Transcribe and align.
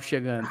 chegando. 0.00 0.48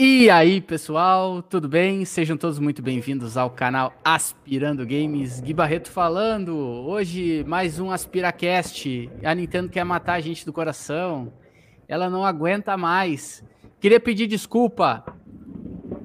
E 0.00 0.30
aí, 0.30 0.60
pessoal, 0.60 1.42
tudo 1.42 1.68
bem? 1.68 2.04
Sejam 2.04 2.36
todos 2.36 2.60
muito 2.60 2.80
bem-vindos 2.80 3.36
ao 3.36 3.50
canal 3.50 3.92
Aspirando 4.04 4.86
Games. 4.86 5.40
Gui 5.40 5.52
Barreto 5.52 5.90
falando. 5.90 6.56
Hoje, 6.56 7.44
mais 7.48 7.80
um 7.80 7.90
Aspiracast. 7.90 9.10
A 9.24 9.34
Nintendo 9.34 9.68
quer 9.68 9.82
matar 9.82 10.14
a 10.14 10.20
gente 10.20 10.46
do 10.46 10.52
coração. 10.52 11.32
Ela 11.88 12.08
não 12.08 12.24
aguenta 12.24 12.76
mais. 12.76 13.42
Queria 13.80 13.98
pedir 13.98 14.28
desculpa 14.28 15.04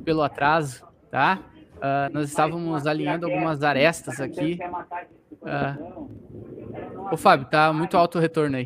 pelo 0.04 0.24
atraso, 0.24 0.84
tá? 1.12 1.40
Uh, 1.76 2.14
nós 2.14 2.30
estávamos 2.30 2.88
alinhando 2.88 3.28
algumas 3.28 3.62
arestas 3.62 4.20
aqui. 4.20 4.58
Uh, 5.42 6.10
Ô, 7.14 7.18
Fábio, 7.18 7.46
tá 7.46 7.72
muito 7.72 7.96
alto 7.96 8.18
o 8.18 8.22
retorno 8.22 8.58
aí. 8.58 8.66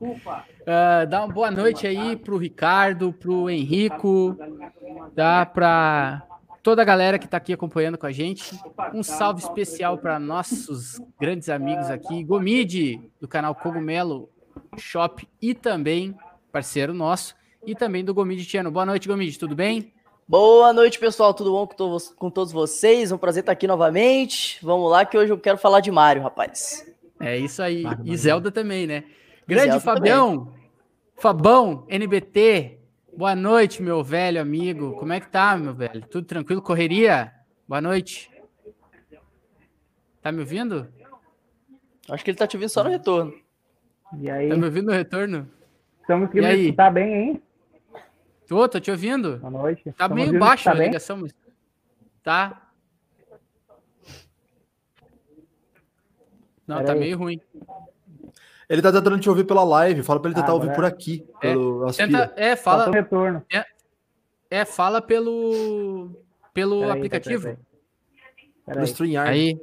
uh, 0.00 1.04
dá 1.10 1.22
uma 1.22 1.30
boa 1.30 1.50
noite 1.50 1.86
aí 1.86 2.16
pro 2.16 2.38
Ricardo, 2.38 3.12
pro 3.12 3.50
Henrico, 3.50 4.34
dá 5.14 5.44
para 5.44 6.26
toda 6.62 6.80
a 6.80 6.84
galera 6.86 7.18
que 7.18 7.26
está 7.26 7.36
aqui 7.36 7.52
acompanhando 7.52 7.98
com 7.98 8.06
a 8.06 8.12
gente. 8.12 8.58
Um 8.94 9.02
salve 9.02 9.42
especial 9.42 9.98
para 9.98 10.18
nossos 10.18 10.98
grandes 11.20 11.50
amigos 11.50 11.90
aqui, 11.90 12.24
Gomide, 12.24 13.10
do 13.20 13.28
canal 13.28 13.54
Cogumelo 13.54 14.30
Shop 14.78 15.28
e 15.42 15.52
também 15.52 16.16
parceiro 16.50 16.94
nosso, 16.94 17.36
e 17.66 17.74
também 17.74 18.02
do 18.02 18.14
Gomide 18.14 18.46
Tiano. 18.46 18.70
Boa 18.70 18.86
noite, 18.86 19.06
Gomide, 19.06 19.38
tudo 19.38 19.54
bem? 19.54 19.92
Boa 20.26 20.72
noite, 20.72 20.98
pessoal. 20.98 21.34
Tudo 21.34 21.52
bom 21.52 21.66
com, 21.66 21.74
to 21.76 21.98
com 22.16 22.30
todos 22.30 22.54
vocês? 22.54 23.12
Um 23.12 23.18
prazer 23.18 23.42
estar 23.42 23.52
aqui 23.52 23.66
novamente. 23.66 24.58
Vamos 24.62 24.90
lá, 24.90 25.04
que 25.04 25.18
hoje 25.18 25.30
eu 25.30 25.38
quero 25.38 25.58
falar 25.58 25.80
de 25.80 25.90
Mario, 25.90 26.22
rapaz. 26.22 26.95
É 27.20 27.36
isso 27.36 27.62
aí. 27.62 27.84
e 28.04 28.16
Zelda 28.16 28.50
também, 28.50 28.86
né? 28.86 29.04
Grande 29.46 29.72
Zelda 29.72 29.80
Fabião, 29.80 30.46
também. 30.46 30.70
Fabão, 31.16 31.86
NBT. 31.88 32.78
Boa 33.16 33.34
noite, 33.34 33.82
meu 33.82 34.04
velho 34.04 34.40
amigo. 34.40 34.94
Como 34.96 35.12
é 35.12 35.20
que 35.20 35.28
tá, 35.28 35.56
meu 35.56 35.74
velho? 35.74 36.06
Tudo 36.08 36.26
tranquilo? 36.26 36.60
Correria? 36.60 37.32
Boa 37.66 37.80
noite. 37.80 38.30
Tá 40.20 40.30
me 40.30 40.40
ouvindo? 40.40 40.88
Acho 42.10 42.24
que 42.24 42.30
ele 42.30 42.38
tá 42.38 42.46
te 42.46 42.56
ouvindo 42.56 42.68
só 42.68 42.84
no 42.84 42.90
retorno. 42.90 43.32
E 44.20 44.30
aí? 44.30 44.48
Tá 44.48 44.56
me 44.56 44.64
ouvindo 44.64 44.86
no 44.86 44.92
retorno? 44.92 45.48
Estamos 46.00 46.30
que 46.30 46.40
me 46.40 46.54
escutar 46.54 46.90
bem, 46.90 47.14
hein? 47.14 47.42
Tô, 48.46 48.68
tô 48.68 48.78
te 48.78 48.90
ouvindo. 48.90 49.38
Boa 49.38 49.50
noite. 49.50 49.84
Tá 49.84 49.90
Estamos 49.90 50.14
meio 50.16 50.38
baixo 50.38 50.64
tá 50.64 50.70
a 50.72 50.74
ligação, 50.74 51.16
mas... 51.16 51.34
Tá. 52.22 52.65
Não, 56.66 56.76
Pera 56.76 56.86
tá 56.86 56.92
aí. 56.94 56.98
meio 57.00 57.18
ruim. 57.18 57.40
Ele 58.68 58.82
tá 58.82 58.90
tentando 58.90 59.18
te 59.18 59.28
ouvir 59.28 59.44
pela 59.44 59.62
live. 59.62 60.02
Fala 60.02 60.20
pra 60.20 60.30
ele 60.30 60.40
tentar 60.40 60.52
ah, 60.52 60.54
ouvir 60.54 60.74
por 60.74 60.84
aqui. 60.84 61.24
É, 61.36 61.52
pelo 61.52 61.92
tenta, 61.92 62.32
é 62.36 62.56
fala. 62.56 62.90
Retorno. 62.90 63.44
É, 63.52 63.64
é, 64.50 64.64
fala 64.64 65.00
pelo 65.00 66.10
pelo 66.52 66.80
pera 66.80 66.92
aplicativo. 66.94 67.56
Aí, 68.66 68.84
StreamYard. 68.84 69.30
Aí. 69.30 69.60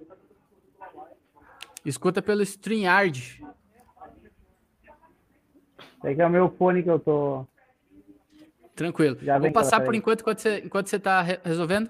Escuta 1.86 2.22
pelo 2.22 2.42
StreamYard. 2.44 3.44
É 6.04 6.14
que 6.14 6.22
é 6.22 6.26
o 6.26 6.30
meu 6.30 6.50
fone 6.50 6.82
que 6.84 6.90
eu 6.90 7.00
tô. 7.00 7.46
Tranquilo. 8.76 9.18
Já 9.22 9.38
Vou 9.38 9.52
passar 9.52 9.82
por 9.82 9.94
enquanto, 9.94 10.22
enquanto 10.22 10.40
você, 10.40 10.60
enquanto 10.60 10.88
você 10.88 11.00
tá 11.00 11.22
resolvendo. 11.22 11.90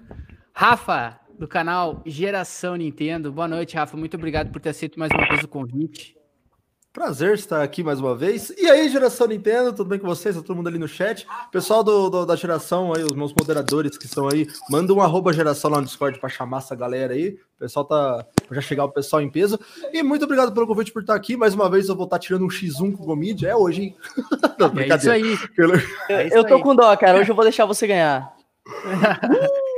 Rafa, 0.52 1.18
do 1.38 1.48
canal 1.48 2.02
Geração 2.06 2.76
Nintendo. 2.76 3.32
Boa 3.32 3.48
noite, 3.48 3.76
Rafa. 3.76 3.96
Muito 3.96 4.16
obrigado 4.16 4.50
por 4.50 4.60
ter 4.60 4.70
aceito 4.70 4.98
mais 4.98 5.10
uma 5.12 5.26
vez 5.28 5.42
o 5.42 5.48
convite. 5.48 6.16
Prazer 6.92 7.34
estar 7.34 7.60
aqui 7.60 7.82
mais 7.82 7.98
uma 7.98 8.14
vez. 8.14 8.50
E 8.56 8.70
aí, 8.70 8.88
geração 8.88 9.26
Nintendo, 9.26 9.72
tudo 9.72 9.88
bem 9.88 9.98
com 9.98 10.06
vocês? 10.06 10.36
Tá 10.36 10.42
todo 10.42 10.54
mundo 10.54 10.68
ali 10.68 10.78
no 10.78 10.86
chat. 10.86 11.26
Pessoal 11.50 11.82
do, 11.82 12.08
do, 12.08 12.24
da 12.24 12.36
geração 12.36 12.94
aí, 12.94 13.02
os 13.02 13.14
meus 13.14 13.34
moderadores 13.34 13.98
que 13.98 14.06
estão 14.06 14.28
aí, 14.28 14.46
manda 14.70 14.94
um 14.94 15.00
arroba 15.00 15.32
geração 15.32 15.72
lá 15.72 15.78
no 15.80 15.86
Discord 15.86 16.20
para 16.20 16.28
chamar 16.28 16.58
essa 16.58 16.76
galera 16.76 17.14
aí. 17.14 17.30
O 17.56 17.58
pessoal 17.58 17.84
tá. 17.84 18.24
Pra 18.46 18.54
já 18.54 18.60
chegar 18.60 18.84
o 18.84 18.92
pessoal 18.92 19.20
em 19.20 19.28
peso. 19.28 19.58
E 19.92 20.04
muito 20.04 20.24
obrigado 20.24 20.54
pelo 20.54 20.68
convite 20.68 20.92
por 20.92 21.02
estar 21.02 21.16
aqui. 21.16 21.36
Mais 21.36 21.52
uma 21.52 21.68
vez 21.68 21.88
eu 21.88 21.96
vou 21.96 22.04
estar 22.04 22.20
tirando 22.20 22.44
um 22.44 22.48
X1 22.48 22.96
com 22.96 23.02
o 23.02 23.06
Gomid. 23.06 23.44
É 23.44 23.56
hoje, 23.56 23.82
hein? 23.82 23.96
Não, 24.56 24.68
é 24.80 24.96
isso 24.96 25.10
aí. 25.10 25.38
É 26.08 26.26
isso 26.28 26.36
eu 26.36 26.44
tô 26.44 26.54
aí. 26.54 26.62
com 26.62 26.76
dó, 26.76 26.96
cara. 26.96 27.18
Hoje 27.18 27.28
eu 27.28 27.34
vou 27.34 27.44
deixar 27.44 27.66
você 27.66 27.88
ganhar. 27.88 28.32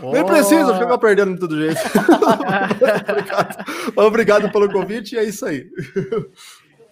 Nem 0.00 0.24
precisa 0.24 0.78
ficar 0.78 0.98
perdendo 0.98 1.34
de 1.34 1.40
todo 1.40 1.56
jeito. 1.56 1.80
obrigado. 3.08 3.64
obrigado 3.96 4.52
pelo 4.52 4.72
convite 4.72 5.14
e 5.14 5.18
é 5.18 5.24
isso 5.24 5.44
aí. 5.46 5.68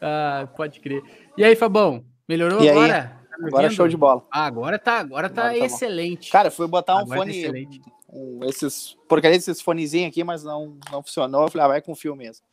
Ah, 0.04 0.48
pode 0.56 0.80
crer. 0.80 1.00
E 1.38 1.44
aí, 1.44 1.54
Fabão? 1.54 2.04
Melhorou 2.28 2.60
e 2.60 2.68
agora? 2.68 3.22
Tá 3.30 3.46
agora 3.46 3.66
é 3.68 3.70
show 3.70 3.86
de 3.86 3.96
bola. 3.96 4.26
Ah, 4.32 4.46
agora 4.46 4.76
tá, 4.76 4.98
agora 4.98 5.30
tá 5.30 5.42
agora 5.42 5.60
tá 5.60 5.64
excelente. 5.64 6.28
Cara, 6.28 6.50
fui 6.50 6.66
botar 6.66 6.96
um 6.96 6.98
agora 6.98 7.20
tá 7.20 7.26
fone. 7.26 7.78
Tá 7.78 7.90
um, 8.12 8.40
esses, 8.44 8.98
porcaria 9.08 9.38
desses 9.38 9.60
fonezinhos 9.60 10.08
aqui, 10.08 10.24
mas 10.24 10.42
não, 10.42 10.76
não 10.90 11.04
funcionou. 11.04 11.42
Eu 11.44 11.50
falei, 11.50 11.64
ah, 11.64 11.68
vai 11.68 11.80
com 11.80 11.94
fio 11.94 12.16
mesmo. 12.16 12.44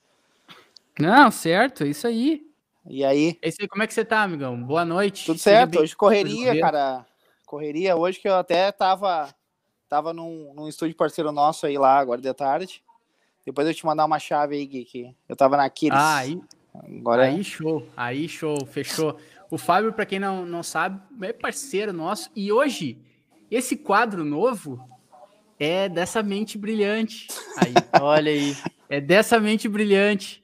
Não, 0.99 1.31
certo, 1.31 1.85
isso 1.87 2.05
aí. 2.05 2.43
E 2.87 3.03
aí? 3.03 3.37
Esse 3.41 3.63
aí, 3.63 3.67
como 3.67 3.81
é 3.81 3.87
que 3.87 3.93
você 3.95 4.05
tá, 4.05 4.21
amigão? 4.21 4.61
Boa 4.61 4.85
noite. 4.85 5.25
Tudo 5.25 5.39
certo, 5.39 5.79
hoje 5.79 5.95
correria, 5.95 6.59
cara. 6.59 7.05
Correria 7.47 7.95
hoje 7.95 8.19
que 8.19 8.27
eu 8.27 8.35
até 8.35 8.71
tava 8.71 9.33
Tava 9.89 10.13
num, 10.13 10.53
num 10.53 10.67
estúdio 10.67 10.95
parceiro 10.95 11.31
nosso 11.31 11.65
aí 11.65 11.75
lá, 11.75 11.97
agora 11.97 12.21
de 12.21 12.31
tarde. 12.31 12.83
Depois 13.43 13.67
eu 13.67 13.73
te 13.73 13.83
mandar 13.83 14.05
uma 14.05 14.19
chave 14.19 14.55
aí, 14.55 14.65
Gui, 14.65 14.85
que 14.85 15.15
eu 15.27 15.35
tava 15.35 15.57
na 15.57 15.67
Kiris. 15.67 15.97
Ah, 15.97 16.17
aí, 16.17 16.39
agora... 16.73 17.23
aí 17.23 17.43
show, 17.43 17.83
aí 17.97 18.29
show, 18.29 18.63
fechou. 18.67 19.17
O 19.49 19.57
Fábio, 19.57 19.91
para 19.91 20.05
quem 20.05 20.19
não, 20.19 20.45
não 20.45 20.61
sabe, 20.61 21.01
é 21.25 21.33
parceiro 21.33 21.91
nosso. 21.91 22.29
E 22.35 22.51
hoje, 22.51 22.99
esse 23.49 23.75
quadro 23.75 24.23
novo 24.23 24.79
é 25.59 25.89
dessa 25.89 26.21
mente 26.21 26.55
brilhante. 26.55 27.27
Aí, 27.57 27.73
olha 27.99 28.31
aí. 28.31 28.55
É 28.87 29.01
dessa 29.01 29.39
mente 29.39 29.67
brilhante. 29.67 30.43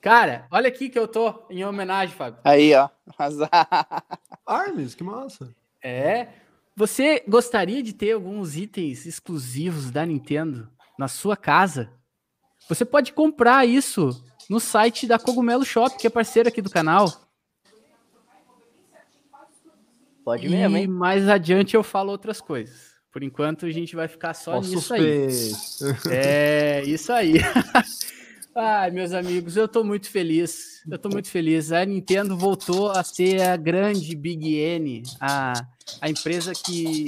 Cara, 0.00 0.46
olha 0.50 0.68
aqui 0.68 0.88
que 0.88 0.98
eu 0.98 1.06
tô 1.06 1.44
em 1.50 1.62
homenagem, 1.62 2.16
Fábio. 2.16 2.40
Aí, 2.42 2.74
ó. 2.74 2.88
Armes, 4.46 4.94
que 4.94 5.04
massa. 5.04 5.54
É. 5.82 6.28
Você 6.78 7.24
gostaria 7.26 7.82
de 7.82 7.92
ter 7.92 8.12
alguns 8.12 8.56
itens 8.56 9.04
exclusivos 9.04 9.90
da 9.90 10.06
Nintendo 10.06 10.70
na 10.96 11.08
sua 11.08 11.36
casa? 11.36 11.90
Você 12.68 12.84
pode 12.84 13.12
comprar 13.12 13.66
isso 13.66 14.24
no 14.48 14.60
site 14.60 15.04
da 15.04 15.18
Cogumelo 15.18 15.64
Shop, 15.64 15.98
que 15.98 16.06
é 16.06 16.10
parceiro 16.10 16.48
aqui 16.48 16.62
do 16.62 16.70
canal. 16.70 17.08
Pode 20.24 20.46
e 20.46 20.50
mesmo, 20.50 20.76
hein? 20.76 20.86
mais 20.86 21.28
adiante 21.28 21.74
eu 21.74 21.82
falo 21.82 22.12
outras 22.12 22.40
coisas. 22.40 22.92
Por 23.10 23.24
enquanto 23.24 23.66
a 23.66 23.70
gente 23.72 23.96
vai 23.96 24.06
ficar 24.06 24.32
só 24.32 24.60
nisso 24.60 24.94
aí. 24.94 25.26
É, 26.12 26.84
isso 26.84 27.12
aí. 27.12 27.38
Ai, 28.54 28.90
meus 28.90 29.12
amigos, 29.12 29.56
eu 29.56 29.68
tô 29.68 29.84
muito 29.84 30.10
feliz. 30.10 30.82
Eu 30.90 30.98
tô 30.98 31.08
muito 31.08 31.28
feliz. 31.28 31.70
A 31.70 31.84
Nintendo 31.84 32.36
voltou 32.36 32.90
a 32.90 33.04
ser 33.04 33.42
a 33.42 33.56
grande 33.56 34.16
Big 34.16 34.56
N, 34.56 35.02
a, 35.20 35.52
a 36.00 36.10
empresa 36.10 36.52
que, 36.52 37.06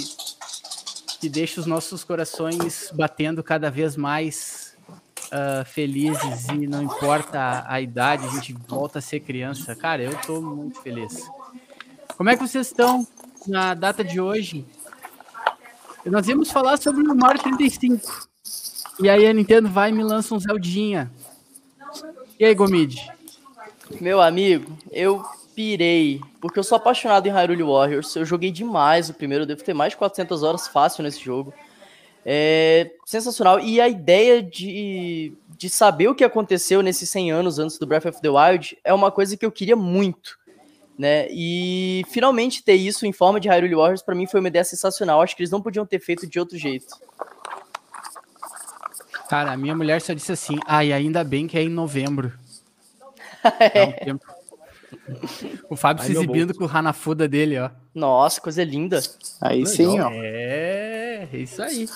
que 1.20 1.28
deixa 1.28 1.60
os 1.60 1.66
nossos 1.66 2.04
corações 2.04 2.90
batendo 2.94 3.42
cada 3.42 3.70
vez 3.70 3.96
mais 3.96 4.76
uh, 5.26 5.64
felizes 5.64 6.46
e 6.48 6.66
não 6.66 6.82
importa 6.82 7.38
a, 7.38 7.74
a, 7.74 7.80
idade, 7.80 8.26
a 8.26 8.30
gente 8.30 8.52
volta 8.68 8.98
a 8.98 9.02
ser 9.02 9.20
criança. 9.20 9.74
Cara, 9.74 10.02
eu 10.02 10.16
tô 10.20 10.40
muito 10.40 10.80
feliz. 10.82 11.26
Como 12.16 12.28
é 12.30 12.36
que 12.36 12.46
vocês 12.46 12.66
estão 12.66 13.06
na 13.46 13.74
data 13.74 14.04
de 14.04 14.20
hoje? 14.20 14.64
Nós 16.04 16.28
íamos 16.28 16.50
falar 16.50 16.76
sobre 16.76 17.02
o 17.02 17.14
Mario 17.14 17.42
35. 17.42 18.28
E 19.02 19.08
aí 19.08 19.26
a 19.26 19.32
Nintendo 19.32 19.68
vai 19.68 19.90
e 19.90 19.92
me 19.92 20.04
lança 20.04 20.34
um 20.34 20.38
Zeldinha. 20.38 21.10
E 22.40 22.44
aí, 22.46 22.54
Gomide? 22.54 23.06
Meu 24.00 24.18
amigo, 24.18 24.74
eu 24.90 25.22
pirei, 25.54 26.22
porque 26.40 26.58
eu 26.58 26.64
sou 26.64 26.76
apaixonado 26.76 27.26
em 27.26 27.30
Hyrule 27.30 27.62
Warriors. 27.62 28.16
Eu 28.16 28.24
joguei 28.24 28.50
demais 28.50 29.10
o 29.10 29.14
primeiro, 29.14 29.44
devo 29.44 29.62
ter 29.62 29.74
mais 29.74 29.92
de 29.92 29.98
400 29.98 30.42
horas 30.42 30.66
fácil 30.66 31.03
nesse 31.03 31.20
jogo. 31.20 31.53
É 32.24 32.92
sensacional. 33.04 33.60
E 33.60 33.78
a 33.78 33.91
ideia 33.91 34.42
de, 34.42 35.34
de 35.59 35.68
saber 35.68 36.09
o 36.09 36.15
que 36.15 36.24
aconteceu 36.24 36.80
nesses 36.80 37.10
100 37.10 37.30
anos 37.30 37.59
antes 37.59 37.76
do 37.76 37.86
Breath 37.86 38.06
of 38.06 38.22
the 38.22 38.30
Wild 38.30 38.78
é 38.82 38.94
uma 38.94 39.10
coisa 39.10 39.36
que 39.36 39.44
eu 39.44 39.53
queria 39.53 39.76
muito. 39.76 40.38
Né? 40.98 41.28
E 41.30 42.06
finalmente 42.09 42.65
ter 42.65 42.74
isso 42.74 43.04
em 43.04 43.12
forma 43.12 43.38
de 43.38 43.50
Hyrule 43.50 43.74
Warriors 43.74 44.03
para 44.03 44.15
mim 44.15 44.26
foi 44.26 44.41
uma 44.41 44.48
ideia 44.48 44.65
sensacional. 44.65 45.20
Acho 45.20 45.36
que 45.36 45.42
eles 45.42 45.53
não 45.53 45.60
podiam 45.60 45.84
ter 45.84 46.00
feito 46.00 46.26
de 46.26 46.41
outro 46.41 46.56
jeito. 46.56 46.86
Cara, 49.30 49.53
a 49.53 49.56
minha 49.56 49.77
mulher 49.77 50.00
só 50.00 50.12
disse 50.12 50.32
assim: 50.32 50.59
ai, 50.66 50.92
ainda 50.92 51.22
bem 51.22 51.47
que 51.47 51.56
é 51.56 51.62
em 51.62 51.68
novembro. 51.68 52.32
é. 53.72 53.84
um 53.84 53.92
tempo. 53.92 54.27
O 55.71 55.77
Fábio 55.77 56.03
Ai, 56.03 56.09
se 56.09 56.16
exibindo 56.16 56.53
com 56.53 56.65
o 56.65 56.68
Hanafuda 56.68 57.28
dele, 57.28 57.56
ó. 57.60 57.71
Nossa, 57.94 58.41
coisa 58.41 58.65
linda. 58.65 59.00
Aí 59.41 59.65
sim, 59.66 60.00
ó. 60.00 60.10
É, 60.10 61.28
é 61.32 61.36
isso 61.36 61.62
aí. 61.62 61.88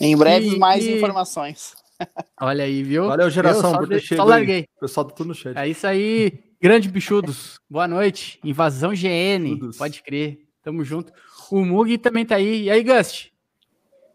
Em 0.00 0.16
breve, 0.16 0.48
e, 0.48 0.58
mais 0.58 0.84
e... 0.84 0.96
informações. 0.96 1.76
Olha 2.42 2.64
aí, 2.64 2.82
viu? 2.82 3.06
Valeu, 3.06 3.30
geração, 3.30 3.72
por 3.72 3.86
ter 3.86 4.00
chegado. 4.00 4.26
Só 4.26 4.28
larguei. 4.28 4.66
O 4.78 4.80
pessoal 4.80 5.06
tá 5.06 5.14
tudo 5.14 5.28
no 5.28 5.34
chat. 5.34 5.56
É 5.56 5.68
isso 5.68 5.86
aí. 5.86 6.42
Grande 6.60 6.88
bichudos. 6.88 7.60
Boa 7.70 7.86
noite. 7.86 8.40
Invasão 8.42 8.90
GN. 8.90 9.70
Pode 9.78 10.02
crer. 10.02 10.40
Tamo 10.60 10.84
junto. 10.84 11.12
O 11.52 11.64
Mug 11.64 11.96
também 11.98 12.26
tá 12.26 12.34
aí. 12.34 12.64
E 12.64 12.70
aí, 12.70 12.82
Gust? 12.82 13.28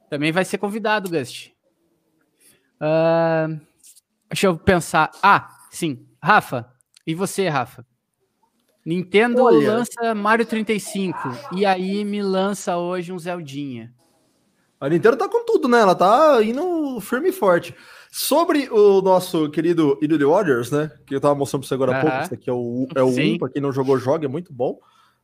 Também 0.10 0.34
vai 0.34 0.44
ser 0.44 0.58
convidado, 0.58 1.10
Gust. 1.10 1.55
Uh, 2.86 3.60
deixa 4.30 4.48
eu 4.48 4.58
pensar. 4.58 5.10
Ah, 5.24 5.50
sim. 5.72 6.06
Rafa. 6.22 6.72
E 7.06 7.16
você, 7.16 7.48
Rafa? 7.50 7.86
Nintendo 8.86 9.44
Olha. 9.44 9.74
lança 9.74 10.14
Mario 10.14 10.46
35 10.46 11.18
e 11.54 11.66
aí 11.66 12.06
me 12.06 12.22
lança 12.22 12.78
hoje 12.78 13.12
um 13.12 13.18
Zeldinha. 13.18 13.92
A 14.80 14.88
Nintendo 14.88 15.18
tá 15.18 15.28
com 15.28 15.44
tudo, 15.44 15.68
né? 15.68 15.80
Ela 15.80 15.96
tá 15.96 16.44
indo 16.44 17.00
firme 17.02 17.30
e 17.30 17.32
forte. 17.32 17.74
Sobre 18.12 18.70
o 18.70 19.02
nosso 19.02 19.50
querido 19.50 19.98
Idle 20.02 20.30
Warriors, 20.30 20.70
né? 20.70 20.92
Que 21.08 21.16
eu 21.16 21.20
tava 21.20 21.34
mostrando 21.34 21.62
pra 21.62 21.68
você 21.68 21.74
agora 21.74 21.98
há 21.98 22.02
pouco. 22.02 22.18
Esse 22.18 22.34
aqui 22.36 22.50
é 22.50 22.54
o, 22.54 22.88
é 22.96 23.02
o 23.02 23.08
1, 23.08 23.38
pra 23.40 23.50
quem 23.50 23.62
não 23.62 23.72
jogou, 23.72 23.98
joga, 23.98 24.26
é 24.26 24.30
muito 24.30 24.54
bom. 24.54 24.78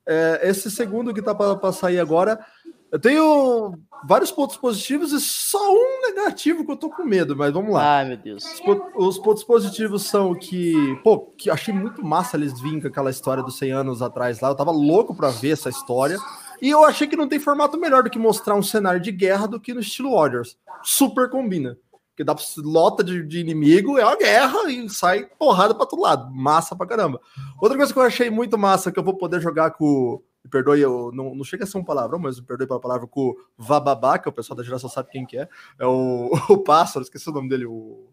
É, 0.07 0.41
esse 0.49 0.71
segundo 0.71 1.13
que 1.13 1.21
tá 1.21 1.35
pra, 1.35 1.55
pra 1.55 1.71
sair 1.71 1.99
agora, 1.99 2.43
eu 2.91 2.99
tenho 2.99 3.73
vários 4.03 4.31
pontos 4.31 4.57
positivos 4.57 5.11
e 5.11 5.19
só 5.19 5.71
um 5.71 6.01
negativo 6.01 6.65
que 6.65 6.71
eu 6.71 6.75
tô 6.75 6.89
com 6.89 7.03
medo, 7.03 7.35
mas 7.35 7.53
vamos 7.53 7.73
lá. 7.73 7.97
Ai, 7.97 8.05
meu 8.05 8.17
Deus. 8.17 8.43
Os, 8.43 8.81
os 8.95 9.17
pontos 9.17 9.43
positivos 9.43 10.03
são 10.03 10.35
que, 10.35 10.73
pô, 11.03 11.19
que 11.37 11.49
achei 11.49 11.73
muito 11.73 12.03
massa 12.03 12.35
eles 12.35 12.59
virem 12.59 12.81
com 12.81 12.87
aquela 12.87 13.09
história 13.09 13.41
dos 13.41 13.57
100 13.57 13.71
anos 13.71 14.01
atrás 14.01 14.41
lá. 14.41 14.49
Eu 14.49 14.55
tava 14.55 14.71
louco 14.71 15.15
pra 15.15 15.29
ver 15.29 15.51
essa 15.51 15.69
história. 15.69 16.17
E 16.61 16.69
eu 16.69 16.83
achei 16.83 17.07
que 17.07 17.15
não 17.15 17.27
tem 17.27 17.39
formato 17.39 17.79
melhor 17.79 18.03
do 18.03 18.09
que 18.09 18.19
mostrar 18.19 18.55
um 18.55 18.61
cenário 18.61 19.01
de 19.01 19.11
guerra 19.11 19.47
do 19.47 19.59
que 19.59 19.73
no 19.73 19.79
estilo 19.79 20.15
Warriors. 20.15 20.57
Super 20.83 21.29
combina 21.29 21.77
que 22.15 22.23
dá 22.23 22.35
lota 22.57 23.03
de, 23.03 23.23
de, 23.23 23.39
inimigo, 23.39 23.97
é 23.97 24.05
uma 24.05 24.17
guerra 24.17 24.69
e 24.69 24.87
sai 24.89 25.25
porrada 25.39 25.73
para 25.73 25.85
todo 25.85 26.01
lado. 26.01 26.31
Massa 26.31 26.75
pra 26.75 26.85
caramba. 26.85 27.19
Outra 27.59 27.77
coisa 27.77 27.91
que 27.91 27.97
eu 27.97 28.03
achei 28.03 28.29
muito 28.29 28.57
massa, 28.57 28.91
que 28.91 28.99
eu 28.99 29.03
vou 29.03 29.17
poder 29.17 29.41
jogar 29.41 29.71
com. 29.71 30.21
Me 30.43 30.49
perdoe, 30.49 30.81
eu 30.81 31.11
não, 31.13 31.35
não 31.35 31.43
chega 31.43 31.63
a 31.63 31.67
ser 31.67 31.77
um 31.77 31.83
palavrão, 31.83 32.19
mas 32.19 32.39
me 32.39 32.45
perdoe 32.45 32.67
pela 32.67 32.79
palavra 32.79 33.07
com 33.07 33.29
o 33.29 33.37
Vababá, 33.57 34.17
que 34.17 34.27
o 34.27 34.31
pessoal 34.31 34.57
da 34.57 34.63
geração 34.63 34.89
sabe 34.89 35.09
quem 35.09 35.25
que 35.25 35.37
é. 35.37 35.47
É 35.79 35.85
o, 35.85 36.31
o 36.49 36.57
pássaro, 36.57 37.03
esqueci 37.03 37.29
o 37.29 37.33
nome 37.33 37.49
dele, 37.49 37.65
o. 37.65 38.07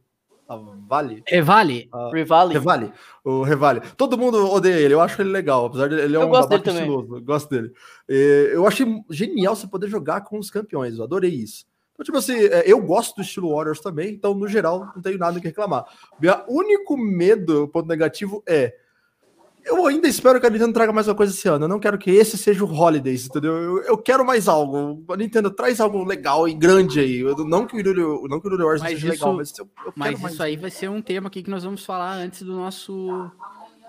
Vale? 0.86 1.22
Revale. 1.26 1.90
Uh, 1.92 2.10
Revale. 2.10 2.54
Revale. 2.54 2.92
O 3.22 3.42
Revale. 3.42 3.82
Todo 3.98 4.16
mundo 4.16 4.50
odeia 4.50 4.80
ele, 4.80 4.94
eu 4.94 5.00
acho 5.00 5.20
ele 5.20 5.30
legal, 5.30 5.66
apesar 5.66 5.88
de 5.88 5.96
ele 5.96 6.16
é 6.16 6.18
eu 6.18 6.26
um 6.26 6.30
gosto 6.30 6.48
dele 6.48 6.70
estiloso. 6.70 7.20
Gosto 7.20 7.50
dele. 7.50 7.72
E, 8.08 8.50
eu 8.52 8.66
achei 8.66 8.86
genial 9.10 9.54
você 9.54 9.66
poder 9.66 9.88
jogar 9.88 10.22
com 10.22 10.38
os 10.38 10.50
campeões, 10.50 10.96
eu 10.96 11.04
adorei 11.04 11.30
isso. 11.30 11.66
Então, 11.98 12.04
tipo 12.04 12.16
assim, 12.16 12.38
é, 12.38 12.62
eu 12.64 12.80
gosto 12.80 13.16
do 13.16 13.22
estilo 13.22 13.54
Warriors 13.54 13.80
também, 13.80 14.14
então, 14.14 14.32
no 14.32 14.46
geral, 14.46 14.86
não 14.94 15.02
tenho 15.02 15.18
nada 15.18 15.40
que 15.40 15.48
reclamar. 15.48 15.84
Meu 16.20 16.32
único 16.48 16.96
medo, 16.96 17.68
ponto 17.68 17.88
negativo, 17.88 18.42
é. 18.46 18.72
Eu 19.68 19.86
ainda 19.86 20.08
espero 20.08 20.40
que 20.40 20.46
a 20.46 20.50
Nintendo 20.50 20.72
traga 20.72 20.92
mais 20.92 21.06
uma 21.06 21.14
coisa 21.14 21.32
esse 21.32 21.46
ano. 21.46 21.66
Eu 21.66 21.68
não 21.68 21.78
quero 21.78 21.98
que 21.98 22.10
esse 22.10 22.38
seja 22.38 22.64
o 22.64 22.72
Holidays, 22.72 23.26
entendeu? 23.26 23.52
Eu, 23.52 23.82
eu 23.82 23.98
quero 23.98 24.24
mais 24.24 24.48
algo. 24.48 25.04
A 25.08 25.16
Nintendo 25.16 25.50
traz 25.50 25.78
algo 25.78 26.02
legal 26.04 26.48
e 26.48 26.54
grande 26.54 27.00
aí. 27.00 27.18
Eu, 27.18 27.36
não 27.44 27.66
que 27.66 27.76
o 27.76 27.78
Irule, 27.78 28.28
não 28.28 28.40
que 28.40 28.46
o 28.46 28.48
Irule 28.48 28.64
Wars 28.64 28.80
seja 28.80 29.10
legal, 29.10 29.34
mas 29.34 29.56
eu, 29.58 29.68
eu 29.84 29.92
mas 29.94 30.14
isso 30.14 30.22
mais... 30.22 30.40
aí 30.40 30.56
vai 30.56 30.70
ser 30.70 30.88
um 30.88 31.02
tema 31.02 31.28
aqui 31.28 31.42
que 31.42 31.50
nós 31.50 31.64
vamos 31.64 31.84
falar 31.84 32.14
antes 32.14 32.42
do 32.42 32.56
nosso 32.56 33.30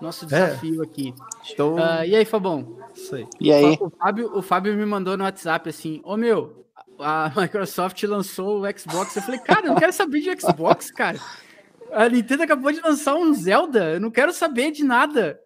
nosso 0.02 0.26
desafio 0.26 0.82
é. 0.82 0.84
aqui. 0.84 1.14
Então, 1.50 1.74
uh, 1.76 2.04
e 2.06 2.14
aí, 2.14 2.24
Fabão? 2.24 2.78
Isso 2.94 3.14
aí. 3.14 3.26
E 3.40 3.52
aí? 3.52 3.78
O 3.80 3.90
Fábio, 3.90 4.36
o 4.36 4.42
Fábio 4.42 4.76
me 4.76 4.84
mandou 4.84 5.16
no 5.16 5.24
WhatsApp 5.24 5.68
assim: 5.68 6.00
Ô 6.04 6.16
meu, 6.16 6.66
a 6.98 7.32
Microsoft 7.34 8.02
lançou 8.04 8.62
o 8.62 8.78
Xbox. 8.78 9.16
Eu 9.16 9.22
falei, 9.22 9.40
cara, 9.40 9.66
eu 9.66 9.72
não 9.72 9.76
quero 9.76 9.92
saber 9.92 10.20
de 10.20 10.40
Xbox, 10.40 10.90
cara. 10.90 11.18
A 11.92 12.08
Nintendo 12.08 12.42
acabou 12.42 12.70
de 12.70 12.80
lançar 12.80 13.14
um 13.14 13.32
Zelda, 13.34 13.94
eu 13.94 14.00
não 14.00 14.10
quero 14.10 14.32
saber 14.32 14.70
de 14.70 14.84
nada. 14.84 15.40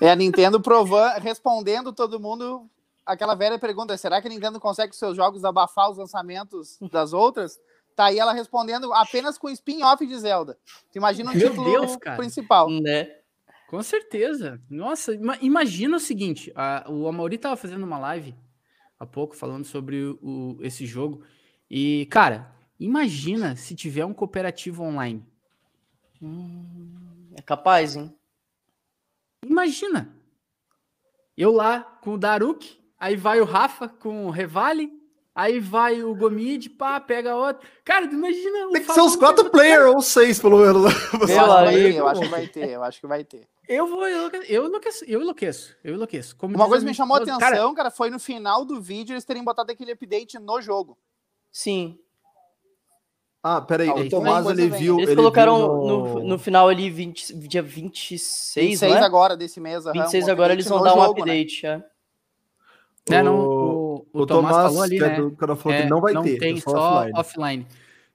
É 0.00 0.10
a 0.10 0.16
Nintendo 0.16 0.60
provando, 0.60 1.20
respondendo 1.20 1.92
todo 1.92 2.20
mundo 2.20 2.68
aquela 3.04 3.34
velha 3.34 3.58
pergunta: 3.58 3.96
será 3.96 4.20
que 4.20 4.28
a 4.28 4.30
Nintendo 4.30 4.58
consegue 4.60 4.94
seus 4.96 5.16
jogos 5.16 5.44
abafar 5.44 5.90
os 5.90 5.98
lançamentos 5.98 6.78
das 6.90 7.12
outras? 7.12 7.60
Tá 7.94 8.06
aí 8.06 8.18
ela 8.18 8.32
respondendo 8.32 8.92
apenas 8.94 9.36
com 9.36 9.50
spin-off 9.50 10.06
de 10.06 10.18
Zelda. 10.18 10.56
Tu 10.90 10.96
imagina 10.96 11.30
o 11.30 11.36
Meu 11.36 11.50
título 11.50 11.70
Deus, 11.70 11.96
principal. 12.16 12.70
Né? 12.70 13.14
Com 13.68 13.82
certeza. 13.82 14.60
Nossa, 14.70 15.12
imagina 15.40 15.96
o 15.96 16.00
seguinte: 16.00 16.52
a, 16.54 16.86
o 16.88 17.06
Amaury 17.06 17.36
tava 17.36 17.56
fazendo 17.56 17.84
uma 17.84 17.98
live 17.98 18.34
há 18.98 19.06
pouco 19.06 19.34
falando 19.34 19.64
sobre 19.64 20.16
o, 20.22 20.58
esse 20.60 20.86
jogo. 20.86 21.22
E, 21.70 22.06
cara, 22.10 22.54
imagina 22.78 23.56
se 23.56 23.74
tiver 23.74 24.04
um 24.04 24.12
cooperativo 24.12 24.82
online. 24.82 25.24
Hum, 26.22 27.30
é 27.34 27.42
capaz, 27.42 27.96
hein? 27.96 28.14
Imagina. 29.44 30.14
Eu 31.36 31.52
lá 31.52 31.80
com 32.02 32.14
o 32.14 32.18
Daruk, 32.18 32.78
aí 32.98 33.16
vai 33.16 33.40
o 33.40 33.44
Rafa 33.44 33.88
com 33.88 34.26
o 34.26 34.30
Revale, 34.30 34.92
aí 35.34 35.58
vai 35.58 36.02
o 36.02 36.14
Gomid, 36.14 36.68
pá, 36.70 37.00
pega 37.00 37.34
outro. 37.34 37.66
Cara, 37.84 38.04
imagina. 38.04 38.68
Tem 38.72 38.84
que 38.84 38.92
ser 38.92 39.00
uns 39.00 39.16
quatro 39.16 39.48
players 39.50 39.94
ou 39.94 40.02
seis, 40.02 40.38
pelo 40.38 40.58
menos. 40.58 40.92
Eu, 41.28 41.52
aí, 41.52 41.96
eu 41.96 42.06
acho 42.06 42.20
que 42.20 42.28
vai 42.28 42.46
ter, 42.46 42.70
eu 42.70 42.82
acho 42.82 43.00
que 43.00 43.06
vai 43.06 43.24
ter. 43.24 43.48
Eu 43.66 43.86
vou, 43.86 44.06
eu 44.06 44.66
enlouqueço, 44.66 45.04
eu 45.04 45.22
enlouqueço, 45.22 45.76
eu 45.84 45.94
enlouqueço. 45.94 46.36
Como 46.36 46.56
Uma 46.56 46.66
coisa 46.66 46.84
que 46.84 46.90
me 46.90 46.94
chamou 46.94 47.16
a 47.16 47.20
atenção, 47.22 47.38
cara, 47.38 47.74
cara, 47.74 47.90
foi 47.90 48.10
no 48.10 48.18
final 48.18 48.64
do 48.64 48.80
vídeo 48.80 49.14
eles 49.14 49.24
terem 49.24 49.44
botado 49.44 49.70
aquele 49.70 49.92
update 49.92 50.38
no 50.40 50.60
jogo. 50.60 50.98
Sim. 51.52 51.98
Ah, 53.42 53.60
peraí, 53.60 53.88
ah, 53.88 53.94
o 53.94 54.08
Tomás 54.08 54.46
ele 54.46 54.68
viu. 54.68 54.98
Eles 54.98 55.10
ele 55.10 55.16
colocaram 55.16 55.56
viu 55.56 55.68
no... 55.68 56.14
No, 56.14 56.24
no... 56.24 56.38
final 56.38 56.68
ali 56.68 56.90
20, 56.90 57.34
dia 57.48 57.62
26, 57.62 58.66
26 58.66 58.94
é? 58.94 58.98
agora 59.00 59.36
desse 59.36 59.58
mês. 59.58 59.84
26 59.84 60.28
um 60.28 60.30
agora 60.30 60.52
eles 60.52 60.68
vão 60.68 60.82
dar 60.82 60.94
um 60.94 61.00
jogo, 61.00 61.24
né? 61.24 61.32
update. 61.32 61.62
Né? 61.66 61.84
É. 63.10 63.14
É, 63.14 63.22
não, 63.22 63.40
o, 63.40 64.06
o, 64.12 64.22
o 64.22 64.26
Tomás, 64.26 64.54
Tomás, 64.54 64.68
falou 64.68 64.82
ali, 64.82 64.96
é 64.98 65.00
né? 65.00 65.16
Do, 65.16 65.56
falou 65.56 65.78
é, 65.78 65.82
que 65.82 65.88
não 65.88 66.00
vai 66.00 66.12
não 66.12 66.22
ter. 66.22 66.38
Tem 66.38 66.58
é 66.58 66.60
só, 66.60 66.98
offline. 66.98 67.18
offline. 67.18 67.66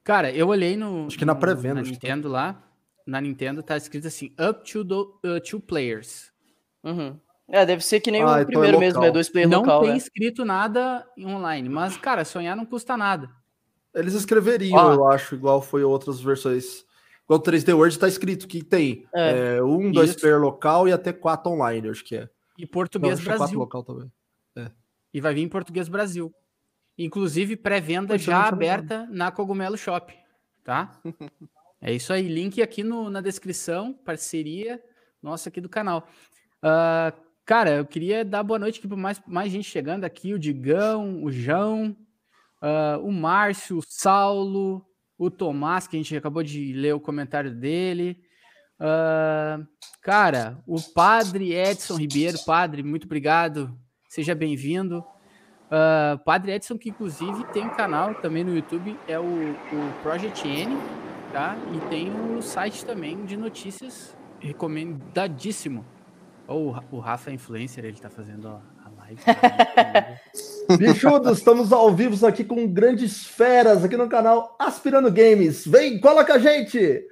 Cara, 0.04 0.32
eu 0.32 0.48
olhei 0.48 0.78
no. 0.78 1.08
Acho 1.08 1.18
que 1.18 1.26
na 1.26 1.34
pré-venda. 1.34 1.82
Na 1.82 1.82
Nintendo 1.82 2.30
lá 2.30 2.62
na 3.06 3.22
Nintendo 3.22 3.62
tá 3.62 3.78
escrito 3.78 4.08
assim, 4.08 4.34
up 4.40 4.70
to 4.70 4.84
do, 4.84 5.20
uh, 5.24 5.40
two 5.40 5.60
players. 5.60 6.32
Uhum. 6.84 7.20
É, 7.48 7.64
deve 7.66 7.84
ser 7.84 8.00
que 8.00 8.10
nem 8.10 8.24
ah, 8.24 8.26
o 8.26 8.30
então 8.38 8.46
primeiro 8.46 8.78
é 8.78 8.80
mesmo, 8.80 9.04
é 9.04 9.12
dois 9.12 9.30
players 9.30 9.52
Não 9.52 9.60
local, 9.60 9.82
tem 9.82 9.92
é. 9.92 9.98
escrito 9.98 10.44
nada 10.44 11.06
online, 11.20 11.70
mas, 11.70 11.96
cara, 11.96 12.26
sonhar 12.26 12.56
não 12.56 12.66
custa 12.66 12.98
nada. 12.98 13.30
Eles 13.96 14.14
escreveriam, 14.14 14.94
eu 14.94 15.08
acho, 15.08 15.36
igual 15.36 15.62
foi 15.62 15.84
outras 15.84 16.20
versões. 16.20 16.86
Igual 17.24 17.40
o 17.40 17.44
3D 17.44 17.74
World 17.74 17.98
tá 17.98 18.08
escrito 18.08 18.48
que 18.48 18.64
tem 18.64 19.08
é, 19.14 19.56
é 19.58 19.64
um, 19.64 19.92
dois 19.92 20.12
Isso. 20.12 20.20
player 20.20 20.40
local 20.40 20.88
e 20.88 20.92
até 20.92 21.12
quatro 21.12 21.52
online, 21.52 21.90
acho 21.90 22.04
que 22.04 22.18
é. 22.18 22.30
E 22.58 22.66
português 22.66 23.18
não, 23.20 23.26
Brasil. 23.26 23.58
local 23.58 23.84
também. 23.84 24.12
É. 24.56 24.70
E 25.14 25.20
vai 25.20 25.34
vir 25.34 25.42
em 25.42 25.50
português 25.50 25.88
Brasil. 25.88 26.34
Inclusive, 26.98 27.58
pré-venda 27.58 28.18
já 28.18 28.48
aberta 28.48 29.08
na 29.12 29.32
Cogumelo 29.32 29.78
Shop, 29.78 30.14
tá? 30.64 31.00
É 31.82 31.94
isso 31.94 32.12
aí, 32.12 32.28
link 32.28 32.64
aqui 32.64 32.84
no, 32.84 33.12
na 33.12 33.22
descrição, 33.22 33.94
parceria 33.94 34.82
nossa 35.26 35.50
aqui 35.50 35.60
do 35.60 35.68
canal. 35.68 36.08
Uh, 36.64 37.16
cara, 37.44 37.78
eu 37.78 37.86
queria 37.86 38.24
dar 38.24 38.44
boa 38.44 38.60
noite 38.60 38.80
aqui 38.80 38.88
para 38.88 38.98
mais, 38.98 39.22
mais 39.28 39.52
gente 39.52 39.70
chegando 39.70 40.04
aqui, 40.04 40.34
o 40.34 40.40
Digão, 40.40 41.24
o 41.24 41.32
João, 41.32 41.96
uh, 42.66 43.06
o 43.06 43.12
Márcio, 43.12 43.78
o 43.78 43.84
Saulo, 43.88 44.84
o 45.18 45.30
Tomás, 45.30 45.88
que 45.88 45.96
a 45.96 46.00
gente 46.00 46.18
acabou 46.18 46.42
de 46.42 46.74
ler 46.74 46.94
o 46.94 47.00
comentário 47.00 47.54
dele. 47.54 48.20
Uh, 48.80 49.66
cara, 50.02 50.62
o 50.68 50.82
Padre 50.82 51.54
Edson 51.54 51.96
Ribeiro, 51.96 52.38
Padre, 52.46 52.84
muito 52.84 53.06
obrigado, 53.06 53.78
seja 54.10 54.34
bem-vindo. 54.34 55.06
Uh, 55.66 56.18
Padre 56.24 56.54
Edson, 56.54 56.78
que 56.78 56.90
inclusive 56.90 57.46
tem 57.54 57.66
um 57.66 57.76
canal 57.76 58.16
também 58.16 58.44
no 58.44 58.56
YouTube, 58.56 58.98
é 59.08 59.20
o, 59.20 59.24
o 59.24 60.02
Project 60.02 60.48
N, 60.48 60.78
tá? 61.32 61.56
E 61.74 61.90
tem 61.90 62.12
o 62.12 62.42
site 62.42 62.86
também 62.86 63.26
de 63.26 63.38
notícias 63.38 64.16
recomendadíssimo. 64.40 65.86
Ou 66.48 66.76
o 66.92 67.00
Rafa 67.00 67.32
é 67.32 67.34
influencer, 67.34 67.84
ele 67.84 67.98
tá 67.98 68.10
fazendo 68.10 68.48
a 68.48 68.62
live. 69.06 70.78
Bichudos, 70.78 71.38
estamos 71.38 71.72
ao 71.72 71.94
vivo 71.94 72.26
aqui 72.26 72.44
com 72.44 72.68
grandes 72.68 73.26
feras 73.26 73.84
aqui 73.84 73.96
no 73.96 74.10
canal 74.10 74.56
Aspirando 74.60 75.12
Games. 75.12 75.66
Vem, 75.66 76.00
cola 76.00 76.26
com 76.26 76.34
a 76.34 76.40
gente! 76.40 77.08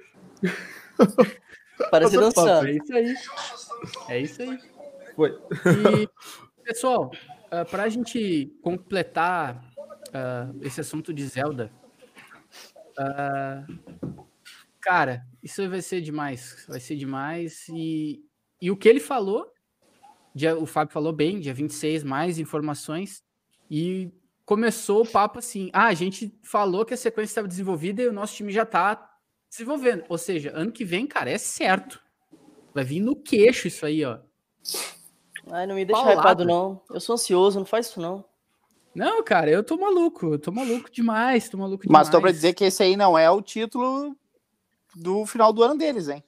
Parece 1.90 2.16
dançando. 2.16 2.66
É 2.66 2.72
isso 2.72 2.94
aí. 2.94 3.14
É 4.08 4.20
isso 4.20 4.42
aí. 4.42 4.58
Foi. 5.14 5.38
E, 6.00 6.08
pessoal, 6.64 7.06
uh, 7.06 7.10
ah, 7.50 7.64
para 7.64 7.84
a 7.84 7.88
gente 7.88 8.52
completar 8.62 9.64
uh, 10.08 10.58
esse 10.62 10.80
assunto 10.80 11.12
de 11.12 11.24
Zelda, 11.26 11.70
Uh, 12.96 14.24
cara, 14.80 15.26
isso 15.42 15.68
vai 15.68 15.82
ser 15.82 16.00
demais. 16.00 16.64
Vai 16.68 16.80
ser 16.80 16.96
demais. 16.96 17.66
E, 17.68 18.24
e 18.60 18.70
o 18.70 18.76
que 18.76 18.88
ele 18.88 19.00
falou, 19.00 19.52
dia, 20.34 20.58
o 20.58 20.66
Fábio 20.66 20.92
falou 20.92 21.12
bem, 21.12 21.38
dia 21.38 21.54
26, 21.54 22.02
mais 22.02 22.38
informações. 22.38 23.22
E 23.70 24.10
começou 24.44 25.02
o 25.02 25.06
papo 25.06 25.38
assim: 25.38 25.70
ah, 25.72 25.86
a 25.86 25.94
gente 25.94 26.36
falou 26.42 26.84
que 26.84 26.94
a 26.94 26.96
sequência 26.96 27.30
estava 27.32 27.48
desenvolvida 27.48 28.02
e 28.02 28.08
o 28.08 28.12
nosso 28.12 28.34
time 28.34 28.52
já 28.52 28.64
está 28.64 29.10
desenvolvendo. 29.48 30.04
Ou 30.08 30.18
seja, 30.18 30.52
ano 30.54 30.72
que 30.72 30.84
vem, 30.84 31.06
cara, 31.06 31.30
é 31.30 31.38
certo. 31.38 32.02
Vai 32.74 32.84
vir 32.84 33.00
no 33.00 33.14
queixo 33.14 33.68
isso 33.68 33.86
aí, 33.86 34.04
ó. 34.04 34.18
Ai, 35.50 35.66
não 35.66 35.74
me 35.74 35.84
deixa 35.84 36.02
Paulada. 36.02 36.20
hypado, 36.20 36.44
não. 36.44 36.82
Eu 36.90 37.00
sou 37.00 37.14
ansioso, 37.14 37.58
não 37.58 37.66
faz 37.66 37.86
isso, 37.86 38.00
não. 38.00 38.24
Não, 38.94 39.22
cara, 39.22 39.50
eu 39.50 39.62
tô 39.62 39.76
maluco. 39.76 40.34
Eu 40.34 40.38
tô 40.38 40.50
maluco 40.52 40.90
demais, 40.90 41.48
tô 41.48 41.58
maluco 41.58 41.84
demais. 41.84 42.06
Mas 42.06 42.12
tô 42.12 42.20
pra 42.20 42.32
dizer 42.32 42.54
que 42.54 42.64
esse 42.64 42.82
aí 42.82 42.96
não 42.96 43.16
é 43.18 43.30
o 43.30 43.42
título 43.42 44.16
do 44.94 45.26
final 45.26 45.52
do 45.52 45.62
ano 45.62 45.76
deles, 45.76 46.08
hein? 46.08 46.22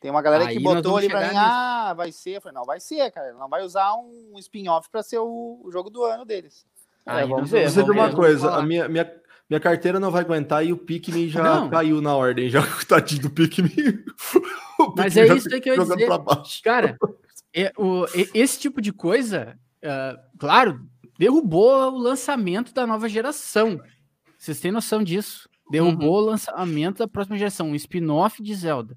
Tem 0.00 0.10
uma 0.10 0.22
galera 0.22 0.46
aí 0.46 0.56
que 0.56 0.62
botou 0.62 0.96
ali 0.96 1.08
pra 1.08 1.20
mim, 1.20 1.26
nisso. 1.26 1.40
ah, 1.40 1.94
vai 1.96 2.12
ser. 2.12 2.36
Eu 2.36 2.40
falei, 2.40 2.54
não, 2.54 2.64
vai 2.64 2.78
ser, 2.78 3.10
cara. 3.10 3.32
Não 3.32 3.48
vai 3.48 3.64
usar 3.64 3.94
um 3.94 4.38
spin-off 4.38 4.88
pra 4.90 5.02
ser 5.02 5.18
o, 5.18 5.60
o, 5.64 5.70
jogo 5.72 5.90
do 5.90 6.04
ano 6.04 6.24
deles. 6.24 6.64
Aí, 7.04 7.24
é, 7.24 7.26
vamos 7.26 7.50
ver. 7.50 7.68
Ver 7.68 7.90
uma 7.90 8.14
coisa, 8.14 8.54
a 8.54 8.62
minha, 8.62 8.88
minha, 8.88 9.10
minha 9.50 9.60
carteira 9.60 9.98
não 9.98 10.10
vai 10.10 10.22
aguentar 10.22 10.64
e 10.64 10.72
o 10.72 10.76
Pikmin 10.76 11.28
já 11.28 11.42
não. 11.42 11.68
caiu 11.68 12.00
na 12.00 12.14
ordem, 12.14 12.48
já 12.50 12.62
tadinho 12.86 13.22
do 13.22 13.30
Pikmin. 13.30 14.04
Mas 14.96 15.16
é 15.16 15.26
isso 15.34 15.52
aí 15.52 15.60
que 15.60 15.70
eu 15.70 15.74
ia 15.74 15.82
dizer. 15.82 16.08
Cara, 16.62 16.96
é, 17.52 17.72
o, 17.76 18.04
esse 18.34 18.60
tipo 18.60 18.80
de 18.80 18.92
coisa, 18.92 19.58
uh, 19.82 20.38
claro, 20.38 20.80
derrubou 21.18 21.92
o 21.92 21.98
lançamento 21.98 22.72
da 22.72 22.86
nova 22.86 23.08
geração. 23.08 23.80
Vocês 24.38 24.60
têm 24.60 24.70
noção 24.70 25.02
disso? 25.02 25.48
Derrubou 25.68 26.18
uhum. 26.18 26.22
o 26.22 26.26
lançamento 26.30 26.98
da 26.98 27.08
próxima 27.08 27.36
geração, 27.36 27.70
um 27.70 27.74
spin-off 27.74 28.40
de 28.40 28.54
Zelda. 28.54 28.96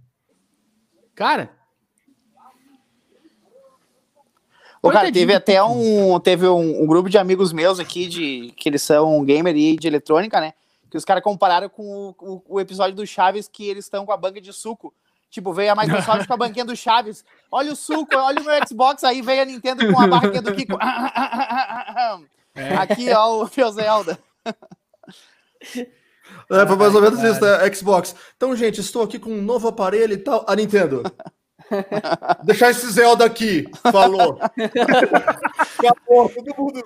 Cara. 1.21 1.51
O 4.81 4.89
cara, 4.89 5.11
teve 5.11 5.35
até 5.35 5.61
um, 5.61 6.19
teve 6.19 6.47
um, 6.47 6.81
um, 6.81 6.87
grupo 6.87 7.07
de 7.07 7.19
amigos 7.19 7.53
meus 7.53 7.79
aqui, 7.79 8.07
de 8.07 8.51
que 8.57 8.67
eles 8.67 8.81
são 8.81 9.23
gamer 9.23 9.55
e 9.55 9.77
de 9.77 9.87
eletrônica, 9.87 10.41
né? 10.41 10.55
Que 10.89 10.97
os 10.97 11.05
caras 11.05 11.23
compararam 11.23 11.69
com 11.69 11.83
o, 11.83 12.15
o, 12.19 12.55
o, 12.55 12.59
episódio 12.59 12.95
do 12.95 13.05
Chaves 13.05 13.47
que 13.47 13.69
eles 13.69 13.85
estão 13.85 14.03
com 14.03 14.11
a 14.11 14.17
banca 14.17 14.41
de 14.41 14.51
suco. 14.51 14.91
Tipo, 15.29 15.53
veio 15.53 15.71
a 15.71 15.75
Microsoft 15.75 16.25
com 16.25 16.33
a 16.33 16.37
banquinha 16.37 16.65
do 16.65 16.75
Chaves. 16.75 17.23
Olha 17.51 17.71
o 17.71 17.75
suco, 17.75 18.15
olha 18.15 18.41
o 18.41 18.43
meu 18.43 18.67
Xbox. 18.67 19.03
Aí 19.03 19.21
veio 19.21 19.43
a 19.43 19.45
Nintendo 19.45 19.93
com 19.93 20.01
a 20.01 20.07
barraquinha 20.07 20.41
do 20.41 20.55
Kiko. 20.55 20.75
Aqui, 22.81 23.13
ó, 23.13 23.43
o 23.43 23.49
meu 23.55 23.71
Zelda. 23.71 24.17
É, 26.51 26.67
foi 26.67 26.75
mais 26.75 26.95
ou 26.95 27.01
menos 27.01 27.23
isso, 27.23 27.41
né? 27.41 27.73
Xbox. 27.73 28.15
Então, 28.35 28.55
gente, 28.55 28.79
estou 28.81 29.03
aqui 29.03 29.17
com 29.17 29.31
um 29.31 29.41
novo 29.41 29.67
aparelho 29.67 30.13
e 30.13 30.17
tal. 30.17 30.45
A 30.47 30.55
Nintendo. 30.55 31.03
Deixar 32.43 32.71
esse 32.71 32.89
Zelda 32.91 33.25
aqui. 33.25 33.65
Falou. 33.91 34.39
Acabou, 35.79 36.29
todo 36.29 36.55
mundo 36.57 36.83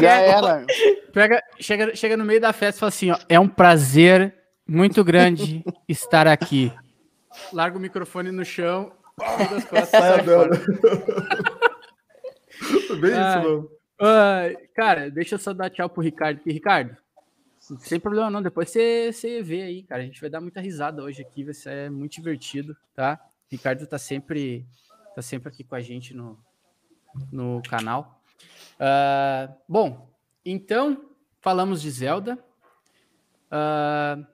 Já 0.00 0.12
era. 0.16 0.64
Pega, 1.12 1.42
chega, 1.58 1.94
chega 1.94 2.16
no 2.16 2.24
meio 2.24 2.40
da 2.40 2.52
festa 2.52 2.78
e 2.78 2.80
fala 2.80 2.88
assim: 2.88 3.10
ó, 3.10 3.18
é 3.28 3.38
um 3.40 3.48
prazer 3.48 4.34
muito 4.66 5.02
grande 5.02 5.64
estar 5.88 6.26
aqui. 6.26 6.72
Larga 7.52 7.76
o 7.76 7.80
microfone 7.80 8.30
no 8.30 8.44
chão. 8.44 8.92
Costas, 9.16 9.88
sai 9.88 10.22
Bem 13.00 13.12
ah, 13.14 13.38
isso, 13.38 13.48
mano. 13.48 13.68
Ah, 14.00 14.44
cara, 14.74 15.10
deixa 15.10 15.34
eu 15.34 15.38
só 15.38 15.52
dar 15.52 15.70
tchau 15.70 15.88
pro 15.88 16.02
Ricardo 16.02 16.38
aqui. 16.38 16.52
Ricardo, 16.52 16.96
sem 17.78 18.00
problema 18.00 18.30
não, 18.30 18.42
depois 18.42 18.70
você, 18.70 19.12
você 19.12 19.42
vê 19.42 19.62
aí, 19.62 19.82
cara. 19.82 20.02
A 20.02 20.04
gente 20.04 20.20
vai 20.20 20.30
dar 20.30 20.40
muita 20.40 20.60
risada 20.60 21.02
hoje 21.02 21.22
aqui, 21.22 21.44
vai 21.44 21.54
ser 21.54 21.90
muito 21.90 22.12
divertido, 22.12 22.76
tá? 22.94 23.20
Ricardo 23.48 23.86
tá 23.86 23.98
sempre, 23.98 24.66
tá 25.14 25.22
sempre 25.22 25.48
aqui 25.48 25.64
com 25.64 25.74
a 25.74 25.80
gente 25.80 26.14
no, 26.14 26.38
no 27.32 27.62
canal. 27.68 28.22
Uh, 28.76 29.54
bom, 29.68 30.10
então, 30.44 31.10
falamos 31.40 31.82
de 31.82 31.90
Zelda. 31.90 32.38
Uh, 33.50 34.24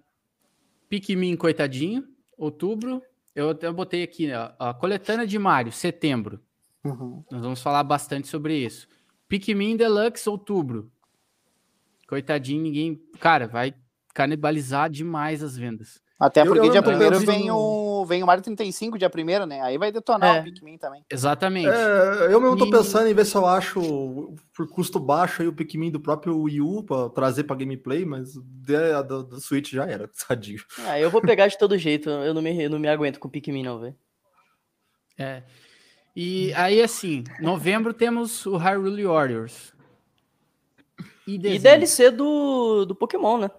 Pikmin, 0.88 1.36
coitadinho, 1.36 2.06
outubro. 2.36 3.02
Eu 3.34 3.50
até 3.50 3.70
botei 3.70 4.02
aqui, 4.02 4.30
ó, 4.32 4.52
a 4.58 4.74
coletânea 4.74 5.26
de 5.26 5.38
Mario, 5.38 5.72
setembro. 5.72 6.40
Uhum. 6.84 7.24
Nós 7.30 7.42
vamos 7.42 7.62
falar 7.62 7.82
bastante 7.82 8.28
sobre 8.28 8.56
isso. 8.56 8.88
Pikmin 9.28 9.76
Deluxe, 9.76 10.28
outubro. 10.28 10.90
Coitadinho, 12.06 12.62
ninguém. 12.62 13.00
Cara, 13.20 13.46
vai 13.46 13.74
canibalizar 14.14 14.88
demais 14.88 15.42
as 15.42 15.56
vendas. 15.56 16.00
Até 16.18 16.42
porque 16.46 16.66
eu, 16.66 16.70
dia 16.70 16.82
primeiro 16.82 17.20
vem 17.20 17.50
o, 17.50 18.06
vem 18.06 18.22
o 18.22 18.26
Mario 18.26 18.42
35, 18.42 18.96
dia 18.96 19.10
primeiro, 19.10 19.44
né? 19.44 19.60
Aí 19.60 19.76
vai 19.76 19.92
detonar 19.92 20.36
é, 20.36 20.40
o 20.40 20.44
Pikmin 20.44 20.78
também. 20.78 21.04
Exatamente. 21.10 21.68
É, 21.68 22.32
eu 22.32 22.40
mesmo 22.40 22.56
tô 22.56 22.70
pensando 22.70 23.06
em 23.06 23.12
ver 23.12 23.26
se 23.26 23.36
eu 23.36 23.44
acho 23.44 24.34
por 24.54 24.66
custo 24.66 24.98
baixo 24.98 25.42
aí 25.42 25.48
o 25.48 25.52
Pikmin 25.52 25.90
do 25.90 26.00
próprio 26.00 26.40
Wii 26.40 26.62
U 26.62 26.82
pra 26.84 27.10
trazer 27.10 27.44
pra 27.44 27.54
gameplay, 27.54 28.06
mas 28.06 28.34
a 28.96 29.02
do, 29.02 29.24
do 29.24 29.40
Switch 29.42 29.70
já 29.72 29.84
era, 29.84 30.08
sadio. 30.14 30.64
Ah, 30.86 30.98
eu 30.98 31.10
vou 31.10 31.20
pegar 31.20 31.48
de 31.48 31.58
todo 31.58 31.76
jeito, 31.76 32.08
eu 32.08 32.32
não 32.32 32.40
me, 32.40 32.64
eu 32.64 32.70
não 32.70 32.78
me 32.78 32.88
aguento 32.88 33.20
com 33.20 33.28
o 33.28 33.30
Pikmin 33.30 33.64
não, 33.64 33.78
velho. 33.78 33.94
É. 35.18 35.42
E 36.14 36.50
aí, 36.54 36.80
assim, 36.80 37.24
novembro 37.40 37.92
temos 37.92 38.46
o 38.46 38.56
Hyrule 38.56 39.04
Warriors. 39.04 39.75
E, 41.26 41.34
e 41.34 41.58
DLC 41.58 42.10
do, 42.10 42.84
do 42.84 42.94
Pokémon, 42.94 43.38
né? 43.38 43.50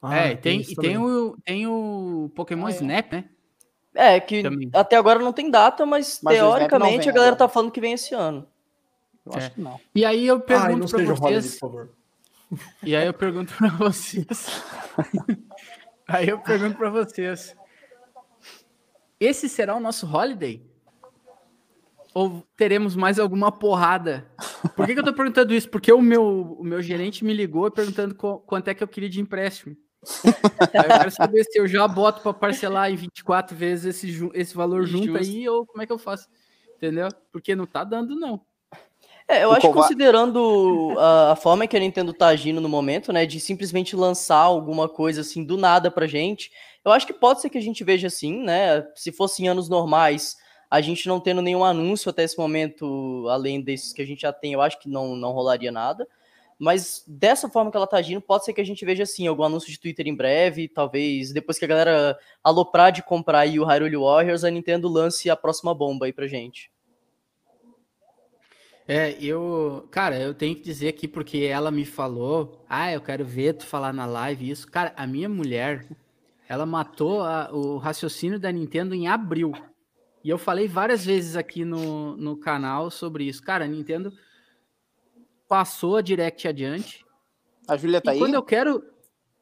Ah, 0.00 0.16
é, 0.16 0.36
tem, 0.36 0.60
e 0.60 0.76
tem 0.76 0.96
o, 0.98 1.36
tem 1.44 1.66
o 1.66 2.30
Pokémon 2.34 2.66
ah, 2.66 2.70
é. 2.70 2.74
Snap, 2.74 3.12
né? 3.12 3.24
É, 3.94 4.20
que 4.20 4.42
também. 4.42 4.70
até 4.72 4.96
agora 4.96 5.18
não 5.18 5.32
tem 5.32 5.50
data, 5.50 5.86
mas, 5.86 6.20
mas 6.22 6.36
teoricamente 6.36 7.08
a 7.08 7.12
galera 7.12 7.34
agora. 7.34 7.48
tá 7.48 7.52
falando 7.52 7.72
que 7.72 7.80
vem 7.80 7.94
esse 7.94 8.14
ano. 8.14 8.46
Eu 9.24 9.32
é. 9.32 9.36
acho 9.38 9.50
que 9.52 9.60
não. 9.60 9.80
E 9.94 10.04
aí 10.04 10.26
eu 10.26 10.38
pergunto 10.38 10.94
ah, 10.94 10.98
pra 10.98 11.14
vocês... 11.14 11.58
por 11.58 11.70
favor. 11.70 11.90
E 12.84 12.94
aí 12.94 13.04
eu 13.04 13.12
pergunto 13.12 13.52
pra 13.56 13.68
vocês... 13.70 14.62
aí 16.06 16.28
eu 16.28 16.38
pergunto 16.38 16.76
pra 16.78 16.90
vocês... 16.90 17.56
Esse 19.18 19.48
será 19.48 19.74
o 19.74 19.80
nosso 19.80 20.06
holiday? 20.06 20.62
Ou 22.16 22.42
teremos 22.56 22.96
mais 22.96 23.18
alguma 23.18 23.52
porrada? 23.52 24.26
Por 24.74 24.86
que, 24.86 24.94
que 24.94 25.00
eu 25.00 25.04
tô 25.04 25.12
perguntando 25.12 25.52
isso? 25.52 25.68
Porque 25.68 25.92
o 25.92 26.00
meu, 26.00 26.56
o 26.58 26.64
meu 26.64 26.80
gerente 26.80 27.22
me 27.22 27.34
ligou 27.34 27.70
perguntando 27.70 28.14
quanto 28.14 28.68
é 28.68 28.74
que 28.74 28.82
eu 28.82 28.88
queria 28.88 29.10
de 29.10 29.20
empréstimo. 29.20 29.76
Aí 30.72 30.80
eu 30.80 30.98
quero 30.98 31.10
saber 31.10 31.44
se 31.44 31.58
eu 31.58 31.68
já 31.68 31.86
boto 31.86 32.22
para 32.22 32.32
parcelar 32.32 32.90
em 32.90 32.96
24 32.96 33.54
vezes 33.54 34.02
esse, 34.02 34.30
esse 34.32 34.56
valor 34.56 34.86
junto 34.86 35.14
aí, 35.14 35.46
ou 35.46 35.66
como 35.66 35.82
é 35.82 35.86
que 35.86 35.92
eu 35.92 35.98
faço? 35.98 36.26
Entendeu? 36.76 37.08
Porque 37.30 37.54
não 37.54 37.66
tá 37.66 37.84
dando, 37.84 38.18
não. 38.18 38.40
É, 39.28 39.44
eu 39.44 39.50
o 39.50 39.52
acho 39.52 39.66
que 39.66 39.74
considerando 39.74 40.94
a, 40.98 41.32
a, 41.32 41.36
forma 41.36 41.66
que 41.66 41.76
a 41.76 41.80
Nintendo 41.80 42.14
tá 42.14 42.28
agindo 42.28 42.62
no 42.62 42.68
momento, 42.68 43.12
né, 43.12 43.26
de 43.26 43.38
simplesmente 43.38 43.94
lançar 43.94 44.40
alguma 44.40 44.88
coisa 44.88 45.20
assim 45.20 45.44
do 45.44 45.58
nada 45.58 45.90
pra 45.90 46.06
gente, 46.06 46.50
eu 46.82 46.92
acho 46.92 47.06
que 47.06 47.12
pode 47.12 47.42
ser 47.42 47.50
que 47.50 47.58
a 47.58 47.62
gente 47.62 47.84
veja 47.84 48.06
assim, 48.06 48.42
né, 48.42 48.86
se 48.94 49.12
fosse 49.12 49.46
anos 49.46 49.68
normais, 49.68 50.36
a 50.76 50.80
gente 50.82 51.08
não 51.08 51.18
tendo 51.18 51.40
nenhum 51.40 51.64
anúncio 51.64 52.10
até 52.10 52.22
esse 52.22 52.36
momento, 52.36 53.26
além 53.30 53.62
desses 53.62 53.94
que 53.94 54.02
a 54.02 54.06
gente 54.06 54.20
já 54.20 54.32
tem, 54.32 54.52
eu 54.52 54.60
acho 54.60 54.78
que 54.78 54.90
não, 54.90 55.16
não 55.16 55.32
rolaria 55.32 55.72
nada. 55.72 56.06
Mas 56.58 57.02
dessa 57.06 57.48
forma 57.48 57.70
que 57.70 57.76
ela 57.76 57.86
tá 57.86 57.96
agindo, 57.96 58.20
pode 58.20 58.44
ser 58.44 58.52
que 58.52 58.60
a 58.60 58.64
gente 58.64 58.84
veja 58.84 59.02
assim, 59.02 59.26
algum 59.26 59.42
anúncio 59.42 59.70
de 59.70 59.80
Twitter 59.80 60.06
em 60.06 60.14
breve, 60.14 60.68
talvez 60.68 61.32
depois 61.32 61.58
que 61.58 61.64
a 61.64 61.68
galera 61.68 62.18
aloprar 62.44 62.92
de 62.92 63.02
comprar 63.02 63.40
aí 63.40 63.58
o 63.58 63.64
Hyrule 63.64 63.96
Warriors, 63.96 64.44
a 64.44 64.50
Nintendo 64.50 64.86
lance 64.86 65.30
a 65.30 65.36
próxima 65.36 65.74
bomba 65.74 66.06
aí 66.06 66.12
pra 66.12 66.26
gente. 66.26 66.70
É, 68.86 69.16
eu, 69.20 69.88
cara, 69.90 70.18
eu 70.18 70.34
tenho 70.34 70.54
que 70.54 70.62
dizer 70.62 70.88
aqui 70.88 71.08
porque 71.08 71.38
ela 71.38 71.70
me 71.70 71.86
falou, 71.86 72.64
ah, 72.68 72.92
eu 72.92 73.00
quero 73.00 73.24
ver 73.24 73.54
tu 73.54 73.66
falar 73.66 73.92
na 73.92 74.04
live 74.04 74.50
isso. 74.50 74.70
Cara, 74.70 74.92
a 74.94 75.06
minha 75.06 75.28
mulher, 75.28 75.86
ela 76.46 76.66
matou 76.66 77.22
a, 77.22 77.50
o 77.50 77.78
raciocínio 77.78 78.38
da 78.38 78.52
Nintendo 78.52 78.94
em 78.94 79.08
abril. 79.08 79.52
E 80.26 80.28
eu 80.28 80.38
falei 80.38 80.66
várias 80.66 81.06
vezes 81.06 81.36
aqui 81.36 81.64
no, 81.64 82.16
no 82.16 82.36
canal 82.36 82.90
sobre 82.90 83.22
isso. 83.22 83.40
Cara, 83.40 83.64
a 83.64 83.68
Nintendo 83.68 84.12
passou 85.46 85.98
a 85.98 86.02
Direct 86.02 86.48
adiante. 86.48 87.06
A 87.68 87.76
Júlia 87.76 88.00
tá 88.00 88.10
aí? 88.10 88.18
Quando 88.18 88.34
eu 88.34 88.42
quero. 88.42 88.82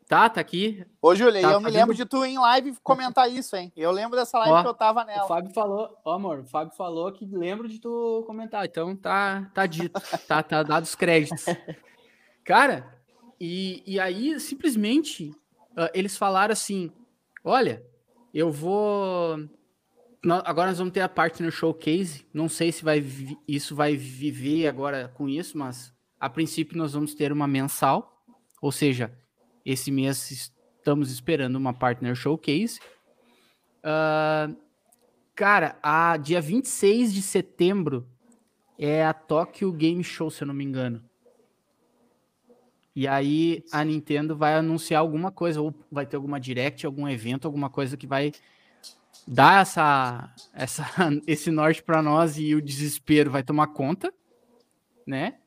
Tá, 0.07 0.29
tá 0.29 0.43
aqui. 0.43 0.85
Ô, 1.01 1.15
Júlia, 1.15 1.41
tá 1.41 1.47
eu 1.47 1.53
fazendo... 1.53 1.65
me 1.65 1.71
lembro 1.71 1.95
de 1.95 2.05
tu 2.05 2.23
em 2.23 2.39
live 2.39 2.77
comentar 2.83 3.33
isso, 3.33 3.57
hein? 3.57 3.73
Eu 3.75 3.91
lembro 3.91 4.15
dessa 4.15 4.39
live 4.41 4.53
ó, 4.53 4.61
que 4.61 4.69
eu 4.69 4.75
tava 4.75 5.07
nela. 5.07 5.25
O 5.25 5.29
Fábio 5.29 5.55
falou, 5.55 5.89
ó, 6.05 6.13
amor, 6.13 6.41
o 6.41 6.45
Fábio 6.45 6.77
falou 6.77 7.11
que 7.11 7.25
lembro 7.25 7.67
de 7.67 7.79
tu 7.79 8.23
comentar. 8.27 8.67
Então 8.67 8.95
tá, 8.95 9.51
tá 9.55 9.65
dito, 9.65 9.99
tá, 10.29 10.43
tá 10.43 10.63
dado 10.63 10.83
os 10.83 10.95
créditos. 10.95 11.47
Cara, 12.45 12.95
e, 13.41 13.83
e 13.87 13.99
aí 13.99 14.39
simplesmente 14.39 15.31
uh, 15.79 15.89
eles 15.95 16.15
falaram 16.15 16.53
assim: 16.53 16.93
olha, 17.43 17.83
eu 18.35 18.53
vou 18.53 19.49
agora 20.45 20.71
nós 20.71 20.79
vamos 20.79 20.93
ter 20.93 21.01
a 21.01 21.09
Partner 21.09 21.51
Showcase. 21.51 22.27
Não 22.33 22.49
sei 22.49 22.73
se 22.73 22.85
vai 22.85 23.05
isso 23.47 23.75
vai 23.75 23.97
viver 23.97 24.67
agora 24.67 25.09
com 25.09 25.29
isso, 25.29 25.59
mas 25.59 25.93
a 26.19 26.29
princípio 26.31 26.79
nós 26.79 26.93
vamos 26.93 27.15
ter 27.15 27.33
uma 27.33 27.47
mensal. 27.47 28.25
Ou 28.61 28.73
seja, 28.73 29.13
esse 29.65 29.91
mês 29.91 30.31
estamos 30.31 31.11
esperando 31.11 31.57
uma 31.57 31.75
Partner 31.75 32.15
Showcase. 32.15 32.81
Uh, 33.81 34.57
cara, 35.35 35.79
a 35.83 36.17
dia 36.17 36.41
26 36.41 37.13
de 37.13 37.21
setembro 37.21 38.09
é 38.79 39.05
a 39.05 39.13
Tokyo 39.13 39.73
Game 39.73 40.03
Show, 40.03 40.31
se 40.31 40.43
eu 40.43 40.47
não 40.47 40.55
me 40.55 40.65
engano. 40.65 41.03
E 42.97 43.09
aí 43.09 43.65
a 43.73 43.85
Nintendo 43.85 44.37
vai 44.37 44.55
anunciar 44.55 45.01
alguma 45.01 45.31
coisa, 45.33 45.61
ou 45.61 45.75
vai 45.91 46.07
ter 46.07 46.17
alguma 46.17 46.39
direct, 46.39 46.87
algum 46.87 47.09
evento, 47.09 47.45
alguma 47.45 47.69
coisa 47.69 47.97
que 47.97 48.07
vai 48.07 48.33
dá 49.27 49.61
essa, 49.61 50.35
essa, 50.53 50.85
esse 51.27 51.51
norte 51.51 51.83
para 51.83 52.03
nós 52.03 52.39
e 52.39 52.55
o 52.55 52.63
desespero 52.63 53.31
vai 53.31 53.43
tomar 53.43 53.69
conta, 53.69 54.13
né? 55.07 55.39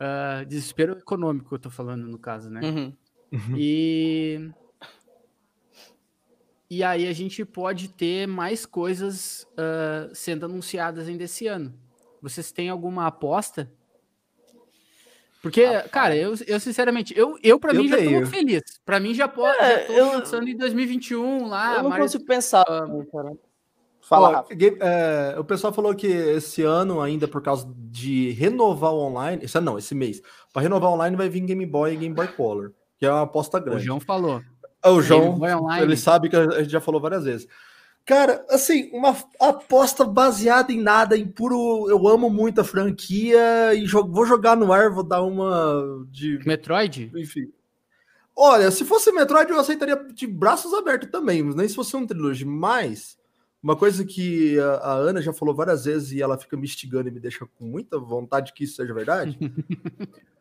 Uh, 0.00 0.46
desespero 0.46 0.98
econômico, 0.98 1.54
eu 1.54 1.58
tô 1.58 1.70
falando 1.70 2.06
no 2.06 2.18
caso, 2.18 2.48
né? 2.48 2.60
Uhum. 2.62 2.94
E 3.56 4.50
e 6.70 6.84
aí 6.84 7.06
a 7.06 7.12
gente 7.12 7.44
pode 7.46 7.88
ter 7.88 8.26
mais 8.26 8.66
coisas 8.66 9.46
uh, 9.52 10.14
sendo 10.14 10.44
anunciadas 10.44 11.08
ainda 11.08 11.24
esse 11.24 11.46
ano. 11.46 11.74
Vocês 12.20 12.52
têm 12.52 12.68
alguma 12.68 13.06
aposta? 13.06 13.72
Porque, 15.40 15.64
cara, 15.92 16.16
eu, 16.16 16.34
eu 16.46 16.58
sinceramente, 16.58 17.16
eu, 17.16 17.38
eu 17.42 17.60
para 17.60 17.72
mim 17.72 17.88
já 17.88 17.96
tô 17.96 18.10
muito 18.10 18.30
feliz. 18.30 18.62
Para 18.84 18.98
mim 18.98 19.14
já 19.14 19.28
pode, 19.28 19.56
é, 19.58 19.80
já 19.80 19.86
tô 19.86 19.92
eu, 19.92 20.20
pensando 20.20 20.48
em 20.48 20.56
2021 20.56 21.46
lá. 21.46 21.76
Eu 21.76 21.82
não 21.84 21.90
Mario, 21.90 22.04
consigo 22.04 22.24
pensar. 22.24 22.64
uh, 22.68 23.06
cara. 23.10 23.32
Fala, 24.00 24.44
é, 24.50 25.38
o 25.38 25.44
pessoal 25.44 25.72
falou 25.72 25.94
que 25.94 26.06
esse 26.06 26.62
ano, 26.62 27.00
ainda 27.00 27.28
por 27.28 27.42
causa 27.42 27.70
de 27.76 28.30
renovar 28.30 28.90
o 28.92 29.00
online, 29.00 29.44
esse 29.44 29.60
não, 29.60 29.76
esse 29.76 29.94
mês, 29.94 30.22
para 30.50 30.62
renovar 30.62 30.90
online 30.90 31.14
vai 31.14 31.28
vir 31.28 31.40
Game 31.40 31.66
Boy 31.66 31.92
e 31.92 31.96
Game 31.96 32.14
Boy 32.14 32.26
Color, 32.28 32.72
que 32.96 33.04
é 33.04 33.12
uma 33.12 33.22
aposta 33.22 33.60
grande. 33.60 33.82
O 33.82 33.84
João 33.84 34.00
falou. 34.00 34.40
O 34.82 35.02
João, 35.02 35.38
ele 35.82 35.96
sabe 35.96 36.30
que 36.30 36.36
a 36.36 36.62
gente 36.62 36.70
já 36.70 36.80
falou 36.80 37.00
várias 37.00 37.24
vezes. 37.24 37.46
Cara, 38.08 38.42
assim, 38.48 38.88
uma 38.90 39.14
aposta 39.38 40.02
baseada 40.02 40.72
em 40.72 40.80
nada, 40.80 41.14
em 41.14 41.28
puro. 41.28 41.90
Eu 41.90 42.08
amo 42.08 42.30
muito 42.30 42.58
a 42.58 42.64
franquia 42.64 43.74
e 43.74 43.86
vou 43.86 44.24
jogar 44.24 44.56
no 44.56 44.72
ar, 44.72 44.90
vou 44.90 45.02
dar 45.02 45.20
uma 45.20 46.06
de. 46.10 46.38
Metroid? 46.46 47.12
Enfim. 47.14 47.52
Olha, 48.34 48.70
se 48.70 48.82
fosse 48.86 49.12
Metroid, 49.12 49.50
eu 49.50 49.60
aceitaria 49.60 49.94
de 50.14 50.26
braços 50.26 50.72
abertos 50.72 51.10
também, 51.10 51.42
mas 51.42 51.54
nem 51.54 51.68
se 51.68 51.74
fosse 51.74 51.94
um 51.98 52.06
trilogy. 52.06 52.46
Mas, 52.46 53.18
uma 53.62 53.76
coisa 53.76 54.02
que 54.06 54.58
a, 54.58 54.72
a 54.76 54.92
Ana 54.94 55.20
já 55.20 55.34
falou 55.34 55.54
várias 55.54 55.84
vezes 55.84 56.12
e 56.12 56.22
ela 56.22 56.38
fica 56.38 56.56
me 56.56 56.64
instigando 56.64 57.10
e 57.10 57.12
me 57.12 57.20
deixa 57.20 57.44
com 57.44 57.66
muita 57.66 57.98
vontade 57.98 58.54
que 58.54 58.64
isso 58.64 58.76
seja 58.76 58.94
verdade. 58.94 59.38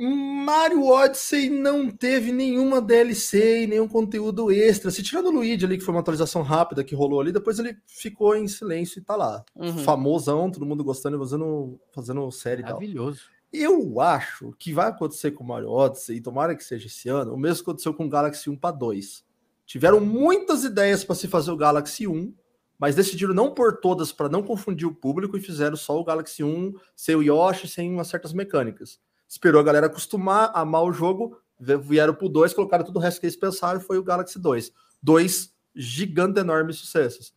Mario 0.00 0.86
Odyssey 0.86 1.50
não 1.50 1.90
teve 1.90 2.32
nenhuma 2.32 2.80
DLC 2.80 3.64
e 3.64 3.66
nenhum 3.66 3.86
conteúdo 3.86 4.50
extra. 4.50 4.90
Se 4.90 5.02
tirando 5.02 5.26
o 5.26 5.30
Luigi 5.30 5.66
ali, 5.66 5.76
que 5.76 5.84
foi 5.84 5.92
uma 5.92 6.00
atualização 6.00 6.40
rápida 6.40 6.82
que 6.82 6.94
rolou 6.94 7.20
ali, 7.20 7.30
depois 7.30 7.58
ele 7.58 7.76
ficou 7.86 8.34
em 8.34 8.48
silêncio 8.48 8.98
e 8.98 9.02
tá 9.02 9.14
lá. 9.14 9.44
Uhum. 9.54 9.78
Famosão, 9.78 10.50
todo 10.50 10.64
mundo 10.64 10.82
gostando 10.82 11.16
e 11.16 11.20
fazendo, 11.20 11.78
fazendo 11.92 12.30
série 12.30 12.62
e 12.62 12.64
tal. 12.64 12.74
Maravilhoso. 12.74 13.20
Eu 13.52 14.00
acho 14.00 14.54
que 14.58 14.72
vai 14.72 14.88
acontecer 14.88 15.32
com 15.32 15.44
o 15.44 15.46
Mario 15.46 15.68
Odyssey, 15.68 16.16
e 16.16 16.20
tomara 16.22 16.56
que 16.56 16.64
seja 16.64 16.86
esse 16.86 17.08
ano, 17.10 17.34
o 17.34 17.38
mesmo 17.38 17.62
que 17.62 17.70
aconteceu 17.70 17.92
com 17.92 18.06
o 18.06 18.08
Galaxy 18.08 18.48
1 18.48 18.56
para 18.56 18.74
2. 18.74 19.22
Tiveram 19.66 20.00
muitas 20.00 20.64
ideias 20.64 21.04
para 21.04 21.14
se 21.14 21.28
fazer 21.28 21.50
o 21.50 21.56
Galaxy 21.56 22.06
1, 22.06 22.32
mas 22.78 22.94
decidiram 22.94 23.34
não 23.34 23.52
pôr 23.52 23.80
todas 23.80 24.12
para 24.12 24.30
não 24.30 24.42
confundir 24.42 24.88
o 24.88 24.94
público 24.94 25.36
e 25.36 25.40
fizeram 25.40 25.76
só 25.76 26.00
o 26.00 26.04
Galaxy 26.04 26.42
1 26.42 26.72
sem 26.96 27.14
o 27.16 27.22
Yoshi, 27.22 27.68
sem 27.68 27.92
umas 27.92 28.08
certas 28.08 28.32
mecânicas 28.32 28.98
esperou 29.30 29.60
a 29.60 29.64
galera 29.64 29.86
acostumar, 29.86 30.50
amar 30.52 30.82
o 30.82 30.92
jogo, 30.92 31.38
vieram 31.82 32.12
pro 32.12 32.28
2, 32.28 32.52
colocaram 32.52 32.84
tudo 32.84 32.96
o 32.96 33.02
resto 33.02 33.20
que 33.20 33.26
eles 33.26 33.36
pensaram 33.36 33.78
e 33.78 33.82
foi 33.82 33.96
o 33.96 34.02
Galaxy 34.02 34.40
2. 34.40 34.72
Dois 35.00 35.54
gigante 35.72 36.40
enormes 36.40 36.76
sucessos. 36.78 37.32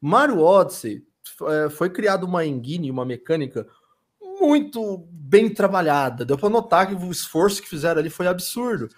Mario 0.00 0.40
Odyssey 0.40 1.06
é, 1.42 1.68
foi 1.68 1.90
criado 1.90 2.24
uma 2.24 2.46
engine, 2.46 2.90
uma 2.90 3.04
mecânica 3.04 3.66
muito 4.40 5.06
bem 5.10 5.52
trabalhada. 5.52 6.24
Deu 6.24 6.38
para 6.38 6.48
notar 6.48 6.88
que 6.88 6.94
o 6.94 7.10
esforço 7.10 7.60
que 7.60 7.68
fizeram 7.68 8.00
ali 8.00 8.08
foi 8.08 8.26
absurdo. 8.26 8.88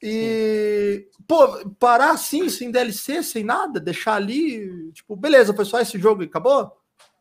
E, 0.00 1.08
pô, 1.26 1.68
parar 1.80 2.12
assim, 2.12 2.48
sem 2.48 2.70
DLC, 2.70 3.24
sem 3.24 3.42
nada, 3.42 3.80
deixar 3.80 4.14
ali, 4.14 4.92
tipo, 4.92 5.16
beleza, 5.16 5.52
foi 5.52 5.64
só 5.64 5.80
esse 5.80 5.98
jogo 5.98 6.22
e 6.22 6.26
acabou? 6.26 6.70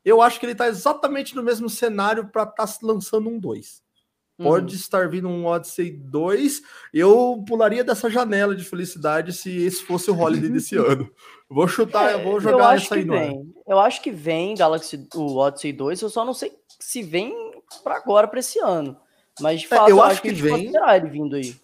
Eu 0.05 0.22
acho 0.22 0.39
que 0.39 0.46
ele 0.46 0.53
tá 0.53 0.67
exatamente 0.67 1.36
no 1.36 1.41
mesmo 1.41 1.67
cenário 1.67 2.27
para 2.27 2.43
estar 2.43 2.67
tá 2.67 2.74
lançando 2.84 3.27
um 3.27 3.39
2. 3.39 3.87
Pode 4.38 4.75
uhum. 4.75 4.79
estar 4.79 5.10
vindo 5.10 5.27
um 5.27 5.46
Odyssey 5.46 5.91
2. 5.91 6.62
Eu 6.94 7.44
pularia 7.48 7.84
dessa 7.84 8.10
janela 8.10 8.56
de 8.56 8.63
felicidade 8.63 9.33
se 9.33 9.66
esse 9.66 9.83
fosse 9.83 10.11
o 10.11 10.20
Holiday 10.20 10.50
desse 10.50 10.75
ano. 10.77 11.09
Vou 11.50 11.68
chutar, 11.68 12.11
é, 12.11 12.24
vou 12.24 12.40
jogar 12.40 12.75
essa 12.75 12.96
aí 12.96 13.03
vem. 13.03 13.53
Eu 13.66 13.79
acho 13.79 14.01
que 14.01 14.11
vem 14.11 14.53
Galaxy, 14.53 15.07
o 15.16 15.38
Odyssey 15.38 15.74
2, 15.74 16.01
eu 16.01 16.09
só 16.09 16.24
não 16.24 16.33
sei 16.33 16.51
se 16.79 17.01
vem 17.01 17.33
para 17.83 17.96
agora, 17.96 18.27
para 18.27 18.40
esse 18.40 18.59
ano. 18.59 18.98
Mas 19.40 19.61
de 19.61 19.66
é, 19.66 19.70
fato, 19.70 19.88
é, 19.88 19.92
eu, 19.92 19.98
eu, 19.98 20.03
acho 20.03 20.22
que, 20.22 20.29
que 20.29 20.42
vem. 20.42 20.72
ele 20.96 21.09
vindo 21.09 21.35
aí. 21.35 21.55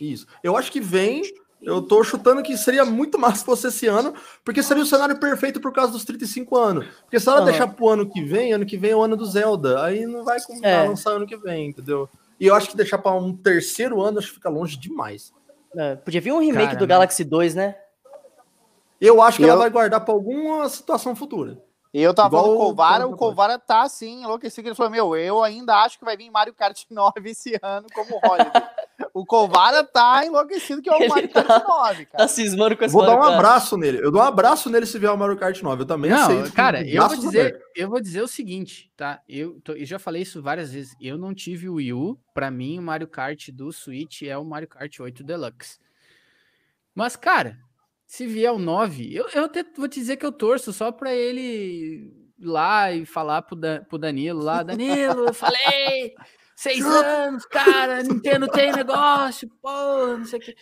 Isso. 0.00 0.26
Eu 0.42 0.56
acho 0.56 0.70
que 0.70 0.80
vem 0.80 1.22
eu 1.62 1.82
tô 1.82 2.02
chutando 2.04 2.42
que 2.42 2.56
seria 2.56 2.84
muito 2.84 3.18
mais 3.18 3.38
se 3.38 3.44
fosse 3.46 3.68
esse 3.68 3.86
ano, 3.86 4.14
porque 4.44 4.62
seria 4.62 4.82
o 4.82 4.86
cenário 4.86 5.18
perfeito 5.18 5.60
por 5.60 5.72
causa 5.72 5.92
dos 5.92 6.04
35 6.04 6.56
anos. 6.56 6.86
Porque 7.02 7.18
se 7.18 7.28
ela 7.28 7.40
uhum. 7.40 7.44
deixar 7.46 7.68
pro 7.68 7.88
ano 7.88 8.08
que 8.08 8.22
vem, 8.22 8.52
ano 8.52 8.66
que 8.66 8.76
vem 8.76 8.90
é 8.90 8.96
o 8.96 9.02
ano 9.02 9.16
do 9.16 9.26
Zelda, 9.26 9.82
aí 9.82 10.06
não 10.06 10.24
vai 10.24 10.40
combinar 10.40 10.68
é. 10.68 10.88
lançar 10.88 11.10
ano 11.10 11.26
que 11.26 11.36
vem, 11.36 11.68
entendeu? 11.68 12.08
E 12.38 12.46
eu 12.46 12.54
acho 12.54 12.70
que 12.70 12.76
deixar 12.76 12.98
para 12.98 13.12
um 13.12 13.34
terceiro 13.34 14.00
ano, 14.02 14.18
acho 14.18 14.28
que 14.28 14.34
fica 14.34 14.50
longe 14.50 14.76
demais. 14.76 15.32
É, 15.74 15.96
podia 15.96 16.20
vir 16.20 16.32
um 16.32 16.38
remake 16.38 16.64
Caramba. 16.64 16.78
do 16.78 16.86
Galaxy 16.86 17.24
2, 17.24 17.54
né? 17.54 17.76
Eu 19.00 19.20
acho 19.20 19.38
que 19.38 19.44
eu... 19.44 19.48
ela 19.48 19.58
vai 19.58 19.70
guardar 19.70 20.04
para 20.04 20.14
alguma 20.14 20.68
situação 20.68 21.14
futura. 21.14 21.62
E 21.92 22.02
eu 22.02 22.12
tava 22.12 22.30
falando 22.30 22.48
com 22.48 22.54
o 22.54 22.58
Colvara, 22.58 23.06
o 23.06 23.16
Colvara 23.16 23.58
tá 23.58 23.82
assim, 23.82 24.22
enlouquecido. 24.22 24.68
Ele 24.68 24.74
falou: 24.74 24.90
Meu, 24.90 25.16
eu 25.16 25.42
ainda 25.42 25.76
acho 25.76 25.98
que 25.98 26.04
vai 26.04 26.16
vir 26.16 26.30
Mario 26.30 26.52
Kart 26.52 26.84
9 26.90 27.30
esse 27.30 27.58
ano 27.62 27.86
como 27.94 28.20
Holiday. 28.22 28.50
o 29.16 29.24
Colvara 29.24 29.82
tá 29.82 30.26
enlouquecido 30.26 30.82
que 30.82 30.90
é 30.90 30.94
o 30.94 31.08
Mario 31.08 31.30
Kart 31.30 31.48
9, 31.48 32.04
cara. 32.04 32.18
Tá 32.18 32.28
cismando 32.28 32.76
com 32.76 32.84
esse 32.84 32.92
Vou 32.92 33.02
Mario 33.02 33.18
dar 33.18 33.30
um 33.30 33.32
abraço 33.32 33.78
nele. 33.78 33.98
Eu 34.02 34.10
dou 34.10 34.20
um 34.20 34.24
abraço 34.24 34.68
nele 34.68 34.84
se 34.84 34.98
vier 34.98 35.10
o 35.10 35.16
Mario 35.16 35.38
Kart 35.38 35.58
9. 35.62 35.82
Eu 35.82 35.86
também 35.86 36.10
não, 36.10 36.18
aceito. 36.18 36.52
Cara, 36.52 36.86
eu 36.86 37.08
vou, 37.08 37.16
dizer, 37.16 37.58
eu 37.74 37.88
vou 37.88 37.98
dizer 37.98 38.20
o 38.20 38.28
seguinte, 38.28 38.92
tá? 38.94 39.22
Eu, 39.26 39.58
tô, 39.64 39.72
eu 39.72 39.86
já 39.86 39.98
falei 39.98 40.20
isso 40.20 40.42
várias 40.42 40.70
vezes. 40.70 40.94
Eu 41.00 41.16
não 41.16 41.34
tive 41.34 41.66
o 41.66 41.76
Wii 41.76 41.94
U. 41.94 42.18
Pra 42.34 42.50
mim, 42.50 42.78
o 42.78 42.82
Mario 42.82 43.08
Kart 43.08 43.48
do 43.48 43.72
Switch 43.72 44.20
é 44.20 44.36
o 44.36 44.44
Mario 44.44 44.68
Kart 44.68 45.00
8 45.00 45.24
Deluxe. 45.24 45.78
Mas, 46.94 47.16
cara, 47.16 47.58
se 48.06 48.26
vier 48.26 48.52
o 48.52 48.58
9, 48.58 49.14
eu, 49.14 49.26
eu 49.32 49.44
até 49.44 49.64
vou 49.78 49.88
te 49.88 49.98
dizer 49.98 50.18
que 50.18 50.26
eu 50.26 50.32
torço 50.32 50.74
só 50.74 50.92
pra 50.92 51.14
ele 51.14 52.12
lá 52.38 52.92
e 52.92 53.06
falar 53.06 53.40
pro, 53.40 53.56
Dan, 53.56 53.82
pro 53.84 53.96
Danilo 53.96 54.42
lá, 54.42 54.62
Danilo, 54.62 55.28
eu 55.28 55.32
falei, 55.32 56.14
seis 56.56 56.84
anos, 56.84 57.44
cara, 57.46 58.02
Nintendo 58.02 58.48
tem 58.48 58.72
negócio, 58.72 59.48
pô, 59.62 60.16
não 60.16 60.24
sei 60.24 60.38
o 60.38 60.42
que. 60.42 60.56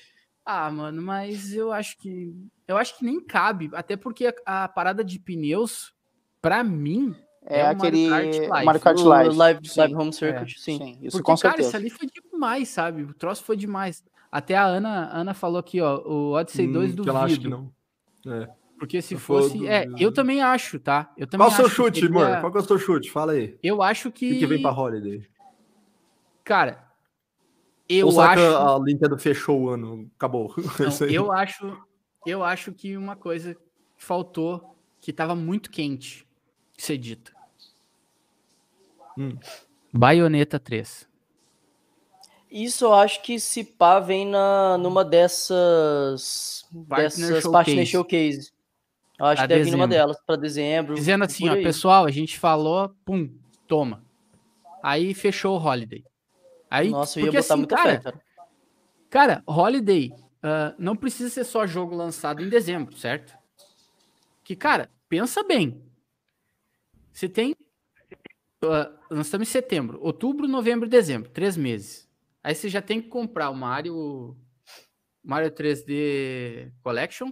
Ah, 0.44 0.70
mano, 0.70 1.00
mas 1.00 1.54
eu 1.54 1.72
acho 1.72 1.96
que 1.96 2.34
eu 2.68 2.76
acho 2.76 2.98
que 2.98 3.04
nem 3.04 3.20
cabe, 3.20 3.70
até 3.72 3.96
porque 3.96 4.26
a, 4.26 4.64
a 4.64 4.68
parada 4.68 5.02
de 5.02 5.18
pneus, 5.18 5.94
para 6.42 6.62
mim, 6.62 7.14
é, 7.46 7.60
é 7.60 7.66
aquele 7.66 8.08
Mario 8.08 8.30
Kart 8.30 8.48
Live, 8.48 8.66
Mario 8.66 8.80
Kart 8.80 8.98
Live, 8.98 9.36
Live, 9.36 9.60
Live 9.76 9.94
Home 9.94 10.12
Circuit, 10.12 10.54
é, 10.54 10.58
sim. 10.58 10.78
sim. 10.78 10.98
Isso 11.02 11.16
porque, 11.18 11.32
com 11.32 11.36
cara, 11.36 11.62
certeza. 11.62 11.68
isso 11.68 11.76
ali 11.76 11.90
foi 11.90 12.08
demais, 12.08 12.68
sabe? 12.68 13.02
O 13.02 13.14
troço 13.14 13.44
foi 13.44 13.56
demais. 13.56 14.02
Até 14.30 14.56
a 14.56 14.64
Ana, 14.64 15.10
Ana 15.12 15.32
falou 15.32 15.58
aqui, 15.58 15.80
ó, 15.80 15.98
o 15.98 16.32
Odyssey 16.32 16.66
hum, 16.66 16.72
2 16.72 16.94
do 16.96 17.16
Acho 17.16 17.40
que 17.40 17.48
não. 17.48 17.70
É. 18.26 18.48
Porque 18.78 19.00
se 19.00 19.16
fosse. 19.16 19.58
Do... 19.58 19.66
É, 19.66 19.86
eu 19.98 20.12
também 20.12 20.42
acho, 20.42 20.78
tá? 20.80 21.12
Eu 21.16 21.26
também 21.26 21.46
Qual 21.46 21.52
o 21.52 21.56
seu 21.56 21.68
chute, 21.68 22.06
amor? 22.06 22.40
Qual 22.40 22.54
é 22.54 22.58
o 22.58 22.62
seu 22.62 22.78
chute? 22.78 23.10
Fala 23.10 23.32
aí. 23.32 23.56
Eu 23.62 23.82
acho 23.82 24.10
que. 24.10 24.32
O 24.32 24.38
que 24.38 24.46
vem 24.46 24.60
pra 24.60 24.72
Holiday? 24.72 25.26
Cara, 26.44 26.84
eu 27.88 28.08
Ou 28.08 28.20
acho. 28.20 28.40
a 28.40 28.80
Nintendo 28.80 29.18
fechou 29.18 29.62
o 29.62 29.68
ano, 29.70 30.10
acabou. 30.16 30.54
Não, 31.00 31.08
eu 31.08 31.32
acho. 31.32 31.84
Eu 32.26 32.42
acho 32.42 32.72
que 32.72 32.96
uma 32.96 33.16
coisa 33.16 33.54
que 33.54 33.60
faltou, 34.02 34.74
que 35.00 35.12
tava 35.12 35.34
muito 35.34 35.70
quente, 35.70 36.26
ser 36.78 36.96
dita. 36.96 37.32
Hum. 39.18 39.36
Baioneta 39.92 40.58
3. 40.58 41.06
Isso 42.50 42.84
eu 42.86 42.94
acho 42.94 43.20
que 43.22 43.38
se 43.38 43.64
pá 43.64 44.00
vem 44.00 44.26
na, 44.26 44.78
numa 44.78 45.04
dessas. 45.04 46.64
Partner 46.88 47.08
dessas 47.08 47.42
Showcase. 47.42 47.52
Partner 47.52 47.86
Showcase. 47.86 48.52
Eu 49.18 49.26
acho 49.26 49.36
pra 49.36 49.48
que 49.48 49.54
deve 49.54 49.70
vir 49.70 49.74
uma 49.74 49.86
delas 49.86 50.16
para 50.26 50.36
dezembro. 50.36 50.94
Dizendo 50.94 51.24
assim, 51.24 51.48
ó, 51.48 51.54
pessoal, 51.54 52.06
a 52.06 52.10
gente 52.10 52.38
falou, 52.38 52.94
pum, 53.04 53.30
toma. 53.68 54.02
Aí 54.82 55.14
fechou 55.14 55.58
o 55.58 55.62
Holiday. 55.62 56.04
Aí, 56.70 56.90
Nossa, 56.90 57.20
eu 57.20 57.26
ia 57.26 57.32
botar 57.32 57.40
assim, 57.40 57.56
muita 57.56 57.76
cara, 57.76 58.00
fé, 58.00 58.12
cara. 59.10 59.42
Holiday 59.46 60.10
uh, 60.10 60.74
não 60.78 60.96
precisa 60.96 61.30
ser 61.30 61.44
só 61.44 61.66
jogo 61.66 61.94
lançado 61.94 62.42
em 62.42 62.48
dezembro, 62.48 62.96
certo? 62.96 63.36
Que, 64.42 64.56
cara, 64.56 64.90
pensa 65.08 65.42
bem. 65.42 65.82
Você 67.12 67.28
tem. 67.28 67.54
Uh, 68.62 69.14
nós 69.14 69.26
estamos 69.26 69.48
em 69.48 69.50
setembro, 69.50 69.98
outubro, 70.02 70.48
novembro 70.48 70.86
e 70.86 70.90
dezembro, 70.90 71.30
três 71.30 71.56
meses. 71.56 72.08
Aí 72.42 72.54
você 72.54 72.68
já 72.68 72.82
tem 72.82 73.00
que 73.00 73.08
comprar 73.08 73.50
o 73.50 73.54
Mario, 73.54 74.36
Mario 75.22 75.50
3D 75.50 76.72
Collection, 76.82 77.30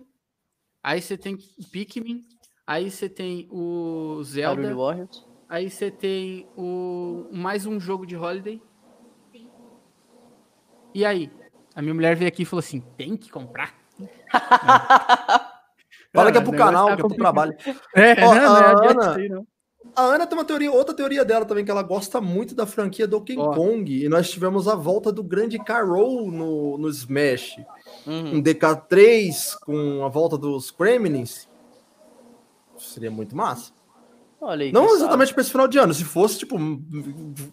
Aí 0.83 1.01
você 1.01 1.16
tem 1.16 1.38
Pikmin, 1.71 2.25
aí 2.66 2.90
você 2.90 3.09
tem 3.09 3.47
o 3.53 4.21
Zelda, 4.25 4.75
aí 5.49 5.71
você 5.71 5.92
tem 5.92 6.49
o 6.57 7.29
mais 7.33 7.66
um 7.66 7.79
jogo 7.79 8.05
de 8.05 8.16
Holiday. 8.16 8.61
E 10.94 11.05
aí? 11.05 11.31
A 11.74 11.81
minha 11.81 11.94
mulher 11.94 12.16
veio 12.16 12.28
aqui 12.28 12.42
e 12.42 12.46
falou 12.46 12.61
assim: 12.61 12.81
tem 12.96 13.16
que 13.16 13.31
comprar? 13.31 13.74
Fala 16.14 16.31
que 16.31 16.38
é 16.38 16.40
pro 16.40 16.52
canal, 16.52 16.88
tá 16.88 16.96
que 16.96 17.02
é 17.02 17.09
pro 17.09 17.16
trabalho. 17.16 17.57
É, 17.94 18.24
Ó, 18.24 18.35
não, 18.35 18.42
não, 18.42 18.57
é 18.57 18.90
Ana, 18.90 19.16
aí, 19.16 19.28
não. 19.28 19.46
A 19.96 20.02
Ana 20.02 20.26
tem 20.26 20.38
uma 20.38 20.44
teoria, 20.44 20.70
outra 20.70 20.94
teoria 20.94 21.24
dela 21.24 21.44
também, 21.44 21.64
que 21.64 21.70
ela 21.70 21.83
gosta 21.83 22.20
muito 22.20 22.55
da 22.55 22.66
franquia 22.66 23.07
Donkey 23.07 23.37
oh. 23.37 23.50
Kong. 23.50 24.05
E 24.05 24.09
nós 24.09 24.31
tivemos 24.31 24.68
a 24.68 24.74
volta 24.74 25.11
do 25.11 25.22
grande 25.22 25.59
Carol 25.59 26.31
no, 26.31 26.78
no 26.78 26.88
Smash. 26.88 27.57
Uhum. 28.07 28.37
Um 28.37 28.42
DK3 28.42 29.57
com 29.61 30.05
a 30.05 30.09
volta 30.09 30.38
dos 30.38 30.70
Kremlins. 30.70 31.48
Seria 32.78 33.11
muito 33.11 33.37
massa. 33.37 33.72
Olha 34.40 34.64
aí, 34.64 34.72
Não 34.72 34.94
exatamente 34.94 35.33
para 35.33 35.40
esse 35.40 35.52
final 35.52 35.68
de 35.68 35.78
ano, 35.78 35.94
se 35.94 36.05
fosse, 36.05 36.38
tipo, 36.38 36.57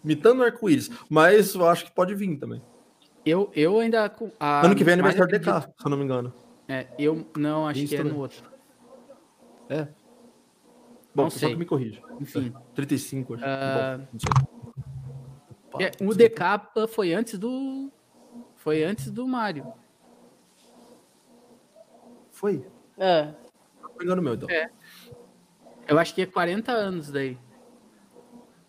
imitando 0.04 0.44
arco-íris. 0.44 0.90
Mas 1.10 1.54
eu 1.54 1.68
acho 1.68 1.86
que 1.86 1.92
pode 1.92 2.16
vir 2.16 2.38
também. 2.38 2.62
Eu, 3.30 3.52
eu 3.56 3.80
ainda. 3.80 4.12
A, 4.40 4.66
ano 4.66 4.76
que 4.76 4.84
vem 4.84 4.92
é 4.92 4.94
aniversário 4.96 5.28
do 5.28 5.40
DK, 5.40 5.62
se 5.78 5.86
eu 5.86 5.90
não 5.90 5.98
me 5.98 6.04
engano. 6.04 6.34
É, 6.68 6.88
eu 6.98 7.28
não, 7.38 7.68
acho 7.68 7.80
Isso 7.80 7.96
que 7.96 8.02
é 8.02 8.04
no 8.04 8.18
outro. 8.18 8.44
É. 9.70 9.88
Bom, 11.14 11.24
não 11.24 11.30
sei. 11.30 11.50
que 11.50 11.56
me 11.56 11.66
corrija. 11.66 12.02
Enfim. 12.20 12.54
35, 12.74 13.36
acho. 13.36 13.44
Uh... 13.44 14.08
Bom, 15.72 15.80
é, 15.80 15.92
o 16.04 16.16
DK 16.16 16.88
foi 16.88 17.14
antes 17.14 17.38
do. 17.38 17.92
Foi 18.56 18.84
antes 18.84 19.12
do 19.12 19.28
Mario. 19.28 19.72
Foi? 22.32 22.66
É. 22.98 23.34
Não 23.82 24.02
engano 24.02 24.22
meu, 24.22 24.34
então. 24.34 24.50
É. 24.50 24.70
Eu 25.88 26.00
acho 26.00 26.16
que 26.16 26.22
é 26.22 26.26
40 26.26 26.72
anos 26.72 27.12
daí. 27.12 27.38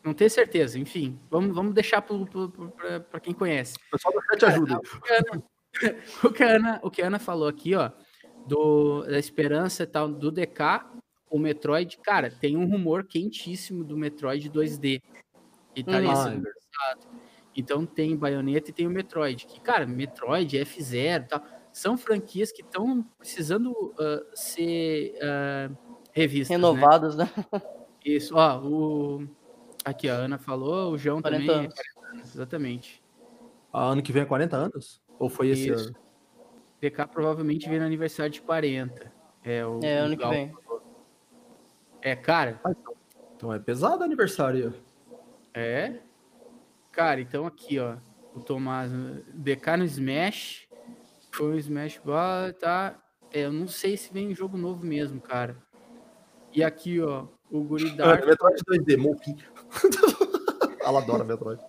Não 0.02 0.14
tenho 0.14 0.30
certeza, 0.30 0.78
enfim. 0.78 1.18
Vamos, 1.30 1.54
vamos 1.54 1.74
deixar 1.74 2.02
para 2.02 3.20
quem 3.20 3.34
conhece. 3.34 3.76
O 3.88 3.90
pessoal 3.92 4.14
do 4.14 4.22
chat 4.22 4.44
ajuda. 4.46 4.80
O 6.24 6.32
que, 6.32 6.42
a 6.42 6.56
Ana, 6.56 6.80
o 6.82 6.90
que 6.90 7.02
a 7.02 7.06
Ana 7.06 7.18
falou 7.18 7.46
aqui, 7.46 7.74
ó, 7.74 7.90
do, 8.46 9.02
da 9.04 9.18
esperança 9.18 9.84
e 9.84 9.86
tal, 9.86 10.08
do 10.08 10.30
DK, 10.30 10.84
o 11.30 11.38
Metroid, 11.38 11.98
cara, 11.98 12.30
tem 12.30 12.56
um 12.56 12.66
rumor 12.66 13.04
quentíssimo 13.04 13.84
do 13.84 13.96
Metroid 13.96 14.50
2D. 14.50 15.00
Que 15.74 15.84
tá 15.84 16.00
hum, 16.00 16.16
sendo 16.16 16.48
Então 17.54 17.86
tem 17.86 18.16
Bayonetta 18.16 18.70
e 18.70 18.72
tem 18.72 18.86
o 18.86 18.90
Metroid. 18.90 19.46
Que, 19.46 19.60
cara, 19.60 19.86
Metroid, 19.86 20.58
F0 20.58 21.24
e 21.24 21.28
tal, 21.28 21.44
são 21.72 21.96
franquias 21.96 22.50
que 22.50 22.62
estão 22.62 23.02
precisando 23.16 23.70
uh, 23.70 24.26
ser 24.34 25.14
uh, 25.16 25.76
revistas. 26.12 26.48
Né? 26.48 26.56
Renovadas, 26.56 27.16
né? 27.16 27.30
né? 27.52 27.62
Isso, 28.04 28.34
ó, 28.34 28.60
o. 28.60 29.28
Aqui, 29.90 30.08
a 30.08 30.14
Ana 30.14 30.38
falou, 30.38 30.92
o 30.92 30.98
João 30.98 31.20
também. 31.20 31.48
É 31.48 31.52
anos. 31.52 31.74
exatamente. 32.32 33.02
A 33.72 33.82
ano 33.82 34.00
que 34.00 34.12
vem 34.12 34.22
é 34.22 34.26
40 34.26 34.56
anos? 34.56 35.02
Ou 35.18 35.28
foi 35.28 35.48
esse 35.48 35.68
Isso. 35.68 35.88
ano? 35.88 35.96
PK 36.80 37.08
provavelmente 37.08 37.68
vem 37.68 37.80
no 37.80 37.84
aniversário 37.84 38.30
de 38.30 38.40
40. 38.40 39.12
É, 39.44 39.66
o, 39.66 39.80
é 39.82 39.98
ano 39.98 40.16
que 40.16 40.28
vem. 40.28 40.54
É, 42.00 42.14
cara. 42.14 42.60
Então 43.36 43.52
é 43.52 43.58
pesado 43.58 44.02
o 44.02 44.04
aniversário. 44.04 44.72
É. 45.52 45.98
Cara, 46.92 47.20
então 47.20 47.44
aqui, 47.44 47.80
ó. 47.80 47.96
O 48.32 48.40
Tomás. 48.40 48.92
DK 49.34 49.76
no 49.76 49.84
Smash. 49.84 50.68
Foi 51.32 51.56
o 51.56 51.58
Smash 51.58 52.00
Ball, 52.04 52.52
tá? 52.52 52.96
É, 53.32 53.40
eu 53.40 53.52
não 53.52 53.66
sei 53.66 53.96
se 53.96 54.12
vem 54.12 54.34
jogo 54.36 54.56
novo 54.56 54.86
mesmo, 54.86 55.20
cara. 55.20 55.56
E 56.52 56.62
aqui, 56.62 57.00
ó, 57.00 57.26
o 57.50 57.62
Guri 57.64 57.90
Dark. 57.90 58.24
Metroid 58.24 58.62
2D, 58.64 58.96
Moki. 58.96 59.36
Ela 60.80 61.00
adora 61.00 61.24
Metroid. 61.24 61.60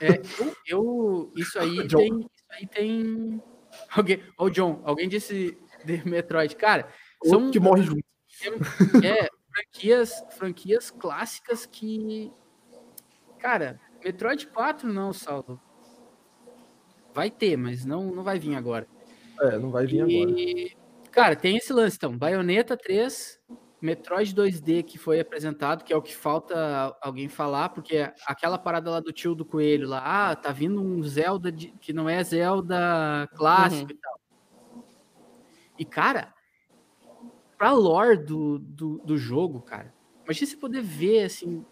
É, 0.00 0.20
eu, 0.40 0.54
eu 0.66 1.32
isso 1.36 1.58
aí 1.58 1.86
John. 1.86 1.98
tem. 1.98 2.20
Isso 2.20 2.46
aí 2.50 2.66
tem. 2.66 3.42
Alguém, 3.90 4.22
oh, 4.38 4.50
John, 4.50 4.80
alguém 4.84 5.08
disse 5.08 5.58
de 5.84 6.08
Metroid. 6.08 6.54
Cara, 6.56 6.88
são. 7.24 7.50
que 7.50 7.60
morre 7.60 7.82
junto. 7.82 8.04
É, 9.04 9.28
franquias, 9.52 10.24
franquias 10.30 10.90
clássicas 10.90 11.66
que. 11.66 12.32
Cara, 13.38 13.80
Metroid 14.04 14.46
4 14.48 14.92
não, 14.92 15.12
Saulo. 15.12 15.60
Vai 17.14 17.30
ter, 17.30 17.56
mas 17.56 17.84
não, 17.84 18.10
não 18.10 18.22
vai 18.22 18.38
vir 18.38 18.54
agora. 18.54 18.86
É, 19.40 19.58
não 19.58 19.70
vai 19.70 19.86
vir 19.86 20.06
e, 20.08 20.22
agora. 20.22 20.86
Cara, 21.10 21.36
tem 21.36 21.56
esse 21.56 21.72
lance, 21.72 21.96
então. 21.96 22.16
Bayonetta 22.16 22.76
3, 22.76 23.40
Metroid 23.80 24.34
2D 24.34 24.82
que 24.82 24.98
foi 24.98 25.20
apresentado, 25.20 25.84
que 25.84 25.92
é 25.92 25.96
o 25.96 26.02
que 26.02 26.14
falta 26.14 26.96
alguém 27.00 27.28
falar, 27.28 27.68
porque 27.68 28.10
aquela 28.26 28.58
parada 28.58 28.90
lá 28.90 29.00
do 29.00 29.12
tio 29.12 29.34
do 29.34 29.44
coelho 29.44 29.88
lá, 29.88 30.30
ah, 30.30 30.36
tá 30.36 30.50
vindo 30.50 30.82
um 30.82 31.02
Zelda 31.02 31.52
de, 31.52 31.68
que 31.80 31.92
não 31.92 32.08
é 32.08 32.22
Zelda 32.24 33.28
clássico 33.34 33.92
uhum. 33.92 33.96
e 33.96 34.00
tal. 34.00 34.20
E, 35.78 35.84
cara, 35.84 36.32
pra 37.58 37.72
lore 37.72 38.16
do, 38.16 38.58
do, 38.58 38.98
do 38.98 39.18
jogo, 39.18 39.60
cara, 39.60 39.92
imagina 40.24 40.50
você 40.50 40.56
poder 40.56 40.82
ver, 40.82 41.24
assim, 41.24 41.64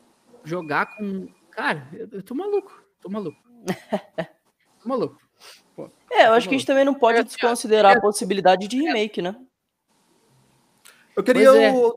jogar 0.45 0.97
com. 0.97 1.29
Cara, 1.51 1.89
eu, 1.93 2.09
eu 2.13 2.23
tô 2.23 2.35
maluco, 2.35 2.85
tô 3.01 3.09
maluco. 3.09 3.43
tô 4.83 4.89
maluco. 4.89 5.19
Pô, 5.75 5.91
é, 6.11 6.27
eu 6.27 6.33
acho 6.33 6.47
maluco. 6.47 6.49
que 6.49 6.55
a 6.55 6.59
gente 6.59 6.67
também 6.67 6.85
não 6.85 6.95
pode 6.95 7.25
desconsiderar 7.25 7.97
a 7.97 8.01
possibilidade 8.01 8.69
de 8.69 8.77
remake, 8.77 9.23
né? 9.23 9.35
Eu 11.17 11.23
queria 11.23 11.49
é. 11.49 11.73
o 11.73 11.95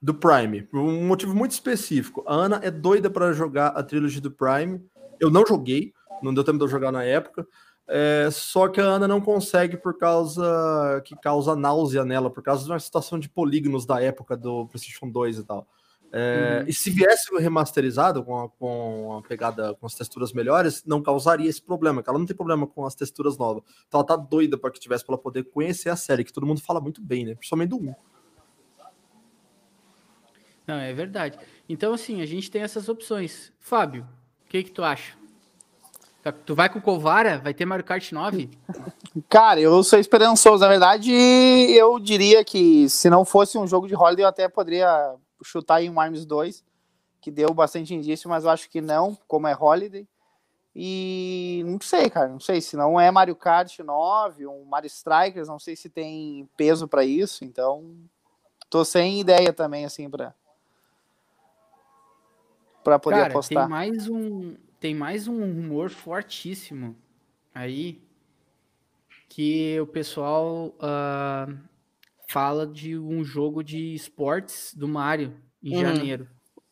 do 0.00 0.14
Prime, 0.14 0.62
por 0.62 0.80
um 0.80 1.06
motivo 1.06 1.34
muito 1.34 1.52
específico. 1.52 2.22
A 2.26 2.34
Ana 2.34 2.60
é 2.62 2.70
doida 2.70 3.10
para 3.10 3.32
jogar 3.32 3.68
a 3.68 3.82
trilogia 3.82 4.20
do 4.20 4.30
Prime. 4.30 4.80
Eu 5.18 5.30
não 5.30 5.44
joguei, 5.46 5.92
não 6.22 6.32
deu 6.32 6.44
tempo 6.44 6.58
de 6.58 6.64
eu 6.64 6.68
jogar 6.68 6.92
na 6.92 7.02
época. 7.02 7.46
É, 7.90 8.28
só 8.30 8.68
que 8.68 8.80
a 8.80 8.84
Ana 8.84 9.08
não 9.08 9.20
consegue 9.20 9.76
por 9.76 9.96
causa 9.96 11.02
que 11.04 11.16
causa 11.16 11.56
náusea 11.56 12.04
nela, 12.04 12.30
por 12.30 12.42
causa 12.42 12.64
de 12.64 12.70
uma 12.70 12.78
situação 12.78 13.18
de 13.18 13.28
polígonos 13.28 13.86
da 13.86 14.00
época 14.00 14.36
do 14.36 14.66
PlayStation 14.66 15.10
2 15.10 15.38
e 15.38 15.44
tal. 15.44 15.66
É, 16.10 16.60
uhum. 16.62 16.68
E 16.68 16.72
se 16.72 16.90
viesse 16.90 17.34
remasterizado 17.36 18.24
com 18.24 18.44
a, 18.44 18.48
com 18.48 19.18
a 19.18 19.28
pegada 19.28 19.74
com 19.74 19.86
as 19.86 19.94
texturas 19.94 20.32
melhores, 20.32 20.82
não 20.86 21.02
causaria 21.02 21.48
esse 21.48 21.60
problema, 21.62 22.02
que 22.02 22.08
ela 22.08 22.18
não 22.18 22.26
tem 22.26 22.36
problema 22.36 22.66
com 22.66 22.86
as 22.86 22.94
texturas 22.94 23.36
novas. 23.36 23.62
Então 23.86 24.00
ela 24.00 24.06
tá 24.06 24.16
doida 24.16 24.56
para 24.56 24.70
que 24.70 24.80
tivesse 24.80 25.04
para 25.04 25.14
ela 25.14 25.22
poder 25.22 25.44
conhecer 25.44 25.90
a 25.90 25.96
série, 25.96 26.24
que 26.24 26.32
todo 26.32 26.46
mundo 26.46 26.60
fala 26.60 26.80
muito 26.80 27.02
bem, 27.02 27.24
né? 27.24 27.34
Principalmente 27.34 27.70
do 27.70 27.76
1. 27.76 27.94
Não, 30.68 30.76
é 30.76 30.92
verdade. 30.92 31.38
Então, 31.66 31.94
assim, 31.94 32.20
a 32.20 32.26
gente 32.26 32.50
tem 32.50 32.60
essas 32.60 32.90
opções. 32.90 33.50
Fábio, 33.58 34.06
o 34.44 34.50
que, 34.50 34.62
que 34.62 34.70
tu 34.70 34.84
acha? 34.84 35.16
Tá, 36.22 36.30
tu 36.30 36.54
vai 36.54 36.68
com 36.68 36.78
o 36.78 36.82
Covara? 36.82 37.38
Vai 37.38 37.54
ter 37.54 37.64
Mario 37.64 37.86
Kart 37.86 38.12
9? 38.12 38.50
Cara, 39.30 39.58
eu 39.58 39.82
sou 39.82 39.98
esperançoso. 39.98 40.62
Na 40.62 40.68
verdade, 40.68 41.10
eu 41.10 41.98
diria 41.98 42.44
que 42.44 42.86
se 42.90 43.08
não 43.08 43.24
fosse 43.24 43.56
um 43.56 43.66
jogo 43.66 43.88
de 43.88 43.96
Holiday, 43.96 44.24
eu 44.24 44.28
até 44.28 44.46
poderia 44.46 45.14
chutar 45.42 45.82
em 45.82 45.88
um 45.88 45.98
Arms 45.98 46.26
2, 46.26 46.62
que 47.18 47.30
deu 47.30 47.54
bastante 47.54 47.94
indício, 47.94 48.28
mas 48.28 48.44
eu 48.44 48.50
acho 48.50 48.68
que 48.68 48.82
não, 48.82 49.16
como 49.26 49.46
é 49.46 49.56
Holiday. 49.58 50.06
E 50.76 51.62
não 51.64 51.80
sei, 51.80 52.10
cara, 52.10 52.28
não 52.28 52.40
sei 52.40 52.60
se 52.60 52.76
não 52.76 53.00
é 53.00 53.10
Mario 53.10 53.34
Kart 53.34 53.78
9, 53.78 54.46
um 54.46 54.64
Mario 54.66 54.88
Strikers, 54.88 55.48
não 55.48 55.58
sei 55.58 55.74
se 55.74 55.88
tem 55.88 56.46
peso 56.58 56.86
para 56.86 57.04
isso, 57.04 57.42
então 57.42 57.96
tô 58.68 58.84
sem 58.84 59.18
ideia 59.18 59.50
também 59.52 59.86
assim 59.86 60.10
para 60.10 60.34
para 62.82 62.98
poder 62.98 63.16
Cara, 63.16 63.28
apostar. 63.28 63.64
Tem 63.64 63.70
mais 63.70 64.08
um, 64.08 64.54
tem 64.80 64.94
mais 64.94 65.28
um 65.28 65.40
rumor 65.40 65.90
fortíssimo 65.90 66.96
aí 67.54 68.00
que 69.28 69.78
o 69.80 69.86
pessoal 69.86 70.74
uh, 70.78 71.58
fala 72.28 72.66
de 72.66 72.98
um 72.98 73.24
jogo 73.24 73.62
de 73.62 73.94
esportes 73.94 74.74
do 74.74 74.88
Mario 74.88 75.34
em 75.62 75.76
hum. 75.76 75.80
janeiro. 75.80 76.28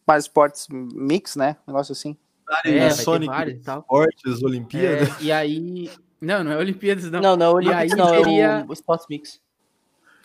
Mario 0.06 0.20
Sports 0.20 0.68
Mix, 0.70 1.36
né? 1.36 1.56
Um 1.66 1.72
negócio 1.72 1.92
assim. 1.92 2.16
É, 2.64 2.90
Sonic 2.90 3.26
vários, 3.26 3.58
Esportes, 3.58 4.42
Olimpíadas. 4.42 5.20
É, 5.20 5.24
e 5.24 5.32
aí. 5.32 5.90
Não, 6.20 6.44
não 6.44 6.52
é 6.52 6.56
Olimpíadas, 6.56 7.10
não. 7.10 7.20
Não, 7.20 7.36
não 7.36 7.46
é 7.46 7.50
Olimpíadas, 7.50 7.98
não, 7.98 8.10
teria... 8.10 8.44
é 8.44 8.64
o, 8.64 8.68
o 8.68 8.72
Sports 8.72 9.06
Mix. 9.10 9.40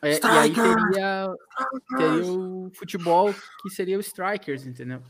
É, 0.03 0.13
e 0.13 0.25
aí 0.25 0.53
teria, 0.53 1.35
teria 1.97 2.25
o 2.25 2.71
futebol 2.73 3.33
que 3.61 3.69
seria 3.69 3.97
o 3.97 4.01
Strikers, 4.01 4.65
entendeu? 4.65 5.01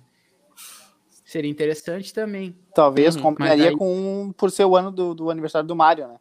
Seria 1.31 1.49
interessante 1.49 2.13
também. 2.13 2.53
Talvez 2.75 3.15
uhum, 3.15 3.21
combinaria 3.21 3.69
aí... 3.69 3.77
com 3.77 4.33
por 4.35 4.51
ser 4.51 4.65
o 4.65 4.75
ano 4.75 4.91
do, 4.91 5.15
do 5.15 5.31
aniversário 5.31 5.65
do 5.65 5.73
Mario, 5.73 6.09
né? 6.09 6.19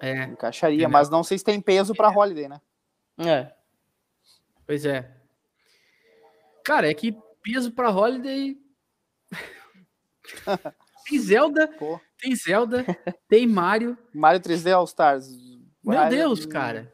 É. 0.00 0.24
Encaixaria, 0.24 0.86
é, 0.86 0.88
mas 0.88 1.08
não 1.08 1.22
sei 1.22 1.38
se 1.38 1.44
tem 1.44 1.60
peso 1.60 1.94
para 1.94 2.10
Holiday, 2.10 2.48
né? 2.48 2.60
É. 3.16 3.52
Pois 4.66 4.84
é. 4.84 5.08
Cara, 6.64 6.90
é 6.90 6.94
que 6.94 7.16
peso 7.44 7.70
para 7.70 7.92
Holiday 7.92 8.58
tem 11.08 11.18
Zelda, 11.20 11.68
Pô. 11.68 12.00
tem 12.20 12.34
Zelda, 12.34 12.84
tem 13.28 13.46
Mario. 13.46 13.96
Mario 14.12 14.40
3D 14.40 14.74
All 14.74 14.84
Stars. 14.84 15.30
Meu 15.80 15.96
Mario... 15.96 16.18
Deus, 16.18 16.44
cara. 16.44 16.92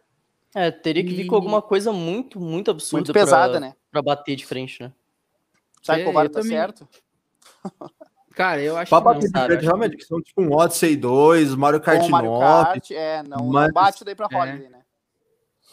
É, 0.54 0.70
teria 0.70 1.02
que 1.02 1.14
vir 1.14 1.26
com 1.26 1.36
alguma 1.36 1.62
coisa 1.62 1.90
muito, 1.90 2.38
muito 2.38 2.70
absurda. 2.70 2.98
Muito 2.98 3.12
pesada, 3.14 3.52
pra, 3.52 3.60
né? 3.60 3.76
Pra 3.90 4.02
bater 4.02 4.36
de 4.36 4.44
frente, 4.44 4.82
né? 4.82 4.92
Será 5.82 5.96
que 5.96 6.04
o 6.04 6.12
Mario 6.12 6.30
tá 6.30 6.42
também... 6.42 6.54
certo? 6.54 6.86
Cara, 8.34 8.60
eu 8.60 8.76
acho 8.76 8.90
Papo 8.90 9.18
que 9.18 9.26
não. 9.26 9.32
Cara, 9.32 9.56
realmente, 9.60 9.96
que 9.96 10.04
são 10.04 10.20
tipo 10.20 10.42
um 10.42 10.52
Odyssey 10.52 10.96
2, 10.96 11.54
Mario 11.54 11.80
Kart 11.80 12.08
Mario 12.08 12.30
9. 12.30 12.64
Kart, 12.64 12.90
é, 12.90 13.22
não, 13.22 13.46
mas... 13.46 13.66
não 13.66 13.72
bate 13.72 14.04
daí 14.04 14.14
pra 14.14 14.28
é. 14.30 14.36
Holiday, 14.36 14.68
né? 14.68 14.80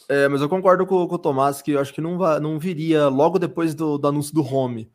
É, 0.07 0.27
mas 0.27 0.41
eu 0.41 0.49
concordo 0.49 0.85
com, 0.85 1.07
com 1.07 1.15
o 1.15 1.19
Tomás 1.19 1.61
que 1.61 1.71
eu 1.71 1.79
acho 1.79 1.93
que 1.93 2.01
não, 2.01 2.17
vai, 2.17 2.39
não 2.39 2.59
viria 2.59 3.07
logo 3.07 3.39
depois 3.39 3.73
do, 3.73 3.97
do 3.97 4.07
anúncio 4.07 4.33
do 4.33 4.43
home. 4.45 4.91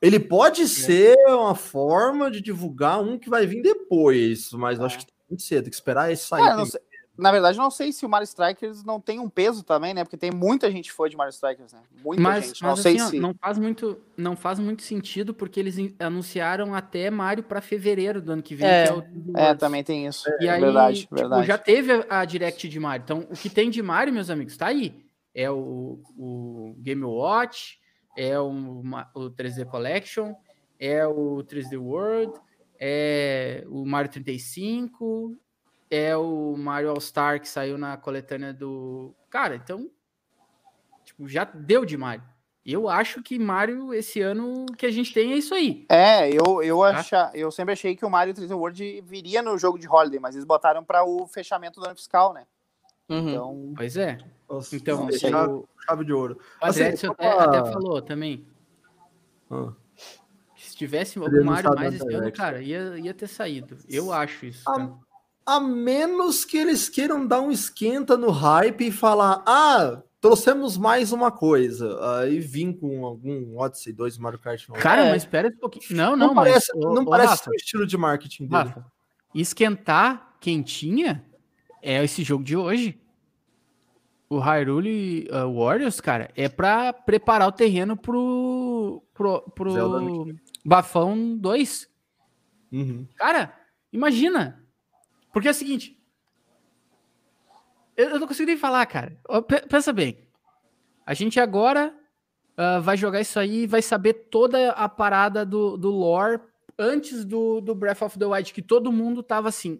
Ele 0.00 0.20
pode 0.20 0.62
é. 0.62 0.66
ser 0.66 1.16
uma 1.26 1.54
forma 1.54 2.30
de 2.30 2.40
divulgar 2.40 3.00
um 3.00 3.18
que 3.18 3.30
vai 3.30 3.46
vir 3.46 3.62
depois, 3.62 4.52
mas 4.52 4.78
é. 4.78 4.82
eu 4.82 4.86
acho 4.86 4.98
que 4.98 5.06
tem 5.06 5.14
muito 5.28 5.42
cedo, 5.42 5.64
tem 5.64 5.70
que 5.70 5.76
esperar 5.76 6.12
esse 6.12 6.26
sair. 6.26 6.42
É, 6.42 6.80
na 7.18 7.32
verdade, 7.32 7.56
não 7.56 7.70
sei 7.70 7.92
se 7.92 8.04
o 8.04 8.08
Mario 8.08 8.24
Strikers 8.24 8.84
não 8.84 9.00
tem 9.00 9.18
um 9.18 9.28
peso 9.28 9.62
também, 9.62 9.94
né? 9.94 10.04
Porque 10.04 10.16
tem 10.16 10.30
muita 10.30 10.70
gente 10.70 10.92
fã 10.92 11.08
de 11.08 11.16
Mario 11.16 11.30
Strikers, 11.30 11.72
né? 11.72 11.80
Muita 12.04 12.22
mas, 12.22 12.46
gente. 12.46 12.62
Não 12.62 12.76
sei 12.76 12.96
assim, 12.96 13.10
se. 13.10 13.20
Não 13.20 13.34
faz, 13.34 13.58
muito, 13.58 13.98
não 14.16 14.36
faz 14.36 14.58
muito 14.58 14.82
sentido 14.82 15.32
porque 15.32 15.58
eles 15.58 15.76
anunciaram 15.98 16.74
até 16.74 17.10
Mario 17.10 17.42
para 17.42 17.60
fevereiro 17.60 18.20
do 18.20 18.32
ano 18.32 18.42
que 18.42 18.54
vem. 18.54 18.68
É, 18.68 18.84
que 18.86 19.32
é, 19.34 19.42
é 19.48 19.54
também 19.54 19.82
tem 19.82 20.06
isso. 20.06 20.28
E 20.40 20.48
aí, 20.48 20.60
verdade, 20.60 21.00
tipo, 21.00 21.14
verdade. 21.14 21.46
já 21.46 21.56
teve 21.56 22.04
a 22.08 22.24
Direct 22.24 22.68
de 22.68 22.80
Mario. 22.80 23.04
Então, 23.04 23.18
o 23.30 23.34
que 23.34 23.48
tem 23.48 23.70
de 23.70 23.82
Mario, 23.82 24.12
meus 24.12 24.28
amigos, 24.28 24.56
tá 24.56 24.66
aí. 24.66 24.94
É 25.34 25.50
o, 25.50 26.00
o 26.16 26.74
Game 26.78 27.04
Watch, 27.04 27.78
é 28.16 28.38
o, 28.38 28.50
o 29.14 29.30
3D 29.30 29.64
Collection, 29.66 30.34
é 30.78 31.06
o 31.06 31.42
3D 31.44 31.78
World, 31.78 32.32
é 32.78 33.64
o 33.68 33.86
Mario 33.86 34.10
35, 34.10 35.36
é 35.90 36.16
o 36.16 36.56
Mario 36.56 36.90
All 36.90 37.00
Star 37.00 37.40
que 37.40 37.48
saiu 37.48 37.78
na 37.78 37.96
coletânea 37.96 38.52
do. 38.52 39.14
Cara, 39.30 39.56
então. 39.56 39.90
Tipo, 41.04 41.28
já 41.28 41.44
deu 41.44 41.84
de 41.84 41.96
Mario. 41.96 42.24
Eu 42.64 42.88
acho 42.88 43.22
que 43.22 43.38
Mario, 43.38 43.94
esse 43.94 44.20
ano 44.20 44.66
que 44.76 44.84
a 44.84 44.90
gente 44.90 45.14
tem 45.14 45.32
é 45.32 45.36
isso 45.36 45.54
aí. 45.54 45.86
É, 45.88 46.28
eu, 46.28 46.60
eu, 46.64 46.78
tá? 46.80 46.98
acha, 46.98 47.30
eu 47.32 47.48
sempre 47.52 47.72
achei 47.72 47.94
que 47.94 48.04
o 48.04 48.10
Mario 48.10 48.34
3D 48.34 48.56
World 48.56 49.02
viria 49.02 49.40
no 49.40 49.56
jogo 49.56 49.78
de 49.78 49.88
Holiday, 49.88 50.18
mas 50.18 50.34
eles 50.34 50.44
botaram 50.44 50.82
para 50.82 51.04
o 51.04 51.28
fechamento 51.28 51.78
do 51.78 51.86
ano 51.86 51.94
fiscal, 51.94 52.34
né? 52.34 52.44
Uhum. 53.08 53.30
Então, 53.30 53.74
pois 53.76 53.96
é. 53.96 54.18
Nossa, 54.50 54.74
então, 54.74 55.08
chave, 55.12 55.52
o... 55.52 55.68
chave 55.86 56.04
de 56.04 56.12
ouro. 56.12 56.40
O 56.60 56.66
assim, 56.66 56.82
até, 56.82 57.06
até, 57.06 57.72
falou 57.72 58.02
também. 58.02 58.44
Ah. 59.48 59.72
Se 60.56 60.76
tivesse 60.76 61.20
algum 61.20 61.44
Mario 61.44 61.72
mais 61.72 61.94
esse 61.94 62.14
ano, 62.14 62.32
cara, 62.32 62.60
ia, 62.60 62.98
ia 62.98 63.14
ter 63.14 63.28
saído. 63.28 63.78
Eu 63.88 64.12
acho 64.12 64.44
isso. 64.44 64.68
A, 64.68 64.92
a 65.46 65.60
menos 65.60 66.44
que 66.44 66.58
eles 66.58 66.88
queiram 66.88 67.24
dar 67.24 67.40
um 67.40 67.52
esquenta 67.52 68.16
no 68.16 68.30
hype 68.30 68.88
e 68.88 68.92
falar: 68.92 69.44
ah, 69.46 70.02
trouxemos 70.20 70.76
mais 70.76 71.12
uma 71.12 71.30
coisa. 71.30 71.98
Aí 72.18 72.40
vim 72.40 72.72
com 72.72 73.06
algum 73.06 73.56
Odyssey 73.56 73.92
2 73.92 74.18
Mario 74.18 74.40
Kart. 74.40 74.66
Cara, 74.80 75.06
é. 75.06 75.10
mas 75.10 75.22
espera 75.22 75.48
um 75.48 75.58
pouquinho. 75.58 75.84
Não, 75.90 76.16
não, 76.16 76.28
não 76.28 76.34
parece, 76.34 76.72
mas, 76.74 76.94
não 76.94 77.04
parece 77.04 77.48
o 77.48 77.54
estilo 77.54 77.86
de 77.86 77.96
marketing 77.96 78.48
dele. 78.48 78.64
Rafa, 78.64 78.86
esquentar 79.32 80.36
quentinha 80.40 81.24
é 81.80 82.02
esse 82.02 82.24
jogo 82.24 82.42
de 82.42 82.56
hoje. 82.56 83.00
O 84.28 84.40
Hyrule 84.40 85.28
uh, 85.30 85.56
Warriors, 85.56 86.00
cara, 86.00 86.32
é 86.34 86.48
para 86.48 86.92
preparar 86.92 87.46
o 87.46 87.52
terreno 87.52 87.96
pro, 87.96 89.00
pro, 89.14 89.40
pro 89.54 90.26
Bafão 90.64 91.36
2. 91.36 91.88
Uhum. 92.72 93.06
Cara, 93.14 93.54
imagina, 93.92 94.65
porque 95.36 95.48
é 95.48 95.50
o 95.50 95.54
seguinte. 95.54 95.94
Eu, 97.94 98.18
não 98.18 98.26
consigo 98.26 98.46
nem 98.46 98.56
falar, 98.56 98.86
cara. 98.86 99.20
Pensa 99.68 99.92
bem. 99.92 100.26
A 101.04 101.12
gente 101.12 101.38
agora 101.38 101.94
uh, 102.56 102.80
vai 102.80 102.96
jogar 102.96 103.20
isso 103.20 103.38
aí 103.38 103.64
e 103.64 103.66
vai 103.66 103.82
saber 103.82 104.14
toda 104.30 104.70
a 104.70 104.88
parada 104.88 105.44
do, 105.44 105.76
do 105.76 105.90
lore 105.90 106.40
antes 106.78 107.22
do, 107.22 107.60
do 107.60 107.74
Breath 107.74 108.00
of 108.00 108.18
the 108.18 108.24
Wild, 108.24 108.50
que 108.54 108.62
todo 108.62 108.90
mundo 108.90 109.22
tava 109.22 109.50
assim. 109.50 109.78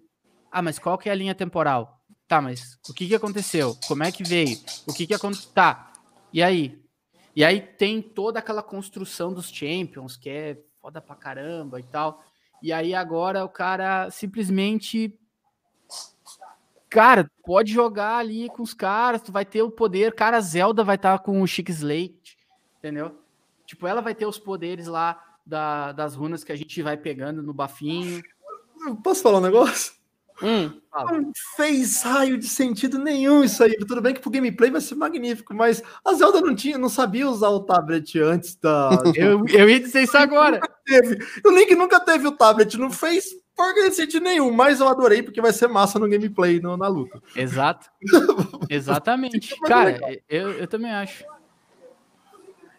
Ah, 0.52 0.60
mas 0.60 0.78
qual 0.78 0.98
que 0.98 1.08
é 1.08 1.12
a 1.12 1.14
linha 1.14 1.34
temporal? 1.34 2.02
Tá, 2.28 2.38
mas 2.38 2.78
o 2.86 2.92
que 2.92 3.08
que 3.08 3.14
aconteceu? 3.14 3.74
Como 3.88 4.04
é 4.04 4.12
que 4.12 4.24
veio? 4.24 4.58
O 4.86 4.92
que 4.92 5.06
que 5.06 5.14
aconteceu? 5.14 5.52
Tá. 5.54 5.90
E 6.34 6.42
aí? 6.42 6.78
E 7.34 7.42
aí 7.42 7.62
tem 7.62 8.02
toda 8.02 8.40
aquela 8.40 8.62
construção 8.62 9.32
dos 9.32 9.48
Champions, 9.48 10.18
que 10.18 10.28
é 10.28 10.58
foda 10.82 11.00
pra 11.00 11.16
caramba 11.16 11.80
e 11.80 11.84
tal. 11.84 12.22
E 12.62 12.74
aí 12.74 12.94
agora 12.94 13.42
o 13.42 13.48
cara 13.48 14.10
simplesmente 14.10 15.18
cara, 16.88 17.30
pode 17.44 17.72
jogar 17.72 18.18
ali 18.18 18.48
com 18.48 18.62
os 18.62 18.74
caras, 18.74 19.22
tu 19.22 19.32
vai 19.32 19.44
ter 19.44 19.62
o 19.62 19.70
poder. 19.70 20.14
Cara, 20.14 20.40
Zelda 20.40 20.84
vai 20.84 20.96
estar 20.96 21.18
tá 21.18 21.24
com 21.24 21.42
o 21.42 21.46
Chic 21.46 21.68
Slate, 21.68 22.38
entendeu? 22.78 23.18
Tipo, 23.66 23.86
ela 23.86 24.00
vai 24.00 24.14
ter 24.14 24.26
os 24.26 24.38
poderes 24.38 24.86
lá 24.86 25.22
da, 25.44 25.92
das 25.92 26.14
runas 26.14 26.44
que 26.44 26.52
a 26.52 26.56
gente 26.56 26.80
vai 26.82 26.96
pegando 26.96 27.42
no 27.42 27.52
bafinho. 27.52 28.22
Posso 29.02 29.22
falar 29.22 29.38
um 29.38 29.42
negócio? 29.42 29.94
Hum, 30.42 30.70
não 30.92 31.32
fez 31.56 32.02
raio 32.02 32.36
de 32.36 32.46
sentido 32.46 32.98
nenhum 32.98 33.42
isso 33.42 33.64
aí. 33.64 33.74
Tudo 33.78 34.02
bem 34.02 34.12
que 34.12 34.20
pro 34.20 34.30
gameplay 34.30 34.70
vai 34.70 34.82
ser 34.82 34.94
magnífico, 34.94 35.54
mas 35.54 35.82
a 36.04 36.12
Zelda 36.12 36.42
não 36.42 36.54
tinha, 36.54 36.76
não 36.76 36.90
sabia 36.90 37.28
usar 37.28 37.48
o 37.48 37.60
tablet 37.60 38.18
antes 38.20 38.54
da. 38.56 38.90
eu, 39.16 39.44
eu 39.48 39.68
ia 39.68 39.80
dizer 39.80 40.02
isso 40.02 40.16
agora. 40.16 40.60
Teve. 40.84 41.18
O 41.44 41.50
Link 41.50 41.74
nunca 41.74 41.98
teve 42.00 42.28
o 42.28 42.32
tablet, 42.32 42.76
não 42.76 42.90
fez 42.90 43.24
por 43.56 43.92
sentido 43.92 44.22
nenhum, 44.22 44.52
mas 44.52 44.80
eu 44.80 44.88
adorei 44.88 45.22
porque 45.22 45.40
vai 45.40 45.52
ser 45.52 45.66
massa 45.66 45.98
no 45.98 46.08
gameplay, 46.08 46.60
no, 46.60 46.76
na 46.76 46.88
luta. 46.88 47.22
Exato. 47.34 47.90
Exatamente. 48.68 49.58
Cara, 49.62 49.98
eu, 50.28 50.52
eu 50.52 50.66
também 50.66 50.90
acho. 50.90 51.24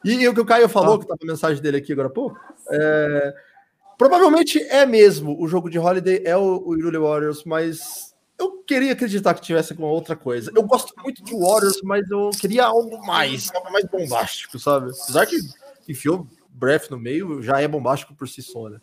E, 0.06 0.14
e, 0.14 0.28
o 0.28 0.34
que 0.34 0.40
o 0.40 0.46
Caio 0.46 0.70
falou, 0.70 0.96
ah. 0.96 1.00
que 1.00 1.08
tá 1.08 1.16
na 1.20 1.34
mensagem 1.34 1.62
dele 1.62 1.78
aqui 1.78 1.92
agora 1.92 2.10
pô, 2.10 2.38
é, 2.72 3.34
provavelmente 3.98 4.62
é 4.70 4.86
mesmo 4.86 5.36
o 5.42 5.48
jogo 5.48 5.70
de 5.70 5.80
Holiday, 5.80 6.22
é 6.24 6.38
o, 6.38 6.64
o 6.66 6.78
Irule 6.78 7.00
Warriors, 7.00 7.44
mas 7.44 8.16
eu 8.40 8.64
queria 8.64 8.94
acreditar 8.94 9.34
que 9.34 9.42
tivesse 9.42 9.74
alguma 9.74 9.90
outra 9.90 10.16
coisa. 10.16 10.52
Eu 10.56 10.64
gosto 10.64 10.94
muito 11.02 11.24
de 11.24 11.34
Warriors, 11.34 11.82
mas 11.82 12.10
eu 12.12 12.30
queria 12.40 12.66
algo 12.66 13.04
mais, 13.06 13.52
algo 13.54 13.72
mais 13.72 13.86
bombástico, 13.86 14.60
sabe? 14.60 14.92
Apesar 14.92 15.26
que 15.26 15.38
enfiou 15.90 16.28
Breath 16.52 16.90
no 16.92 17.00
meio, 17.00 17.42
já 17.42 17.60
é 17.60 17.68
bombástico 17.68 18.14
por 18.14 18.30
si 18.30 18.42
só, 18.44 18.70
né? 18.70 18.80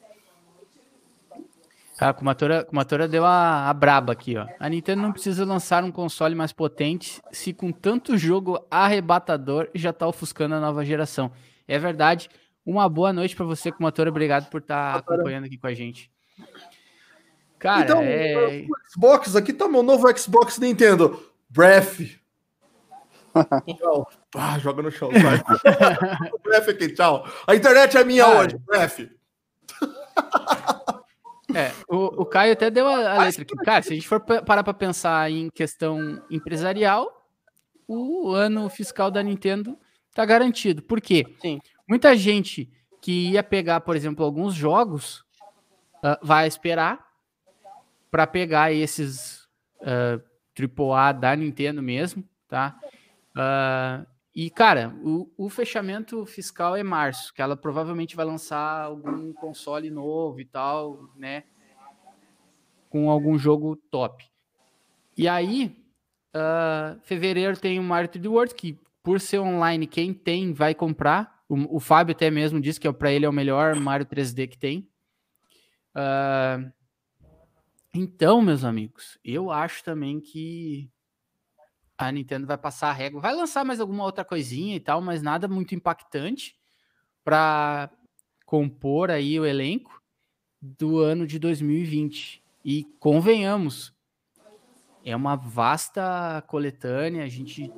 Ah, 1.98 2.08
a 2.08 2.12
Kumatora, 2.12 2.64
Kumatora 2.64 3.06
deu 3.06 3.24
a, 3.24 3.68
a 3.68 3.72
braba 3.72 4.12
aqui, 4.12 4.36
ó. 4.36 4.46
A 4.58 4.68
Nintendo 4.68 5.02
não 5.02 5.12
precisa 5.12 5.44
lançar 5.44 5.84
um 5.84 5.92
console 5.92 6.34
mais 6.34 6.52
potente 6.52 7.22
se 7.30 7.52
com 7.52 7.70
tanto 7.70 8.18
jogo 8.18 8.66
arrebatador 8.70 9.68
já 9.74 9.92
tá 9.92 10.06
ofuscando 10.06 10.56
a 10.56 10.60
nova 10.60 10.84
geração. 10.84 11.30
É 11.68 11.78
verdade. 11.78 12.28
Uma 12.66 12.88
boa 12.88 13.12
noite 13.12 13.36
para 13.36 13.44
você, 13.44 13.70
Kumatora. 13.70 14.10
Obrigado 14.10 14.50
por 14.50 14.60
estar 14.60 14.94
tá 14.94 14.98
acompanhando 14.98 15.44
aqui 15.44 15.56
com 15.56 15.66
a 15.66 15.74
gente. 15.74 16.10
Cara, 17.58 17.82
então, 17.82 18.00
é... 18.02 18.66
Xbox, 18.92 19.36
aqui 19.36 19.52
tá 19.52 19.68
meu 19.68 19.82
novo 19.82 20.06
Xbox 20.18 20.58
Nintendo. 20.58 21.22
Breath. 21.48 22.00
tchau. 23.78 24.10
Ah, 24.36 24.58
joga 24.58 24.82
no 24.82 24.90
chão. 24.90 25.10
Breath 26.42 26.68
aqui, 26.68 26.88
tchau. 26.88 27.24
A 27.46 27.54
internet 27.54 27.96
é 27.96 28.02
minha 28.02 28.24
Cara. 28.24 28.38
hoje. 28.40 28.58
Breath. 28.66 29.08
É, 31.56 31.72
o, 31.88 32.22
o 32.22 32.26
Caio 32.26 32.52
até 32.52 32.70
deu 32.70 32.86
a, 32.86 33.14
a 33.14 33.24
letra 33.24 33.42
aqui. 33.42 33.56
Cara, 33.56 33.82
se 33.82 33.92
a 33.92 33.94
gente 33.94 34.08
for 34.08 34.20
parar 34.20 34.64
para 34.64 34.74
pensar 34.74 35.30
em 35.30 35.48
questão 35.50 36.22
empresarial, 36.30 37.24
o 37.86 38.30
ano 38.30 38.68
fiscal 38.68 39.10
da 39.10 39.22
Nintendo 39.22 39.78
tá 40.14 40.24
garantido. 40.24 40.82
Por 40.82 41.00
quê? 41.00 41.24
Sim. 41.40 41.60
Muita 41.88 42.16
gente 42.16 42.70
que 43.00 43.30
ia 43.30 43.42
pegar, 43.42 43.80
por 43.80 43.94
exemplo, 43.96 44.24
alguns 44.24 44.54
jogos, 44.54 45.24
uh, 46.02 46.18
vai 46.22 46.46
esperar 46.46 47.06
para 48.10 48.26
pegar 48.26 48.72
esses 48.72 49.46
uh, 49.80 50.22
AAA 50.56 51.12
da 51.12 51.36
Nintendo 51.36 51.82
mesmo, 51.82 52.24
tá? 52.48 52.78
Uh, 53.36 54.06
e, 54.34 54.50
cara, 54.50 54.92
o, 55.02 55.30
o, 55.36 55.48
fechamento 55.48 56.26
fiscal 56.26 56.74
é 56.74 56.82
março, 56.82 57.32
que 57.32 57.40
ela 57.40 57.56
provavelmente 57.56 58.16
vai 58.16 58.24
lançar 58.24 58.82
algum 58.82 59.32
console 59.32 59.88
novo 59.90 60.40
e 60.40 60.44
tal, 60.44 61.08
né? 61.16 61.44
Com 62.90 63.08
algum 63.08 63.38
jogo 63.38 63.76
top. 63.76 64.24
E 65.16 65.28
aí, 65.28 65.76
uh, 66.34 66.98
fevereiro 67.02 67.56
tem 67.56 67.78
o 67.78 67.82
Mario 67.82 68.10
3D 68.10 68.28
World, 68.28 68.54
que 68.56 68.76
por 69.04 69.20
ser 69.20 69.38
online, 69.38 69.86
quem 69.86 70.12
tem 70.12 70.52
vai 70.52 70.74
comprar. 70.74 71.44
O, 71.48 71.76
o 71.76 71.78
Fábio 71.78 72.12
até 72.12 72.28
mesmo 72.28 72.60
disse 72.60 72.80
que 72.80 72.88
é, 72.88 72.92
para 72.92 73.12
ele 73.12 73.26
é 73.26 73.28
o 73.28 73.32
melhor 73.32 73.76
Mario 73.76 74.06
3D 74.06 74.48
que 74.48 74.58
tem. 74.58 74.88
Uh, 75.94 76.72
então, 77.94 78.42
meus 78.42 78.64
amigos, 78.64 79.16
eu 79.24 79.52
acho 79.52 79.84
também 79.84 80.18
que 80.20 80.90
a 82.08 82.12
Nintendo 82.12 82.46
vai 82.46 82.58
passar 82.58 82.90
a 82.90 82.92
régua, 82.92 83.20
vai 83.20 83.34
lançar 83.34 83.64
mais 83.64 83.80
alguma 83.80 84.04
outra 84.04 84.24
coisinha 84.24 84.76
e 84.76 84.80
tal, 84.80 85.00
mas 85.00 85.22
nada 85.22 85.48
muito 85.48 85.74
impactante 85.74 86.56
para 87.24 87.90
compor 88.44 89.10
aí 89.10 89.38
o 89.40 89.46
elenco 89.46 90.02
do 90.60 90.98
ano 90.98 91.26
de 91.26 91.38
2020. 91.38 92.42
E 92.64 92.84
convenhamos, 92.98 93.92
é 95.04 95.14
uma 95.14 95.36
vasta 95.36 96.42
coletânea, 96.46 97.24
a 97.24 97.28
gente 97.28 97.70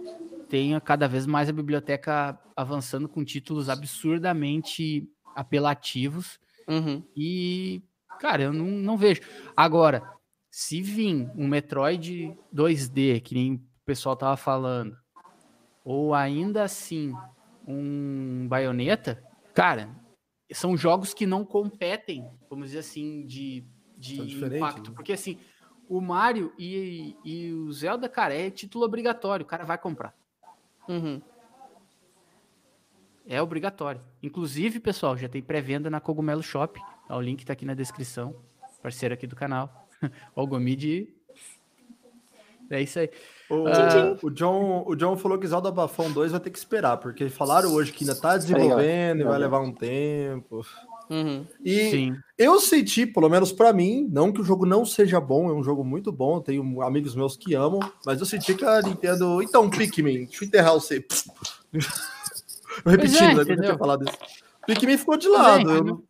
tem 0.48 0.78
cada 0.80 1.08
vez 1.08 1.26
mais 1.26 1.48
a 1.48 1.52
biblioteca 1.52 2.38
avançando 2.54 3.08
com 3.08 3.24
títulos 3.24 3.68
absurdamente 3.68 5.08
apelativos. 5.34 6.38
Uhum. 6.68 7.02
E, 7.16 7.82
cara, 8.20 8.44
eu 8.44 8.52
não, 8.52 8.66
não 8.66 8.96
vejo. 8.96 9.20
Agora, 9.56 10.02
se 10.50 10.80
vir 10.80 11.30
um 11.36 11.46
Metroid 11.46 12.36
2D, 12.54 13.20
que 13.20 13.34
nem 13.34 13.62
pessoal 13.87 14.16
tava 14.16 14.37
falando, 14.37 14.96
ou 15.85 16.12
ainda 16.12 16.64
assim 16.64 17.14
um 17.66 18.46
baioneta, 18.49 19.22
cara, 19.55 19.88
são 20.53 20.77
jogos 20.77 21.14
que 21.14 21.25
não 21.25 21.44
competem, 21.44 22.29
vamos 22.51 22.66
dizer 22.66 22.81
assim, 22.81 23.25
de, 23.25 23.64
de 23.96 24.20
impacto. 24.20 24.90
Né? 24.90 24.96
Porque 24.96 25.12
assim, 25.12 25.38
o 25.88 26.01
Mario 26.01 26.53
e, 26.59 27.16
e 27.25 27.53
o 27.53 27.72
Zelda, 27.72 28.09
cara, 28.09 28.35
é 28.35 28.51
título 28.51 28.85
obrigatório, 28.85 29.44
o 29.44 29.49
cara 29.49 29.64
vai 29.64 29.79
comprar. 29.79 30.14
Uhum. 30.88 31.20
É 33.25 33.42
obrigatório. 33.42 34.01
Inclusive, 34.22 34.79
pessoal, 34.79 35.16
já 35.16 35.29
tem 35.29 35.42
pré-venda 35.42 35.90
na 35.90 36.01
Cogumelo 36.01 36.42
Shop. 36.42 36.81
O 37.09 37.20
link 37.20 37.44
tá 37.44 37.53
aqui 37.53 37.64
na 37.64 37.75
descrição. 37.75 38.40
Parceiro 38.81 39.14
aqui 39.14 39.27
do 39.27 39.35
canal. 39.35 39.88
o 40.35 40.46
Gomid. 40.46 41.12
É 42.70 42.81
isso 42.81 43.01
aí. 43.01 43.11
O, 43.48 43.54
uh, 43.54 44.18
o, 44.22 44.30
John, 44.30 44.85
o 44.87 44.96
John 44.96 45.16
falou 45.16 45.38
que 45.38 45.46
Zelda 45.46 45.70
Bafão 45.70 46.11
2 46.11 46.32
vai 46.32 46.40
ter 46.40 46.50
que 46.50 46.59
esperar, 46.59 46.96
porque 46.96 47.28
falaram 47.28 47.72
hoje 47.72 47.92
que 47.92 48.04
ainda 48.04 48.14
tá 48.14 48.37
desenvolvendo 48.37 49.20
e 49.20 49.24
vai 49.24 49.38
levar 49.38 49.61
um 49.61 49.72
tempo. 49.72 50.66
Uhum. 51.09 51.46
E 51.64 51.90
Sim. 51.90 52.16
eu 52.37 52.59
senti, 52.59 53.06
pelo 53.06 53.28
menos 53.28 53.52
para 53.52 53.72
mim, 53.72 54.09
não 54.11 54.32
que 54.32 54.40
o 54.40 54.44
jogo 54.44 54.66
não 54.66 54.85
seja 54.85 55.20
bom, 55.20 55.48
é 55.48 55.52
um 55.52 55.62
jogo 55.62 55.85
muito 55.85 56.11
bom, 56.11 56.40
tenho 56.40 56.82
amigos 56.82 57.14
meus 57.14 57.37
que 57.37 57.54
amam, 57.54 57.80
mas 58.04 58.18
eu 58.18 58.26
senti 58.26 58.54
que 58.54 58.64
a 58.64 58.82
Nintendo. 58.82 59.40
Então, 59.40 59.70
Pikmin, 59.70 60.24
deixa 60.24 60.44
eu 60.44 60.48
enterrar 60.48 60.72
você. 60.72 61.04
Repetindo, 62.85 63.40
é, 63.40 63.44
né? 63.44 63.52
Eu 63.52 63.61
tinha 63.61 63.78
falado 63.78 64.04
isso. 64.04 64.18
Pikmin 64.66 64.98
ficou 64.98 65.16
de 65.16 65.28
lado. 65.28 65.64
Bem, 65.64 65.76
eu 65.76 66.04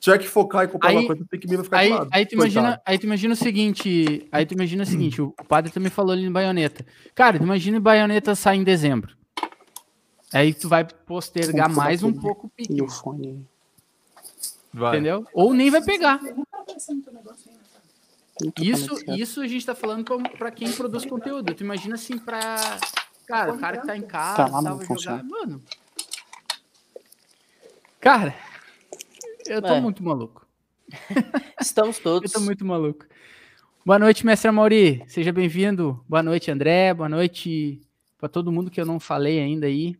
tiver 0.00 0.18
que 0.18 0.26
focar 0.26 0.64
e 0.64 0.68
comprar 0.68 0.88
aí, 0.88 0.96
uma 0.96 1.06
coisa, 1.06 1.22
o 1.22 1.26
Pikmin 1.26 1.56
vai 1.56 1.64
ficar 1.64 1.78
aí, 1.78 1.88
de 1.88 1.94
lado. 1.94 2.08
Aí 2.10 2.26
tu, 2.26 2.34
imagina, 2.34 2.82
aí 2.84 2.98
tu 2.98 3.04
imagina 3.04 3.34
o 3.34 3.36
seguinte: 3.36 4.26
aí 4.32 4.46
tu 4.46 4.54
imagina 4.54 4.82
o 4.82 4.86
seguinte, 4.86 5.20
o 5.20 5.32
padre 5.46 5.70
também 5.70 5.90
falou 5.90 6.12
ali 6.12 6.24
no 6.24 6.32
baioneta. 6.32 6.84
Cara, 7.14 7.38
tu 7.38 7.44
imagina 7.44 7.78
o 7.78 7.80
baioneta 7.80 8.34
sair 8.34 8.58
em 8.58 8.64
dezembro. 8.64 9.14
Aí 10.32 10.54
tu 10.54 10.68
vai 10.68 10.84
postergar 10.84 11.70
mais 11.70 12.02
um 12.02 12.12
pouco 12.12 12.50
o. 12.56 13.44
Vai. 14.72 14.96
Entendeu? 14.96 15.26
Ou 15.34 15.52
nem 15.52 15.70
vai 15.70 15.82
pegar. 15.82 16.20
Isso, 18.58 18.96
isso 19.08 19.42
a 19.42 19.46
gente 19.46 19.66
tá 19.66 19.74
falando 19.74 20.04
para 20.38 20.50
quem 20.50 20.72
produz 20.72 21.04
conteúdo. 21.04 21.52
Tu 21.52 21.62
imagina 21.62 21.96
assim 21.96 22.16
para 22.16 22.78
cara, 23.26 23.52
o 23.52 23.58
cara 23.58 23.78
que 23.78 23.86
tá 23.86 23.96
em 23.96 24.02
casa, 24.02 24.36
tá 24.36 24.46
lá, 24.46 24.62
tava 24.62 24.84
jogar, 24.84 25.22
mano. 25.24 25.62
Cara, 28.00 28.34
eu 29.50 29.60
tô 29.60 29.74
é. 29.74 29.80
muito 29.80 30.02
maluco. 30.02 30.46
Estamos 31.60 31.98
todos. 31.98 32.32
eu 32.32 32.40
tô 32.40 32.44
muito 32.44 32.64
maluco. 32.64 33.04
Boa 33.84 33.98
noite, 33.98 34.24
mestre 34.24 34.50
Mauri. 34.50 35.02
Seja 35.08 35.32
bem-vindo. 35.32 36.04
Boa 36.08 36.22
noite, 36.22 36.50
André. 36.50 36.94
Boa 36.94 37.08
noite 37.08 37.80
para 38.16 38.28
todo 38.28 38.52
mundo 38.52 38.70
que 38.70 38.80
eu 38.80 38.86
não 38.86 39.00
falei 39.00 39.40
ainda 39.40 39.66
aí. 39.66 39.96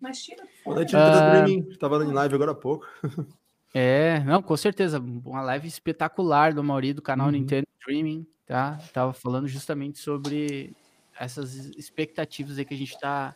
Boa 0.65 0.77
noite, 0.77 0.95
André 0.95 1.17
uh... 1.17 1.43
Dreaming. 1.45 1.63
Tava 1.79 2.05
em 2.05 2.13
live 2.13 2.35
agora 2.35 2.53
há 2.53 2.55
pouco. 2.55 2.87
É, 3.73 4.19
não, 4.25 4.43
com 4.43 4.57
certeza. 4.57 4.99
Uma 4.99 5.43
live 5.43 5.69
espetacular 5.69 6.53
do 6.53 6.65
Mauri 6.65 6.93
do 6.93 7.01
canal 7.01 7.27
uhum. 7.29 7.35
Nintendo 7.35 7.69
Streaming, 7.79 8.27
tá? 8.45 8.77
Tava 8.93 9.13
falando 9.13 9.47
justamente 9.47 10.01
sobre 10.01 10.75
essas 11.17 11.55
expectativas 11.77 12.59
aí 12.59 12.65
que 12.65 12.75
a 12.75 12.77
gente 12.77 12.99
tá, 12.99 13.33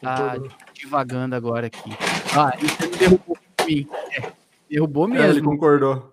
tá 0.00 0.36
divagando 0.72 1.34
agora 1.34 1.66
aqui. 1.66 1.90
Ah, 2.38 2.56
ele 2.56 2.96
derrubou 2.96 3.36
mim. 3.66 3.88
É, 4.12 4.32
derrubou 4.70 5.08
mesmo. 5.08 5.24
É, 5.24 5.28
ele 5.30 5.42
concordou. 5.42 6.12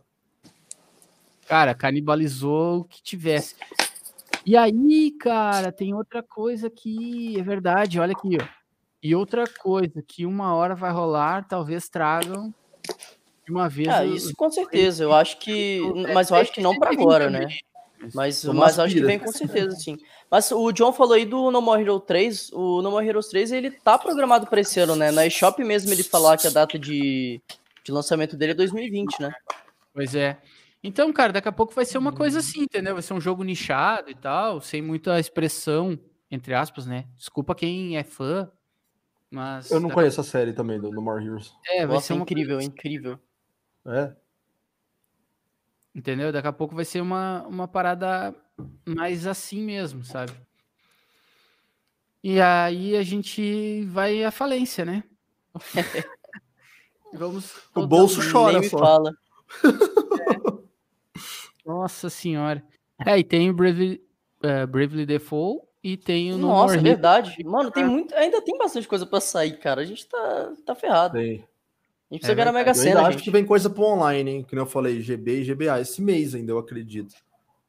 Cara, 1.48 1.74
canibalizou 1.74 2.80
o 2.80 2.84
que 2.84 3.02
tivesse. 3.02 3.56
E 4.46 4.58
aí, 4.58 5.12
cara, 5.12 5.72
tem 5.72 5.94
outra 5.94 6.24
coisa 6.24 6.70
que 6.70 7.40
é 7.40 7.44
verdade, 7.44 8.00
olha 8.00 8.14
aqui, 8.14 8.38
ó. 8.42 8.46
E 9.02 9.16
outra 9.16 9.46
coisa 9.48 10.04
que 10.06 10.26
uma 10.26 10.56
hora 10.56 10.76
vai 10.76 10.92
rolar, 10.92 11.48
talvez 11.48 11.88
tragam 11.88 12.54
de 13.46 13.52
uma 13.52 13.70
vez. 13.70 13.88
Ah, 13.88 14.06
isso 14.06 14.34
com 14.36 14.50
certeza. 14.50 15.04
Eu 15.04 15.14
acho 15.14 15.38
que. 15.40 15.80
Mas 16.14 16.30
eu 16.30 16.38
acho 16.38 16.52
que 16.52 16.62
não 16.62 16.78
para 16.78 16.92
agora, 16.92 17.30
né? 17.30 17.48
Mas, 18.14 18.44
mas 18.46 18.78
acho 18.78 18.94
que 18.94 19.02
vem 19.02 19.18
com 19.18 19.32
certeza, 19.32 19.76
sim. 19.76 19.98
Mas 20.30 20.52
o 20.52 20.72
John 20.72 20.94
falou 20.94 21.14
aí 21.14 21.26
do 21.26 21.50
No 21.50 21.60
More 21.60 21.82
Hero 21.82 22.00
3. 22.00 22.52
O 22.54 22.80
No 22.84 22.92
More 22.92 23.08
Heroes 23.08 23.28
3 23.28 23.52
ele 23.52 23.72
tá 23.72 23.98
programado 23.98 24.46
para 24.46 24.62
esse 24.62 24.80
ano, 24.80 24.96
né? 24.96 25.10
Na 25.10 25.26
eShop 25.26 25.64
mesmo 25.64 25.92
ele 25.92 26.04
falar 26.04 26.38
que 26.38 26.46
a 26.46 26.52
data 26.52 26.78
de, 26.78 27.42
de 27.88 27.92
lançamento 27.94 28.36
dele 28.36 28.52
é 28.52 28.56
2020, 28.56 29.22
né? 29.22 29.32
Pois 29.94 30.14
é. 30.14 30.38
Então, 30.84 31.12
cara, 31.14 31.32
daqui 31.32 31.48
a 31.48 31.54
pouco 31.54 31.74
vai 31.74 31.86
ser 31.86 31.98
uma 31.98 32.12
coisa 32.12 32.40
assim, 32.40 32.64
entendeu? 32.64 32.94
Vai 32.94 33.02
ser 33.02 33.14
um 33.14 33.22
jogo 33.22 33.46
nichado 33.46 34.12
e 34.12 34.16
tal, 34.16 34.60
sem 34.60 34.82
muita 34.82 35.18
expressão, 35.18 35.98
entre 36.30 36.54
aspas, 36.54 36.86
né? 36.86 37.06
Desculpa 37.16 37.56
quem 37.56 37.96
é 37.98 38.04
fã, 38.04 38.52
mas. 39.32 39.72
Eu 39.72 39.80
não 39.80 39.90
conheço 39.90 40.20
a... 40.20 40.24
série 40.24 40.52
também 40.52 40.78
do 40.78 40.92
No 40.92 41.02
More 41.02 41.26
Heroes. 41.26 41.56
É, 41.66 41.86
vai 41.86 41.96
Nossa, 41.96 42.08
ser 42.08 42.16
incrível, 42.16 42.58
coisa... 42.58 42.70
incrível. 42.70 43.20
É. 43.86 44.14
Entendeu? 45.96 46.34
Daqui 46.34 46.48
a 46.50 46.54
pouco 46.54 46.76
vai 46.76 46.84
ser 46.84 47.00
uma, 47.00 47.48
uma 47.48 47.70
parada 47.70 48.36
mais 48.86 49.26
assim 49.26 49.62
mesmo, 49.62 50.04
sabe? 50.04 50.34
E 52.22 52.42
aí 52.42 52.98
a 52.98 53.04
gente 53.04 53.84
vai 53.86 54.26
à 54.26 54.30
falência, 54.30 54.84
né? 54.84 55.06
Vamos. 57.14 57.54
O 57.76 57.88
bolso 57.88 58.20
chora 58.32 58.62
só. 58.64 58.78
Fala. 58.78 59.12
É. 59.64 60.58
Nossa 61.66 62.10
senhora. 62.10 62.64
É, 63.06 63.18
e 63.18 63.24
tem 63.24 63.50
o 63.50 63.54
Bravely, 63.54 64.02
uh, 64.44 64.68
Bravely 64.68 65.06
Default 65.06 65.66
e 65.84 65.96
tem 65.96 66.34
o 66.34 66.38
Nossa, 66.38 66.76
é 66.76 66.80
verdade. 66.80 67.44
Mano, 67.44 67.72
tem 67.72 67.86
muito, 67.86 68.14
ainda 68.16 68.42
tem 68.42 68.58
bastante 68.58 68.88
coisa 68.88 69.06
para 69.06 69.22
sair, 69.22 69.58
cara. 69.60 69.82
A 69.82 69.86
gente 69.86 70.08
tá, 70.08 70.54
tá 70.66 70.76
ferrado. 70.76 71.14
Tem. 71.14 71.46
A 72.10 72.14
gente 72.14 72.22
precisa 72.22 72.32
é, 72.32 72.36
ganhar 72.36 72.52
Mega 72.54 72.74
Sena. 72.74 73.02
Eu 73.02 73.06
acho 73.06 73.18
que 73.18 73.30
vem 73.30 73.46
coisa 73.46 73.70
pro 73.70 73.84
online, 73.84 74.32
hein? 74.32 74.44
Que 74.44 74.58
eu 74.58 74.66
falei, 74.66 75.02
GB 75.02 75.42
e 75.42 75.44
GBA. 75.44 75.82
Esse 75.82 76.02
mês 76.02 76.34
ainda, 76.34 76.52
eu 76.52 76.58
acredito. 76.58 77.14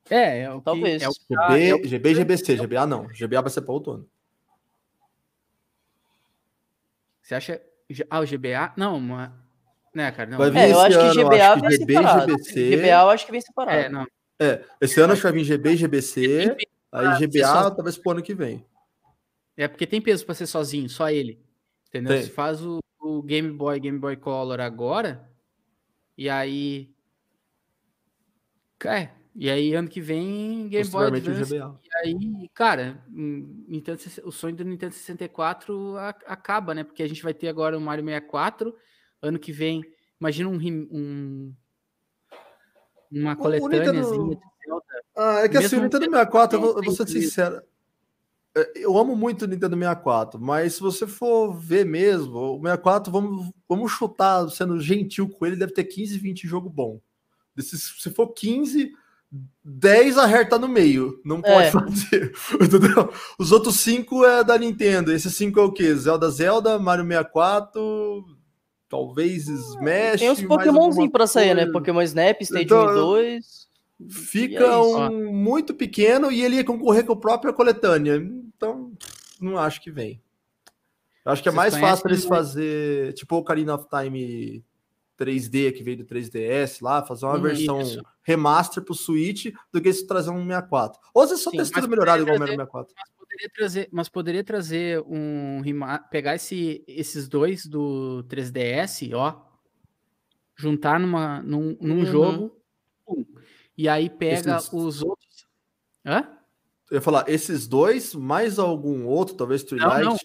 É, 0.09 0.43
é 0.43 0.55
o 0.55 0.61
talvez. 0.61 1.03
É 1.03 1.09
o 1.09 1.13
GB, 1.13 1.69
é 1.69 1.75
o... 1.75 1.85
GB 1.85 2.11
e 2.11 2.15
GBC. 2.15 2.57
GBA 2.57 2.87
não. 2.87 3.09
GBA 3.09 3.43
vai 3.43 3.51
ser 3.51 3.63
para 3.63 3.75
outono. 3.75 4.09
Você 7.21 7.35
acha. 7.35 7.61
Ah, 8.11 8.21
o 8.21 8.27
GBA? 8.27 8.73
Não, 8.77 8.97
uma. 8.97 9.33
Né, 9.95 10.11
cara? 10.13 10.31
Não. 10.31 10.39
Vai 10.39 10.51
vir 10.51 10.59
é, 10.59 10.73
eu 10.73 10.81
acho 10.81 10.99
que 10.99 11.23
GBA 11.23 11.53
acho 11.53 11.63
que 11.63 11.71
GB, 11.71 11.93
separado. 11.95 12.33
GBC. 12.33 12.77
GBA 12.77 12.89
eu 12.89 13.11
acho 13.11 13.27
que 13.27 13.33
vem 13.33 13.41
separado. 13.41 13.79
É, 13.79 13.89
não. 13.89 14.07
É, 14.41 14.65
esse 14.81 15.01
ano 15.01 15.13
acho 15.13 15.23
que 15.23 15.29
vai 15.29 15.33
vir 15.33 15.45
GB 15.45 15.73
e 15.73 15.77
GBC. 15.77 16.57
Aí 16.93 17.27
GBA 17.27 17.47
só... 17.47 17.71
talvez 17.71 17.97
pro 17.97 18.13
ano 18.13 18.23
que 18.23 18.35
vem. 18.35 18.65
É 19.57 19.67
porque 19.67 19.87
tem 19.87 20.01
peso 20.01 20.25
para 20.25 20.35
ser 20.35 20.47
sozinho, 20.47 20.89
só 20.89 21.11
ele. 21.11 21.41
Entendeu? 21.89 22.15
Tem. 22.15 22.23
Se 22.23 22.31
faz 22.31 22.65
o 22.65 22.79
o 23.01 23.23
Game 23.23 23.51
Boy, 23.51 23.81
Game 23.81 23.99
Boy 23.99 24.17
Color 24.17 24.61
agora, 24.61 25.29
e 26.17 26.29
aí. 26.29 26.91
É, 28.85 29.09
e 29.41 29.49
aí 29.49 29.73
ano 29.73 29.89
que 29.89 30.01
vem 30.01 30.69
Game 30.69 30.89
Boy 30.89 31.07
Advance. 31.07 31.55
E 31.55 31.63
aí, 31.95 32.51
cara, 32.53 33.01
hum, 33.09 33.65
Nintendo, 33.69 34.01
o 34.25 34.33
sonho 34.33 34.57
do 34.57 34.65
Nintendo 34.65 34.93
64 34.93 35.97
a, 35.97 36.09
acaba, 36.27 36.75
né? 36.75 36.83
Porque 36.83 37.05
a 37.05 37.09
gente 37.09 37.23
vai 37.23 37.33
ter 37.33 37.47
agora 37.47 37.79
o 37.79 37.81
Mario 37.81 38.05
64, 38.05 38.75
ano 39.23 39.39
que 39.39 39.53
vem, 39.53 39.85
imagina 40.21 40.49
um, 40.49 40.57
um 40.91 41.55
uma 43.13 43.37
coletânea. 43.37 43.93
Nintendo... 43.93 44.41
Ah, 45.17 45.43
é 45.45 45.49
que 45.49 45.57
assim, 45.57 45.77
o 45.77 45.83
Nintendo 45.83 46.07
64, 46.07 46.57
eu 46.57 46.61
vou, 46.61 46.77
eu 46.77 46.83
vou 46.83 46.93
ser 46.93 47.07
sincero, 47.07 47.63
é, 48.57 48.73
eu 48.75 48.99
amo 48.99 49.15
muito 49.15 49.43
o 49.43 49.47
Nintendo 49.47 49.77
64, 49.77 50.41
mas 50.41 50.75
se 50.75 50.81
você 50.81 51.07
for 51.07 51.53
ver 51.55 51.87
mesmo, 51.87 52.57
o 52.57 52.61
64, 52.61 53.13
vamos, 53.13 53.53
vamos 53.69 53.93
chutar, 53.93 54.49
sendo 54.51 54.81
gentil 54.81 55.29
com 55.29 55.47
ele, 55.47 55.55
deve 55.55 55.73
ter 55.73 55.85
15, 55.85 56.19
20 56.19 56.49
jogo 56.49 56.69
bom. 56.69 57.01
Se 57.57 58.11
for 58.11 58.33
15, 58.33 58.93
10 59.65 60.19
acerta 60.19 60.59
no 60.59 60.69
meio. 60.69 61.21
Não 61.25 61.43
pode 61.43 61.69
é. 61.69 61.71
fazer. 61.71 62.33
Os 63.39 63.53
outros 63.53 63.77
5 63.81 64.25
é 64.25 64.45
da 64.45 64.59
Nintendo. 64.59 65.13
Esse 65.13 65.31
5 65.31 65.61
é 65.61 65.63
o 65.63 65.73
quê? 65.73 65.95
Zelda 65.95 66.31
Zelda, 66.31 66.79
Mario 66.79 67.07
64, 67.07 68.25
talvez 68.89 69.49
Smash. 69.49 70.21
Tem 70.21 70.31
uns 70.31 70.43
Pokémonzinhos 70.43 71.13
pra 71.13 71.27
sair, 71.27 71.55
né? 71.55 71.67
Pokémon 71.67 72.03
Snap, 72.03 72.41
Stadium 72.41 72.83
então, 72.83 72.95
2 72.95 73.69
fica 74.09 74.65
é 74.65 74.77
um 74.77 75.33
muito 75.33 75.75
pequeno 75.75 76.31
e 76.31 76.43
ele 76.43 76.57
ia 76.57 76.65
concorrer 76.65 77.05
com 77.05 77.15
a 77.15 77.21
própria 77.21 77.53
coletânea. 77.53 78.17
Então, 78.17 78.93
não 79.41 79.59
acho 79.59 79.81
que 79.81 79.91
vem. 79.91 80.23
Eu 81.25 81.33
acho 81.33 81.43
que 81.43 81.49
é 81.49 81.53
mais 81.53 81.77
fácil 81.77 82.09
eles 82.09 82.25
fazer, 82.25 83.13
tipo 83.15 83.35
o 83.35 83.39
Ocarina 83.39 83.75
of 83.75 83.87
Time 83.89 84.65
3D 85.19 85.73
que 85.73 85.83
veio 85.83 85.99
do 85.99 86.05
3DS 86.05 86.81
lá, 86.81 87.05
fazer 87.05 87.27
uma 87.27 87.37
hum, 87.37 87.43
versão 87.43 87.81
isso. 87.81 88.03
remaster 88.23 88.83
pro 88.83 88.95
Switch 88.95 89.53
do 89.73 89.81
que 89.81 89.93
se 89.93 90.07
trazer 90.07 90.31
um 90.31 90.47
64. 90.47 91.01
Ou 91.13 91.27
se 91.27 91.37
só 91.37 91.51
textura 91.51 91.89
melhorada 91.89 92.23
igual 92.23 92.37
o 92.37 92.47
64. 92.47 92.95
Mas 92.97 93.11
poderia 93.19 93.51
trazer, 93.51 93.89
mas 93.91 94.09
poderia 94.09 94.45
trazer 94.45 95.03
um 95.07 95.63
pegar 96.11 96.35
esse, 96.37 96.85
esses 96.87 97.29
dois 97.29 97.67
do 97.67 98.25
3DS, 98.29 99.13
ó, 99.15 99.45
juntar 100.57 100.99
numa, 101.01 101.43
num, 101.43 101.77
num 101.81 101.99
uhum. 101.99 102.07
jogo 102.07 102.59
e 103.77 103.89
aí 103.89 104.11
pega 104.11 104.57
esses... 104.57 104.73
os 104.73 105.03
outros. 105.03 105.47
Hã? 106.05 106.29
Eu 106.91 106.97
ia 106.97 107.01
falar, 107.01 107.29
esses 107.29 107.67
dois, 107.67 108.15
mais 108.15 108.59
algum 108.59 109.07
outro, 109.07 109.37
talvez 109.37 109.63
Twilight. 109.63 110.05
Não, 110.05 110.17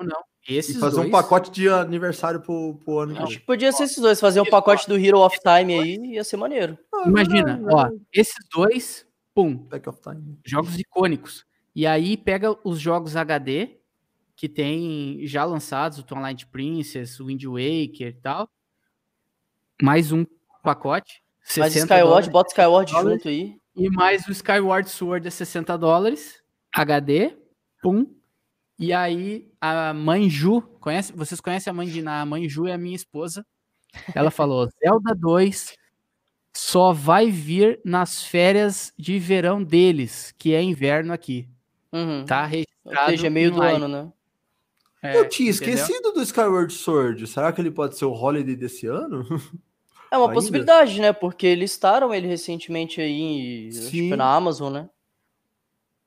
Não, 0.00 0.06
não. 0.06 0.24
Esses 0.46 0.76
e 0.76 0.78
fazer 0.78 0.96
dois... 0.96 1.08
um 1.08 1.10
pacote 1.10 1.50
de 1.50 1.68
aniversário 1.68 2.40
pro, 2.40 2.78
pro 2.84 2.98
ano. 2.98 3.22
Acho 3.22 3.38
que 3.38 3.46
podia 3.46 3.72
ser 3.72 3.84
esses 3.84 3.96
dois, 3.96 4.20
fazer 4.20 4.40
um 4.40 4.44
pacote 4.44 4.86
do 4.86 4.98
Hero 4.98 5.18
of 5.20 5.38
Time 5.40 5.78
aí, 5.78 5.96
ia 6.12 6.24
ser 6.24 6.36
maneiro. 6.36 6.78
Imagina, 7.06 7.60
ó, 7.72 7.88
esses 8.12 8.36
dois, 8.52 9.06
pum, 9.34 9.56
Back 9.56 9.88
of 9.88 10.00
Time. 10.02 10.38
jogos 10.44 10.78
icônicos. 10.78 11.46
E 11.74 11.86
aí 11.86 12.16
pega 12.16 12.56
os 12.62 12.78
jogos 12.78 13.16
HD 13.16 13.78
que 14.36 14.48
tem 14.48 15.26
já 15.26 15.44
lançados, 15.44 15.98
o 15.98 16.02
Twilight 16.02 16.46
Princess, 16.46 17.20
o 17.20 17.26
Wind 17.26 17.44
Waker 17.44 18.08
e 18.08 18.20
tal. 18.20 18.48
Mais 19.80 20.12
um 20.12 20.24
pacote. 20.62 21.22
Mas 21.56 21.72
60 21.72 21.78
Skyward, 21.78 22.08
dólares, 22.08 22.28
bota 22.28 22.48
Skyward 22.48 22.92
dólares. 22.92 23.12
junto 23.12 23.28
aí. 23.28 23.56
E 23.76 23.90
mais 23.90 24.26
o 24.26 24.32
Skyward 24.32 24.88
Sword 24.88 25.26
é 25.26 25.30
60 25.30 25.76
dólares. 25.76 26.42
HD. 26.72 27.36
Pum. 27.82 28.06
E 28.78 28.92
aí 28.92 29.52
a 29.70 29.94
mãe 29.94 30.28
Ju, 30.28 30.60
conhece, 30.80 31.12
vocês 31.12 31.40
conhecem 31.40 31.70
a 31.70 31.74
mãe 31.74 31.86
de 31.88 32.02
Ná? 32.02 32.20
A 32.20 32.26
mãe 32.26 32.48
Ju 32.48 32.66
é 32.66 32.72
a 32.72 32.78
minha 32.78 32.96
esposa. 32.96 33.44
Ela 34.14 34.30
falou: 34.30 34.68
Zelda 34.82 35.14
2 35.14 35.74
só 36.56 36.92
vai 36.92 37.30
vir 37.30 37.80
nas 37.84 38.22
férias 38.22 38.92
de 38.98 39.18
verão 39.18 39.62
deles, 39.62 40.34
que 40.38 40.52
é 40.54 40.62
inverno 40.62 41.12
aqui. 41.12 41.48
Uhum. 41.92 42.24
Tá 42.24 42.42
Ou 42.42 42.48
registrado. 42.48 43.10
seja, 43.10 43.26
é 43.26 43.30
meio 43.30 43.50
do 43.52 43.58
live. 43.58 43.76
ano, 43.82 43.88
né? 43.88 44.12
É, 45.02 45.18
Eu 45.18 45.28
tinha 45.28 45.50
entendeu? 45.50 45.74
esquecido 45.74 46.12
do 46.12 46.22
Skyward 46.22 46.72
Sword. 46.72 47.26
Será 47.26 47.52
que 47.52 47.60
ele 47.60 47.70
pode 47.70 47.96
ser 47.96 48.04
o 48.06 48.12
Holiday 48.12 48.56
desse 48.56 48.86
ano? 48.86 49.24
É 50.10 50.16
uma 50.16 50.24
Ainda? 50.28 50.34
possibilidade, 50.34 51.00
né? 51.00 51.12
Porque 51.12 51.54
listaram 51.54 52.12
ele 52.14 52.26
recentemente 52.26 53.00
aí, 53.00 53.68
acho 53.70 54.16
na 54.16 54.34
Amazon, 54.34 54.72
né? 54.72 54.88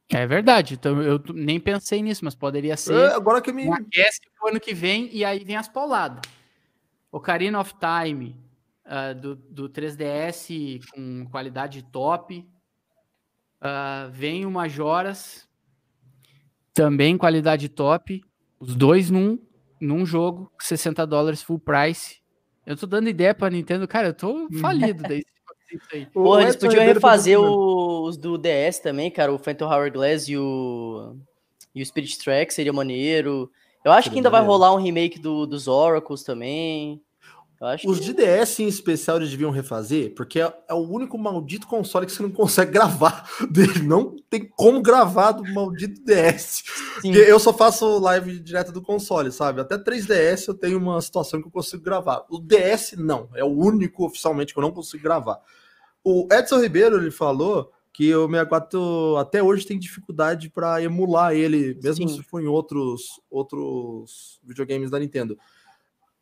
É 0.10 0.26
verdade. 0.26 0.76
Então 0.76 1.02
eu 1.02 1.22
nem 1.34 1.60
pensei 1.60 2.02
nisso, 2.02 2.24
mas 2.24 2.36
poderia 2.36 2.74
É, 2.74 2.78
ser 2.78 3.12
agora 3.12 3.42
que 3.42 3.52
me. 3.52 3.66
um 3.66 3.74
aquece 3.74 4.22
pro 4.38 4.50
ano 4.50 4.60
que 4.60 4.74
vem 4.74 5.10
e 5.14 5.26
aí 5.26 5.44
vem 5.44 5.56
as 5.58 5.68
pauladas. 5.68 6.22
Ocarina 7.12 7.60
of 7.60 7.74
Time 7.76 8.36
ah, 8.86 9.14
do, 9.14 9.36
do 9.36 9.70
3DS 9.70 10.82
com 10.94 11.26
qualidade 11.30 11.84
top. 11.84 12.48
Ah, 13.60 14.10
vem 14.12 14.46
o 14.46 14.52
Majoras 14.52 15.48
também 16.78 17.18
qualidade 17.18 17.70
top. 17.70 18.24
Os 18.60 18.76
dois 18.76 19.10
num, 19.10 19.40
num 19.82 20.06
jogo, 20.06 20.52
60 20.62 21.08
dólares 21.08 21.42
full 21.42 21.58
price. 21.58 22.22
Eu 22.64 22.78
tô 22.78 22.86
dando 22.86 23.10
ideia 23.10 23.34
pra 23.34 23.50
Nintendo, 23.50 23.88
cara, 23.88 24.10
eu 24.10 24.14
tô 24.14 24.48
falido 24.62 25.02
daí. 25.02 25.26
Porra, 26.14 26.44
eles 26.44 26.56
podiam 26.56 26.80
Ribeiro 26.80 27.00
refazer 27.00 27.40
os 27.40 28.18
do 28.18 28.38
DS 28.38 28.80
também, 28.80 29.12
cara. 29.12 29.34
O 29.34 29.38
Phantom 29.38 29.66
Hourglass 29.66 30.28
e 30.28 30.38
o, 30.38 31.16
e 31.74 31.82
o 31.82 31.86
Spirit 31.86 32.18
Track 32.20 32.54
seria 32.54 32.72
maneiro. 32.72 33.52
Eu 33.84 33.92
acho 33.92 34.10
que 34.10 34.18
ainda 34.18 34.30
vai 34.30 34.42
rolar 34.42 34.74
um 34.74 34.82
remake 34.82 35.20
do, 35.20 35.46
dos 35.46 35.68
Oracles 35.68 36.24
também. 36.24 37.02
Os 37.88 38.00
que... 38.00 38.06
de 38.06 38.14
DS 38.14 38.60
em 38.60 38.68
especial 38.68 39.18
eles 39.18 39.32
deviam 39.32 39.50
refazer, 39.50 40.14
porque 40.14 40.40
é, 40.40 40.54
é 40.70 40.74
o 40.74 40.88
único 40.88 41.18
maldito 41.18 41.66
console 41.66 42.06
que 42.06 42.12
você 42.12 42.22
não 42.22 42.30
consegue 42.30 42.72
gravar 42.74 43.28
dele. 43.50 43.82
Não 43.82 44.16
tem 44.30 44.48
como 44.48 44.82
gravar 44.82 45.32
do 45.32 45.44
maldito 45.54 46.04
DS. 46.04 46.64
Eu 47.04 47.40
só 47.40 47.52
faço 47.52 47.98
live 48.00 48.40
direto 48.40 48.72
do 48.72 48.82
console, 48.82 49.32
sabe? 49.32 49.62
Até 49.62 49.78
3DS 49.78 50.48
eu 50.48 50.54
tenho 50.54 50.78
uma 50.78 51.02
situação 51.02 51.42
que 51.42 51.48
eu 51.48 51.52
consigo 51.52 51.84
gravar. 51.84 52.26
O 52.30 52.40
DS 52.40 52.94
não, 52.98 53.30
é 53.34 53.44
o 53.44 53.48
único 53.48 54.06
oficialmente 54.06 54.54
que 54.54 54.60
eu 54.60 54.64
não 54.64 54.72
consigo 54.72 55.04
gravar. 55.04 55.40
O 56.04 56.28
Edson 56.32 56.60
Ribeiro 56.60 56.98
ele 56.98 57.12
falou 57.12 57.72
que 57.92 58.16
o 58.16 58.28
64 58.28 59.18
até 59.18 59.42
hoje 59.42 59.66
tem 59.66 59.80
dificuldade 59.80 60.52
para 60.52 60.84
emular 60.84 61.34
ele, 61.34 61.76
mesmo 61.82 62.08
Sim. 62.08 62.18
se 62.18 62.24
for 62.24 62.40
em 62.40 62.46
outros 62.46 63.20
outros 63.28 64.40
videogames 64.44 64.92
da 64.92 65.00
Nintendo. 65.00 65.36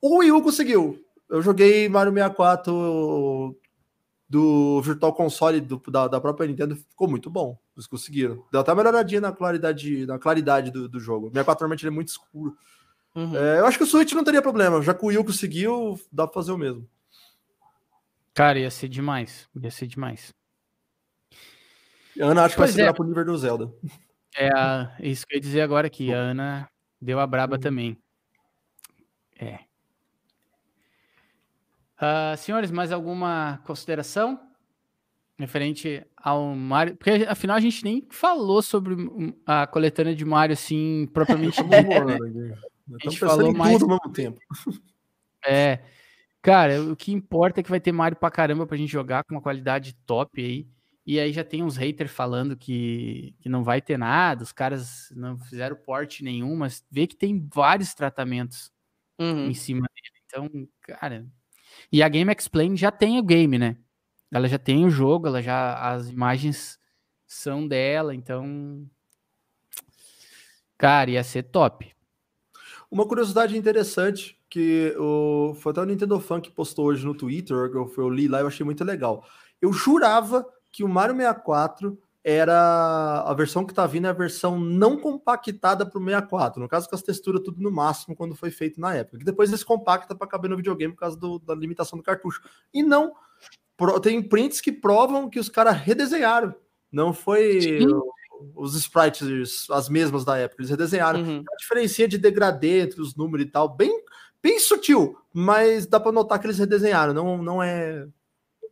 O 0.02 0.20
Wii 0.20 0.32
U 0.32 0.42
conseguiu. 0.42 1.05
Eu 1.30 1.42
joguei 1.42 1.90
Mario 1.90 2.14
64 2.14 3.58
do 4.30 4.82
Virtual 4.82 5.14
Console 5.14 5.62
do- 5.62 5.82
da, 5.90 6.08
da 6.08 6.20
própria 6.22 6.48
Nintendo, 6.48 6.76
ficou 6.76 7.08
muito 7.08 7.30
bom. 7.30 7.58
Eles 7.76 7.88
conseguiram. 7.88 8.44
Deu 8.52 8.62
até 8.62 8.72
uma 8.72 8.78
melhoradinha 8.84 9.22
na 9.22 9.32
claridade, 9.32 10.06
na 10.06 10.18
claridade 10.20 10.72
do, 10.72 10.88
do 10.90 11.00
jogo. 11.00 11.28
O 11.28 11.30
64 11.30 11.64
normalmente 11.64 11.84
ele 11.84 11.92
é 11.94 11.96
muito 11.96 12.08
escuro. 12.10 12.58
Uhum. 13.16 13.36
É, 13.36 13.60
eu 13.60 13.66
acho 13.66 13.78
que 13.78 13.84
o 13.84 13.88
Switch 13.88 14.12
não 14.14 14.24
teria 14.24 14.42
problema. 14.42 14.82
Já 14.82 14.94
que 14.94 15.04
o 15.04 15.08
Wii 15.08 15.24
conseguiu, 15.24 16.00
dá 16.12 16.28
pra 16.28 16.34
fazer 16.34 16.52
o 16.52 16.58
mesmo. 16.58 16.88
Cara, 18.34 18.60
ia 18.60 18.70
ser 18.70 18.90
demais. 18.90 19.48
Ia 19.62 19.72
ser 19.72 19.88
demais. 19.88 20.34
A 22.20 22.26
Ana 22.26 22.44
acho 22.46 22.56
que 22.56 22.60
vai 22.60 22.68
Pois 22.68 22.76
segurar 22.76 22.90
é. 22.92 22.94
pro 22.94 23.06
nível 23.06 23.26
do 23.26 23.38
Zelda. 23.38 23.74
É 24.36 24.50
a- 24.50 24.96
é 25.00 25.08
isso 25.08 25.26
que 25.26 25.34
eu 25.36 25.38
ia 25.38 25.42
dizer 25.42 25.62
agora 25.62 25.88
aqui. 25.88 26.14
A 26.14 26.18
Ana 26.18 26.70
deu 27.02 27.20
a 27.20 27.28
braba 27.28 27.58
também. 27.58 27.98
É. 29.40 29.60
Ah, 31.98 32.36
senhores, 32.38 32.72
mais 32.72 32.92
alguma 32.92 33.60
consideração 33.66 34.40
referente 35.38 36.06
ao 36.18 36.56
Mario? 36.56 36.96
Porque 36.98 37.26
afinal 37.28 37.58
a 37.58 37.60
gente 37.60 37.84
nem 37.84 38.08
falou 38.12 38.62
sobre 38.62 38.96
a 39.46 39.68
coletânea 39.68 40.16
de 40.16 40.26
Mario 40.26 40.54
assim 40.54 41.08
propriamente 41.14 41.62
dita, 41.64 42.06
né? 42.06 42.16
aqui. 42.16 42.54
Estamos 42.98 43.18
falou 43.18 43.54
mais- 43.54 43.80
tudo 43.80 43.94
ao 43.94 44.00
mesmo 44.02 44.14
tempo. 44.14 44.40
É. 45.48 45.80
Cara, 46.42 46.82
o 46.84 46.96
que 46.96 47.12
importa 47.14 47.60
é 47.60 47.64
que 47.64 47.70
vai 47.70 47.80
ter 47.80 47.92
Mario 47.92 48.18
pra 48.18 48.32
caramba 48.32 48.66
pra 48.68 48.78
gente 48.78 48.92
jogar 48.92 49.24
com 49.24 49.36
uma 49.36 49.42
qualidade 49.42 49.94
top 50.06 50.42
aí. 50.44 50.68
E 51.06 51.20
aí 51.20 51.32
já 51.34 51.44
tem 51.44 51.64
uns 51.64 51.78
haters 51.78 52.12
falando 52.12 52.58
que, 52.58 53.36
que 53.40 53.50
não 53.50 53.64
vai 53.64 53.82
ter 53.82 53.98
nada, 53.98 54.44
os 54.44 54.52
caras 54.52 55.12
não 55.16 55.38
fizeram 55.38 55.76
porte 55.76 56.24
nenhum, 56.24 56.56
mas 56.56 56.84
vê 56.92 57.08
que 57.08 57.16
tem 57.16 57.48
vários 57.54 57.94
tratamentos 57.94 58.72
Uhum. 59.20 59.48
em 59.50 59.54
cima 59.54 59.88
dele. 59.96 60.24
Então, 60.26 60.68
cara. 60.82 61.28
E 61.92 62.02
a 62.04 62.10
Game 62.10 62.34
Explain 62.34 62.76
já 62.76 62.92
tem 62.92 63.20
o 63.20 63.24
game, 63.24 63.58
né? 63.58 63.78
Ela 64.32 64.48
já 64.48 64.58
tem 64.58 64.86
o 64.86 64.90
jogo, 64.90 65.28
ela 65.28 65.42
já. 65.42 65.76
As 65.76 66.10
imagens 66.10 66.80
são 67.26 67.68
dela, 67.68 68.14
então. 68.14 68.86
Cara, 70.78 71.12
ia 71.12 71.24
ser 71.24 71.44
top. 71.44 71.96
Uma 72.92 73.08
curiosidade 73.08 73.58
interessante 73.58 74.38
que 74.50 74.96
o, 74.98 75.54
foi 75.56 75.72
até 75.72 75.82
o 75.82 75.86
Nintendo 75.86 76.20
Fan 76.20 76.42
que 76.42 76.52
postou 76.52 76.86
hoje 76.86 77.06
no 77.06 77.16
Twitter, 77.16 77.70
que 77.70 77.78
eu, 77.78 77.94
eu 77.98 78.10
li 78.10 78.28
lá 78.28 78.42
eu 78.42 78.48
achei 78.48 78.66
muito 78.66 78.84
legal. 78.84 79.26
Eu 79.62 79.74
jurava 79.74 80.46
que 80.72 80.84
o 80.84 80.90
Mario 80.90 81.16
64 81.16 81.98
era 82.28 83.22
a 83.22 83.32
versão 83.36 83.64
que 83.64 83.72
tá 83.74 83.86
vindo, 83.86 84.08
é 84.08 84.10
a 84.10 84.14
versão 84.14 84.60
não 84.60 84.98
compactada 84.98 85.86
pro 85.86 86.04
64. 86.04 86.60
No 86.60 86.68
caso, 86.68 86.90
com 86.90 86.96
as 86.96 87.04
texturas 87.04 87.42
tudo 87.44 87.62
no 87.62 87.70
máximo 87.72 88.16
quando 88.16 88.34
foi 88.36 88.50
feito 88.50 88.82
na 88.82 88.96
época. 88.96 89.20
Que 89.20 89.24
depois 89.24 89.48
eles 89.52 89.64
compactam 89.64 90.18
para 90.18 90.26
caber 90.28 90.50
no 90.50 90.58
videogame 90.58 90.92
por 90.94 91.02
causa 91.02 91.16
do- 91.16 91.38
da 91.38 91.54
limitação 91.54 91.98
do 92.00 92.04
cartucho. 92.04 92.42
E 92.74 92.82
não. 92.82 93.14
Tem 94.02 94.24
prints 94.24 94.60
que 94.60 94.72
provam 94.72 95.30
que 95.30 95.40
os 95.40 95.50
caras 95.50 95.78
redesenharam. 95.78 96.56
Não 96.92 97.14
foi 97.14 97.62
Sim. 97.62 97.88
os 98.56 98.74
sprites 98.76 99.70
as 99.70 99.88
mesmas 99.88 100.26
da 100.26 100.36
época. 100.36 100.62
Eles 100.62 100.72
redesenharam 100.72 101.20
Uhum. 101.20 101.44
a 101.48 101.56
diferença 101.58 102.08
de 102.08 102.18
degradê 102.18 102.80
entre 102.82 103.02
os 103.02 103.16
números 103.16 103.46
e 103.46 103.50
tal, 103.52 103.70
bem, 103.70 104.04
bem 104.42 104.58
sutil, 104.60 105.16
mas 105.32 105.86
dá 105.86 106.00
pra 106.00 106.12
notar 106.12 106.40
que 106.40 106.48
eles 106.48 106.58
redesenharam, 106.58 107.14
não, 107.14 107.38
não 107.38 107.62
é 107.62 108.04
o 108.04 108.12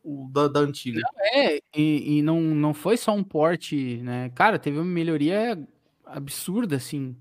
da, 0.04 0.48
da 0.48 0.60
antiga. 0.60 1.02
É, 1.34 1.60
e, 1.76 2.18
e 2.18 2.22
não, 2.22 2.42
não 2.42 2.74
foi 2.74 2.98
só 2.98 3.14
um 3.14 3.24
porte, 3.24 3.98
né? 3.98 4.30
Cara, 4.36 4.60
teve 4.60 4.78
uma 4.78 4.86
melhoria 4.86 5.58
absurda, 6.06 6.76
assim. 6.76 7.16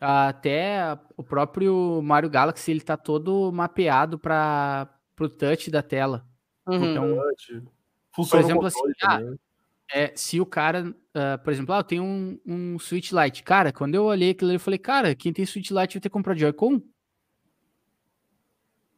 Até 0.00 0.96
o 1.16 1.24
próprio 1.24 2.00
Mario 2.02 2.30
Galaxy, 2.30 2.70
ele 2.70 2.80
tá 2.80 2.96
todo 2.96 3.50
mapeado 3.50 4.18
para 4.18 4.88
pro 5.16 5.28
touch 5.28 5.70
da 5.70 5.82
tela. 5.82 6.24
Uhum. 6.66 6.92
Então, 6.92 7.18
Funciona 8.14 8.44
exemplo, 8.44 8.62
o 8.62 8.66
assim, 8.66 8.80
ah, 9.02 9.18
também. 9.18 9.38
é, 9.92 10.12
se 10.16 10.40
o 10.40 10.46
cara, 10.46 10.94
ah, 11.14 11.38
por 11.38 11.52
exemplo, 11.52 11.74
ah, 11.74 11.78
eu 11.78 11.84
tenho 11.84 12.04
um, 12.04 12.40
um 12.46 12.78
Switch 12.78 13.10
Lite. 13.10 13.42
Cara, 13.42 13.72
quando 13.72 13.96
eu 13.96 14.04
olhei 14.04 14.30
aquilo, 14.30 14.50
ali, 14.50 14.56
eu 14.56 14.60
falei, 14.60 14.78
cara, 14.78 15.14
quem 15.14 15.32
tem 15.32 15.44
Switch 15.44 15.70
Lite 15.70 15.94
vai 15.94 16.00
ter 16.00 16.00
que 16.00 16.08
comprar 16.10 16.36
Joy-Con? 16.36 16.80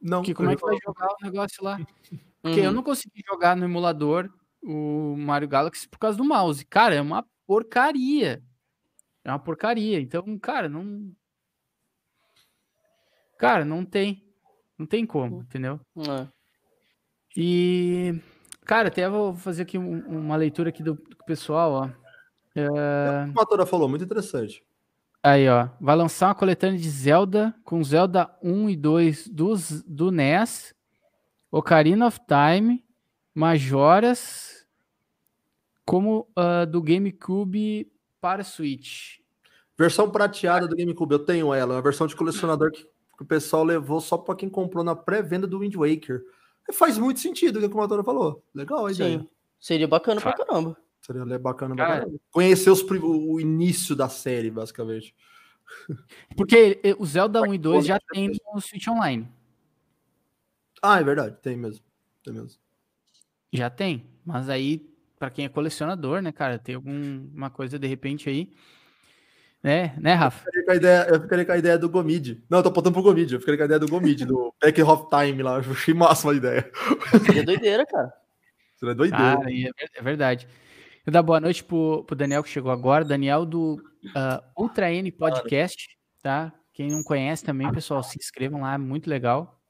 não, 0.01 0.19
Porque 0.19 0.33
como 0.33 0.49
é 0.49 0.55
que 0.55 0.61
vai 0.61 0.77
jogar 0.83 1.07
o 1.07 1.23
negócio 1.23 1.63
lá? 1.63 1.77
Porque 2.41 2.59
eu 2.59 2.65
Uhum. 2.65 2.71
não 2.73 2.83
consegui 2.83 3.21
jogar 3.27 3.55
no 3.55 3.65
emulador 3.65 4.29
o 4.63 5.15
Mario 5.17 5.47
Galaxy 5.47 5.87
por 5.87 5.99
causa 5.99 6.17
do 6.17 6.23
mouse. 6.23 6.65
Cara, 6.65 6.95
é 6.95 7.01
uma 7.01 7.25
porcaria. 7.47 8.41
É 9.23 9.29
uma 9.31 9.39
porcaria. 9.39 9.99
Então, 9.99 10.37
cara, 10.39 10.67
não. 10.67 11.11
Cara, 13.37 13.65
não 13.65 13.83
tem. 13.85 14.23
Não 14.77 14.85
tem 14.85 15.05
como, 15.05 15.41
entendeu? 15.43 15.79
É. 15.97 16.27
E. 17.35 18.19
Cara, 18.65 18.87
até 18.87 19.07
vou 19.09 19.33
fazer 19.35 19.63
aqui 19.63 19.77
um- 19.77 19.99
uma 20.07 20.35
leitura 20.35 20.69
aqui 20.69 20.81
do, 20.83 20.93
do 20.95 21.17
pessoal, 21.25 21.71
ó. 21.71 21.89
É, 22.55 22.67
O 23.29 23.33
Matora 23.33 23.65
falou, 23.65 23.87
muito 23.89 24.03
interessante. 24.03 24.63
Aí, 25.23 25.47
ó. 25.47 25.69
Vai 25.79 25.95
lançar 25.95 26.27
uma 26.27 26.35
coletânea 26.35 26.79
de 26.79 26.89
Zelda 26.89 27.55
com 27.63 27.83
Zelda 27.83 28.35
1 28.41 28.69
e 28.69 28.75
2 28.75 29.27
dos, 29.27 29.81
do 29.83 30.11
NES, 30.11 30.73
Ocarina 31.51 32.07
of 32.07 32.19
Time, 32.21 32.81
Majoras, 33.35 34.65
como 35.85 36.27
ah, 36.35 36.63
do 36.63 36.81
GameCube 36.81 37.91
para 38.21 38.43
Switch. 38.43 39.19
Versão 39.77 40.09
prateada 40.09 40.67
do 40.67 40.75
GameCube, 40.75 41.13
eu 41.13 41.19
tenho 41.19 41.53
ela, 41.53 41.75
uma 41.75 41.81
versão 41.81 42.07
de 42.07 42.15
colecionador 42.15 42.71
que, 42.71 42.87
o 43.19 43.25
pessoal 43.25 43.63
levou 43.63 44.01
só 44.01 44.17
para 44.17 44.35
quem 44.35 44.49
comprou 44.49 44.83
na 44.83 44.95
pré-venda 44.95 45.45
do 45.45 45.59
Wind 45.59 45.75
Waker. 45.75 46.23
Faz 46.73 46.97
muito 46.97 47.19
sentido 47.19 47.57
o 47.57 47.59
que 47.59 47.65
a 47.65 47.69
comadora 47.69 48.03
falou. 48.03 48.43
Legal 48.55 48.85
a 48.85 48.91
ideia. 48.91 49.19
Sim. 49.19 49.29
Seria 49.59 49.87
bacana 49.87 50.19
pra 50.19 50.33
caramba. 50.33 50.75
Seria 51.01 51.37
bacana 51.37 51.75
pra 51.75 51.85
Cara. 51.85 51.99
caramba. 51.99 52.19
Conhecer 52.31 52.71
os 52.71 52.81
o 52.81 53.39
início 53.39 53.95
da 53.95 54.09
série, 54.09 54.49
basicamente. 54.49 55.13
Porque 56.35 56.79
eh, 56.83 56.95
o 56.97 57.05
Zelda 57.05 57.43
1 57.43 57.53
e 57.53 57.57
2 57.59 57.85
já 57.85 57.99
tem 58.11 58.31
no 58.53 58.59
Switch 58.59 58.87
Online. 58.87 59.29
Ah, 60.81 60.99
é 60.99 61.03
verdade, 61.03 61.37
tem 61.41 61.55
mesmo. 61.55 61.83
Tem 62.23 62.33
mesmo. 62.33 62.59
Já 63.53 63.69
tem. 63.69 64.05
Mas 64.25 64.49
aí, 64.49 64.89
pra 65.19 65.29
quem 65.29 65.45
é 65.45 65.49
colecionador, 65.49 66.21
né, 66.21 66.31
cara, 66.31 66.57
tem 66.57 66.75
alguma 66.75 67.49
coisa 67.49 67.77
de 67.77 67.87
repente 67.87 68.29
aí. 68.29 68.51
Né, 69.63 69.93
né, 69.99 70.13
Rafa? 70.13 70.43
Eu 70.47 70.51
ficaria 70.51 70.65
com 70.65 70.71
a 70.71 70.75
ideia, 70.75 71.07
eu 71.07 71.21
ficaria 71.21 71.45
com 71.45 71.51
a 71.51 71.57
ideia 71.57 71.77
do 71.77 71.89
Gomid. 71.89 72.43
Não, 72.49 72.59
eu 72.59 72.63
tô 72.63 72.69
apontando 72.69 72.93
pro 72.93 73.03
Gomid. 73.03 73.31
Eu 73.31 73.39
ficaria 73.39 73.57
com 73.57 73.63
a 73.63 73.65
ideia 73.65 73.79
do 73.79 73.87
Gomid, 73.87 74.25
do 74.25 74.53
Back 74.59 74.81
of 74.81 75.05
Time 75.09 75.43
lá. 75.43 75.61
Eu 75.61 75.71
achei 75.71 75.93
máxima 75.93 76.31
a 76.31 76.35
ideia. 76.35 76.71
Seria 77.25 77.43
doideira, 77.43 77.85
cara. 77.85 78.11
Seria 78.75 78.95
doideira. 78.95 79.37
Cara, 79.37 79.51
é 79.51 79.69
é 79.93 80.01
verdade. 80.01 80.47
Eu 81.05 81.13
dar 81.13 81.21
boa 81.21 81.39
noite 81.39 81.63
pro, 81.63 82.03
pro 82.05 82.15
Daniel 82.15 82.41
que 82.41 82.49
chegou 82.49 82.71
agora. 82.71 83.05
Daniel 83.05 83.45
do 83.45 83.79
ah, 84.15 84.43
Ultra 84.57 84.91
N 84.91 85.11
Podcast, 85.11 85.95
tá? 86.23 86.51
Quem 86.73 86.89
não 86.89 87.03
conhece 87.03 87.43
também, 87.43 87.71
pessoal, 87.71 88.01
se 88.01 88.17
inscrevam 88.17 88.61
lá, 88.61 88.73
é 88.73 88.77
muito 88.79 89.07
legal. 89.07 89.60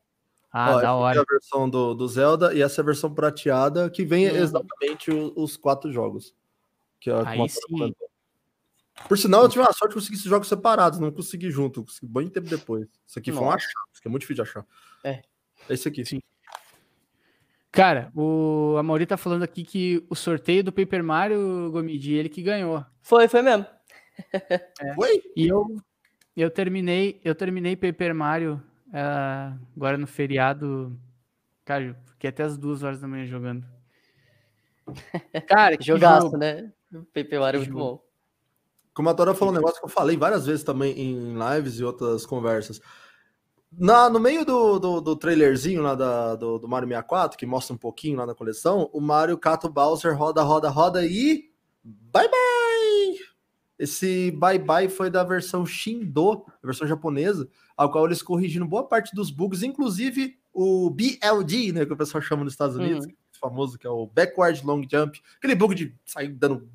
Ah, 0.52 0.72
Ó, 0.72 0.72
da 0.74 0.78
essa 0.80 0.80
aqui 0.80 0.88
hora. 1.02 1.18
é 1.18 1.22
a 1.22 1.26
versão 1.32 1.70
do, 1.70 1.93
do 1.93 2.08
Zelda 2.08 2.54
e 2.54 2.62
essa 2.62 2.82
é 2.82 2.84
a 2.84 2.86
versão 2.86 3.14
prateada 3.14 3.89
que 3.89 4.04
vem 4.04 4.30
Uhum. 4.30 4.36
exatamente 4.36 5.10
o- 5.12 5.34
os 5.36 5.56
quatro 5.56 5.91
jogos. 5.91 6.36
Que 6.99 7.10
é 7.10 7.14
a 7.14 7.28
Aí 7.30 7.41
a 7.41 7.47
sim. 7.47 7.60
comentou. 7.70 8.10
Por 9.08 9.18
sinal, 9.18 9.43
eu 9.43 9.49
tive 9.49 9.62
uma 9.64 9.72
sorte 9.74 9.89
de 9.93 9.95
conseguir 9.95 10.16
esses 10.18 10.28
jogos 10.30 10.47
separados, 10.47 10.99
não 10.99 11.12
consegui 11.12 11.49
junto, 11.49 11.84
consegui 11.84 12.06
bem 12.08 12.30
tempo 12.30 12.47
depois. 12.49 12.88
Isso 13.08 13.18
aqui 13.18 13.32
foi 13.32 13.41
um 13.41 13.45
Nossa. 13.45 13.58
achado, 13.58 13.72
isso 13.91 13.99
aqui 13.99 14.08
é 14.08 14.12
muito 14.12 14.22
difícil 14.22 14.43
de 14.43 14.49
achar. 14.49 14.66
É. 15.04 15.22
É 15.70 15.74
esse 15.74 15.88
aqui. 15.88 16.06
Sim. 16.06 16.22
Cara, 17.72 18.12
o 18.14 18.76
Amaury 18.78 19.06
tá 19.06 19.16
falando 19.16 19.43
aqui 19.43 19.64
que 19.64 20.06
o 20.10 20.16
sorteio 20.16 20.64
do 20.64 20.74
Paper 20.74 21.02
Mario, 21.04 21.72
Gomidi, 21.72 22.14
ele 22.14 22.28
que 22.30 22.43
ganhou. 22.43 22.86
Foi, 23.02 23.28
foi 23.30 23.41
mesmo. 23.41 23.66
Oi? 24.97 25.24
E 25.38 25.47
eu, 25.47 25.66
eu 26.36 26.52
terminei, 26.52 27.22
eu 27.24 27.34
terminei 27.34 27.76
Paper 27.78 28.14
Mario 28.14 28.62
ah, 28.93 29.57
agora 29.75 29.97
no 29.97 30.07
feriado. 30.07 30.97
Cara, 31.65 31.83
eu 31.83 31.95
fiquei 32.07 32.29
até 32.29 32.43
as 32.43 32.57
duas 32.57 32.83
horas 32.83 32.99
da 32.99 33.07
manhã 33.07 33.25
jogando. 33.25 33.65
Cara, 35.47 35.77
que 35.77 35.85
Jogaço, 35.85 36.27
jogo. 36.27 36.37
né? 36.37 36.71
O 36.93 37.03
Pepe 37.03 37.39
Mario 37.39 37.57
é 37.57 37.59
muito 37.59 37.71
jogo. 37.71 37.79
bom. 37.79 38.03
Como 38.93 39.09
a 39.09 39.13
Tora 39.13 39.33
falou 39.33 39.53
um 39.53 39.57
negócio 39.57 39.79
que 39.79 39.85
eu 39.85 39.89
falei 39.89 40.17
várias 40.17 40.45
vezes 40.45 40.63
também 40.63 40.91
em 40.99 41.33
lives 41.33 41.79
e 41.79 41.83
outras 41.83 42.25
conversas. 42.25 42.81
Na, 43.71 44.09
no 44.09 44.19
meio 44.19 44.43
do, 44.45 44.77
do, 44.79 44.99
do 44.99 45.15
trailerzinho 45.15 45.81
lá 45.81 45.95
da, 45.95 46.35
do, 46.35 46.59
do 46.59 46.67
Mario 46.67 46.89
64, 46.89 47.37
que 47.37 47.45
mostra 47.45 47.73
um 47.73 47.77
pouquinho 47.77 48.17
lá 48.17 48.25
na 48.25 48.35
coleção, 48.35 48.89
o 48.91 48.99
Mario 48.99 49.37
cata 49.37 49.67
o 49.67 49.69
Bowser, 49.69 50.17
roda, 50.17 50.41
roda, 50.43 50.69
roda 50.69 51.05
e. 51.05 51.49
Bye 51.83 52.27
bye! 52.27 53.17
Esse 53.79 54.29
bye 54.31 54.59
bye 54.59 54.89
foi 54.89 55.09
da 55.09 55.23
versão 55.23 55.65
Shindo, 55.65 56.43
a 56.61 56.67
versão 56.67 56.85
japonesa, 56.85 57.49
ao 57.82 57.91
qual 57.91 58.05
eles 58.05 58.21
corrigiram 58.21 58.67
boa 58.67 58.88
parte 58.88 59.15
dos 59.15 59.32
bugs, 59.32 59.63
inclusive 59.63 60.38
o 60.53 60.91
BLD, 60.91 61.71
né, 61.71 61.84
que 61.84 61.93
o 61.93 61.97
pessoal 61.97 62.21
chama 62.21 62.43
nos 62.43 62.53
Estados 62.53 62.75
Unidos, 62.75 63.07
que 63.07 63.13
é 63.13 63.39
famoso, 63.39 63.79
que 63.79 63.88
é 63.88 63.89
o 63.89 64.05
Backward 64.05 64.63
Long 64.63 64.84
Jump, 64.89 65.19
aquele 65.38 65.55
bug 65.55 65.73
de 65.73 65.95
sair 66.05 66.27
dando 66.27 66.69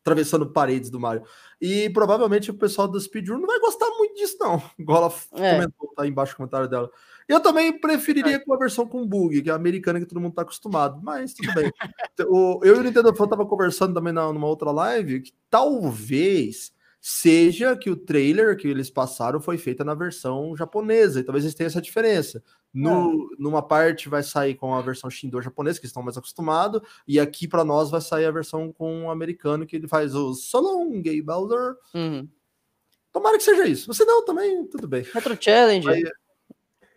atravessando 0.00 0.50
paredes 0.50 0.90
do 0.90 0.98
Mario. 0.98 1.22
E 1.60 1.88
provavelmente 1.90 2.50
o 2.50 2.54
pessoal 2.54 2.88
do 2.88 2.98
Speedrun 2.98 3.38
não 3.38 3.46
vai 3.46 3.60
gostar 3.60 3.86
muito 3.90 4.14
disso, 4.14 4.36
não. 4.40 4.60
Igual 4.76 5.04
ela 5.04 5.14
É. 5.46 5.54
comentou, 5.54 5.92
tá 5.94 6.02
aí 6.02 6.08
embaixo 6.08 6.32
no 6.32 6.36
comentário 6.38 6.68
dela. 6.68 6.90
Eu 7.28 7.38
também 7.38 7.78
preferiria 7.78 8.40
com 8.40 8.52
a 8.52 8.58
versão 8.58 8.88
com 8.88 9.06
bug, 9.06 9.40
que 9.42 9.50
é 9.50 9.52
a 9.52 9.56
americana 9.56 10.00
que 10.00 10.06
todo 10.06 10.20
mundo 10.20 10.34
tá 10.34 10.42
acostumado, 10.42 11.00
mas 11.00 11.32
tudo 11.32 11.52
bem. 11.54 11.70
o, 12.28 12.60
eu 12.64 12.76
e 12.76 12.78
o 12.80 12.82
Nintendo 12.82 13.14
Fan 13.14 13.28
tava 13.28 13.46
conversando 13.46 13.94
também 13.94 14.12
na, 14.12 14.32
numa 14.32 14.48
outra 14.48 14.72
live, 14.72 15.20
que 15.20 15.32
talvez 15.48 16.72
seja 17.00 17.76
que 17.76 17.88
o 17.90 17.96
trailer 17.96 18.56
que 18.56 18.68
eles 18.68 18.90
passaram 18.90 19.40
foi 19.40 19.56
feita 19.56 19.82
na 19.84 19.94
versão 19.94 20.54
japonesa, 20.56 21.20
e 21.20 21.22
talvez 21.24 21.44
eles 21.44 21.54
tenham 21.54 21.68
essa 21.68 21.80
diferença. 21.80 22.42
No, 22.72 23.28
Numa 23.38 23.62
parte 23.62 24.08
vai 24.08 24.22
sair 24.22 24.54
com 24.54 24.74
a 24.74 24.80
versão 24.80 25.10
Shindo 25.10 25.40
japonesa, 25.42 25.80
que 25.80 25.86
estão 25.86 26.02
mais 26.02 26.16
acostumados, 26.16 26.80
e 27.08 27.18
aqui 27.18 27.48
para 27.48 27.64
nós 27.64 27.90
vai 27.90 28.00
sair 28.00 28.26
a 28.26 28.30
versão 28.30 28.72
com 28.72 29.04
o 29.06 29.10
americano, 29.10 29.66
que 29.66 29.76
ele 29.76 29.88
faz 29.88 30.14
o 30.14 30.34
Solon, 30.34 31.00
Gay 31.00 31.20
Bowser. 31.22 31.74
Uhum. 31.94 32.28
Tomara 33.12 33.38
que 33.38 33.42
seja 33.44 33.66
isso. 33.66 33.92
Você 33.92 34.04
não, 34.04 34.24
também, 34.24 34.64
tudo 34.68 34.86
bem. 34.86 35.02
Retro 35.12 35.36
Challenge. 35.40 35.88
Aí- 35.88 36.04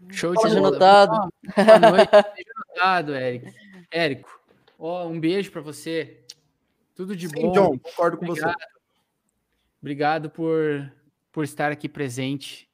Show 0.09 0.33
de 0.35 0.41
Seja 0.41 0.55
bola. 0.59 0.71
notado. 0.71 1.11
Ó, 1.13 1.63
Boa 1.63 1.79
noite, 1.79 2.09
seja 2.35 2.51
notado, 2.67 3.13
Érico. 3.15 3.45
Érico, 3.89 4.39
ó, 4.77 5.07
um 5.07 5.17
beijo 5.17 5.49
pra 5.49 5.61
você. 5.61 6.25
Tudo 6.93 7.15
de 7.15 7.29
Sim, 7.29 7.35
bom. 7.41 7.51
John, 7.53 7.79
concordo 7.79 8.17
com 8.17 8.25
Obrigado. 8.27 8.51
você. 8.53 8.65
Obrigado 9.83 10.29
por, 10.29 10.89
por 11.29 11.43
estar 11.43 11.69
aqui 11.69 11.89
presente 11.89 12.69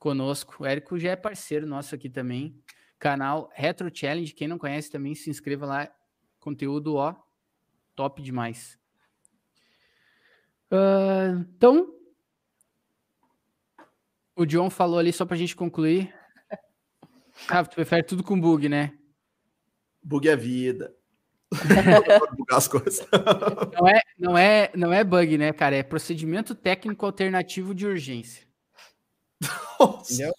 conosco. 0.00 0.64
O 0.64 0.66
Érico 0.66 0.98
já 0.98 1.10
é 1.10 1.14
parceiro 1.14 1.64
nosso 1.64 1.94
aqui 1.94 2.10
também. 2.10 2.60
Canal 2.98 3.48
Retro 3.54 3.88
Challenge. 3.94 4.34
Quem 4.34 4.48
não 4.48 4.58
conhece 4.58 4.90
também, 4.90 5.14
se 5.14 5.30
inscreva 5.30 5.64
lá. 5.64 5.88
Conteúdo, 6.40 6.96
ó, 6.96 7.14
top 7.94 8.20
demais. 8.20 8.76
Ah, 10.72 11.46
então, 11.54 11.94
o 14.34 14.44
John 14.44 14.70
falou 14.70 14.98
ali, 14.98 15.12
só 15.12 15.24
pra 15.24 15.36
gente 15.36 15.54
concluir. 15.54 16.12
Ah, 17.48 17.64
tu 17.64 17.76
prefere 17.76 18.02
tudo 18.02 18.22
com 18.22 18.38
bug, 18.38 18.68
né? 18.68 18.92
Bug 20.02 20.28
é 20.28 20.36
vida. 20.36 20.94
Não 23.80 23.88
é, 23.88 24.00
não, 24.18 24.38
é, 24.38 24.70
não 24.74 24.92
é 24.92 25.02
bug, 25.02 25.36
né, 25.36 25.52
cara? 25.52 25.76
É 25.76 25.82
procedimento 25.82 26.54
técnico 26.54 27.04
alternativo 27.04 27.74
de 27.74 27.86
urgência. 27.86 28.46
Nossa. 29.80 30.12
Entendeu? 30.12 30.32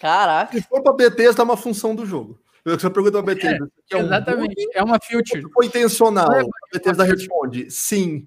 Caraca. 0.00 0.56
Se 0.56 0.62
for 0.66 0.82
pra 0.82 0.92
Bethesda, 0.92 1.42
é 1.42 1.44
uma 1.44 1.56
função 1.56 1.94
do 1.94 2.04
jogo. 2.04 2.40
Eu 2.64 2.78
só 2.78 2.90
pergunto 2.90 3.12
pra 3.12 3.22
Bethesda. 3.34 3.68
é 3.90 3.96
um 3.96 4.00
Exatamente. 4.00 4.54
bug 4.54 4.66
É 4.74 4.82
uma 4.82 4.98
future. 5.00 5.44
ou 5.44 5.50
Foi 5.52 5.66
intencional. 5.66 6.26
Não 6.28 6.36
é 6.36 6.40
A 6.42 6.46
Bethesda 6.72 7.04
responde, 7.04 7.70
sim. 7.70 8.26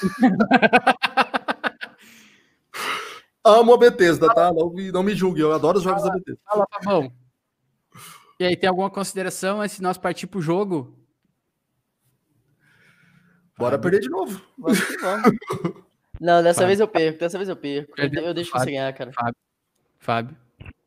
Amo 3.44 3.74
a 3.74 3.78
Bethesda, 3.78 4.32
tá? 4.32 4.52
Não 4.52 4.70
me, 4.70 4.92
não 4.92 5.02
me 5.02 5.14
julgue, 5.14 5.40
eu 5.40 5.52
adoro 5.52 5.78
os 5.78 5.84
jogos 5.84 6.02
da 6.02 6.10
Bethesda. 6.12 6.40
Fala, 6.44 6.66
tá 6.66 6.78
bom. 6.84 7.10
E 8.38 8.44
aí, 8.44 8.56
tem 8.56 8.68
alguma 8.68 8.90
consideração 8.90 9.60
antes 9.60 9.76
de 9.76 9.82
nós 9.82 9.98
partir 9.98 10.26
pro 10.26 10.40
jogo? 10.40 10.96
Bora 13.62 13.78
perder 13.78 14.00
de 14.00 14.08
novo. 14.08 14.44
Vamos 14.58 14.80
que 14.80 14.96
vamos. 14.96 15.38
Não, 16.20 16.42
dessa 16.42 16.62
Fábio. 16.62 16.66
vez 16.66 16.80
eu 16.80 16.88
perco. 16.88 17.18
Dessa 17.20 17.38
vez 17.38 17.48
eu 17.48 17.56
perco. 17.56 17.92
Eu, 17.96 18.08
eu 18.22 18.34
deixo 18.34 18.50
Fábio. 18.50 18.64
você 18.64 18.70
ganhar, 18.72 18.92
cara. 18.92 19.12
Fábio. 20.00 20.36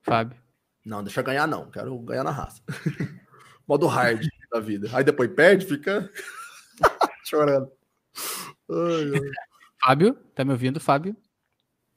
Fábio. 0.01 0.37
Não, 0.85 1.01
deixa 1.01 1.21
eu 1.21 1.23
ganhar, 1.23 1.47
não. 1.47 1.69
Quero 1.71 1.97
ganhar 1.99 2.23
na 2.23 2.31
raça. 2.31 2.61
Modo 3.67 3.87
hard 3.87 4.27
da 4.51 4.59
vida. 4.59 4.89
Aí 4.93 5.05
depois 5.05 5.31
perde, 5.33 5.65
fica 5.65 6.09
chorando. 7.23 7.71
Ai, 8.69 9.13
ai. 9.13 9.31
Fábio, 9.81 10.13
tá 10.35 10.43
me 10.43 10.51
ouvindo, 10.51 10.79
Fábio? 10.79 11.15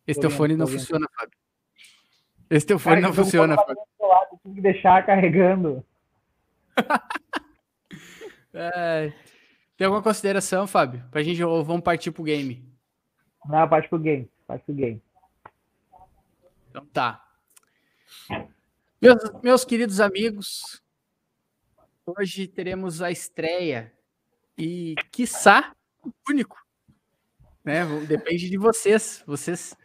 Esse 0.07 0.21
teu 0.21 0.31
fone 0.31 0.57
não 0.57 0.67
funciona, 0.67 1.07
Fábio. 1.15 1.37
Esse 2.49 2.67
teu 2.67 2.79
fone 2.79 2.97
Cara, 2.97 3.07
não 3.07 3.13
então 3.13 3.25
funciona, 3.25 3.57
Fábio. 3.57 3.77
tive 4.43 4.55
que 4.55 4.61
deixar 4.61 5.05
carregando. 5.05 5.85
É. 8.55 9.13
Tem 9.79 9.85
alguma 9.87 10.03
consideração, 10.03 10.67
Fábio? 10.67 11.05
Pra 11.09 11.23
gente 11.23 11.41
ou 11.45 11.65
vamos 11.65 11.85
partir 11.85 12.11
pro 12.11 12.25
game? 12.25 12.69
Não, 13.47 13.69
parte 13.69 13.89
pro 13.89 13.97
game. 13.97 14.29
Parte 14.45 14.65
pro 14.65 14.75
game. 14.75 15.01
Então 16.69 16.85
tá. 16.87 17.25
Meus, 19.01 19.19
meus 19.41 19.65
queridos 19.65 20.01
amigos, 20.01 20.83
hoje 22.05 22.49
teremos 22.49 23.01
a 23.01 23.13
estreia 23.13 23.93
e, 24.59 24.97
quiçá, 25.13 25.73
o 26.05 26.11
único. 26.29 26.61
Né? 27.65 27.87
Depende 28.09 28.51
de 28.51 28.59
vocês. 28.59 29.23
Vocês 29.29 29.77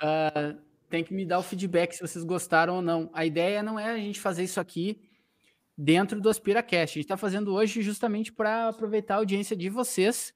ah, 0.00 0.54
têm 0.88 1.02
que 1.02 1.12
me 1.12 1.26
dar 1.26 1.40
o 1.40 1.42
feedback 1.42 1.92
se 1.92 2.02
vocês 2.02 2.22
gostaram 2.22 2.76
ou 2.76 2.82
não. 2.82 3.10
A 3.12 3.26
ideia 3.26 3.64
não 3.64 3.80
é 3.80 3.90
a 3.90 3.96
gente 3.96 4.20
fazer 4.20 4.44
isso 4.44 4.60
aqui 4.60 5.09
dentro 5.80 6.20
do 6.20 6.28
AspiraCast. 6.28 6.98
A 6.98 7.00
gente 7.00 7.06
está 7.06 7.16
fazendo 7.16 7.54
hoje 7.54 7.80
justamente 7.80 8.30
para 8.30 8.68
aproveitar 8.68 9.14
a 9.14 9.18
audiência 9.18 9.56
de 9.56 9.70
vocês. 9.70 10.34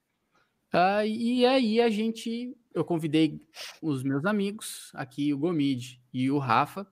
Ah, 0.72 1.05
e 1.05 1.45
aí 1.45 1.80
a 1.80 1.90
gente, 1.90 2.57
eu 2.72 2.84
convidei 2.84 3.38
os 3.82 4.03
meus 4.03 4.24
amigos, 4.24 4.90
aqui 4.95 5.34
o 5.34 5.38
Gomide 5.38 6.01
e 6.12 6.30
o 6.30 6.38
Rafa. 6.38 6.86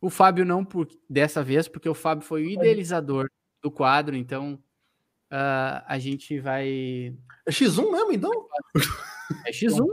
O 0.00 0.08
Fábio 0.08 0.44
não 0.44 0.64
por, 0.64 0.88
dessa 1.08 1.42
vez, 1.42 1.68
porque 1.68 1.88
o 1.88 1.94
Fábio 1.94 2.24
foi 2.24 2.44
o 2.44 2.50
idealizador 2.50 3.30
do 3.62 3.70
quadro, 3.70 4.16
então 4.16 4.58
ah, 5.30 5.84
a 5.86 5.98
gente 5.98 6.40
vai. 6.40 7.14
É 7.46 7.50
X1 7.50 7.92
mesmo, 7.92 8.12
então? 8.12 8.32
É 9.46 9.52
X1, 9.52 9.86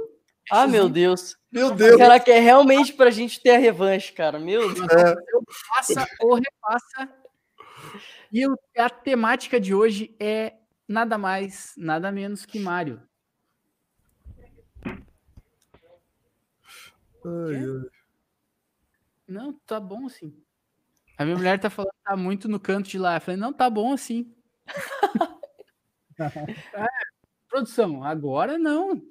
Ah, 0.50 0.68
meu 0.68 0.88
Deus. 0.88 1.36
Meu 1.52 1.72
Deus. 1.72 1.98
Caraca, 1.98 2.32
é 2.32 2.40
realmente 2.40 2.94
pra 2.94 3.10
gente 3.10 3.42
ter 3.42 3.52
a 3.52 3.58
revanche, 3.58 4.14
cara. 4.14 4.40
Meu 4.40 4.74
Deus. 4.74 4.88
Passa 5.70 6.08
ou 6.22 6.36
repassa. 6.36 7.25
E 8.36 8.46
o- 8.46 8.60
a 8.78 8.90
temática 8.90 9.58
de 9.62 9.74
hoje 9.74 10.14
é 10.20 10.58
nada 10.86 11.18
mais, 11.18 11.74
nada 11.78 12.12
menos 12.12 12.46
que 12.46 12.60
Mario. 12.60 13.02
Ai, 17.26 17.56
ai. 17.56 17.90
Não, 19.28 19.54
tá 19.66 19.80
bom 19.80 20.06
assim. 20.06 20.34
A 21.18 21.26
minha 21.26 21.38
mulher 21.38 21.60
tá 21.60 21.70
falando 21.70 21.94
tá 22.04 22.18
muito 22.18 22.48
no 22.50 22.60
canto 22.60 22.90
de 22.90 23.00
lá. 23.00 23.18
Eu 23.18 23.22
falei, 23.22 23.40
não, 23.40 23.54
tá 23.54 23.70
bom 23.70 23.94
assim. 23.94 24.34
É, 26.74 26.88
produção, 27.50 28.04
agora 28.04 28.58
não. 28.58 29.02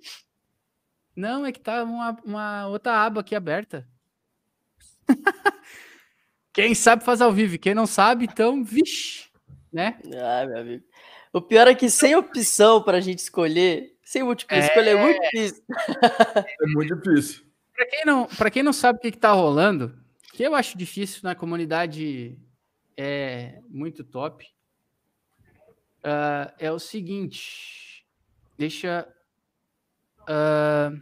Não, 1.17 1.45
é 1.47 1.53
que 1.53 1.61
tá 1.61 1.83
uma, 1.85 2.13
uma 2.25 2.67
outra 2.69 3.05
aba 3.05 3.21
aqui 3.21 3.35
aberta. 3.35 3.89
Quem 6.55 6.73
sabe 6.73 7.05
faz 7.05 7.21
ao 7.21 7.33
vivo, 7.33 7.59
quem 7.59 7.75
não 7.75 7.85
sabe, 7.85 8.27
então, 8.27 8.63
vixe, 8.63 9.29
né? 9.73 9.99
Ah, 10.15 10.47
meu 10.47 10.59
amigo. 10.59 10.85
O 11.33 11.43
pior 11.43 11.67
é 11.67 11.75
que 11.75 11.91
sem 11.91 12.15
opção 12.15 12.81
pra 12.81 13.01
gente 13.01 13.19
escolher, 13.19 13.99
sem 14.05 14.23
múltipla 14.23 14.59
escolha, 14.59 14.91
é 14.91 15.03
muito 15.03 15.21
difícil. 15.21 15.65
É 16.63 16.67
muito 16.69 16.95
difícil. 16.95 17.45
Pra 17.75 17.87
quem 17.87 18.05
não, 18.05 18.27
pra 18.27 18.51
quem 18.51 18.63
não 18.63 18.73
sabe 18.73 18.99
o 18.99 19.03
que, 19.03 19.11
que 19.11 19.19
tá 19.19 19.33
rolando, 19.33 19.99
que 20.33 20.45
eu 20.45 20.55
acho 20.55 20.79
difícil 20.79 21.21
na 21.25 21.35
comunidade 21.35 22.39
é 22.97 23.59
muito 23.69 24.05
top, 24.05 24.47
ah, 26.05 26.55
é 26.59 26.71
o 26.71 26.79
seguinte. 26.79 28.07
Deixa. 28.57 29.09
ah, 30.29 30.93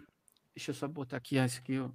deixa 0.55 0.71
eu 0.71 0.75
só 0.75 0.89
botar 0.89 1.19
aqui 1.19 1.37
esse 1.37 1.59
aqui. 1.59 1.79
ó. 1.79 1.91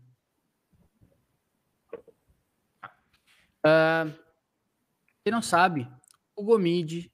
Quem 3.63 5.31
não 5.31 5.41
sabe, 5.41 5.89
o 6.35 6.43
Gomide, 6.43 7.11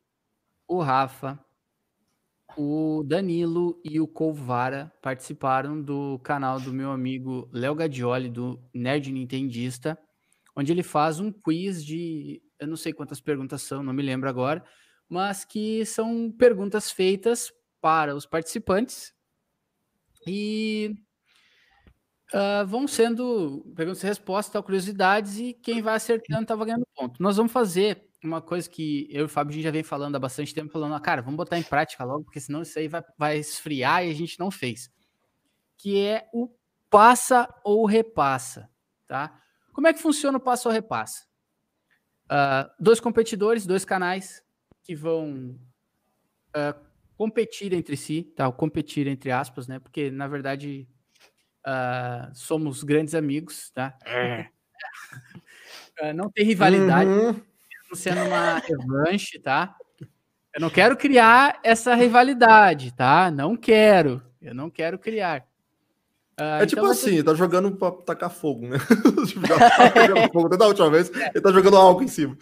o 0.67 0.81
Rafa, 0.81 1.43
o 2.55 3.03
Danilo 3.03 3.81
e 3.83 3.99
o 3.99 4.07
Colvara 4.07 4.91
participaram 5.01 5.81
do 5.81 6.19
canal 6.19 6.59
do 6.59 6.71
meu 6.71 6.91
amigo 6.91 7.49
Léo 7.51 7.75
Gadioli, 7.75 8.29
do 8.29 8.61
Nerd 8.73 9.11
Nintendista, 9.11 9.97
onde 10.55 10.71
ele 10.71 10.83
faz 10.83 11.19
um 11.19 11.31
quiz 11.31 11.83
de. 11.83 12.41
Eu 12.59 12.67
não 12.67 12.75
sei 12.75 12.93
quantas 12.93 13.19
perguntas 13.19 13.63
são, 13.63 13.81
não 13.81 13.93
me 13.93 14.03
lembro 14.03 14.29
agora, 14.29 14.63
mas 15.09 15.43
que 15.43 15.85
são 15.85 16.31
perguntas 16.31 16.91
feitas 16.91 17.51
para 17.81 18.15
os 18.15 18.25
participantes 18.25 19.13
e 20.25 20.95
ah, 22.33 22.63
vão 22.63 22.87
sendo 22.87 23.63
perguntas 23.75 24.03
e 24.03 24.07
respostas, 24.07 24.51
tal, 24.51 24.63
curiosidades, 24.63 25.37
e 25.37 25.53
quem 25.53 25.83
vai 25.83 25.95
acertando 25.95 26.41
estava 26.41 26.65
ganhando 26.65 26.87
ponto. 26.95 27.21
Nós 27.21 27.37
vamos 27.37 27.51
fazer 27.51 28.09
uma 28.23 28.41
coisa 28.41 28.67
que 28.67 29.07
eu 29.11 29.21
e 29.21 29.25
o 29.25 29.29
Fábio 29.29 29.61
já 29.61 29.69
vem 29.69 29.83
falando 29.83 30.15
há 30.15 30.19
bastante 30.19 30.53
tempo, 30.53 30.71
falando, 30.71 30.95
ah, 30.95 30.99
cara, 30.99 31.21
vamos 31.21 31.37
botar 31.37 31.59
em 31.59 31.63
prática 31.63 32.03
logo, 32.03 32.23
porque 32.23 32.39
senão 32.39 32.63
isso 32.63 32.79
aí 32.79 32.87
vai, 32.87 33.03
vai 33.17 33.37
esfriar 33.37 34.03
e 34.03 34.09
a 34.09 34.13
gente 34.15 34.39
não 34.39 34.49
fez. 34.49 34.91
Que 35.77 35.99
é 35.99 36.27
o 36.33 36.49
passa 36.89 37.53
ou 37.63 37.85
repassa, 37.85 38.67
tá? 39.07 39.39
Como 39.71 39.87
é 39.87 39.93
que 39.93 40.01
funciona 40.01 40.37
o 40.37 40.41
passa 40.41 40.69
ou 40.69 40.73
repassa? 40.73 41.27
Ah, 42.27 42.73
dois 42.79 42.99
competidores, 42.99 43.67
dois 43.67 43.85
canais 43.85 44.43
que 44.81 44.95
vão 44.95 45.55
ah, 46.55 46.75
competir 47.15 47.73
entre 47.73 47.95
si, 47.95 48.23
tá? 48.35 48.51
Competir 48.51 49.05
entre 49.05 49.29
aspas, 49.29 49.67
né? 49.67 49.77
Porque 49.77 50.09
na 50.09 50.27
verdade 50.27 50.87
ah, 51.65 52.29
somos 52.33 52.83
grandes 52.83 53.15
amigos, 53.15 53.69
tá? 53.71 53.97
Ah, 56.01 56.11
não 56.13 56.29
tem 56.29 56.43
rivalidade 56.45 57.09
Uhum. 57.09 57.39
sendo 57.93 58.21
uma 58.25 58.57
revanche, 58.57 59.39
tá? 59.39 59.75
Eu 60.53 60.59
não 60.59 60.69
quero 60.69 60.97
criar 60.97 61.59
essa 61.63 61.93
rivalidade, 61.95 62.93
tá? 62.95 63.29
Não 63.31 63.55
quero. 63.55 64.21
Eu 64.41 64.53
não 64.55 64.69
quero 64.69 64.97
criar. 64.99 65.45
Ah, 66.35 66.59
É 66.61 66.65
tipo 66.65 66.81
então 66.81 66.93
você- 66.93 67.09
assim, 67.11 67.23
tá 67.23 67.33
jogando 67.35 67.71
pra 67.75 67.91
tacar 67.91 68.29
fogo, 68.31 68.67
né? 68.67 68.77
Já 69.47 69.91
pegando 69.91 70.31
fogo 70.33 70.49
desde 70.49 70.63
a 70.63 70.67
última 70.67 70.89
vez, 70.89 71.09
ele 71.11 71.41
tá 71.41 71.51
jogando 71.51 71.77
álcool 71.77 72.03
em 72.03 72.07
cima. 72.07 72.35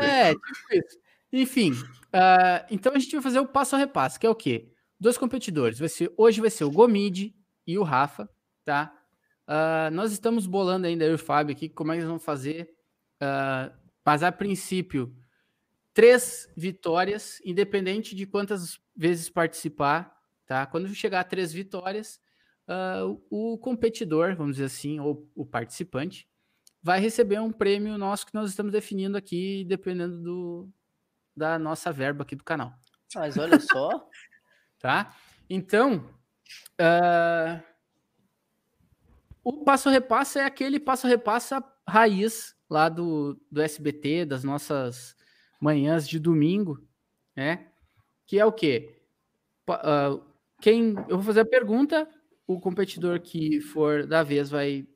É, 0.00 0.30
tipo 0.32 0.72
isso. 0.72 0.98
Enfim, 1.32 1.72
ah, 2.12 2.64
então 2.70 2.92
a 2.94 2.98
gente 2.98 3.12
vai 3.12 3.22
fazer 3.22 3.40
o 3.40 3.46
passo 3.46 3.74
a 3.74 3.78
repasso, 3.78 4.20
que 4.20 4.26
é 4.26 4.30
o 4.30 4.34
quê? 4.36 4.68
Dois 5.00 5.18
competidores. 5.18 5.80
Vai 5.80 5.88
ser, 5.88 6.12
hoje 6.16 6.40
vai 6.40 6.50
ser 6.50 6.62
o 6.64 6.70
Gomide 6.70 7.34
e 7.66 7.76
o 7.76 7.82
Rafa, 7.82 8.28
tá? 8.64 8.96
Ah, 9.46 9.90
nós 9.92 10.12
estamos 10.12 10.46
bolando 10.46 10.86
ainda, 10.86 11.04
eu 11.04 11.12
e 11.12 11.14
o 11.14 11.18
Fábio 11.18 11.54
aqui, 11.54 11.68
como 11.68 11.92
é 11.92 11.96
que 11.96 12.00
nós 12.00 12.08
vamos 12.08 12.24
fazer. 12.24 12.70
Ah, 13.20 13.72
mas 14.04 14.22
a 14.22 14.32
princípio, 14.32 15.14
três 15.92 16.48
vitórias, 16.56 17.40
independente 17.44 18.14
de 18.14 18.26
quantas 18.26 18.78
vezes 18.96 19.28
participar, 19.28 20.14
tá? 20.46 20.66
Quando 20.66 20.92
chegar 20.94 21.20
a 21.20 21.24
três 21.24 21.52
vitórias, 21.52 22.20
ah, 22.66 23.02
o 23.30 23.58
competidor, 23.58 24.34
vamos 24.36 24.56
dizer 24.56 24.66
assim, 24.66 25.00
ou 25.00 25.30
o 25.34 25.44
participante, 25.44 26.28
vai 26.82 27.00
receber 27.00 27.40
um 27.40 27.52
prêmio 27.52 27.96
nosso 27.96 28.26
que 28.26 28.34
nós 28.34 28.50
estamos 28.50 28.72
definindo 28.72 29.16
aqui, 29.16 29.64
dependendo 29.64 30.22
do, 30.22 30.68
da 31.36 31.58
nossa 31.58 31.90
verba 31.92 32.22
aqui 32.22 32.36
do 32.36 32.44
canal, 32.44 32.74
Mas 33.14 33.38
olha 33.38 33.58
só. 33.60 34.08
tá? 34.78 35.14
Então, 35.48 36.08
ah, 36.78 37.62
o 39.44 39.62
passo 39.62 39.90
repassa 39.90 40.40
é 40.40 40.44
aquele 40.44 40.80
passo 40.80 41.06
repassa 41.06 41.62
raiz 41.86 42.56
lá 42.68 42.88
do, 42.88 43.38
do 43.50 43.60
SBT, 43.60 44.24
das 44.24 44.42
nossas 44.42 45.14
manhãs 45.60 46.08
de 46.08 46.18
domingo, 46.18 46.82
né? 47.36 47.70
Que 48.26 48.38
é 48.38 48.46
o 48.46 48.52
quê? 48.52 49.02
Ah, 49.68 50.18
quem 50.60 50.94
eu 51.08 51.16
vou 51.16 51.22
fazer 51.22 51.40
a 51.40 51.46
pergunta, 51.46 52.08
o 52.46 52.58
competidor 52.58 53.20
que 53.20 53.60
for 53.60 54.06
da 54.06 54.22
vez 54.22 54.48
vai 54.48 54.88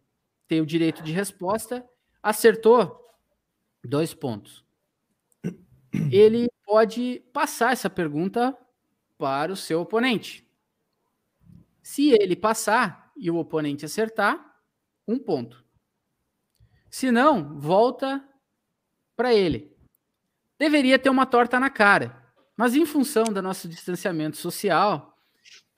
ter 0.46 0.62
o 0.62 0.66
direito 0.66 1.02
de 1.02 1.12
resposta. 1.12 1.86
Acertou, 2.22 3.06
dois 3.84 4.14
pontos. 4.14 4.64
Ele 6.10 6.48
pode 6.64 7.22
passar 7.32 7.72
essa 7.72 7.90
pergunta 7.90 8.56
para 9.18 9.52
o 9.52 9.56
seu 9.56 9.80
oponente. 9.80 10.46
Se 11.82 12.10
ele 12.10 12.36
passar 12.36 13.07
e 13.18 13.30
o 13.30 13.36
oponente 13.36 13.84
acertar, 13.84 14.56
um 15.06 15.18
ponto. 15.18 15.64
Se 16.90 17.10
não, 17.10 17.58
volta 17.58 18.26
para 19.16 19.34
ele. 19.34 19.76
Deveria 20.58 20.98
ter 20.98 21.10
uma 21.10 21.26
torta 21.26 21.60
na 21.60 21.70
cara, 21.70 22.22
mas 22.56 22.74
em 22.74 22.86
função 22.86 23.24
do 23.24 23.42
nosso 23.42 23.68
distanciamento 23.68 24.36
social 24.36 25.18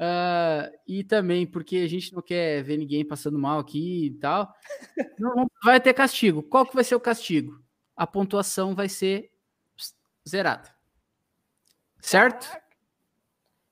ah, 0.02 0.72
e 0.88 1.04
também 1.04 1.46
porque 1.46 1.76
a 1.76 1.86
gente 1.86 2.14
não 2.14 2.22
quer 2.22 2.62
ver 2.62 2.78
ninguém 2.78 3.06
passando 3.06 3.38
mal 3.38 3.58
aqui 3.58 4.06
e 4.06 4.10
tal, 4.18 4.50
não 5.18 5.46
vai 5.62 5.78
ter 5.78 5.92
castigo. 5.92 6.42
Qual 6.42 6.64
que 6.64 6.74
vai 6.74 6.82
ser 6.82 6.94
o 6.94 7.00
castigo? 7.00 7.62
A 7.94 8.06
pontuação 8.06 8.74
vai 8.74 8.88
ser 8.88 9.30
zerada. 10.26 10.74
Certo? 12.00 12.50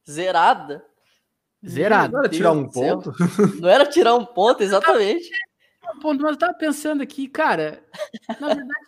Zerada. 0.08 0.84
Zerado. 1.66 2.12
Não 2.12 2.20
era 2.20 2.28
tirar 2.28 2.52
um 2.52 2.68
ponto? 2.68 3.12
Não 3.60 3.68
era 3.68 3.86
tirar 3.86 4.14
um 4.14 4.24
ponto, 4.24 4.62
exatamente. 4.62 5.28
ponto, 6.00 6.22
mas 6.22 6.32
eu 6.32 6.38
tava 6.38 6.54
pensando 6.54 7.02
aqui, 7.02 7.28
cara, 7.28 7.84
na 8.40 8.48
verdade, 8.54 8.80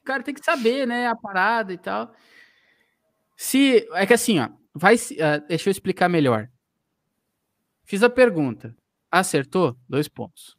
o 0.00 0.04
cara 0.04 0.22
tem 0.22 0.34
que 0.34 0.44
saber, 0.44 0.86
né, 0.86 1.06
a 1.08 1.16
parada 1.16 1.72
e 1.72 1.78
tal. 1.78 2.12
Se, 3.36 3.88
é 3.92 4.04
que 4.06 4.12
assim, 4.12 4.38
ó, 4.38 4.50
vai, 4.74 4.96
ah, 5.20 5.38
deixa 5.38 5.68
eu 5.68 5.72
explicar 5.72 6.08
melhor. 6.08 6.48
Fiz 7.84 8.02
a 8.02 8.10
pergunta, 8.10 8.76
acertou? 9.10 9.76
Dois 9.88 10.06
pontos. 10.08 10.56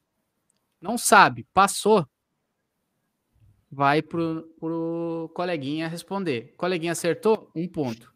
Não 0.81 0.97
sabe, 0.97 1.45
passou? 1.53 2.07
Vai 3.71 4.01
pro, 4.01 4.51
pro 4.59 5.31
coleguinha 5.35 5.87
responder. 5.87 6.53
Coleguinha 6.57 6.91
acertou? 6.91 7.49
Um 7.55 7.67
ponto. 7.67 8.11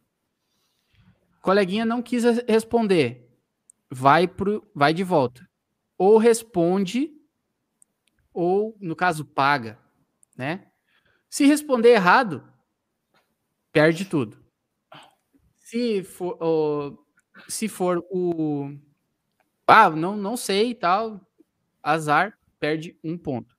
Coleguinha 1.42 1.86
não 1.86 2.02
quis 2.02 2.24
res- 2.24 2.44
responder. 2.48 3.25
Vai, 3.96 4.28
pro, 4.28 4.62
vai 4.76 4.94
de 4.94 5.04
volta. 5.04 5.48
Ou 5.98 6.18
responde 6.18 7.10
ou, 8.34 8.76
no 8.80 8.96
caso, 8.96 9.26
paga, 9.26 9.80
né? 10.38 10.68
Se 11.30 11.46
responder 11.46 11.90
errado, 11.92 12.44
perde 13.72 14.06
tudo. 14.06 14.38
Se 15.58 16.04
for, 16.04 16.38
o- 16.42 16.98
se 17.48 17.68
for 17.68 18.04
o. 18.12 18.72
Ah, 19.68 19.90
não, 19.90 20.16
não 20.16 20.38
sei 20.38 20.72
e 20.72 20.76
tal, 20.76 21.22
azar, 21.84 22.38
perde 22.60 22.98
um 23.04 23.18
ponto. 23.18 23.56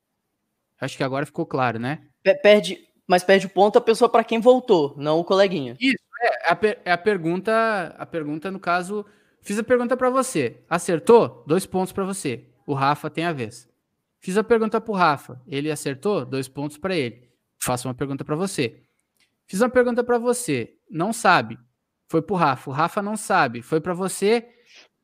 Acho 0.81 0.97
que 0.97 1.05
agora 1.05 1.27
ficou 1.27 1.47
claro, 1.47 1.79
né? 1.79 2.07
Pe- 2.23 2.37
Perde, 2.37 2.89
mas 3.07 3.25
perde 3.25 3.47
o 3.47 3.51
ponto 3.51 3.79
a 3.79 3.83
pessoa 3.83 4.11
para 4.11 4.25
quem 4.25 4.41
voltou, 4.41 4.95
não 4.99 5.21
o 5.21 5.25
coleguinha. 5.25 5.77
É 6.23 6.51
a, 6.53 6.57
per- 6.57 6.81
é 6.85 6.93
a 6.93 6.99
pergunta, 6.99 7.95
a 7.99 8.07
pergunta, 8.07 8.51
no 8.51 8.61
caso, 8.61 9.07
Fiz 9.47 9.61
a 9.61 9.63
pergunta 9.63 9.97
para 9.97 10.11
você. 10.11 10.61
Acertou? 10.69 11.45
Dois 11.47 11.65
pontos 11.65 11.93
para 11.93 12.05
você. 12.05 12.45
O 12.67 12.75
Rafa 12.75 13.09
tem 13.09 13.25
a 13.25 13.33
vez. 13.33 13.69
Fiz 14.19 14.37
a 14.37 14.43
pergunta 14.43 14.81
pro 14.81 14.93
Rafa. 14.93 15.41
Ele 15.47 15.71
acertou? 15.71 16.27
Dois 16.27 16.49
pontos 16.49 16.77
para 16.77 16.97
ele. 16.97 17.31
Faço 17.63 17.87
uma 17.87 17.95
pergunta 17.95 18.25
para 18.25 18.35
você. 18.35 18.83
Fiz 19.47 19.61
uma 19.61 19.71
pergunta 19.71 20.03
para 20.03 20.19
você. 20.19 20.77
Não 20.91 21.13
sabe. 21.13 21.57
Foi 22.09 22.21
pro 22.21 22.35
Rafa. 22.35 22.69
O 22.69 22.73
Rafa 22.73 23.01
não 23.01 23.17
sabe. 23.17 23.63
Foi 23.63 23.81
para 23.81 23.95
você. 23.95 24.53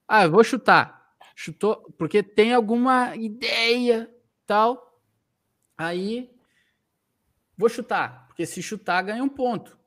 Ah, 0.08 0.24
eu 0.24 0.32
vou 0.32 0.42
chutar. 0.42 1.14
Chutou 1.36 1.94
porque 1.96 2.20
tem 2.20 2.52
alguma 2.52 3.14
ideia, 3.14 4.12
tal. 4.44 5.00
Aí 5.78 6.34
vou 7.56 7.68
chutar, 7.68 8.26
porque 8.26 8.44
se 8.44 8.60
chutar 8.60 9.02
ganha 9.02 9.22
um 9.22 9.28
ponto. 9.28 9.78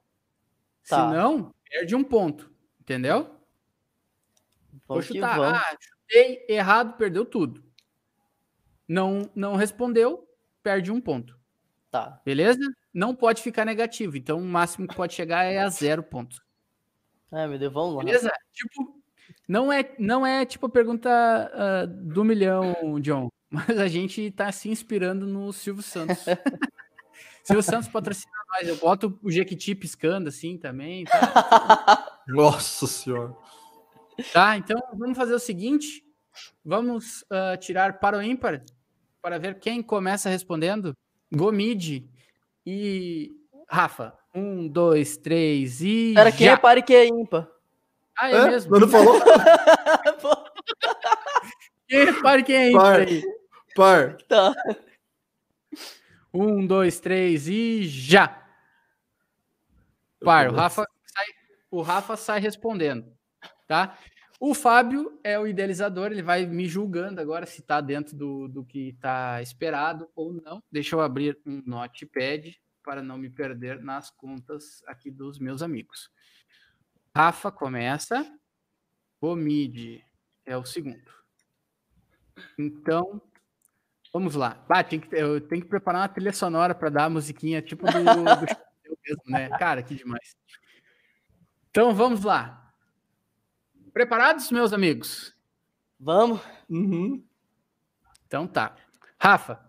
Tá. 0.87 1.09
Se 1.09 1.13
não, 1.13 1.53
perde 1.69 1.93
um 1.93 2.05
ponto, 2.05 2.49
entendeu? 2.79 3.34
Vou 4.87 4.97
Vamos 4.97 5.07
que 5.07 5.13
chutar. 5.15 5.37
vamos. 5.37 5.59
Ah, 5.59 5.77
chutei 5.79 6.45
errado, 6.47 6.97
perdeu 6.97 7.25
tudo. 7.25 7.63
Não, 8.87 9.29
não 9.35 9.55
respondeu, 9.55 10.27
perde 10.61 10.91
um 10.91 11.01
ponto. 11.01 11.37
Tá. 11.89 12.21
Beleza? 12.25 12.59
Não 12.93 13.15
pode 13.15 13.41
ficar 13.41 13.65
negativo. 13.65 14.17
Então, 14.17 14.37
o 14.37 14.45
máximo 14.45 14.87
que 14.87 14.95
pode 14.95 15.13
chegar 15.13 15.43
é 15.43 15.59
a 15.59 15.69
zero 15.69 16.03
ponto. 16.03 16.43
Ai, 17.31 17.47
meu 17.47 17.57
Deus, 17.57 17.73
vamos 17.73 17.95
lá. 17.95 18.03
Beleza? 18.03 18.31
Tipo, 18.53 19.01
não 19.47 19.71
é, 19.71 19.95
não 19.97 20.25
é 20.25 20.45
tipo 20.45 20.65
a 20.65 20.69
pergunta 20.69 21.09
ah, 21.09 21.85
do 21.85 22.23
milhão, 22.23 22.99
John. 23.01 23.29
Mas 23.49 23.77
a 23.77 23.87
gente 23.87 24.29
tá 24.31 24.51
se 24.51 24.69
inspirando 24.69 25.25
no 25.25 25.53
Silvio 25.53 25.83
Santos. 25.83 26.17
Silvio 27.43 27.63
Santos 27.63 27.87
patrocina 27.87 28.33
nós. 28.53 28.67
Eu 28.67 28.75
boto 28.77 29.19
o 29.21 29.31
Jequiti 29.31 29.75
piscando 29.75 30.29
assim 30.29 30.57
também. 30.57 31.05
Tá? 31.05 32.19
Nossa 32.27 32.87
senhora. 32.87 33.35
Tá, 34.31 34.57
então 34.57 34.79
vamos 34.93 35.17
fazer 35.17 35.33
o 35.33 35.39
seguinte: 35.39 36.03
vamos 36.63 37.23
ah, 37.29 37.57
tirar 37.57 37.99
para 37.99 38.17
o 38.17 38.21
ímpar 38.21 38.63
para 39.21 39.39
ver 39.39 39.59
quem 39.59 39.81
começa 39.81 40.29
respondendo. 40.29 40.93
Gomide 41.33 42.07
e 42.65 43.31
Rafa. 43.67 44.17
Um, 44.33 44.67
dois, 44.67 45.17
três 45.17 45.81
e. 45.81 46.13
Era 46.17 46.31
quem 46.31 46.47
repare 46.49 46.83
que 46.83 46.93
é 46.93 47.07
ímpar. 47.07 47.47
Ah, 48.17 48.29
é, 48.29 48.35
É? 48.35 48.47
mesmo. 48.47 48.79
Não 48.79 48.87
falou? 48.87 49.19
Quem 51.87 52.05
repare 52.05 52.43
quem 52.43 52.55
é 52.55 52.69
ímpar 52.71 52.81
Par. 52.81 53.07
aí. 53.07 53.23
Par. 53.75 54.17
Tá. 54.27 54.53
Um, 56.33 56.65
dois, 56.65 56.99
três 56.99 57.47
e 57.47 57.83
já. 57.85 58.43
Par, 60.23 60.49
o 60.49 60.55
Rafa 60.55 60.85
sai, 61.05 61.25
o 61.69 61.81
Rafa 61.81 62.17
sai 62.17 62.39
respondendo, 62.39 63.14
tá? 63.67 63.97
O 64.39 64.53
Fábio 64.53 65.17
é 65.23 65.39
o 65.39 65.47
idealizador, 65.47 66.11
ele 66.11 66.21
vai 66.21 66.45
me 66.45 66.67
julgando 66.67 67.21
agora 67.21 67.45
se 67.45 67.61
tá 67.61 67.79
dentro 67.79 68.15
do, 68.15 68.47
do 68.47 68.65
que 68.65 68.93
tá 68.99 69.41
esperado 69.41 70.09
ou 70.15 70.33
não. 70.33 70.61
Deixa 70.71 70.95
eu 70.95 71.01
abrir 71.01 71.39
um 71.45 71.61
notepad 71.65 72.53
para 72.83 73.01
não 73.01 73.17
me 73.17 73.29
perder 73.29 73.81
nas 73.81 74.11
contas 74.11 74.83
aqui 74.85 75.09
dos 75.09 75.39
meus 75.39 75.61
amigos. 75.61 76.11
Rafa 77.15 77.49
começa, 77.49 78.29
o 79.21 79.35
mid 79.35 80.01
é 80.45 80.57
o 80.57 80.65
segundo. 80.65 81.11
Então, 82.59 83.21
vamos 84.11 84.35
lá. 84.35 84.63
Bah, 84.67 84.83
tem 84.83 84.99
que, 84.99 85.15
eu 85.15 85.39
tenho 85.39 85.61
que 85.61 85.69
preparar 85.69 86.01
uma 86.01 86.09
trilha 86.09 86.33
sonora 86.33 86.75
para 86.75 86.89
dar 86.89 87.05
a 87.05 87.09
musiquinha 87.09 87.61
tipo 87.61 87.85
do, 87.85 87.93
do 87.93 88.03
mesmo, 89.07 89.23
né? 89.27 89.49
Cara, 89.57 89.81
que 89.81 89.95
demais. 89.95 90.35
Então, 91.69 91.95
vamos 91.95 92.23
lá. 92.23 92.64
Preparados, 93.95 94.51
meus 94.51 94.73
amigos? 94.73 95.33
Vamos. 95.97 96.41
Uhum. 96.69 97.25
Então 98.27 98.45
tá. 98.45 98.75
Rafa, 99.17 99.65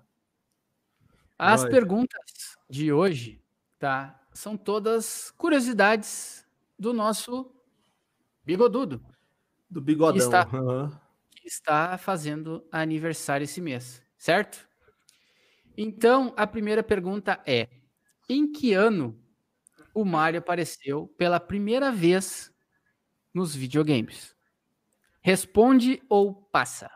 as 1.38 1.62
Vai. 1.62 1.70
perguntas 1.70 2.56
de 2.68 2.92
hoje, 2.92 3.40
tá? 3.78 4.20
São 4.34 4.56
todas 4.56 5.30
curiosidades 5.30 6.44
do 6.76 6.92
nosso 6.92 7.54
bigodudo, 8.44 9.00
Do 9.70 9.80
bigodão. 9.80 10.16
Está. 10.16 10.42
Aham. 10.42 11.00
que 11.30 11.46
está 11.46 11.96
fazendo 11.96 12.66
aniversário 12.72 13.44
esse 13.44 13.60
mês, 13.60 14.02
certo? 14.18 14.68
Então, 15.76 16.34
a 16.36 16.48
primeira 16.48 16.82
pergunta 16.82 17.40
é: 17.46 17.68
em 18.28 18.50
que 18.50 18.74
ano 18.74 19.16
o 19.94 20.04
Mario 20.04 20.40
apareceu 20.40 21.06
pela 21.16 21.38
primeira 21.38 21.92
vez 21.92 22.52
nos 23.36 23.54
videogames? 23.54 24.34
Responde 25.20 26.02
ou 26.08 26.32
passa? 26.34 26.90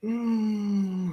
Hum. 0.00 1.12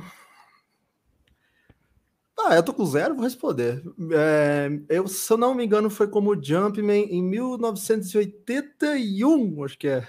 Ah, 2.37 2.55
eu 2.55 2.61
tô 2.63 2.71
com 2.73 2.85
zero, 2.85 3.15
vou 3.15 3.23
responder. 3.23 3.81
É, 4.13 4.69
eu, 4.87 5.07
se 5.07 5.33
eu 5.33 5.37
não 5.37 5.55
me 5.55 5.65
engano, 5.65 5.89
foi 5.89 6.07
como 6.07 6.39
Jumpman 6.41 7.05
em 7.09 7.23
1981, 7.23 9.63
acho 9.63 9.77
que 9.79 9.87
é. 9.87 10.07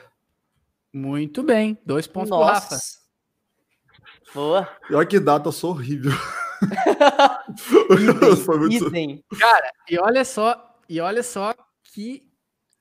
Muito 0.92 1.42
bem, 1.42 1.78
dois 1.86 2.06
pontos 2.06 2.28
pro 2.28 2.42
Rafa. 2.42 2.74
Nossa. 2.74 3.00
Boa. 4.34 4.68
Olha 4.90 5.06
que 5.06 5.18
data, 5.18 5.48
eu 5.48 5.52
sou 5.52 5.70
horrível. 5.70 6.12
Foi 8.44 8.58
muito- 8.58 8.88
Idem. 8.88 9.24
Cara, 9.38 9.72
e 9.88 9.98
olha 9.98 10.24
só, 10.26 10.78
e 10.88 11.00
olha 11.00 11.22
só 11.22 11.54
que 11.84 12.30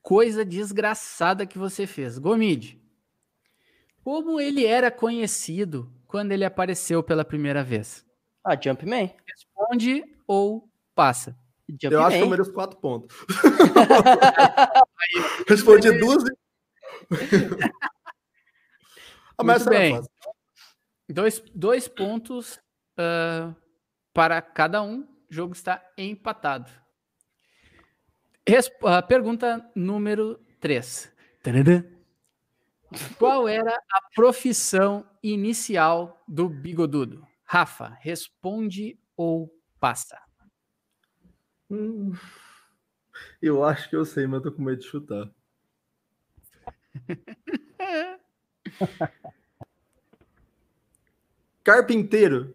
coisa 0.01 0.43
desgraçada 0.43 1.45
que 1.45 1.57
você 1.57 1.85
fez. 1.85 2.17
Gomide, 2.17 2.81
como 4.03 4.39
ele 4.39 4.65
era 4.65 4.89
conhecido 4.89 5.91
quando 6.07 6.31
ele 6.31 6.43
apareceu 6.43 7.03
pela 7.03 7.23
primeira 7.23 7.63
vez? 7.63 8.03
Ah, 8.43 8.59
Jumpman. 8.59 9.13
Responde 9.27 10.03
ou 10.27 10.67
passa? 10.95 11.37
Jumpman. 11.69 11.91
Eu 11.91 12.03
acho 12.03 12.17
que 12.17 12.23
eu 12.23 12.29
mereço 12.29 12.53
quatro 12.53 12.79
pontos. 12.79 13.15
Respondi 15.47 15.91
duas 15.99 16.23
ah, 19.37 19.43
mas 19.43 19.65
Muito 19.65 19.77
bem. 19.77 20.01
Dois, 21.09 21.43
dois 21.53 21.87
pontos 21.87 22.59
ah, 22.97 23.53
para 24.13 24.41
cada 24.41 24.81
um. 24.81 25.01
O 25.29 25.33
jogo 25.33 25.53
está 25.53 25.81
empatado. 25.97 26.69
Resp- 28.51 28.83
ah, 28.83 29.01
pergunta 29.01 29.65
número 29.73 30.37
3. 30.59 31.09
Qual 33.17 33.47
era 33.47 33.73
a 33.73 34.01
profissão 34.13 35.09
inicial 35.23 36.21
do 36.27 36.49
bigodudo? 36.49 37.25
Rafa, 37.45 37.97
responde 38.01 38.99
ou 39.15 39.49
passa? 39.79 40.21
Hum, 41.69 42.11
eu 43.41 43.63
acho 43.63 43.89
que 43.89 43.95
eu 43.95 44.03
sei, 44.03 44.27
mas 44.27 44.43
eu 44.43 44.51
tô 44.51 44.57
com 44.57 44.63
medo 44.63 44.81
de 44.81 44.85
chutar. 44.85 45.33
Carpinteiro. 51.63 52.53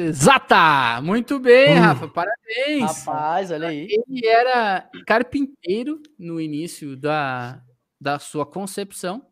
exata. 0.07 0.99
Muito 1.01 1.39
bem, 1.39 1.77
Uh. 1.77 1.81
Rafa. 1.81 2.07
Parabéns. 2.07 3.05
Rapaz, 3.05 3.51
olha 3.51 3.67
aí. 3.67 3.87
Ele 3.89 4.25
era 4.25 4.89
carpinteiro 5.05 6.01
no 6.17 6.39
início 6.41 6.95
da, 6.97 7.61
da 7.99 8.17
sua 8.19 8.45
concepção 8.45 9.27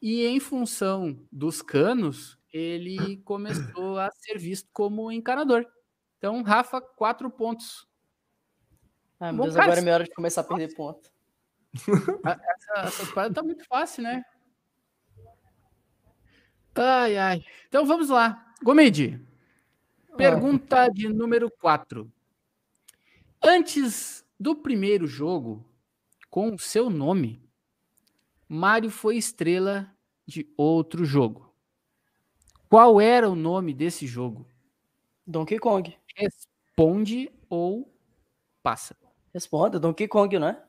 e 0.00 0.26
em 0.26 0.38
função 0.38 1.18
dos 1.30 1.62
canos, 1.62 2.38
ele 2.52 3.16
começou 3.24 3.98
a 3.98 4.10
ser 4.12 4.38
visto 4.38 4.68
como 4.72 5.10
encanador. 5.10 5.66
Então, 6.18 6.42
Rafa, 6.42 6.80
quatro 6.80 7.30
pontos. 7.30 7.86
Ai, 9.18 9.32
meu 9.32 9.38
Bom, 9.38 9.44
Deus, 9.44 9.54
cara, 9.54 9.66
agora 9.66 9.80
é 9.80 9.82
minha 9.82 9.94
hora 9.94 10.04
de 10.04 10.10
começar 10.10 10.42
a 10.42 10.44
perder 10.44 10.74
ponto. 10.74 11.11
Essa, 12.24 12.86
essa 12.86 13.12
parada 13.14 13.34
tá 13.34 13.42
muito 13.42 13.64
fácil, 13.66 14.02
né? 14.02 14.22
Ai, 16.74 17.16
ai. 17.16 17.44
Então 17.68 17.84
vamos 17.84 18.08
lá. 18.08 18.52
Gomide, 18.62 19.20
pergunta 20.16 20.88
de 20.88 21.08
número 21.08 21.50
4. 21.50 22.10
Antes 23.42 24.24
do 24.38 24.54
primeiro 24.54 25.06
jogo, 25.06 25.64
com 26.30 26.54
o 26.54 26.58
seu 26.58 26.88
nome, 26.88 27.42
Mario 28.48 28.90
foi 28.90 29.16
estrela 29.16 29.90
de 30.26 30.48
outro 30.56 31.04
jogo. 31.04 31.52
Qual 32.68 33.00
era 33.00 33.28
o 33.28 33.34
nome 33.34 33.74
desse 33.74 34.06
jogo? 34.06 34.46
Donkey 35.26 35.58
Kong. 35.58 35.94
Responde 36.16 37.30
ou 37.50 37.92
passa. 38.62 38.96
Responda, 39.34 39.78
Donkey 39.78 40.08
Kong, 40.08 40.38
não 40.38 40.48
é? 40.48 40.62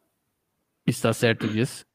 Está 0.86 1.14
certo 1.14 1.48
disso? 1.48 1.86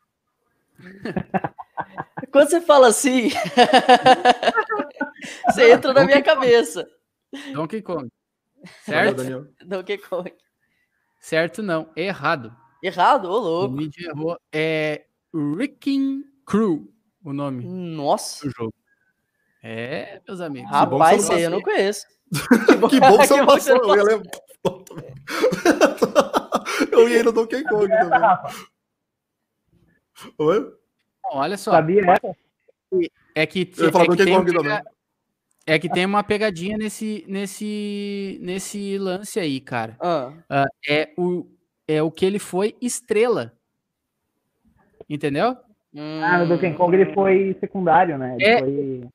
Quando 2.32 2.50
você 2.50 2.60
fala 2.60 2.88
assim, 2.88 3.30
você 5.46 5.72
entra 5.72 5.92
na 5.92 6.04
minha 6.04 6.22
cabeça. 6.22 6.86
Donkey 7.52 7.82
Kong. 7.82 8.08
Valeu, 8.58 8.84
Certo? 8.84 9.16
Daniel. 9.16 9.46
Donkey 9.64 9.98
Kong. 9.98 10.32
Certo, 11.20 11.62
não. 11.62 11.90
Errado. 11.96 12.54
Errado, 12.82 13.26
ô 13.26 13.32
O 13.34 13.38
louco. 13.38 13.74
Mid 13.74 13.96
errou. 13.98 14.38
É 14.52 15.04
Wrecking 15.32 16.24
Crew 16.46 16.92
o 17.24 17.32
nome 17.32 17.64
Nossa. 17.64 18.46
do 18.46 18.52
jogo. 18.56 18.74
É, 19.62 20.20
meus 20.26 20.40
amigos. 20.40 20.70
Rapaz, 20.70 21.22
você 21.22 21.24
esse 21.24 21.32
aí 21.32 21.42
eu 21.42 21.50
não 21.50 21.60
conheço. 21.60 22.06
Que 22.90 23.00
bom 23.00 23.18
que 23.18 23.26
você 23.26 23.34
Que 23.34 23.38
não 23.38 23.46
bom 23.46 23.54
que 23.54 23.60
você 23.62 23.78
passou. 23.78 23.96
Eu 23.96 24.10
ia. 24.10 24.22
Eu 26.92 27.08
ia 27.08 27.18
ir 27.20 27.24
no 27.24 27.32
Donkey 27.32 27.64
Kong 27.64 27.88
também. 27.88 28.20
Oi? 30.38 30.60
Bom, 31.22 31.36
olha 31.38 31.56
só. 31.56 31.72
sabia 31.72 32.00
essa? 32.02 32.36
É 33.34 33.46
que, 33.46 33.60
é 33.60 33.66
que 33.70 33.90
Donkey 33.90 34.16
tem 34.16 34.44
pega- 34.44 34.84
é 35.66 35.78
que 35.78 35.88
tem 35.90 36.06
uma 36.06 36.24
pegadinha 36.24 36.78
nesse, 36.78 37.24
nesse, 37.28 38.38
nesse 38.40 38.96
lance 38.98 39.38
aí, 39.38 39.60
cara. 39.60 39.96
Ah, 40.00 40.66
É 40.88 41.12
o, 41.16 41.46
é 41.86 42.02
o 42.02 42.10
que 42.10 42.24
ele 42.24 42.38
foi 42.38 42.74
estrela. 42.80 43.52
Entendeu? 45.08 45.56
Ah, 46.22 46.38
no 46.38 46.48
Donkey 46.48 46.72
Kong 46.74 46.94
ele 46.96 47.12
foi 47.14 47.56
secundário, 47.60 48.16
né? 48.18 48.34
Ele 48.36 48.44
É. 48.44 48.58
foi... 48.58 49.08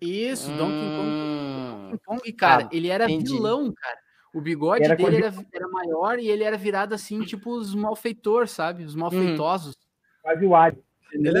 Isso, 0.00 0.48
Donkey 0.52 0.88
Kong. 0.96 1.08
Hum. 1.08 1.88
Donkey 1.90 2.04
Kong, 2.04 2.32
cara, 2.32 2.64
Tá, 2.64 2.70
ele 2.72 2.88
era 2.88 3.04
entendi. 3.04 3.32
vilão, 3.32 3.72
cara. 3.72 3.98
O 4.36 4.40
bigode 4.42 4.84
Era 4.84 4.94
dele 4.94 5.16
era, 5.16 5.34
era 5.50 5.66
maior 5.68 6.18
e 6.18 6.28
ele 6.28 6.44
era 6.44 6.58
virado 6.58 6.94
assim, 6.94 7.22
tipo 7.22 7.56
os 7.56 7.74
malfeitores, 7.74 8.50
sabe? 8.50 8.84
Os 8.84 8.94
malfeitosos. 8.94 9.74
quase 10.22 10.44
o 10.44 10.50
Wario. 10.50 10.84
Ele 11.10 11.28
é, 11.28 11.32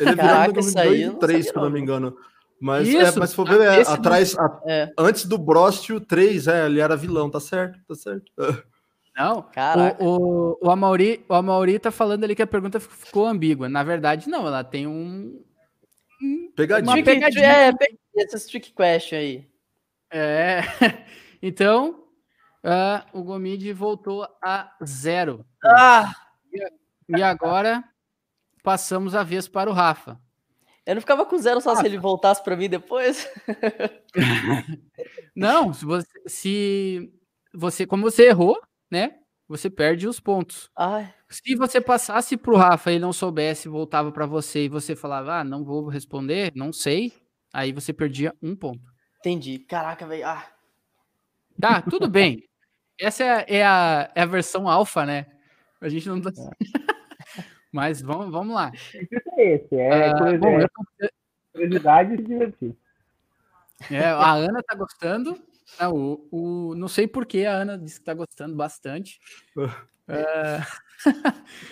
ele 0.00 0.10
é 0.10 0.16
Caraca, 0.16 0.16
virado 0.16 0.52
no 0.54 0.58
isso 0.60 0.78
aí 0.80 0.88
2 0.88 1.00
eu 1.02 1.12
não 1.12 1.18
3, 1.20 1.32
sabia 1.38 1.52
se 1.52 1.56
eu 1.56 1.62
não 1.62 1.70
me 1.70 1.80
engano. 1.80 2.16
Mas, 2.60 2.88
Isso, 2.88 2.98
é, 3.16 3.20
mas 3.20 3.30
se 3.30 3.36
for 3.36 3.46
ver, 3.48 3.60
é, 3.60 3.82
atrás, 3.82 4.36
a- 4.36 4.60
É, 4.66 4.92
antes 4.98 5.26
do 5.26 5.38
Brost, 5.38 5.90
o 5.90 6.00
3, 6.00 6.48
é, 6.48 6.66
ele 6.66 6.80
era 6.80 6.96
vilão, 6.96 7.30
tá 7.30 7.38
certo, 7.38 7.78
tá 7.86 7.94
certo. 7.94 8.32
Não, 9.16 9.42
Caraca. 9.54 10.02
o, 10.02 10.56
o, 10.60 10.66
o, 10.66 10.70
Amauri, 10.72 11.24
o 11.28 11.34
Amauri 11.34 11.78
tá 11.78 11.92
falando 11.92 12.24
ali 12.24 12.34
que 12.34 12.42
a 12.42 12.48
pergunta 12.48 12.80
ficou 12.80 13.26
ambígua. 13.26 13.68
Na 13.68 13.84
verdade, 13.84 14.28
não, 14.28 14.44
ela 14.44 14.64
tem 14.64 14.88
um. 14.88 15.40
Pegadinha. 16.56 16.92
Uma 16.92 17.00
trick, 17.00 17.20
pegadinha. 17.20 17.46
é, 17.46 17.72
essas 18.24 18.44
trick 18.46 18.72
question 18.72 19.18
aí. 19.18 19.46
É. 20.10 20.62
Então, 21.40 22.07
ah, 22.70 23.06
o 23.12 23.22
Gomid 23.22 23.72
voltou 23.72 24.26
a 24.42 24.70
zero. 24.84 25.44
Ah, 25.64 26.14
E 27.08 27.22
agora 27.22 27.82
passamos 28.62 29.14
a 29.14 29.22
vez 29.22 29.48
para 29.48 29.70
o 29.70 29.72
Rafa. 29.72 30.20
eu 30.84 30.94
não 30.94 31.00
ficava 31.00 31.24
com 31.24 31.38
zero 31.38 31.60
só 31.60 31.74
se 31.74 31.86
ele 31.86 31.98
voltasse 31.98 32.42
pra 32.44 32.56
mim 32.56 32.68
depois. 32.68 33.26
Não, 35.34 35.72
se 35.72 35.84
você, 35.84 36.08
se 36.26 37.12
você, 37.54 37.86
como 37.86 38.02
você 38.10 38.28
errou, 38.28 38.60
né? 38.90 39.16
Você 39.48 39.70
perde 39.70 40.06
os 40.06 40.20
pontos. 40.20 40.70
Ai, 40.76 41.12
Se 41.30 41.54
você 41.54 41.80
passasse 41.80 42.36
para 42.36 42.52
o 42.52 42.56
Rafa 42.56 42.90
e 42.90 42.94
ele 42.94 43.00
não 43.02 43.12
soubesse, 43.12 43.68
voltava 43.68 44.12
para 44.12 44.26
você 44.26 44.64
e 44.64 44.68
você 44.68 44.94
falava, 44.94 45.40
ah, 45.40 45.44
não 45.44 45.64
vou 45.64 45.86
responder, 45.88 46.52
não 46.54 46.72
sei, 46.72 47.12
aí 47.52 47.72
você 47.72 47.92
perdia 47.92 48.34
um 48.42 48.54
ponto. 48.54 48.82
entendi. 49.20 49.58
Caraca, 49.60 50.06
velho. 50.06 50.26
Ah, 50.26 50.44
Tá, 51.60 51.82
tudo 51.82 52.08
bem. 52.08 52.47
Essa 53.00 53.24
é, 53.24 53.30
a- 53.30 53.44
é 53.48 53.64
a, 53.64 54.10
é 54.14 54.22
a 54.22 54.26
versão 54.26 54.68
alfa, 54.68 55.06
né? 55.06 55.26
A 55.80 55.88
gente 55.88 56.08
não 56.08 56.20
tá... 56.20 56.30
Mas 57.72 58.00
vamos, 58.00 58.30
vamos 58.30 58.54
lá. 58.54 58.72
Isso 58.74 59.30
é 59.36 59.54
esse, 59.54 59.74
é, 59.76 60.10
curiosidade, 60.12 60.38
bom, 60.38 60.60
eu 60.60 60.66
é 61.06 61.10
curiosidade 61.52 62.14
e 62.14 62.16
se 62.16 62.22
divertir. 62.24 62.76
É, 63.90 64.04
a 64.06 64.32
Ana 64.32 64.62
tá 64.62 64.74
gostando. 64.74 65.32
né, 65.78 65.86
o, 65.88 66.26
o, 66.32 66.74
não 66.74 66.88
sei 66.88 67.06
por 67.06 67.26
que 67.26 67.44
a 67.46 67.52
Ana 67.52 67.78
disse 67.78 68.00
que 68.00 68.06
tá 68.06 68.14
gostando 68.14 68.54
bastante. 68.56 69.20
É, 70.10 70.60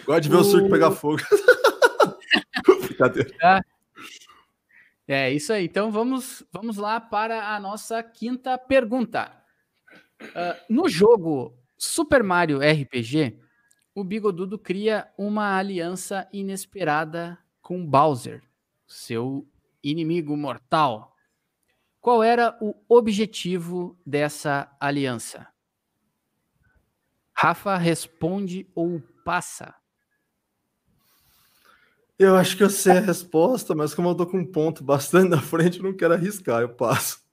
Gosta 0.04 0.20
de 0.20 0.28
ver 0.28 0.36
o, 0.36 0.40
o- 0.40 0.44
surto 0.44 0.68
pegar 0.68 0.90
fogo. 0.90 1.22
Brincadeira. 2.82 3.30
é 5.08 5.32
isso 5.32 5.54
aí. 5.54 5.64
Então 5.64 5.90
vamos, 5.90 6.42
vamos 6.52 6.76
lá 6.76 7.00
para 7.00 7.54
a 7.54 7.58
nossa 7.58 8.02
quinta 8.02 8.58
pergunta. 8.58 9.32
Ah, 10.34 10.56
no 10.68 10.88
jogo 10.88 11.56
Super 11.76 12.22
Mario 12.22 12.60
RPG, 12.60 13.38
o 13.94 14.04
Bigodudo 14.04 14.58
cria 14.58 15.08
uma 15.16 15.56
aliança 15.56 16.28
inesperada 16.32 17.38
com 17.62 17.84
Bowser, 17.84 18.42
seu 18.86 19.46
inimigo 19.82 20.36
mortal. 20.36 21.14
Qual 22.00 22.22
era 22.22 22.56
o 22.60 22.74
objetivo 22.88 23.98
dessa 24.06 24.70
aliança? 24.78 25.48
Rafa 27.32 27.76
responde 27.76 28.66
ou 28.74 29.02
passa? 29.24 29.74
Eu 32.18 32.34
acho 32.34 32.56
que 32.56 32.62
eu 32.62 32.70
sei 32.70 32.92
a 32.92 33.00
resposta, 33.00 33.74
mas 33.74 33.92
como 33.92 34.08
eu 34.08 34.14
tô 34.14 34.26
com 34.26 34.38
um 34.38 34.50
ponto 34.50 34.82
bastante 34.82 35.28
na 35.28 35.40
frente, 35.40 35.78
eu 35.78 35.84
não 35.84 35.94
quero 35.94 36.14
arriscar, 36.14 36.62
eu 36.62 36.68
passo. 36.68 37.25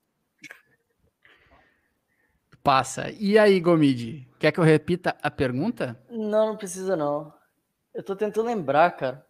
Passa. 2.63 3.11
E 3.11 3.37
aí, 3.37 3.59
Gomide? 3.59 4.27
Quer 4.39 4.51
que 4.51 4.59
eu 4.59 4.63
repita 4.63 5.15
a 5.21 5.29
pergunta? 5.29 6.01
não, 6.09 6.47
não 6.47 6.57
precisa 6.57 6.95
não. 6.95 7.33
Eu 7.93 8.01
tô 8.01 8.15
tentando 8.15 8.47
lembrar, 8.47 8.89
cara. 8.91 9.25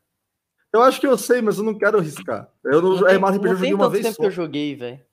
Eu 0.71 0.81
acho 0.81 0.99
que 0.99 1.05
eu 1.07 1.17
sei, 1.17 1.41
mas 1.41 1.57
eu 1.57 1.63
não 1.63 1.77
quero 1.77 1.99
arriscar. 1.99 2.49
Eu 2.63 2.81
não, 2.81 2.95
Não 2.99 3.07
é 3.07 3.11
tem, 3.11 3.19
Mario 3.19 3.39
RPG 3.39 3.45
não 3.47 3.53
eu 3.53 3.57
tem 3.59 3.69
joguei 3.69 3.73
uma 3.73 3.83
tanto 3.85 3.91
vez 3.91 4.03
tempo 4.05 4.15
só. 4.15 4.21
que 4.21 4.27
eu 4.27 4.31
joguei, 4.31 4.75
velho. 4.75 5.05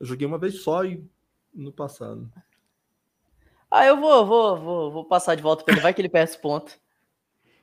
Eu 0.00 0.06
joguei 0.06 0.26
uma 0.26 0.38
vez 0.38 0.62
só 0.62 0.84
e 0.84 1.04
no 1.54 1.72
passado. 1.72 2.30
Ah, 3.70 3.84
eu 3.86 3.98
vou, 4.00 4.26
vou, 4.26 4.56
vou, 4.58 4.90
vou 4.92 5.04
passar 5.04 5.34
de 5.34 5.42
volta 5.42 5.64
pra 5.64 5.74
ele. 5.74 5.82
Vai 5.82 5.92
que 5.94 6.00
ele 6.00 6.08
perde 6.08 6.30
esse 6.30 6.40
ponto. 6.40 6.78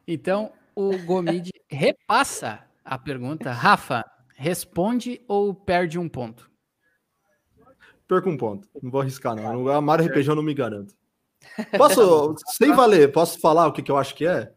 Então, 0.08 0.52
o 0.76 0.98
Gomide 1.00 1.52
repassa 1.70 2.64
a 2.84 2.98
pergunta. 2.98 3.52
Rafa, 3.52 4.04
responde 4.36 5.22
ou 5.28 5.54
perde 5.54 5.98
um 6.00 6.08
ponto? 6.08 6.50
Perco 8.08 8.30
um 8.30 8.38
ponto. 8.38 8.68
Não 8.82 8.92
vou 8.92 9.02
arriscar, 9.02 9.36
não. 9.36 9.64
No 9.64 9.82
Mario 9.82 10.08
RPG 10.08 10.30
eu 10.30 10.36
não 10.36 10.44
me 10.44 10.54
garanto. 10.54 10.94
Posso, 11.78 12.36
sem 12.54 12.74
valer, 12.74 13.12
posso 13.12 13.40
falar 13.40 13.68
o 13.68 13.72
que, 13.72 13.82
que 13.82 13.92
eu 13.92 13.98
acho 13.98 14.16
que 14.16 14.26
é? 14.26 14.52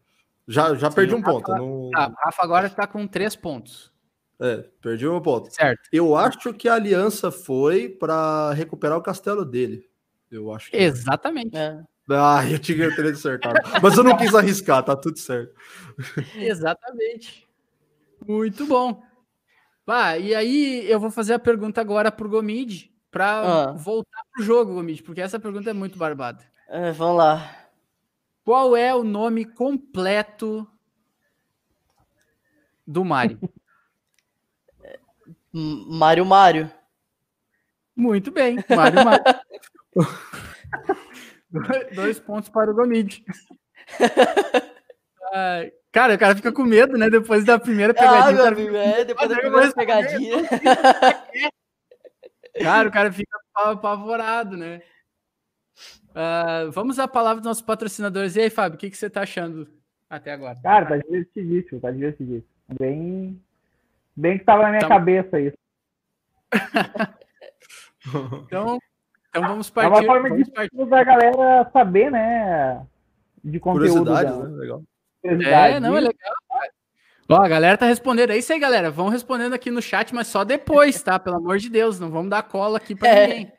Já, 0.47 0.73
já 0.75 0.89
perdi 0.89 1.13
um 1.13 1.21
ponto. 1.21 1.51
Não... 1.51 1.89
Tá, 1.91 2.11
Rafa 2.17 2.43
agora 2.43 2.67
está 2.67 2.87
com 2.87 3.07
três 3.07 3.35
pontos. 3.35 3.93
É, 4.39 4.65
perdi 4.81 5.07
um 5.07 5.21
ponto. 5.21 5.53
Certo. 5.53 5.81
Eu 5.91 6.15
acho 6.15 6.53
que 6.53 6.69
a 6.69 6.75
aliança 6.75 7.29
foi 7.31 7.89
para 7.89 8.51
recuperar 8.53 8.97
o 8.97 9.01
castelo 9.01 9.45
dele. 9.45 9.87
Eu 10.31 10.51
acho 10.53 10.71
que. 10.71 10.77
Exatamente. 10.77 11.55
É. 11.55 11.79
Ah, 12.11 12.41
eu 12.49 12.57
tinha 12.57 12.85
eu 12.85 12.95
teria 12.95 13.11
acertado. 13.11 13.59
Mas 13.81 13.97
eu 13.97 14.03
não 14.03 14.17
quis 14.17 14.33
arriscar, 14.33 14.83
tá 14.83 14.95
tudo 14.95 15.19
certo. 15.19 15.53
Exatamente. 16.35 17.47
Muito 18.27 18.65
bom. 18.65 19.03
Vá, 19.85 20.17
e 20.17 20.33
aí 20.33 20.89
eu 20.89 20.99
vou 20.99 21.11
fazer 21.11 21.33
a 21.33 21.39
pergunta 21.39 21.81
agora 21.81 22.11
pro 22.11 22.29
Gomide 22.29 22.91
para 23.11 23.69
Ah. 23.69 23.71
voltar 23.73 24.21
pro 24.33 24.43
jogo, 24.43 24.73
Gomide, 24.73 25.03
porque 25.03 25.21
essa 25.21 25.39
pergunta 25.39 25.69
é 25.69 25.73
muito 25.73 25.97
barbada. 25.97 26.43
É, 26.67 26.91
vamos 26.91 27.17
lá. 27.17 27.55
Qual 28.45 28.75
é 28.75 28.93
o 28.93 29.03
nome 29.03 29.45
completo 29.45 30.67
do 32.85 33.03
Mario? 33.05 33.39
Mário 35.53 36.25
Mário. 36.25 36.71
Muito 37.95 38.31
bem, 38.31 38.57
Mario 38.69 39.03
Mario. 39.03 39.23
Dois- 41.95 42.19
pontos 42.19 42.49
para 42.49 42.69
o 42.71 42.75
Gomide. 42.75 43.25
Ai, 45.33 45.71
cara, 45.91 46.13
o 46.13 46.17
cara 46.19 46.35
fica 46.35 46.51
com 46.51 46.63
medo, 46.63 46.95
né? 46.97 47.09
Depois 47.09 47.43
da 47.43 47.57
primeira 47.59 47.91
Ah, 47.93 47.95
pegadinha. 47.95 48.37
cara, 48.37 48.55
amigo, 48.55 48.75
é, 48.75 49.03
depois 49.03 49.29
da 49.29 49.35
primeira 49.37 49.71
pegadinha. 49.73 50.35
Cara, 52.61 52.89
o 52.89 52.91
cara 52.91 53.11
fica 53.11 53.37
apavorado, 53.55 54.55
né? 54.57 54.81
Ah, 56.13 56.65
vamos 56.71 56.99
à 56.99 57.07
palavra 57.07 57.37
dos 57.41 57.47
nossos 57.47 57.63
patrocinadores. 57.63 58.35
E 58.35 58.41
aí, 58.41 58.49
Fábio, 58.49 58.75
o 58.75 58.79
que, 58.79 58.89
que 58.89 58.97
você 58.97 59.09
tá 59.09 59.21
achando 59.21 59.67
até 60.09 60.33
agora? 60.33 60.57
Cara, 60.61 60.85
tá 60.87 60.97
divertidíssimo, 60.97 61.79
tá 61.79 61.91
divertidíssimo. 61.91 62.45
Bem, 62.79 63.41
bem 64.15 64.37
que 64.37 64.43
tava 64.43 64.63
na 64.63 64.69
minha 64.69 64.81
Tá- 64.81 64.87
cabeça 64.89 65.39
isso. 65.39 65.57
Então, 68.47 68.79
então 69.29 69.41
vamos 69.43 69.71
É 69.75 69.79
uma 69.81 69.91
partir. 69.91 70.05
forma 70.07 70.31
de 70.37 70.51
partir. 70.51 70.85
da 70.85 71.03
galera 71.03 71.69
saber, 71.71 72.09
né? 72.09 72.85
De 73.43 73.59
conteúdo. 73.59 74.05
Curiosidades, 74.05 74.37
da- 74.37 74.43
né? 74.47 74.55
Legal. 74.57 74.83
curiosidade. 75.21 75.73
É, 75.75 75.79
não, 75.79 75.97
é 75.97 75.99
legal. 75.99 76.13
cara. 76.49 76.71
Ó, 77.29 77.41
a 77.41 77.47
galera 77.47 77.77
tá 77.77 77.85
respondendo. 77.85 78.31
É 78.31 78.37
isso 78.37 78.51
aí, 78.51 78.59
galera. 78.59 78.89
Vão 78.89 79.07
respondendo 79.09 79.53
aqui 79.53 79.69
no 79.69 79.81
chat, 79.81 80.13
mas 80.15 80.27
só 80.27 80.43
depois, 80.43 81.01
tá? 81.03 81.19
Pelo 81.19 81.37
amor 81.37 81.57
de 81.59 81.69
Deus, 81.69 81.99
não 81.99 82.09
vamos 82.09 82.29
dar 82.31 82.41
cola 82.43 82.77
aqui 82.77 82.95
pra 82.95 83.07
É. 83.09 83.27
ninguém. 83.27 83.53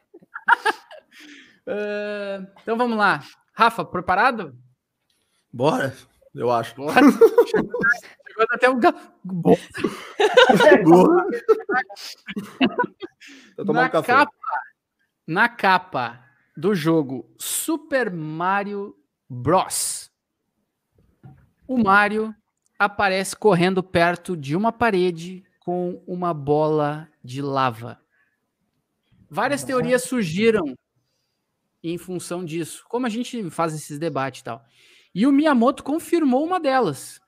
Ah, 1.73 2.41
então 2.63 2.77
vamos 2.77 2.97
lá. 2.99 3.23
Rafa, 3.55 3.85
preparado? 3.85 4.57
Bora, 5.53 5.95
eu 6.35 6.51
acho. 6.51 6.75
Bora. 6.75 6.95
Chegou 7.47 8.47
até 8.51 8.69
o. 8.69 8.81
Tô 13.57 13.65
tomando 13.65 13.83
Na 13.83 13.89
café. 13.91 14.13
capa, 14.13 14.33
na 15.27 15.49
capa 15.49 16.25
do 16.57 16.75
jogo 16.75 17.33
Super 17.39 18.11
Mario 18.11 18.97
Bros. 19.29 20.11
O 21.69 21.79
Mario 21.79 22.35
aparece 22.81 23.37
correndo 23.37 23.83
perto 23.83 24.35
de 24.35 24.57
uma 24.57 24.73
parede 24.73 25.45
com 25.61 26.03
uma 26.07 26.33
bola 26.33 27.07
de 27.23 27.43
lava. 27.43 28.01
Várias 29.29 29.63
teorias 29.63 30.03
surgiram 30.05 30.75
em 31.83 31.99
função 31.99 32.43
disso, 32.43 32.83
como 32.89 33.05
a 33.07 33.11
gente 33.11 33.51
faz 33.51 33.75
esses 33.75 33.99
debates 33.99 34.41
e 34.41 34.45
tal. 34.45 34.65
E 35.15 35.27
o 35.27 35.33
Miyamoto 35.33 35.85
confirmou 35.85 36.43
uma 36.43 36.59
delas. 36.59 37.21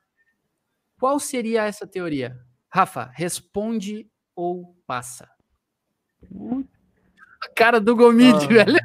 Qual 0.99 1.19
seria 1.19 1.65
essa 1.65 1.85
teoria? 1.85 2.35
Rafa, 2.67 3.11
responde 3.13 4.09
ou 4.35 4.75
passa? 4.87 5.29
A 7.43 7.49
cara 7.55 7.79
do 7.79 7.95
Gomide, 7.95 8.45
Ah. 8.45 8.65
velho. 8.65 8.79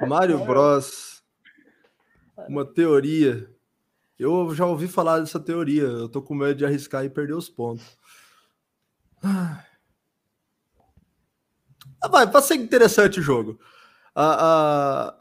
Mario 0.08 0.42
Bros. 0.46 1.22
Uma 2.48 2.64
teoria. 2.64 3.50
Eu 4.18 4.54
já 4.54 4.66
ouvi 4.66 4.88
falar 4.88 5.20
dessa 5.20 5.40
teoria. 5.40 5.82
Eu 5.82 6.08
tô 6.08 6.22
com 6.22 6.34
medo 6.34 6.54
de 6.54 6.64
arriscar 6.64 7.04
e 7.04 7.10
perder 7.10 7.34
os 7.34 7.48
pontos. 7.48 7.96
Ah, 12.02 12.08
vai, 12.08 12.28
pra 12.30 12.42
ser 12.42 12.56
interessante 12.56 13.20
o 13.20 13.22
jogo. 13.22 13.58
A, 14.14 15.14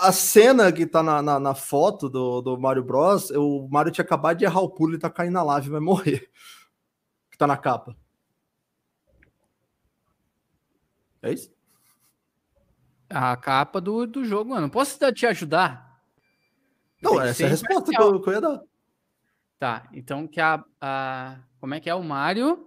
a, 0.00 0.08
a 0.08 0.12
cena 0.12 0.72
que 0.72 0.86
tá 0.86 1.02
na, 1.02 1.20
na, 1.20 1.40
na 1.40 1.54
foto 1.54 2.08
do, 2.08 2.40
do 2.40 2.58
Mario 2.58 2.84
Bros. 2.84 3.30
O 3.30 3.68
Mario 3.68 3.92
tinha 3.92 4.04
acabado 4.04 4.38
de 4.38 4.44
errar 4.44 4.60
o 4.60 4.70
pulo 4.70 4.94
e 4.94 4.98
tá 4.98 5.10
caindo 5.10 5.34
na 5.34 5.42
lava 5.42 5.66
e 5.66 5.70
vai 5.70 5.80
morrer. 5.80 6.30
Que 7.30 7.38
tá 7.38 7.46
na 7.46 7.58
capa. 7.58 7.94
É 11.20 11.34
isso? 11.34 11.52
A 13.10 13.36
capa 13.36 13.78
do, 13.78 14.06
do 14.06 14.24
jogo, 14.24 14.50
mano. 14.50 14.70
Posso 14.70 14.98
te 15.12 15.26
ajudar? 15.26 15.85
Não, 17.14 17.20
essa 17.20 17.42
é 17.42 17.46
a 17.46 17.48
resposta 17.50 17.90
que 17.90 18.00
eu, 18.00 18.20
que 18.20 18.28
eu 18.28 18.32
ia 18.34 18.40
dar. 18.40 18.60
Tá, 19.58 19.88
então 19.92 20.26
que 20.26 20.40
a, 20.40 20.62
a- 20.80 21.38
Como 21.60 21.74
é 21.74 21.80
que 21.80 21.88
é 21.88 21.94
o 21.94 22.02
Mario? 22.02 22.66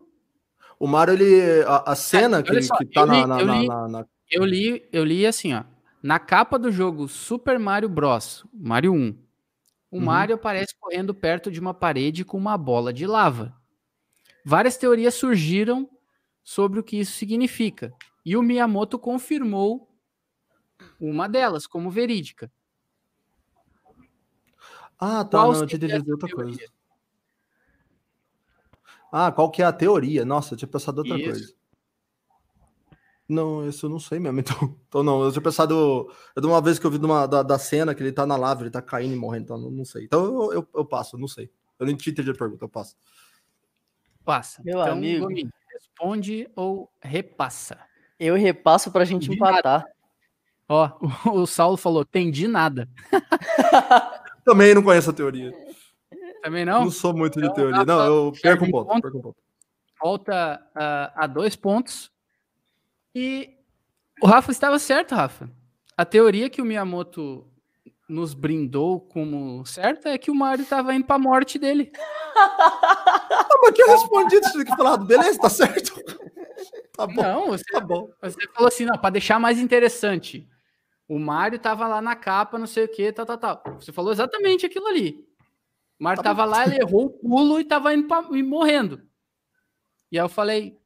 O 0.80 0.88
Mario, 0.88 1.14
ele. 1.14 1.64
A, 1.68 1.92
a 1.92 1.96
cena 1.96 2.42
que, 2.42 2.62
só, 2.62 2.76
que 2.78 2.86
tá 2.86 3.06
na, 3.06 3.14
li- 3.22 3.28
na, 3.28 3.40
eu 3.42 3.46
na- 3.46 3.60
li- 3.60 3.68
na- 3.92 4.06
Eu 4.32 4.46
li, 4.46 4.88
eu 4.92 5.04
li 5.04 5.26
assim, 5.26 5.54
ó. 5.54 5.64
Na 6.02 6.18
capa 6.18 6.58
do 6.58 6.72
jogo 6.72 7.08
Super 7.08 7.60
Mario 7.60 7.90
Bros. 7.90 8.46
Mario 8.54 8.94
1. 8.94 9.18
O 9.92 9.98
Uhum. 9.98 10.04
Mario 10.06 10.36
aparece 10.36 10.74
correndo 10.80 11.14
perto 11.14 11.52
de 11.52 11.60
uma 11.60 11.74
parede 11.74 12.24
com 12.24 12.38
uma 12.38 12.58
bola 12.58 12.94
de 12.94 13.06
lava. 13.08 13.54
Várias 14.46 14.78
teorias 14.78 15.16
surgiram 15.16 15.90
sobre 16.44 16.80
o 16.80 16.84
que 16.84 16.98
isso 16.98 17.14
significa. 17.14 17.92
E 18.26 18.38
o 18.38 18.42
Miyamoto 18.42 18.98
confirmou 18.98 19.90
uma 21.00 21.28
delas 21.28 21.68
como 21.68 21.90
verídica. 21.92 22.52
Ah, 25.00 25.24
tá. 25.24 25.38
Qual 25.38 25.54
não, 25.54 25.62
eu 25.62 25.68
tinha 25.68 25.78
entendido 25.78 26.12
outra 26.12 26.28
teoria? 26.28 26.58
coisa. 26.58 26.72
Ah, 29.12 29.32
qual 29.32 29.50
que 29.50 29.62
é 29.62 29.66
a 29.66 29.74
teoria? 29.74 30.24
Nossa, 30.26 30.54
eu 30.54 30.58
tinha 30.58 30.68
pensado 30.68 31.00
outra 31.00 31.18
Isso. 31.18 31.26
coisa. 31.26 31.60
Não, 33.28 33.68
isso 33.68 33.86
eu 33.86 33.90
não 33.92 34.00
sei 34.00 34.20
mesmo. 34.20 34.40
Então, 34.42 34.76
então 34.88 35.04
não, 35.04 35.24
eu 35.24 35.32
tinha 35.32 35.42
pensado. 35.42 36.12
Eu 36.36 36.42
de 36.42 36.48
uma 36.48 36.60
vez 36.60 36.80
que 36.80 36.86
eu 36.86 36.90
vi 36.90 36.98
de 36.98 37.06
uma, 37.06 37.28
da, 37.28 37.44
da 37.44 37.60
cena 37.60 37.94
que 37.94 38.02
ele 38.02 38.12
tá 38.12 38.26
na 38.26 38.36
lava, 38.36 38.64
ele 38.64 38.72
tá 38.72 38.82
caindo 38.82 39.14
e 39.14 39.16
morrendo, 39.16 39.44
então 39.44 39.58
não, 39.58 39.70
não 39.70 39.86
sei. 39.86 40.06
Então 40.06 40.26
eu, 40.26 40.54
eu, 40.54 40.68
eu 40.74 40.86
passo, 40.86 41.16
eu 41.16 41.20
não 41.20 41.28
sei. 41.28 41.52
Eu 41.80 41.86
nem 41.86 41.96
tinha 41.96 42.12
entendido 42.12 42.36
a 42.36 42.40
pergunta, 42.40 42.66
eu 42.66 42.70
passo. 42.70 42.98
Passa. 44.26 44.64
Meu 44.64 44.82
então, 44.82 44.94
amigo. 44.94 45.26
Gomes, 45.26 45.48
responde 45.72 46.50
ou 46.56 46.92
repassa. 47.00 47.80
Eu 48.20 48.36
repasso 48.36 48.92
pra 48.92 49.06
gente 49.06 49.30
De 49.30 49.36
empatar. 49.36 49.86
Ó, 50.68 50.90
o, 51.00 51.30
o 51.42 51.48
Saulo 51.48 51.78
falou, 51.78 52.02
entendi 52.02 52.48
nada. 52.48 52.90
Também 54.46 54.74
não 54.74 54.84
conheço 54.84 55.10
a 55.10 55.14
teoria. 55.14 55.52
Também 56.42 56.66
Não, 56.66 56.86
não? 56.86 56.92
sou 56.92 57.14
muito 57.16 57.40
de 57.40 57.46
Então, 57.46 57.56
teoria. 57.56 57.78
Rafa, 57.78 57.86
Não, 57.86 58.06
eu 58.06 58.34
perco 58.42 58.66
um 58.66 58.72
ponto. 58.72 58.88
ponto. 58.88 59.02
Perco 59.02 59.18
um 59.18 59.22
ponto. 59.22 59.38
Volta 60.02 60.62
ah, 60.74 61.12
a 61.16 61.28
dois 61.28 61.56
pontos. 61.56 62.12
E 63.14 63.50
o 64.22 64.28
Rafa 64.28 64.52
estava 64.52 64.80
certo, 64.80 65.16
Rafa. 65.16 65.50
A 65.98 66.06
teoria 66.06 66.50
que 66.50 66.62
o 66.62 66.66
Miyamoto 66.66 67.46
nos 68.08 68.34
brindou 68.34 69.00
como 69.02 69.64
certa 69.66 70.10
é 70.10 70.18
que 70.18 70.32
o 70.32 70.36
Mario 70.36 70.64
estava 70.64 70.96
indo 70.96 71.06
para 71.06 71.18
a 71.18 71.20
morte 71.20 71.60
dele. 71.60 71.92
Ah, 72.36 73.48
mas 73.62 73.72
que 73.74 73.82
eu 73.82 73.88
respondi 73.90 74.36
isso 74.38 74.64
que 74.66 74.76
falar, 74.76 74.98
beleza, 74.98 75.40
tá 75.40 75.50
certo. 75.50 75.94
Tá 76.96 77.08
bom, 77.08 77.22
Não, 77.24 77.48
você, 77.48 77.64
tá 77.72 77.80
bom. 77.80 78.10
você 78.22 78.36
falou 78.54 78.68
assim, 78.68 78.84
não, 78.84 78.98
para 78.98 79.12
deixar 79.12 79.40
mais 79.40 79.58
interessante. 79.58 80.46
O 81.10 81.18
Mario 81.20 81.58
tava 81.60 81.88
lá 81.88 82.02
na 82.02 82.16
capa, 82.16 82.58
não 82.60 82.68
sei 82.68 82.86
o 82.86 82.88
que, 82.88 83.12
tal, 83.12 83.26
tal, 83.26 83.38
tal. 83.38 83.64
Você 83.82 83.92
falou 83.92 84.12
exatamente 84.12 84.66
aquilo 84.66 84.88
ali. 84.88 85.28
O 86.00 86.04
Mario 86.04 86.22
Tá 86.22 86.30
tava 86.30 86.46
lá, 86.46 86.66
ele 86.66 86.78
errou 86.80 87.06
o 87.08 87.10
pulo 87.10 87.60
e 87.60 87.66
tava 87.66 87.94
indo 87.94 88.08
pra, 88.08 88.24
e 88.32 88.44
morrendo. 88.44 89.02
E 90.12 90.18
aí 90.20 90.24
eu 90.24 90.30
falei, 90.30 90.78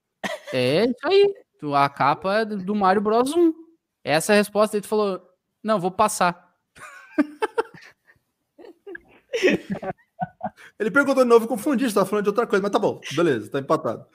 é 0.54 0.86
isso 0.86 0.96
aí. 1.06 1.36
tu- 1.60 1.76
A 1.76 1.90
capa 1.90 2.40
é 2.40 2.46
do 2.46 2.74
Mario 2.74 3.02
Bros 3.02 3.34
1. 3.36 3.54
Essa 4.04 4.32
é 4.34 4.36
a 4.36 4.40
resposta. 4.40 4.78
Ele 4.78 4.88
falou, 4.88 5.22
não, 5.62 5.80
vou 5.80 5.92
passar. 5.92 6.52
Ele 10.80 10.90
perguntou 10.92 11.24
de 11.24 11.30
novo, 11.30 11.48
confundi, 11.48 11.88
você 11.90 11.96
tava 11.96 12.06
falando 12.06 12.24
de 12.24 12.30
outra 12.30 12.46
coisa, 12.48 12.62
mas 12.62 12.72
tá 12.72 12.80
bom, 12.80 13.00
beleza, 13.14 13.50
tá 13.52 13.60
empatado. 13.60 14.06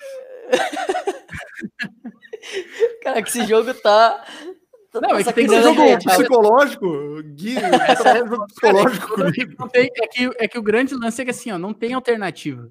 Cara, 3.02 3.22
que 3.22 3.28
esse 3.28 3.44
jogo 3.46 3.72
tá. 3.74 4.24
Tá 4.90 5.00
Não, 5.00 5.16
é 5.16 5.24
que 5.24 5.32
tem 5.32 5.46
que 5.46 5.52
Esse 5.52 5.62
ser 5.62 5.62
jogo 5.62 5.86
cara. 5.86 5.98
psicológico, 5.98 7.22
Gui, 7.34 7.54
tá 7.60 8.12
de 8.22 8.28
jogo 8.30 8.46
psicológico 8.46 9.08
comigo. 9.14 9.54
Não 9.58 9.68
tem- 9.68 9.90
é, 9.96 10.06
que, 10.08 10.30
é 10.38 10.48
que 10.48 10.58
o 10.58 10.62
grande 10.62 10.94
lance 10.94 11.20
é 11.20 11.24
que 11.24 11.30
assim, 11.30 11.50
ó, 11.52 11.58
não 11.58 11.72
tem 11.74 11.92
alternativa. 11.92 12.70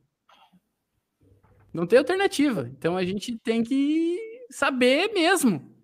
Não 1.73 1.85
tem 1.85 1.99
alternativa. 1.99 2.67
Então 2.77 2.97
a 2.97 3.03
gente 3.05 3.37
tem 3.39 3.63
que 3.63 4.17
saber 4.49 5.11
mesmo. 5.13 5.75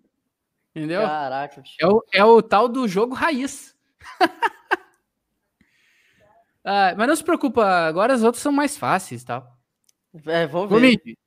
Entendeu? 0.74 1.02
Caraca. 1.02 1.62
É 1.80 1.86
o, 1.86 2.02
é 2.12 2.24
o 2.24 2.42
tal 2.42 2.68
do 2.68 2.88
jogo 2.88 3.14
raiz. 3.14 3.76
Ah, 6.64 6.94
mas 6.96 7.06
não 7.08 7.16
se 7.16 7.22
preocupa, 7.24 7.62
agora 7.86 8.14
as 8.14 8.22
outras 8.22 8.42
são 8.42 8.50
mais 8.52 8.76
fáceis, 8.76 9.22
tal. 9.22 9.46
É, 10.26 10.46
vamos 10.46 10.70
ver. 10.70 10.74
Gomide, 10.76 11.18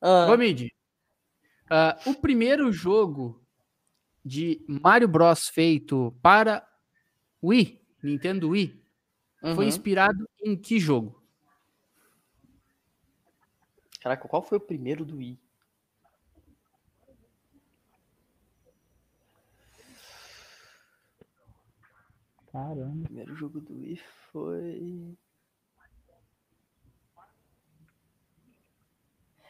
Ah, 0.00 0.26
Gomide. 0.26 0.74
ah, 1.70 1.96
o 2.06 2.14
primeiro 2.14 2.72
jogo 2.72 3.40
de 4.24 4.64
Mario 4.68 5.08
Bros 5.08 5.48
feito 5.48 6.14
para 6.22 6.66
Wii, 7.42 7.80
Nintendo 8.02 8.50
Wii, 8.50 8.82
foi 9.40 9.50
uhum. 9.50 9.62
inspirado 9.62 10.28
em 10.40 10.56
que 10.56 10.78
jogo? 10.78 11.20
Caraca, 14.00 14.28
qual 14.28 14.42
foi 14.42 14.58
o 14.58 14.60
primeiro 14.60 15.04
do 15.04 15.16
Wii? 15.16 15.38
Caramba. 22.52 23.00
O 23.00 23.04
primeiro 23.04 23.34
jogo 23.34 23.60
do 23.60 23.74
Wii 23.74 24.00
foi. 24.30 25.16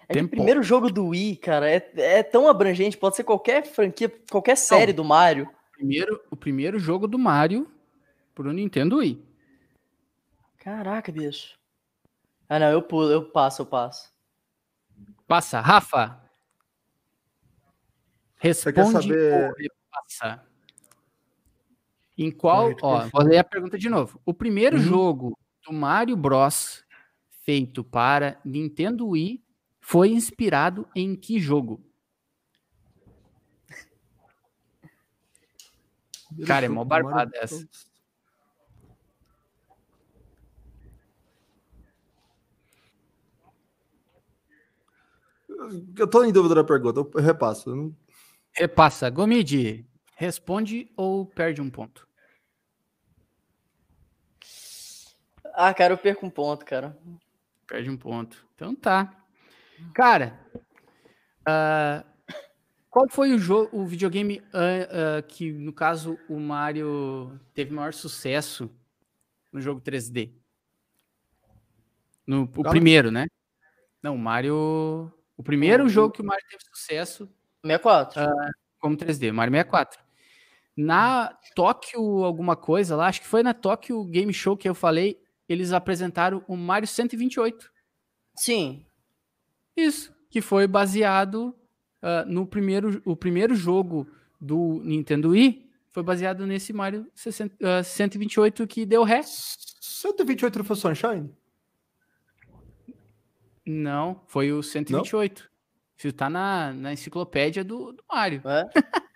É 0.09 0.14
que 0.14 0.20
o 0.24 0.28
primeiro 0.28 0.62
jogo 0.62 0.90
do 0.90 1.09
Wii, 1.09 1.36
cara, 1.36 1.70
é, 1.70 1.90
é 1.96 2.22
tão 2.22 2.48
abrangente, 2.48 2.96
pode 2.96 3.16
ser 3.16 3.24
qualquer 3.24 3.64
franquia, 3.66 4.09
qualquer 4.30 4.57
série 4.57 4.92
do 4.92 5.05
Mario. 5.05 5.48
Primeiro, 5.72 6.20
o 6.30 6.36
primeiro 6.36 6.78
jogo 6.78 7.07
do 7.07 7.18
Mario 7.18 7.70
pro 8.34 8.53
Nintendo 8.53 8.98
Wii. 8.98 9.24
Caraca, 10.59 11.11
bicho. 11.11 11.59
Ah, 12.48 12.59
não, 12.59 12.70
eu 12.70 12.82
pulo, 12.82 13.11
eu 13.11 13.24
passo, 13.30 13.62
eu 13.62 13.66
passo. 13.66 14.12
Passa, 15.26 15.61
Rafa. 15.61 16.20
quer 18.38 18.48
Responde 18.48 18.92
saber- 18.92 19.32
ou 19.48 19.55
repassa. 19.57 20.44
Em 22.18 22.30
qual, 22.30 22.70
ó, 22.82 23.09
vou 23.09 23.22
ler 23.22 23.38
a 23.38 23.44
pergunta 23.44 23.78
de 23.78 23.88
novo. 23.88 24.20
O 24.26 24.34
primeiro 24.34 24.76
Uhum. 24.76 24.82
jogo 24.82 25.38
do 25.64 25.72
Mario 25.72 26.16
Bros 26.16 26.84
feito 27.44 27.82
para 27.82 28.38
Nintendo 28.44 29.09
Wii 29.09 29.41
foi 29.83 30.11
inspirado 30.11 30.89
em 30.95 31.14
que 31.14 31.39
jogo? 31.39 31.85
Cara, 36.47 36.64
é 36.64 36.68
mó 36.68 36.83
barbada 36.85 37.37
essa. 37.37 37.68
Eu 45.99 46.09
tô 46.09 46.24
em 46.24 46.33
dúvida 46.33 46.55
da 46.55 46.64
pergunta, 46.64 47.01
eu 47.01 47.22
repasso. 47.22 47.70
eu 47.70 47.76
não- 47.76 47.97
Repassa. 48.55 49.09
Gomide, 49.11 49.87
responde 50.16 50.91
ou 50.97 51.26
perde 51.26 51.61
um 51.61 51.70
ponto? 51.70 52.07
Ah, 55.55 55.72
cara, 55.74 55.93
eu 55.95 55.99
perco 55.99 56.24
um 56.26 56.30
ponto, 56.30 56.64
cara. 56.64 56.97
Perde 57.66 57.91
um 57.91 57.97
ponto. 57.97 58.47
Então 58.55 58.74
tá. 58.74 59.22
Cara, 59.95 60.39
Ah, 61.47 62.05
qual 62.91 63.09
foi 63.09 63.33
o 63.33 63.39
jogo, 63.39 63.68
o 63.76 63.85
videogame 63.87 64.43
ah, 64.53 65.18
ah, 65.18 65.22
que, 65.22 65.53
no 65.53 65.72
caso, 65.72 66.18
o 66.28 66.39
Mario 66.39 67.39
teve 67.55 67.72
maior 67.74 67.93
sucesso 67.93 68.70
no 69.53 69.61
jogo 69.61 69.80
3D? 69.80 70.30
No, 72.26 72.43
o 72.43 72.62
primeiro, 72.62 73.11
né? 73.11 73.26
Não, 74.03 74.14
o 74.14 74.18
Mario. 74.18 75.12
O 75.37 75.43
primeiro 75.43 75.85
O- 75.85 75.89
jogo 75.89 76.12
que 76.14 76.22
o 76.22 76.24
Mario 76.24 76.45
teve 76.49 76.62
sucesso 76.72 77.28
64. 77.64 78.22
como 78.78 78.97
3D, 78.97 79.33
Mario 79.33 79.53
64. 79.53 80.01
Na 80.76 81.37
Tóquio, 81.55 82.24
alguma 82.24 82.57
coisa 82.57 82.97
lá, 82.97 83.07
acho 83.09 83.20
que 83.20 83.26
foi 83.26 83.43
na 83.43 83.53
Tóquio 83.53 84.03
Game 84.05 84.33
Show 84.33 84.57
que 84.57 84.68
eu 84.68 84.74
falei, 84.74 85.20
eles 85.49 85.72
apresentaram 85.72 86.43
o 86.49 86.57
Mario 86.57 86.89
128. 86.89 87.70
Sim. 88.37 88.87
Isso, 89.77 90.12
que 90.31 90.41
foi 90.41 90.66
baseado 90.66 91.55
ah, 92.03 92.25
no 92.27 92.45
primeiro, 92.45 93.01
o 93.05 93.14
primeiro 93.14 93.55
jogo 93.55 94.09
do 94.41 94.81
Nintendo 94.85 95.31
Wii, 95.31 95.70
foi 95.93 96.03
baseado 96.03 96.47
nesse 96.47 96.73
Mario 96.73 97.07
60, 97.14 97.55
ah, 97.62 97.83
128 97.83 98.66
que 98.66 98.85
deu 98.85 99.05
ré. 99.05 99.23
128 99.23 100.59
não 100.59 100.64
foi 100.64 100.77
Sunshine? 100.77 101.31
Não, 103.64 104.20
foi 104.27 104.53
o 104.53 104.62
128. 104.62 105.49
Isso 105.97 106.12
tá 106.12 106.29
na, 106.29 106.73
na 106.73 106.93
enciclopédia 106.93 107.62
do, 107.62 107.93
do 107.93 108.03
Mario. 108.11 108.43
É? 108.45 108.68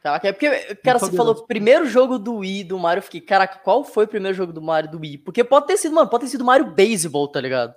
Caraca, 0.00 0.28
é 0.28 0.32
porque, 0.32 0.48
cara, 0.76 1.00
você 1.00 1.16
falou 1.16 1.34
não. 1.34 1.46
primeiro 1.46 1.84
jogo 1.86 2.16
do 2.16 2.36
Wii 2.36 2.62
do 2.62 2.78
Mario, 2.78 3.00
eu 3.00 3.02
fiquei, 3.02 3.20
caraca, 3.20 3.58
qual 3.58 3.82
foi 3.82 4.04
o 4.04 4.08
primeiro 4.08 4.36
jogo 4.36 4.52
do 4.52 4.62
Mario 4.62 4.88
do 4.88 5.00
Wii? 5.00 5.18
Porque 5.18 5.42
pode 5.42 5.66
ter 5.66 5.76
sido, 5.76 5.96
mano, 5.96 6.08
pode 6.08 6.26
ter 6.26 6.30
sido 6.30 6.44
Mario 6.44 6.70
Baseball, 6.70 7.26
tá 7.26 7.40
ligado? 7.40 7.74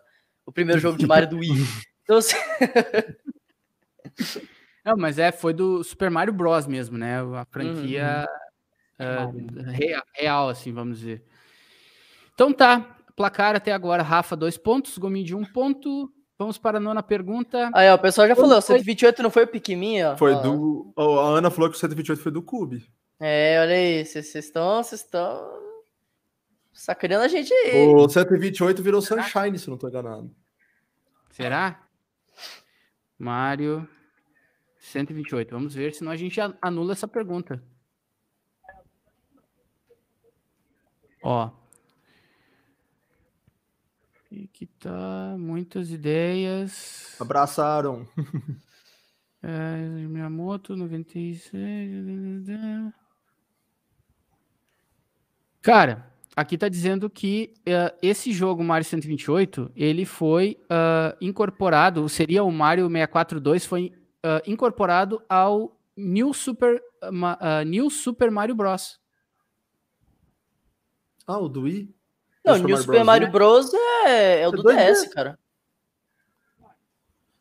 O 0.50 0.52
primeiro 0.52 0.82
jogo 0.82 0.98
de 0.98 1.06
Mario 1.06 1.30
do 1.30 1.38
Wii. 1.38 1.64
Então, 2.04 2.18
assim, 2.18 2.36
Não, 4.84 4.98
mas 4.98 5.20
é, 5.20 5.32
foi 5.32 5.54
do 5.54 5.84
Super 5.84 6.10
Mario 6.10 6.34
Bros. 6.34 6.66
mesmo, 6.66 6.98
né? 6.98 7.20
A 7.20 7.46
franquia 7.52 8.28
ah, 8.98 9.28
rea- 9.72 10.04
real, 10.16 10.50
assim, 10.50 10.74
vamos 10.74 11.00
dizer. 11.00 11.24
Então 12.34 12.52
tá, 12.52 12.98
placar 13.16 13.56
até 13.56 13.72
agora, 13.72 14.02
Rafa, 14.02 14.36
dois 14.36 14.58
pontos, 14.58 14.98
Gominho 14.98 15.26
de 15.26 15.36
um 15.36 15.46
ponto. 15.46 16.12
Vamos 16.38 16.58
para 16.58 16.78
a 16.78 16.82
nona 16.82 17.04
pergunta. 17.04 17.70
aí, 17.74 17.90
ó, 17.90 17.96
o 17.96 18.00
pessoal 18.00 18.28
já 18.28 18.34
Como 18.36 18.48
falou, 18.48 18.62
foi? 18.62 18.78
128 18.78 19.22
não 19.22 19.30
foi 19.30 19.44
o 19.44 19.48
Piquiminha? 19.48 20.16
Foi 20.18 20.34
Ah. 20.34 20.38
do. 20.40 20.92
ó, 20.96 21.36
a 21.36 21.38
Ana 21.38 21.52
falou 21.52 21.70
que 21.70 21.76
o 21.76 21.80
128 21.80 22.22
foi 22.24 22.32
do 22.32 22.42
Cube. 22.42 22.88
É, 23.20 23.60
olha 23.62 23.76
aí, 23.76 24.06
vocês 24.06 24.34
estão, 24.34 24.82
vocês 24.82 25.02
estão 25.02 25.69
sacaneando 26.72 27.26
a 27.26 27.28
gente. 27.28 27.54
O 27.76 28.08
128 28.08 28.82
virou 28.82 29.02
Sunshine, 29.02 29.58
se 29.58 29.70
não 29.70 29.78
tô 29.78 29.88
enganado. 29.88 30.34
Será? 31.32 31.88
Mario 33.18 33.88
128. 34.80 35.52
Vamos 35.52 35.74
ver, 35.74 35.94
senão 35.94 36.12
a 36.12 36.18
gente 36.18 36.40
anula 36.62 36.94
essa 36.94 37.08
pergunta. 37.08 37.62
Ó. 41.22 41.52
Aqui 44.32 44.68
tá 44.68 45.36
muitas 45.38 45.92
ideias. 45.92 47.16
Abraçaram. 47.20 48.08
É, 49.42 49.78
Miyamoto 50.06 50.76
96. 50.76 51.54
Cara, 55.62 56.09
aqui 56.36 56.58
tá 56.58 56.70
dizendo 56.70 57.10
que 57.10 57.54
eh, 57.66 57.94
esse 58.02 58.32
jogo 58.32 58.64
Mario 58.64 58.86
128, 58.86 59.72
ele 59.76 60.06
foi 60.06 60.58
ah, 60.70 61.16
incorporado, 61.20 62.08
seria 62.08 62.44
o 62.44 62.52
Mario 62.52 62.88
64 62.88 63.40
2 63.40 63.66
foi 63.66 63.92
ah, 64.24 64.42
incorporado 64.46 65.22
ao 65.28 65.78
New 65.96 66.34
Super 66.34 66.82
New 67.66 67.90
Super 67.90 68.30
Mario 68.32 68.56
Bros. 68.56 69.00
Ah, 71.26 71.38
o 71.38 71.48
do 71.48 71.62
Wii? 71.62 71.94
Não, 72.46 72.58
New 72.58 72.64
Mario 72.64 72.78
Super 72.78 72.92
Bros, 72.96 73.06
Mario 73.06 73.28
né? 73.28 73.34
Bros 73.34 73.74
é, 73.74 74.42
é 74.42 74.48
o 74.48 74.54
É 74.54 74.56
do 74.56 74.64
2D. 74.64 74.92
DS, 74.92 75.14
cara. 75.14 75.40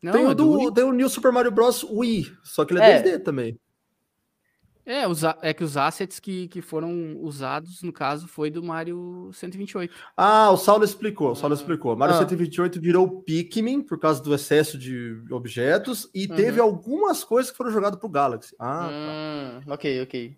Não, 0.01 0.13
tem, 0.13 0.25
o 0.25 0.31
é 0.31 0.35
do 0.35 0.73
tem 0.73 0.83
o 0.83 0.93
New 0.93 1.09
Super 1.09 1.31
Mario 1.31 1.51
Bros. 1.51 1.83
Wii, 1.83 2.31
só 2.43 2.63
que 2.63 2.73
ele 2.73 2.81
é, 2.81 2.91
É. 2.91 3.03
2D 3.03 3.23
também. 3.23 3.59
É, 4.91 5.07
os 5.07 5.21
é 5.23 5.53
que 5.53 5.63
os 5.63 5.77
assets 5.77 6.19
que, 6.19 6.47
que 6.47 6.63
foram 6.63 7.15
usados, 7.21 7.83
no 7.83 7.93
caso, 7.93 8.27
foi 8.27 8.49
do 8.49 8.63
Mario 8.63 9.29
128. 9.33 9.93
Ah, 10.17 10.49
o 10.49 10.57
Saulo 10.57 10.83
explicou, 10.83 11.31
o 11.31 11.35
Saulo 11.35 11.53
Ah. 11.53 11.57
explicou. 11.57 11.95
Mario 11.95 12.15
Ah. 12.15 12.17
128 12.17 12.81
virou 12.81 13.21
Pikmin 13.21 13.81
por 13.83 13.99
causa 13.99 14.19
do 14.23 14.33
excesso 14.33 14.79
de 14.79 15.21
objetos 15.29 16.09
e 16.11 16.25
Uhum. 16.25 16.35
teve 16.35 16.59
algumas 16.59 17.23
coisas 17.23 17.51
que 17.51 17.57
foram 17.57 17.69
jogadas 17.69 17.99
pro 17.99 18.09
Galaxy. 18.09 18.55
Ah, 18.57 18.89
tá. 18.89 19.67
Hum, 19.67 19.71
ok, 19.73 20.01
ok. 20.01 20.37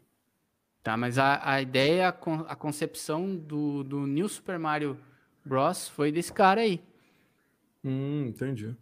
Tá, 0.84 0.98
mas 0.98 1.18
a, 1.18 1.40
a 1.50 1.62
ideia, 1.62 2.10
a 2.10 2.56
concepção 2.56 3.34
do, 3.38 3.84
do 3.86 4.06
New 4.06 4.28
Super 4.28 4.60
Mario 4.60 4.98
Bros. 5.46 5.88
foi 5.88 6.12
desse 6.12 6.34
cara 6.34 6.60
aí. 6.60 6.82
Hum, 7.86 8.26
entendi. 8.28 8.76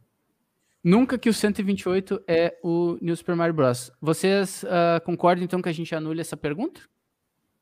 Nunca 0.83 1.17
que 1.17 1.29
o 1.29 1.33
128 1.33 2.23
é 2.27 2.57
o 2.63 2.97
New 3.01 3.15
Super 3.15 3.35
Mario 3.35 3.53
Bros. 3.53 3.91
Vocês 3.99 4.63
ah, 4.65 5.01
concordam 5.01 5.43
então 5.43 5.61
que 5.61 5.69
a 5.69 5.73
gente 5.73 5.93
anule 5.93 6.21
essa 6.21 6.37
pergunta? 6.37 6.81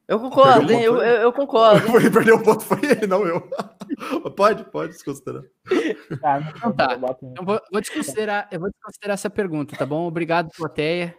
Eu 0.08 0.20
concordo, 0.22 0.60
Perdeu 0.60 0.78
hein? 0.78 0.84
Eu, 0.86 0.96
eu, 0.98 1.22
eu 1.24 1.34
concordo. 1.34 1.86
hein? 1.86 1.92
Foi 1.92 2.10
perder 2.10 2.32
o 2.32 2.42
ponto 2.42 2.64
foi 2.64 2.80
ele, 2.82 3.08
não 3.08 3.26
eu. 3.26 3.42
pode, 4.38 4.64
pode 4.72 4.94
desconsiderar. 4.94 5.44
Tá, 6.22 6.54
Então 6.56 6.74
tá. 6.74 6.94
eu. 6.94 7.30
Então 7.30 7.46
vou, 7.46 7.62
vou 7.70 7.82
desconsiderar, 7.82 8.48
eu 8.50 8.60
vou 8.60 8.70
desconsiderar 8.72 9.16
essa 9.16 9.30
pergunta, 9.30 9.76
tá 9.76 9.86
bom? 9.86 10.08
Obrigado, 10.08 10.50
plateia. 10.56 11.18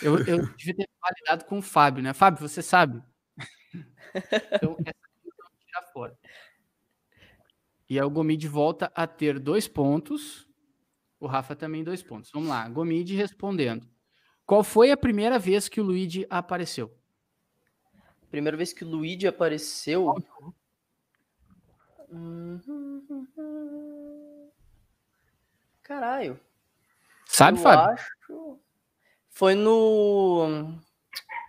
Eu, 0.00 0.18
eu 0.18 0.46
devia 0.54 0.74
ter 0.74 0.88
validado 1.00 1.44
com 1.46 1.58
o 1.58 1.62
Fábio, 1.62 2.02
né? 2.02 2.12
Fábio, 2.12 2.46
você 2.48 2.62
sabe? 2.62 3.02
Então, 4.54 4.76
essa 4.84 4.90
aqui 4.90 5.26
eu 5.26 5.32
vou 5.38 5.50
tirar 5.66 5.82
fora. 5.90 6.14
E 7.92 8.00
aí 8.00 8.06
o 8.06 8.08
Gomide 8.08 8.48
volta 8.48 8.90
a 8.94 9.06
ter 9.06 9.38
dois 9.38 9.68
pontos. 9.68 10.48
O 11.20 11.26
Rafa 11.26 11.54
também 11.54 11.84
dois 11.84 12.02
pontos. 12.02 12.30
Vamos 12.32 12.48
lá, 12.48 12.66
Gomide 12.66 13.14
respondendo. 13.14 13.86
Qual 14.46 14.64
foi 14.64 14.90
a 14.90 14.96
primeira 14.96 15.38
vez 15.38 15.68
que 15.68 15.78
o 15.78 15.84
Luigi 15.84 16.26
apareceu? 16.30 16.90
Primeira 18.30 18.56
vez 18.56 18.72
que 18.72 18.82
o 18.82 18.88
Luigi 18.88 19.26
apareceu. 19.26 20.14
Caralho. 25.82 26.40
Sabe, 27.26 27.58
eu 27.58 27.62
Fábio? 27.62 27.92
acho. 27.92 28.58
Foi 29.28 29.54
no. 29.54 30.78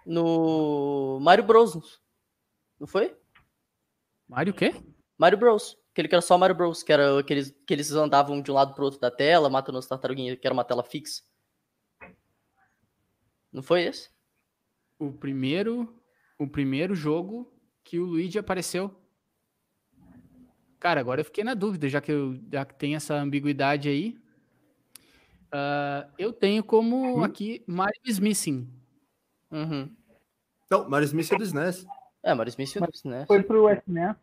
No. 0.06 1.20
Mario 1.22 1.46
Bros. 1.46 2.02
Não 2.78 2.86
foi? 2.86 3.18
Mário 4.28 4.52
o 4.52 4.54
quê? 4.54 4.76
Mario 5.18 5.38
Bros. 5.38 5.82
Aquele 5.94 6.08
que 6.08 6.16
era 6.16 6.22
só 6.22 6.38
Mario 6.38 6.56
Bros. 6.56 6.84
Que 6.84 6.92
era 6.92 7.20
aqueles 7.20 7.56
que 7.66 7.74
eles 7.74 7.92
andavam 7.92 8.42
de 8.42 8.52
um 8.52 8.56
lado 8.56 8.74
pro 8.74 8.84
outro 8.84 9.00
da 9.00 9.10
tela, 9.10 9.50
matando 9.50 9.78
as 9.78 9.88
tartaruguinhas, 9.88 10.38
que 10.38 10.46
era 10.46 10.54
uma 10.54 10.66
tela 10.66 10.84
fixa. 10.84 11.24
Não 13.52 13.62
foi 13.62 13.84
esse? 13.84 14.10
O 14.98 15.12
primeiro, 15.12 16.02
o 16.40 16.48
primeiro 16.48 16.96
jogo 16.96 17.54
que 17.84 18.00
o 18.00 18.06
Luigi 18.06 18.40
apareceu. 18.40 19.00
Cara, 20.80 21.00
agora 21.00 21.22
eu 21.22 21.26
fiquei 21.26 21.44
na 21.44 21.54
dúvida, 21.54 21.88
já 21.88 22.02
que, 22.02 22.12
eu, 22.12 22.38
já 22.52 22.66
que 22.66 22.74
tem 22.74 22.96
essa 22.96 23.14
ambiguidade 23.14 23.88
aí. 23.88 24.18
Ah, 25.52 26.10
eu 26.18 26.34
tenho 26.34 26.64
como 26.64 27.20
Hum? 27.20 27.24
aqui 27.24 27.64
Mario 27.68 28.02
is 28.04 28.18
Missing. 28.18 28.68
Uhum. 29.52 29.96
Não, 30.70 30.90
Mario 30.90 31.06
Smith 31.06 31.32
é 31.32 31.38
do 31.38 31.44
SNES. 31.44 31.86
É, 32.24 32.34
Mario 32.34 32.50
Smith, 32.50 32.76
né? 33.06 33.26
Foi 33.28 33.44
pro 33.44 33.70
SNES. 33.70 34.16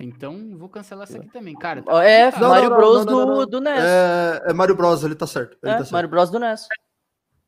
Então 0.00 0.56
vou 0.56 0.68
cancelar 0.68 1.04
essa 1.04 1.18
aqui 1.18 1.28
também. 1.28 1.54
Cara, 1.54 1.82
tá 1.82 2.04
É, 2.04 2.30
Mario 2.38 2.70
não, 2.70 2.76
Bros 2.76 3.04
não, 3.04 3.12
não, 3.12 3.26
não, 3.26 3.26
do, 3.26 3.40
não. 3.40 3.46
do 3.46 3.60
NES. 3.60 3.80
É, 3.84 4.42
é 4.46 4.52
Mario 4.52 4.74
Bros, 4.74 5.04
ele 5.04 5.14
tá 5.14 5.26
certo. 5.26 5.58
Ele 5.62 5.72
É, 5.72 5.74
tá 5.76 5.80
certo. 5.80 5.92
Mario 5.92 6.08
Bros 6.08 6.30
do 6.30 6.38
NES. 6.38 6.66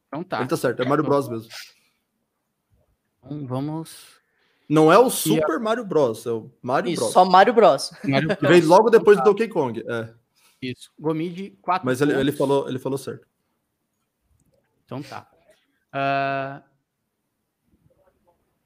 Então 0.09 0.23
tá. 0.23 0.41
Ele 0.41 0.49
tá 0.49 0.57
certo, 0.57 0.83
é 0.83 0.85
Mario 0.85 1.05
Bros 1.05 1.29
mesmo. 1.29 1.49
Então 3.25 3.47
vamos. 3.47 4.21
Não 4.69 4.93
é 4.93 4.99
o 4.99 5.11
Super 5.11 5.59
Mario 5.59 5.85
Bros, 5.85 6.27
é 6.27 6.31
o 6.31 6.51
Mario 6.63 6.91
Isso, 6.91 7.03
Bros. 7.03 7.13
só 7.13 7.25
Mario 7.25 7.53
Bros. 7.55 7.91
Mario 8.05 8.37
Que 8.37 8.47
veio 8.47 8.67
logo 8.67 8.91
depois 8.91 9.19
do 9.19 9.25
Donkey 9.25 9.49
Kong. 9.49 9.83
É, 9.87 10.15
Isso. 10.61 10.91
Gomide, 10.99 11.59
4 11.63 11.85
mas 11.85 12.01
ele, 12.01 12.13
ele, 12.15 12.33
falou, 12.33 12.69
ele 12.69 12.79
falou 12.79 12.99
certo. 12.99 13.27
Então 14.85 15.03
tá. 15.03 15.29
Ah, 15.93 16.63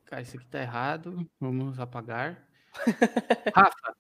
Cara, 0.07 0.23
isso 0.23 0.37
aqui 0.37 0.47
tá 0.47 0.61
errado. 0.61 1.29
Vamos 1.41 1.81
apagar. 1.81 2.46
Rafa, 3.55 3.97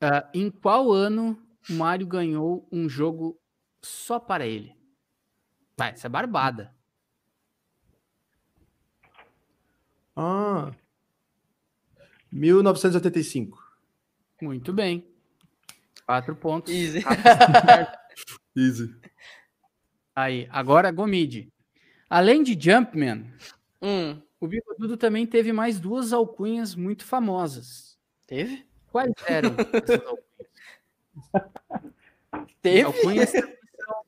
ah, 0.00 0.30
em 0.34 0.50
qual 0.50 0.92
ano 0.92 1.40
o 1.68 1.72
Mario 1.74 2.06
ganhou 2.06 2.66
um 2.70 2.88
jogo 2.88 3.38
só 3.80 4.18
para 4.18 4.46
ele? 4.46 4.76
Vai, 5.76 5.90
essa 5.90 6.06
é 6.06 6.10
barbada. 6.10 6.74
Ah. 10.16 10.72
1985. 12.30 13.58
Muito 14.40 14.72
bem. 14.72 15.06
Quatro 16.06 16.34
pontos. 16.36 16.72
Easy. 16.72 17.02
Easy. 18.56 18.94
Aí, 20.14 20.48
agora 20.50 20.90
Gomid. 20.90 21.48
Além 22.10 22.42
de 22.42 22.58
Jumpman, 22.60 23.32
Hum, 23.80 24.22
o 24.44 24.48
Bigodudo 24.48 24.96
também 24.96 25.26
teve 25.26 25.52
mais 25.52 25.78
duas 25.78 26.12
alcunhas 26.12 26.74
muito 26.74 27.04
famosas. 27.04 27.98
teve? 28.26 28.66
Quais 28.90 29.12
eram 29.26 29.54
essas 29.72 30.04
alcunhas? 30.06 30.52
Teve? 32.60 32.82
Alcunhas 32.82 33.32
também 33.32 33.58
são, 33.76 34.04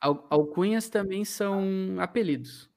al- 0.00 0.26
alcunhas 0.30 0.88
também 0.88 1.24
são 1.24 1.96
apelidos. 2.00 2.70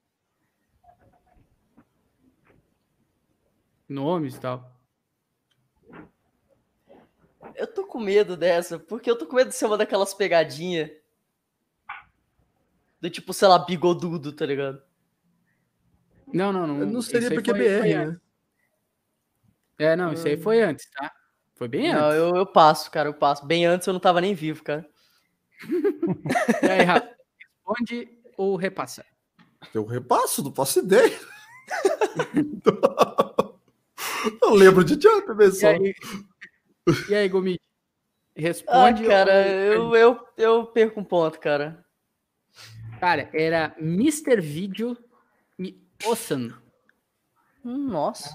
Nomes 3.87 4.35
e 4.35 4.39
tal. 4.39 4.71
Eu 7.55 7.65
tô 7.73 7.87
com 7.87 7.99
medo 7.99 8.35
dessa, 8.35 8.77
porque 8.77 9.09
eu 9.09 9.17
tô 9.17 9.25
com 9.25 9.35
medo 9.37 9.49
de 9.49 9.55
ser 9.55 9.65
uma 9.65 9.77
daquelas 9.77 10.13
pegadinhas. 10.13 10.91
Do 12.99 13.09
tipo, 13.09 13.33
sei 13.33 13.47
lá, 13.47 13.57
bigodudo, 13.59 14.33
tá 14.33 14.45
ligado? 14.45 14.81
Não, 16.33 16.51
não, 16.51 16.67
não. 16.67 16.85
Não 16.85 17.01
seria 17.01 17.31
porque 17.31 17.51
é 17.51 17.55
foi- 17.55 17.63
foi 17.63 17.81
BR, 17.89 18.07
né? 18.11 18.19
É, 19.79 19.95
não, 19.95 20.13
isso 20.13 20.27
aí 20.27 20.37
foi 20.37 20.61
antes, 20.61 20.89
tá? 20.91 21.11
Foi 21.55 21.67
bem 21.67 21.93
Não, 21.93 22.05
antes. 22.05 22.17
eu, 22.17 22.35
eu 22.35 22.45
passo, 22.45 22.89
cara, 22.91 23.09
eu 23.09 23.13
passo. 23.13 23.45
Bem 23.45 23.65
antes 23.65 23.87
eu 23.87 23.93
não 23.93 23.99
tava 23.99 24.21
nem 24.21 24.33
vivo, 24.33 24.63
cara. 24.63 24.87
E 26.63 26.69
aí, 26.69 26.83
Rafa, 26.83 27.09
responde 27.39 28.09
ou 28.37 28.55
repassa? 28.55 29.05
Eu 29.73 29.85
repasso, 29.85 30.43
não 30.43 30.53
faço 30.53 30.79
ideia. 30.79 31.17
eu 34.41 34.53
lembro 34.53 34.83
de 34.83 34.99
Jumpman 35.01 35.47
E 35.47 35.51
só. 35.51 35.67
aí, 35.69 35.93
e 37.09 37.15
aí 37.15 37.27
Gomid? 37.29 37.59
Ah, 37.59 38.41
Responde. 38.41 39.07
cara, 39.07 39.31
ou- 39.79 39.95
eu, 39.95 39.95
eu, 39.95 40.27
eu 40.37 40.65
perco 40.67 40.99
um 40.99 41.03
ponto, 41.03 41.39
cara. 41.39 41.83
Cara, 42.99 43.29
era 43.33 43.75
Mr. 43.79 44.39
Video 44.41 44.97
Osan. 46.05 46.53
Hum, 47.65 47.89
Nossa. 47.89 48.29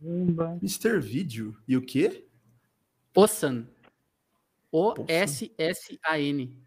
Caramba. 0.00 0.58
Mr. 0.62 0.98
Video. 1.00 1.56
E 1.66 1.76
o 1.76 1.82
quê? 1.82 2.26
Osan. 3.14 3.66
O-S-S-A-N. 4.72 6.58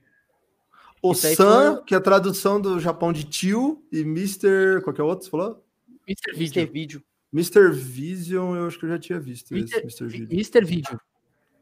O 1.02 1.12
Isso 1.12 1.28
aí 1.28 1.36
San, 1.36 1.76
foi- 1.76 1.84
que 1.86 1.94
é 1.94 1.98
a 1.98 2.02
tradução 2.02 2.60
do 2.60 2.80
Japão 2.80 3.14
de 3.14 3.24
tio, 3.26 3.86
e 3.92 4.00
Mr. 4.02 4.82
Qual 4.84 4.94
que 4.94 5.02
é 5.02 5.04
o 5.04 5.08
outro? 5.08 5.26
Você 5.26 5.30
falou? 5.32 5.64
Mr. 6.08 6.32
Mr. 6.36 6.66
Video. 6.72 7.04
Mr. 7.34 7.70
Vision, 7.72 8.56
eu 8.56 8.68
acho 8.68 8.80
que 8.80 8.86
eu 8.86 8.90
já 8.90 8.98
tinha 8.98 9.20
visto 9.20 9.56
esse 9.56 9.76
Mr. 9.80 10.08
Video. 10.08 10.28
Mr. 10.32 10.66
Video. 10.66 11.00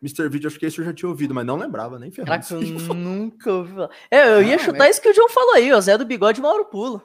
Mr. 0.02 0.30
Video, 0.30 0.48
acho 0.48 0.60
que 0.60 0.66
esse 0.68 0.80
eu 0.80 0.86
já 0.86 0.94
tinha 0.94 1.10
ouvido, 1.10 1.34
mas 1.34 1.46
não 1.46 1.58
lembrava, 1.58 1.98
nem 1.98 2.12
ferrando. 2.12 2.30
Caraca, 2.48 2.54
eu 2.54 2.62
nunca 2.94 3.52
ouvi 3.52 3.74
falar. 3.74 3.90
É, 4.12 4.36
eu 4.36 4.44
ia 4.44 4.56
Não, 4.58 4.64
chutar 4.64 4.90
isso 4.90 5.02
que 5.02 5.10
o 5.10 5.14
John 5.14 5.28
falou 5.30 5.56
aí, 5.56 5.74
ó. 5.74 5.82
Zé 5.82 5.98
do 5.98 6.06
Bigode 6.06 6.40
e 6.40 6.44
Mauro 6.44 6.66
Pulo. 6.66 7.02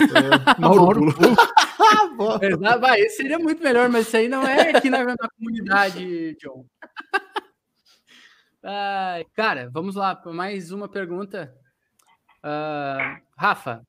É, 0.00 0.60
Mauro 0.60 0.82
Mauro 0.82 1.14
Pulo. 1.14 1.36
Ah. 1.40 2.38
Exato, 2.42 2.80
vai, 2.80 3.00
esse 3.00 3.16
seria 3.16 3.38
muito 3.38 3.62
melhor, 3.62 3.88
mas 3.88 4.06
isso 4.06 4.16
aí 4.16 4.28
não 4.28 4.46
é 4.46 4.70
aqui 4.70 4.88
na, 4.90 5.04
na 5.04 5.28
comunidade, 5.36 6.36
John. 6.36 6.64
Cara, 9.34 9.70
vamos 9.72 9.94
lá 9.94 10.14
para 10.14 10.32
mais 10.32 10.70
uma 10.70 10.88
pergunta. 10.88 11.54
Ah, 12.42 13.20
Rafa, 13.36 13.86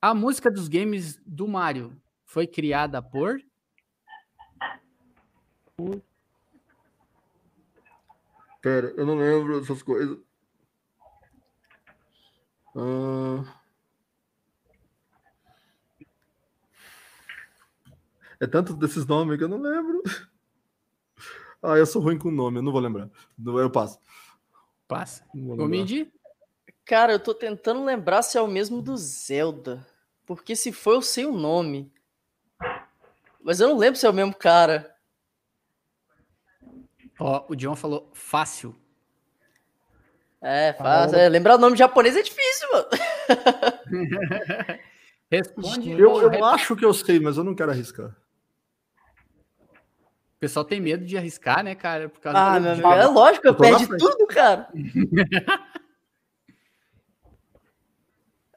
a 0.00 0.14
música 0.14 0.50
dos 0.50 0.68
games 0.68 1.20
do 1.26 1.46
Mario 1.46 1.96
foi 2.24 2.46
criada 2.46 3.02
por? 3.02 3.40
Pera, 8.60 8.92
eu 8.96 9.04
não 9.04 9.18
lembro 9.18 9.60
dessas 9.60 9.82
coisas. 9.82 10.18
Ah. 12.76 13.61
É 18.42 18.46
tanto 18.48 18.74
desses 18.74 19.06
nomes 19.06 19.38
que 19.38 19.44
eu 19.44 19.48
não 19.48 19.62
lembro. 19.62 20.02
Ah, 21.64 21.78
eu 21.78 21.86
sou 21.86 22.02
ruim 22.02 22.18
com 22.18 22.28
nome, 22.28 22.58
eu 22.58 22.62
não 22.62 22.72
vou 22.72 22.80
lembrar. 22.80 23.08
Não, 23.38 23.56
Eu 23.56 23.70
passo. 23.70 23.96
Passa. 24.88 25.24
Gomid? 25.32 26.12
Cara, 26.84 27.12
eu 27.12 27.20
tô 27.20 27.32
tentando 27.32 27.84
lembrar 27.84 28.20
se 28.22 28.36
é 28.36 28.40
o 28.40 28.48
mesmo 28.48 28.82
do 28.82 28.96
Zelda. 28.96 29.86
Porque 30.26 30.56
se 30.56 30.72
for, 30.72 30.94
eu 30.94 31.02
sei 31.02 31.24
o 31.24 31.30
nome. 31.30 31.92
Mas 33.40 33.60
eu 33.60 33.68
não 33.68 33.78
lembro 33.78 33.96
se 33.96 34.04
é 34.04 34.10
o 34.10 34.12
mesmo 34.12 34.34
cara. 34.34 34.92
Ó, 37.20 37.44
o 37.48 37.54
John 37.54 37.76
falou 37.76 38.10
fácil. 38.12 38.74
É, 40.40 40.72
fácil. 40.72 41.16
É, 41.16 41.28
lembrar 41.28 41.54
o 41.54 41.60
nome 41.60 41.76
japonês 41.76 42.16
é 42.16 42.22
difícil, 42.22 42.68
mano. 42.72 42.88
Responde. 45.30 45.92
Eu, 45.92 46.20
eu 46.20 46.44
acho 46.44 46.74
que 46.74 46.84
eu 46.84 46.92
sei, 46.92 47.20
mas 47.20 47.36
eu 47.36 47.44
não 47.44 47.54
quero 47.54 47.70
arriscar. 47.70 48.16
O 50.42 50.44
pessoal 50.44 50.64
tem 50.64 50.80
medo 50.80 51.04
de 51.06 51.16
arriscar, 51.16 51.62
né, 51.62 51.72
cara? 51.76 52.08
Por 52.08 52.18
causa 52.20 52.36
Ah, 52.36 52.58
do- 52.58 52.62
meu 52.64 52.72
amigo, 52.72 52.88
é 52.92 53.06
lógico, 53.06 53.46
eu 53.46 53.54
frente. 53.54 53.86
tudo, 53.96 54.26
cara. 54.26 54.68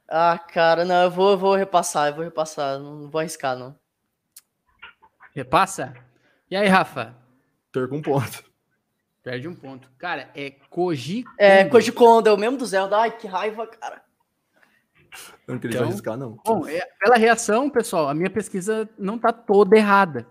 ah, 0.09 0.39
cara, 0.39 0.83
não, 0.83 1.03
eu 1.03 1.11
vou, 1.11 1.31
eu 1.33 1.37
vou 1.37 1.55
repassar, 1.55 2.07
eu 2.09 2.15
vou 2.15 2.23
repassar, 2.23 2.79
não 2.79 3.07
vou 3.09 3.19
arriscar, 3.19 3.55
não. 3.55 3.75
Repassa? 5.35 5.93
E 6.49 6.55
aí, 6.55 6.67
Rafa? 6.67 7.15
Perco 7.71 7.95
um 7.95 8.01
ponto. 8.01 8.43
Perde 9.21 9.47
um 9.47 9.55
ponto. 9.55 9.87
Cara, 9.97 10.29
é 10.35 10.51
Koji 10.69 11.23
É. 11.37 11.65
Koji 11.65 11.91
Kondo, 11.91 12.29
é 12.29 12.31
o 12.33 12.37
mesmo 12.37 12.57
do 12.57 12.65
Zelda. 12.65 12.97
Ai, 12.97 13.11
que 13.15 13.27
raiva, 13.27 13.67
cara. 13.67 14.01
Eu 15.47 15.53
não 15.53 15.59
queria 15.59 15.77
Então- 15.77 15.87
arriscar, 15.87 16.17
não. 16.17 16.39
Bom, 16.45 16.67
é, 16.67 16.81
pela 16.99 17.15
reação, 17.15 17.69
pessoal, 17.69 18.07
a 18.07 18.13
minha 18.13 18.29
pesquisa 18.29 18.89
não 18.97 19.17
tá 19.19 19.31
toda 19.31 19.75
errada. 19.77 20.25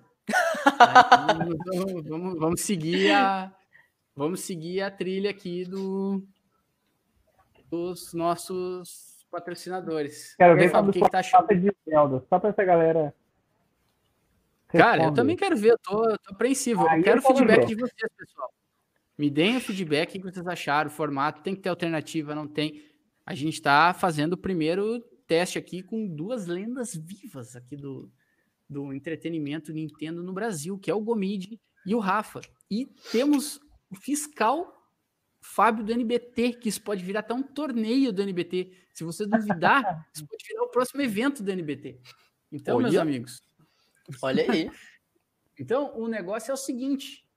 Vamos, 0.78 2.04
vamos- 2.08 2.38
vamos 2.38 2.60
seguir 2.60 3.10
a 3.12 3.52
vamos 4.16 4.40
seguir 4.40 4.80
a 4.82 4.90
trilha 4.90 5.30
aqui 5.30 5.64
do 5.64 6.22
dos 7.70 8.12
nossos 8.14 9.26
patrocinadores. 9.30 10.34
Quero 10.36 10.54
ver 10.56 10.70
Fábio, 10.70 10.90
o 10.90 10.92
que, 10.92 11.00
que 11.00 11.10
tá 11.10 11.18
achando? 11.18 11.48
de 11.48 11.72
Zelda. 11.88 12.24
Só 12.28 12.38
pra 12.38 12.50
essa 12.50 12.64
galera. 12.64 13.14
Cara, 14.68 15.04
eu 15.04 15.14
também 15.14 15.36
quero 15.36 15.56
ver, 15.56 15.72
eu 15.72 15.78
tô, 15.78 16.02
tô 16.18 16.32
apreensivo. 16.32 16.86
Aí 16.88 17.00
eu 17.00 17.04
quero 17.04 17.18
eu 17.18 17.22
feedback 17.22 17.60
ver. 17.60 17.66
de 17.66 17.74
vocês, 17.76 18.10
pessoal. 18.16 18.52
Me 19.16 19.30
deem 19.30 19.56
o 19.56 19.60
feedback, 19.60 20.10
o 20.10 20.12
que 20.22 20.32
vocês 20.32 20.46
acharam, 20.46 20.88
o 20.90 20.92
formato, 20.92 21.42
tem 21.42 21.54
que 21.54 21.62
ter 21.62 21.68
alternativa, 21.68 22.34
não 22.34 22.48
tem. 22.48 22.84
A 23.24 23.34
gente 23.34 23.62
tá 23.62 23.94
fazendo 23.94 24.32
o 24.32 24.36
primeiro 24.38 25.00
teste 25.26 25.58
aqui 25.58 25.82
com 25.82 26.06
duas 26.08 26.46
lendas 26.46 26.94
vivas 26.94 27.54
aqui 27.56 27.76
do, 27.76 28.10
do 28.68 28.92
entretenimento 28.92 29.72
Nintendo 29.72 30.22
no 30.22 30.32
Brasil, 30.32 30.78
que 30.78 30.90
é 30.90 30.94
o 30.94 31.00
Gomid 31.00 31.60
e 31.86 31.94
o 31.94 31.98
Rafa. 31.98 32.40
E 32.70 32.86
temos 33.10 33.60
o 33.90 33.94
fiscal 33.94 34.74
Fábio 35.40 35.84
do 35.84 35.92
NBT, 35.92 36.54
que 36.54 36.70
isso 36.70 36.82
pode 36.82 37.04
virar 37.04 37.20
até 37.20 37.34
um 37.34 37.42
torneio 37.42 38.10
do 38.12 38.22
NBT. 38.22 38.72
Se 38.94 39.04
você 39.04 39.26
duvidar, 39.26 40.08
isso 40.14 40.26
pode 40.26 40.42
virar 40.48 40.62
o 40.62 40.68
próximo 40.68 41.02
evento 41.02 41.42
do 41.42 41.52
NBT. 41.52 42.00
Então, 42.50 42.78
meus 42.78 42.92
Olha. 42.92 43.02
amigos, 43.02 43.42
Olha 44.22 44.50
aí. 44.50 44.70
então, 45.60 45.94
o 45.98 46.08
negócio 46.08 46.50
é 46.50 46.54
o 46.54 46.56
seguinte: 46.56 47.28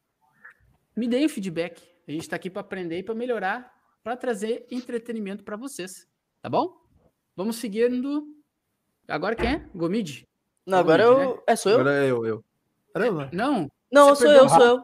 me 0.95 1.07
deem 1.07 1.27
feedback. 1.27 1.83
A 2.07 2.11
gente 2.11 2.21
está 2.21 2.37
aqui 2.37 2.49
para 2.49 2.61
aprender 2.61 2.99
e 2.99 3.03
para 3.03 3.13
melhorar, 3.13 3.73
para 4.01 4.15
trazer 4.15 4.65
entretenimento 4.71 5.43
para 5.43 5.57
vocês. 5.57 6.07
Tá 6.41 6.49
bom? 6.49 6.79
Vamos 7.35 7.57
seguindo. 7.57 8.25
Agora 9.05 9.35
quem 9.35 9.49
é? 9.49 9.69
Gomid? 9.75 10.25
Não, 10.67 10.77
agora 10.79 11.01
eu. 11.03 11.43
É, 11.47 11.55
sou 11.55 11.71
eu? 11.71 11.79
Agora 11.79 11.95
é 12.05 12.11
eu, 12.11 12.25
eu. 12.25 12.43
Né? 12.95 13.29
Não, 13.31 13.71
Não, 13.91 14.13
sou 14.15 14.27
eu, 14.27 14.49
sou 14.49 14.61
eu. 14.61 14.81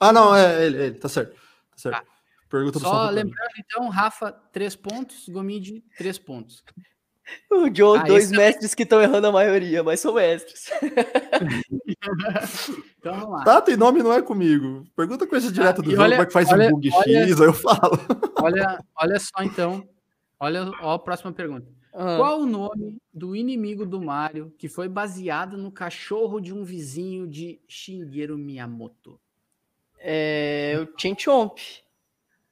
Ah, 0.00 0.12
não, 0.12 0.34
é 0.34 0.66
ele, 0.66 0.82
ele, 0.82 0.98
tá 0.98 1.08
certo. 1.08 1.32
Tá 1.32 1.76
certo. 1.76 1.98
Tá. 2.04 2.04
Pergunta 2.48 2.78
do 2.78 2.84
só 2.84 2.90
Santa 3.02 3.10
lembrando 3.12 3.50
então, 3.58 3.88
Rafa, 3.88 4.32
três 4.52 4.74
pontos, 4.76 5.28
Gomid, 5.28 5.82
três 5.96 6.18
pontos. 6.18 6.62
O 7.50 7.68
Joe, 7.74 7.98
Ah, 7.98 8.02
dois 8.04 8.24
esse- 8.26 8.36
mestres 8.36 8.72
que 8.74 8.84
estão 8.84 9.00
errando 9.02 9.26
a 9.26 9.32
maioria, 9.32 9.82
mas 9.82 10.00
são 10.00 10.14
mestres. 10.14 10.70
Então 12.98 13.14
vamos 13.20 13.30
lá. 13.38 13.44
Tá, 13.44 13.60
tem 13.60 13.76
nome, 13.76 14.02
não 14.02 14.12
é 14.12 14.22
comigo. 14.22 14.84
Pergunta 14.96 15.26
coisa 15.26 15.50
direta 15.52 15.82
do 15.82 15.88
e 15.88 15.92
jogo, 15.92 16.02
olha- 16.02 16.16
como 16.16 16.22
é 16.22 16.26
que 16.26 16.32
faz 16.32 16.52
olha- 16.52 16.66
um 16.68 16.70
bug 16.72 16.90
olha- 16.92 17.26
X, 17.26 17.40
aí 17.40 17.46
eu 17.46 17.52
falo. 17.52 17.98
Olha, 18.42 18.78
olha 18.96 19.18
só 19.20 19.42
então. 19.42 19.88
Olha 20.40 20.70
ó, 20.82 20.94
a 20.94 20.98
próxima 20.98 21.32
pergunta. 21.32 21.66
Ah, 21.98 22.18
Qual 22.18 22.40
o 22.40 22.46
nome 22.46 22.98
do 23.12 23.34
inimigo 23.34 23.86
do 23.86 23.98
Mario 24.02 24.52
que 24.58 24.68
foi 24.68 24.86
baseado 24.86 25.56
no 25.56 25.72
cachorro 25.72 26.40
de 26.40 26.52
um 26.52 26.62
vizinho 26.62 27.26
de 27.26 27.58
Shigeru 27.66 28.36
Miyamoto? 28.36 29.18
É 29.98 30.78
o 30.78 31.00
Chen 31.00 31.16
Chomp. 31.18 31.58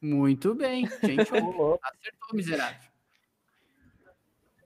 Muito 0.01 0.55
bem. 0.55 0.87
Acertou, 0.97 1.79
miserável. 2.33 2.81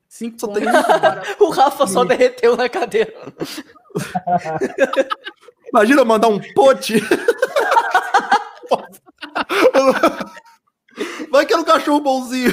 Cinco 0.08 0.38
Só 0.38 0.46
pontos 0.46 0.62
tem- 0.62 0.72
para 0.72 1.22
O 1.44 1.50
Rafa 1.50 1.86
só 1.88 2.04
derreteu 2.04 2.56
na 2.56 2.68
cadeira. 2.68 3.12
Imagina 5.74 6.00
eu 6.02 6.06
mandar 6.06 6.28
um 6.28 6.40
pote. 6.54 6.94
Vai 11.30 11.44
que 11.46 11.52
era 11.52 11.62
um 11.62 11.64
cachorro 11.64 12.00
bonzinho. 12.00 12.52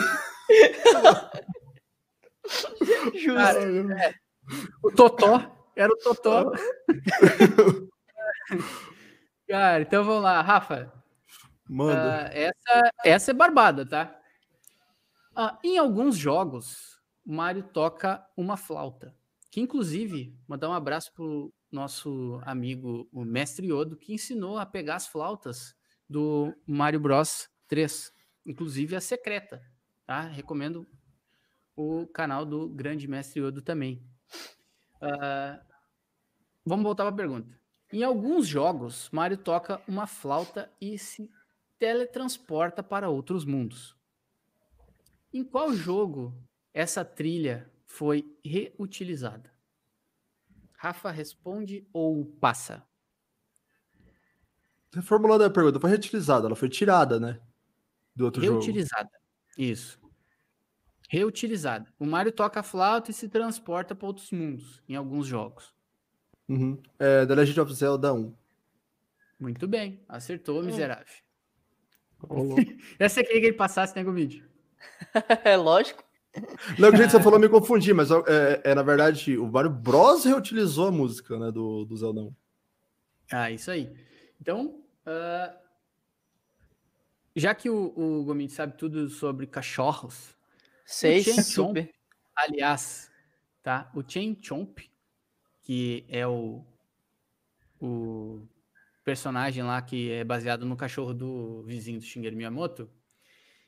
Cara, 3.35 4.15
O 4.83 4.91
Totó. 4.91 5.51
Era 5.75 5.91
o 5.91 5.97
Totó. 5.97 6.51
Cara, 9.47 9.81
então 9.81 10.03
vamos 10.03 10.23
lá. 10.23 10.41
Rafa, 10.41 10.91
Manda. 11.67 12.27
ah, 12.27 12.29
essa, 12.33 12.91
essa 13.03 13.31
é 13.31 13.33
barbada, 13.33 13.85
tá? 13.85 14.19
Ah, 15.35 15.59
em 15.63 15.77
alguns 15.77 16.17
jogos, 16.17 16.99
o 17.25 17.33
Mario 17.33 17.63
toca 17.63 18.25
uma 18.37 18.55
flauta. 18.57 19.15
Que, 19.51 19.61
inclusive, 19.61 20.37
mandar 20.47 20.69
um 20.69 20.73
abraço 20.73 21.13
pro 21.13 21.53
nosso 21.71 22.39
amigo, 22.43 23.07
o 23.11 23.23
Mestre 23.25 23.67
Yodo, 23.67 23.97
que 23.97 24.13
ensinou 24.13 24.57
a 24.57 24.65
pegar 24.65 24.95
as 24.95 25.07
flautas 25.07 25.75
do 26.09 26.53
Mario 26.65 26.99
Bros 26.99 27.49
3. 27.67 28.11
Inclusive 28.45 28.95
a 28.95 29.01
secreta, 29.01 29.61
tá? 30.05 30.21
Recomendo 30.21 30.87
o 31.75 32.07
canal 32.07 32.45
do 32.45 32.69
grande 32.69 33.07
Mestre 33.07 33.41
Yodo 33.41 33.61
também. 33.61 34.01
Ah, 35.01 35.61
vamos 36.65 36.83
voltar 36.83 37.03
para 37.03 37.13
a 37.13 37.17
pergunta. 37.17 37.59
Em 37.91 38.03
alguns 38.03 38.47
jogos, 38.47 39.09
Mario 39.11 39.37
toca 39.37 39.81
uma 39.87 40.07
flauta 40.07 40.71
e 40.81 40.97
se 40.97 41.29
teletransporta 41.77 42.81
para 42.81 43.09
outros 43.09 43.45
mundos. 43.45 43.95
Em 45.33 45.43
qual 45.43 45.73
jogo 45.73 46.33
essa 46.73 47.03
trilha 47.05 47.69
foi 47.85 48.37
reutilizada? 48.43 49.53
Rafa 50.73 51.11
responde 51.11 51.87
ou 51.93 52.25
passa? 52.25 52.83
Reformulando 54.93 55.43
a 55.43 55.49
pergunta, 55.49 55.79
foi 55.79 55.89
reutilizada, 55.89 56.47
ela 56.47 56.55
foi 56.55 56.69
tirada, 56.69 57.19
né? 57.19 57.41
Do 58.15 58.25
outro 58.25 58.41
jogo. 58.41 58.59
Reutilizada. 58.59 59.09
Isso. 59.57 59.99
Reutilizada. 61.09 61.91
O 61.99 62.05
Mario 62.05 62.31
toca 62.31 62.59
a 62.59 62.63
flauta 62.63 63.11
e 63.11 63.13
se 63.13 63.29
transporta 63.29 63.93
para 63.93 64.07
outros 64.07 64.31
mundos 64.31 64.81
em 64.87 64.95
alguns 64.95 65.27
jogos. 65.27 65.73
Uhum. 66.47 66.81
É, 66.99 67.25
The 67.25 67.35
Legend 67.35 67.61
of 67.61 67.73
Zelda 67.73 68.13
1. 68.13 68.33
Muito 69.39 69.67
bem, 69.67 69.99
acertou, 70.07 70.63
miserável. 70.63 71.05
Ô, 72.27 72.41
louco. 72.43 72.61
Essa 72.97 73.21
aqui 73.21 73.39
que 73.39 73.45
ele 73.45 73.53
passasse, 73.53 73.95
né, 73.95 74.03
Gomide? 74.03 74.43
É 75.43 75.55
lógico. 75.55 76.03
Não, 76.77 76.89
o 76.89 76.95
jeito 76.95 77.05
que 77.05 77.11
você 77.11 77.23
falou, 77.23 77.35
eu 77.35 77.41
me 77.41 77.49
confundi, 77.49 77.93
mas 77.93 78.11
é, 78.11 78.61
é, 78.63 78.75
na 78.75 78.83
verdade 78.83 79.37
o 79.37 79.47
Mario 79.47 79.71
Bros 79.71 80.25
reutilizou 80.25 80.87
a 80.87 80.91
música, 80.91 81.39
né, 81.39 81.51
do, 81.51 81.85
do 81.85 81.95
Zelda 81.95 82.21
1. 82.21 82.35
Ah, 83.31 83.51
isso 83.51 83.71
aí. 83.71 83.91
Então, 84.39 84.83
ah, 85.05 85.55
já 87.35 87.55
que 87.55 87.69
o, 87.69 87.93
o 87.95 88.23
Gomide 88.25 88.53
sabe 88.53 88.77
tudo 88.77 89.09
sobre 89.09 89.47
cachorros, 89.47 90.34
Sei, 90.85 91.23
Chen 91.23 91.41
super. 91.41 91.91
aliás, 92.35 93.11
tá? 93.63 93.91
O 93.95 94.03
Chen 94.07 94.37
Chomp, 94.39 94.79
que 95.63 96.05
é 96.07 96.27
o, 96.27 96.63
o 97.81 98.47
personagem 99.03 99.63
lá 99.63 99.81
que 99.81 100.11
é 100.11 100.23
baseado 100.23 100.65
no 100.65 100.77
cachorro 100.77 101.13
do 101.13 101.63
vizinho 101.63 101.99
do 101.99 102.05
Shigeru 102.05 102.35
Miyamoto, 102.35 102.89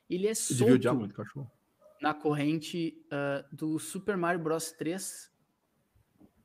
ele 0.10 0.28
é 0.28 0.36
solto 0.36 0.94
muito 0.94 1.12
o 1.12 1.16
cachorro. 1.16 1.52
na 2.02 2.14
corrente 2.14 3.04
ah, 3.12 3.46
do 3.52 3.80
Super 3.80 4.16
Mario 4.16 4.42
Bros 4.42 4.72
3. 4.72 5.32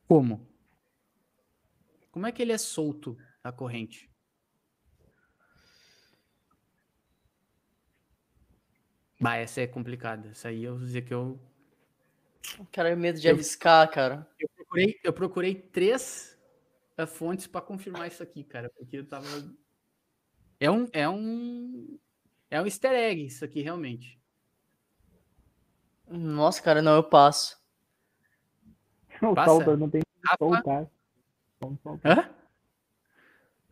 Como? 0.08 0.48
Como 2.10 2.26
é 2.26 2.32
que 2.32 2.42
ele 2.42 2.52
é 2.52 2.58
solto 2.58 3.16
na 3.42 3.52
corrente? 3.52 4.11
Bah, 9.22 9.36
essa 9.36 9.60
é 9.60 9.68
complicada. 9.68 10.30
Essa 10.30 10.48
aí 10.48 10.64
eu 10.64 10.76
vou 10.76 10.84
dizer 10.84 11.02
que 11.02 11.14
eu 11.14 11.38
Cara, 12.72 12.90
é 12.90 12.96
medo 12.96 13.20
de 13.20 13.28
Eu- 13.28 13.34
arriscar, 13.34 13.88
cara. 13.88 14.28
Eu 14.38 14.48
procurei, 14.56 15.00
eu 15.04 15.12
procurei 15.12 15.54
três 15.54 16.36
eh, 16.96 17.06
fontes 17.06 17.46
para 17.46 17.60
confirmar 17.60 18.08
isso 18.08 18.20
aqui, 18.20 18.42
cara, 18.42 18.68
porque 18.76 18.96
eu 18.98 19.06
tava. 19.06 19.26
É 20.58 20.68
um, 20.68 20.88
é 20.92 21.08
um, 21.08 21.98
é 22.50 22.60
um 22.60 22.64
easter 22.66 22.90
egg 22.92 23.24
isso 23.26 23.44
aqui 23.44 23.62
realmente. 23.62 24.20
Nossa, 26.08 26.60
cara, 26.60 26.82
não, 26.82 26.96
eu 26.96 27.04
passo. 27.04 27.60
O 29.22 29.34
Passa. 29.34 29.76
Não 29.76 29.88
tem 29.88 30.02
como 30.36 30.52
soltar. 30.54 30.90
Como 31.60 31.78
soltar. 31.80 32.18
Hã? 32.18 32.30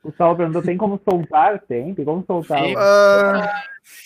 O 0.04 0.12
Saulo 0.12 0.36
perguntou, 0.36 0.62
tem 0.62 0.78
como 0.78 1.00
soltar? 1.02 1.60
Tem, 1.66 1.92
tem 1.92 2.04
como 2.04 2.24
soltar. 2.24 2.62
Tem. 2.62 2.72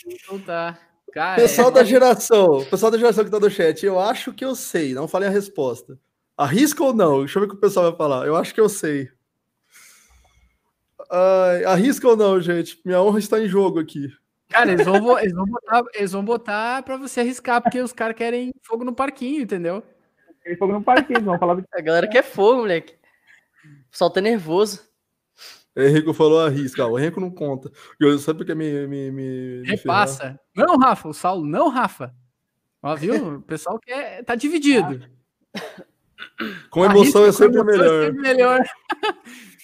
Então 0.07 0.41
tá. 0.41 0.94
Cara, 1.15 1.41
pessoal 1.41 1.69
é- 1.69 1.73
da 1.73 1.85
geração, 1.85 2.65
pessoal 2.65 2.91
da 2.91 2.99
geração 2.99 3.25
que 3.25 3.31
tá 3.31 3.39
no 3.39 3.49
chat, 3.49 3.87
eu 3.87 4.01
acho 4.01 4.33
que 4.33 4.45
eu 4.45 4.55
sei, 4.57 4.93
não 4.93 5.07
falei 5.07 5.29
a 5.29 5.33
resposta. 5.33 5.97
Arrisca 6.37 6.83
ou 6.83 6.93
não? 6.93 7.21
Deixa 7.21 7.39
eu 7.39 7.43
ver 7.43 7.47
o 7.47 7.51
que 7.51 7.57
o 7.57 7.61
pessoal 7.61 7.89
vai 7.89 7.97
falar. 7.97 8.27
Eu 8.27 8.35
acho 8.35 8.53
que 8.53 8.61
eu 8.61 8.69
sei. 8.69 9.09
Ai, 11.11 11.65
arrisca 11.65 12.09
ou 12.09 12.17
não, 12.17 12.41
gente? 12.41 12.81
Minha 12.85 13.01
honra 13.01 13.21
está 13.21 13.41
em 13.41 13.47
jogo 13.47 13.79
aqui. 13.79 14.09
cara, 14.49 14.73
eles 14.73 14.85
vão, 14.85 15.19
eles 15.19 15.33
vão 15.33 15.47
botar, 15.47 15.83
eles 15.95 16.13
vão 16.13 16.25
botar 16.25 16.83
para 16.83 16.97
você 16.97 17.21
arriscar, 17.21 17.63
porque 17.63 17.81
os 17.81 17.93
caras 17.93 18.17
querem 18.17 18.53
fogo 18.63 18.85
no 18.85 18.93
parquinho, 18.93 19.43
entendeu? 19.43 19.83
Ele 20.45 20.57
fogo 20.57 20.73
no 20.73 20.83
parquinho, 20.83 21.23
vamos 21.23 21.39
falar 21.39 21.55
do 21.55 21.65
A 21.73 21.81
galera 21.81 22.09
quer 22.09 22.23
fogo, 22.25 22.63
moleque. 22.63 22.95
O 23.87 23.91
pessoal 23.93 24.11
tá 24.11 24.21
nervoso. 24.21 24.83
Henrico 25.77 26.13
falou 26.13 26.41
arrisca. 26.41 26.87
O 26.87 26.99
Henrico 26.99 27.21
não 27.21 27.31
conta. 27.31 27.71
Eu 27.99 28.19
sempre 28.19 28.45
quer 28.45 28.55
me, 28.55 28.87
me, 28.87 29.11
me, 29.11 29.11
me. 29.11 29.63
Repassa. 29.67 30.39
Não, 30.55 30.79
Rafa, 30.79 31.09
o 31.09 31.15
Saulo, 31.15 31.45
não, 31.47 31.69
Rafa. 31.69 32.15
Ó, 32.83 32.95
viu? 32.95 33.15
O 33.39 33.43
pessoal 33.43 33.79
quer, 33.79 34.25
tá 34.25 34.35
dividido. 34.35 35.09
Com 36.71 36.85
emoção 36.85 37.23
Arrisca 37.23 37.29
é 37.29 37.33
sempre 37.33 37.63
com 37.63 37.71
emoção 37.71 37.85
melhor. 37.85 38.07
sempre 38.07 38.21
melhor. 38.21 38.61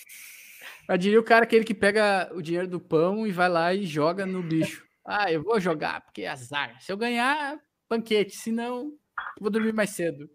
Eu 0.91 0.99
diria 0.99 1.21
o 1.21 1.25
cara 1.25 1.45
aquele 1.45 1.65
que 1.65 1.73
pega 1.73 2.29
o 2.35 2.43
dinheiro 2.43 2.67
do 2.67 2.81
pão 2.81 3.25
e 3.25 3.31
vai 3.31 3.49
lá 3.49 3.73
e 3.73 3.87
joga 3.87 4.27
no 4.27 4.43
bicho. 4.43 4.85
Ah, 5.05 5.31
eu 5.31 5.41
vou 5.41 5.61
jogar 5.61 6.01
porque 6.01 6.23
é 6.23 6.29
azar. 6.29 6.83
Se 6.83 6.91
eu 6.91 6.97
ganhar, 6.97 7.61
banquete. 7.89 8.37
Se 8.37 8.51
não, 8.51 8.93
vou 9.41 9.51
dormir 9.51 9.73
mais 9.73 9.91
cedo. 9.91 10.29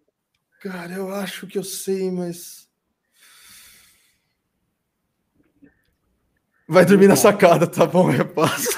Cara, 0.61 0.93
eu 0.93 1.13
acho 1.13 1.45
que 1.45 1.57
eu 1.57 1.63
sei, 1.63 2.09
mas. 2.09 2.64
Vai 6.67 6.83
dormir 6.85 7.07
na 7.07 7.15
sacada, 7.15 7.67
tá 7.67 7.85
bom, 7.85 8.05
repasso. 8.05 8.69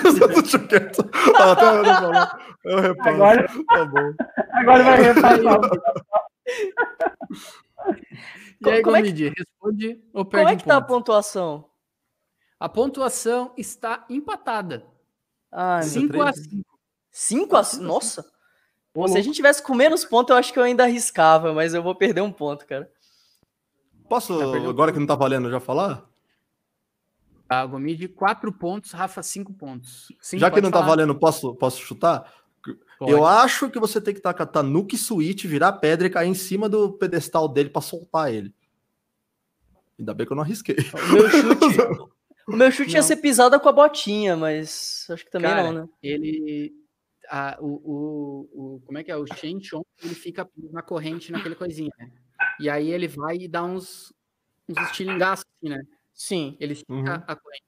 Deixa 0.42 0.60
quieto. 0.60 1.10
Ah, 1.36 1.56
tá, 1.56 1.74
eu 1.76 1.84
não. 1.84 2.12
Eu 2.66 2.82
repasso. 2.82 3.10
Agora- 3.10 3.48
Tá 3.68 3.86
bom. 3.86 4.14
Agora 4.54 4.84
vai 4.84 5.02
repassar. 5.02 5.60
E 8.60 8.70
aí, 8.70 8.82
Como 8.82 8.96
é 8.96 9.02
que- 9.04 9.30
responde 9.38 10.02
ou 10.14 10.26
perde 10.26 10.44
Como 10.46 10.50
é 10.50 10.54
um 10.54 10.58
que 10.58 10.66
tá 10.66 10.78
a 10.78 10.82
ponto? 10.82 10.88
pontuação? 11.06 11.70
A 12.60 12.68
pontuação 12.68 13.54
está 13.56 14.04
empatada. 14.10 14.84
Ai, 15.52 15.82
meu 15.82 15.90
5 15.90 16.22
a 16.22 16.32
três, 16.34 16.48
5. 16.50 16.80
5 17.12 17.56
a 17.56 17.64
5? 17.64 17.84
Nossa. 17.84 18.26
Pô, 18.92 19.08
se 19.08 19.16
a 19.18 19.22
gente 19.22 19.36
tivesse 19.36 19.62
com 19.62 19.76
menos 19.76 20.04
pontos, 20.04 20.32
eu 20.32 20.38
acho 20.38 20.52
que 20.52 20.58
eu 20.58 20.64
ainda 20.64 20.84
arriscava, 20.84 21.54
mas 21.54 21.76
eu 21.76 21.84
vou 21.84 21.94
perder 21.94 22.22
um 22.22 22.32
ponto, 22.32 22.66
cara. 22.66 22.92
Posso, 24.10 24.34
agora 24.68 24.92
que 24.92 24.98
não 25.00 25.06
tá 25.06 25.14
valendo, 25.16 25.52
já 25.52 25.60
falar? 25.60 26.04
Tá, 27.48 27.66
Gomidi, 27.66 28.08
4 28.08 28.52
pontos, 28.52 28.92
Rafa, 28.92 29.24
5 29.24 29.54
pontos. 29.54 30.12
Sim, 30.20 30.38
já 30.38 30.52
que 30.52 30.60
não 30.62 30.70
tá 30.70 30.80
falar. 30.80 30.90
valendo, 30.90 31.16
posso, 31.18 31.56
posso 31.56 31.80
chutar? 31.82 32.32
Pode. 33.00 33.12
Eu 33.12 33.26
acho 33.26 33.70
que 33.70 33.80
você 33.80 34.02
tem 34.02 34.14
que 34.14 34.20
tacar 34.20 34.48
Tanuki 34.48 34.98
Switch, 34.98 35.46
virar 35.46 35.72
pedra 35.74 36.08
e 36.08 36.10
cair 36.10 36.28
em 36.30 36.34
cima 36.34 36.68
do 36.68 36.92
pedestal 36.92 37.48
dele 37.48 37.70
pra 37.70 37.82
soltar 37.82 38.34
ele. 38.34 38.54
Ainda 39.98 40.14
bem 40.14 40.26
que 40.26 40.34
eu 40.34 40.36
não 40.36 40.44
arrisquei. 40.44 40.76
O 40.76 41.14
meu 41.14 41.30
chute, 41.30 41.78
o 42.48 42.56
meu 42.56 42.72
chute 42.72 42.94
ia 42.94 43.04
ser 43.04 43.18
pisada 43.18 43.60
com 43.60 43.70
a 43.70 43.72
botinha, 43.72 44.36
mas 44.36 45.06
acho 45.10 45.24
que 45.26 45.32
também 45.32 45.50
Cara, 45.50 45.64
não, 45.72 45.84
né? 45.84 45.90
ele 46.04 46.74
a- 47.30 47.58
o, 47.60 47.68
o, 47.68 48.76
o- 48.76 48.82
como 48.86 48.98
é 48.98 49.04
que 49.04 49.12
é 49.12 49.16
o 49.18 49.26
Shen 49.28 49.60
Chong 49.62 49.84
ele 50.04 50.16
fica 50.16 50.48
na 50.72 50.82
corrente 50.82 51.32
naquele 51.32 51.56
coisinha 51.56 51.92
né? 52.00 52.10
e 52.60 52.70
aí 52.70 52.90
ele 52.90 53.08
vai 53.08 53.36
e 53.38 53.48
dá 53.50 53.64
uns 53.64 54.14
uns 54.70 54.78
estilingaços 54.84 55.46
assim, 55.62 55.70
né 55.76 55.82
Sim. 56.18 56.58
ele 56.60 56.74
estica 56.74 56.92
Uhum. 56.94 57.06
a 57.06 57.36
corrente 57.36 57.64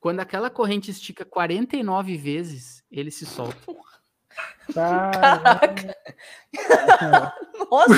quando 0.00 0.20
aquela 0.20 0.48
corrente 0.48 0.90
estica 0.90 1.24
49 1.24 2.16
vezes 2.16 2.84
ele 2.90 3.10
se 3.10 3.26
solta 3.26 3.58
Tá, 4.72 5.60
Nossa, 7.70 7.94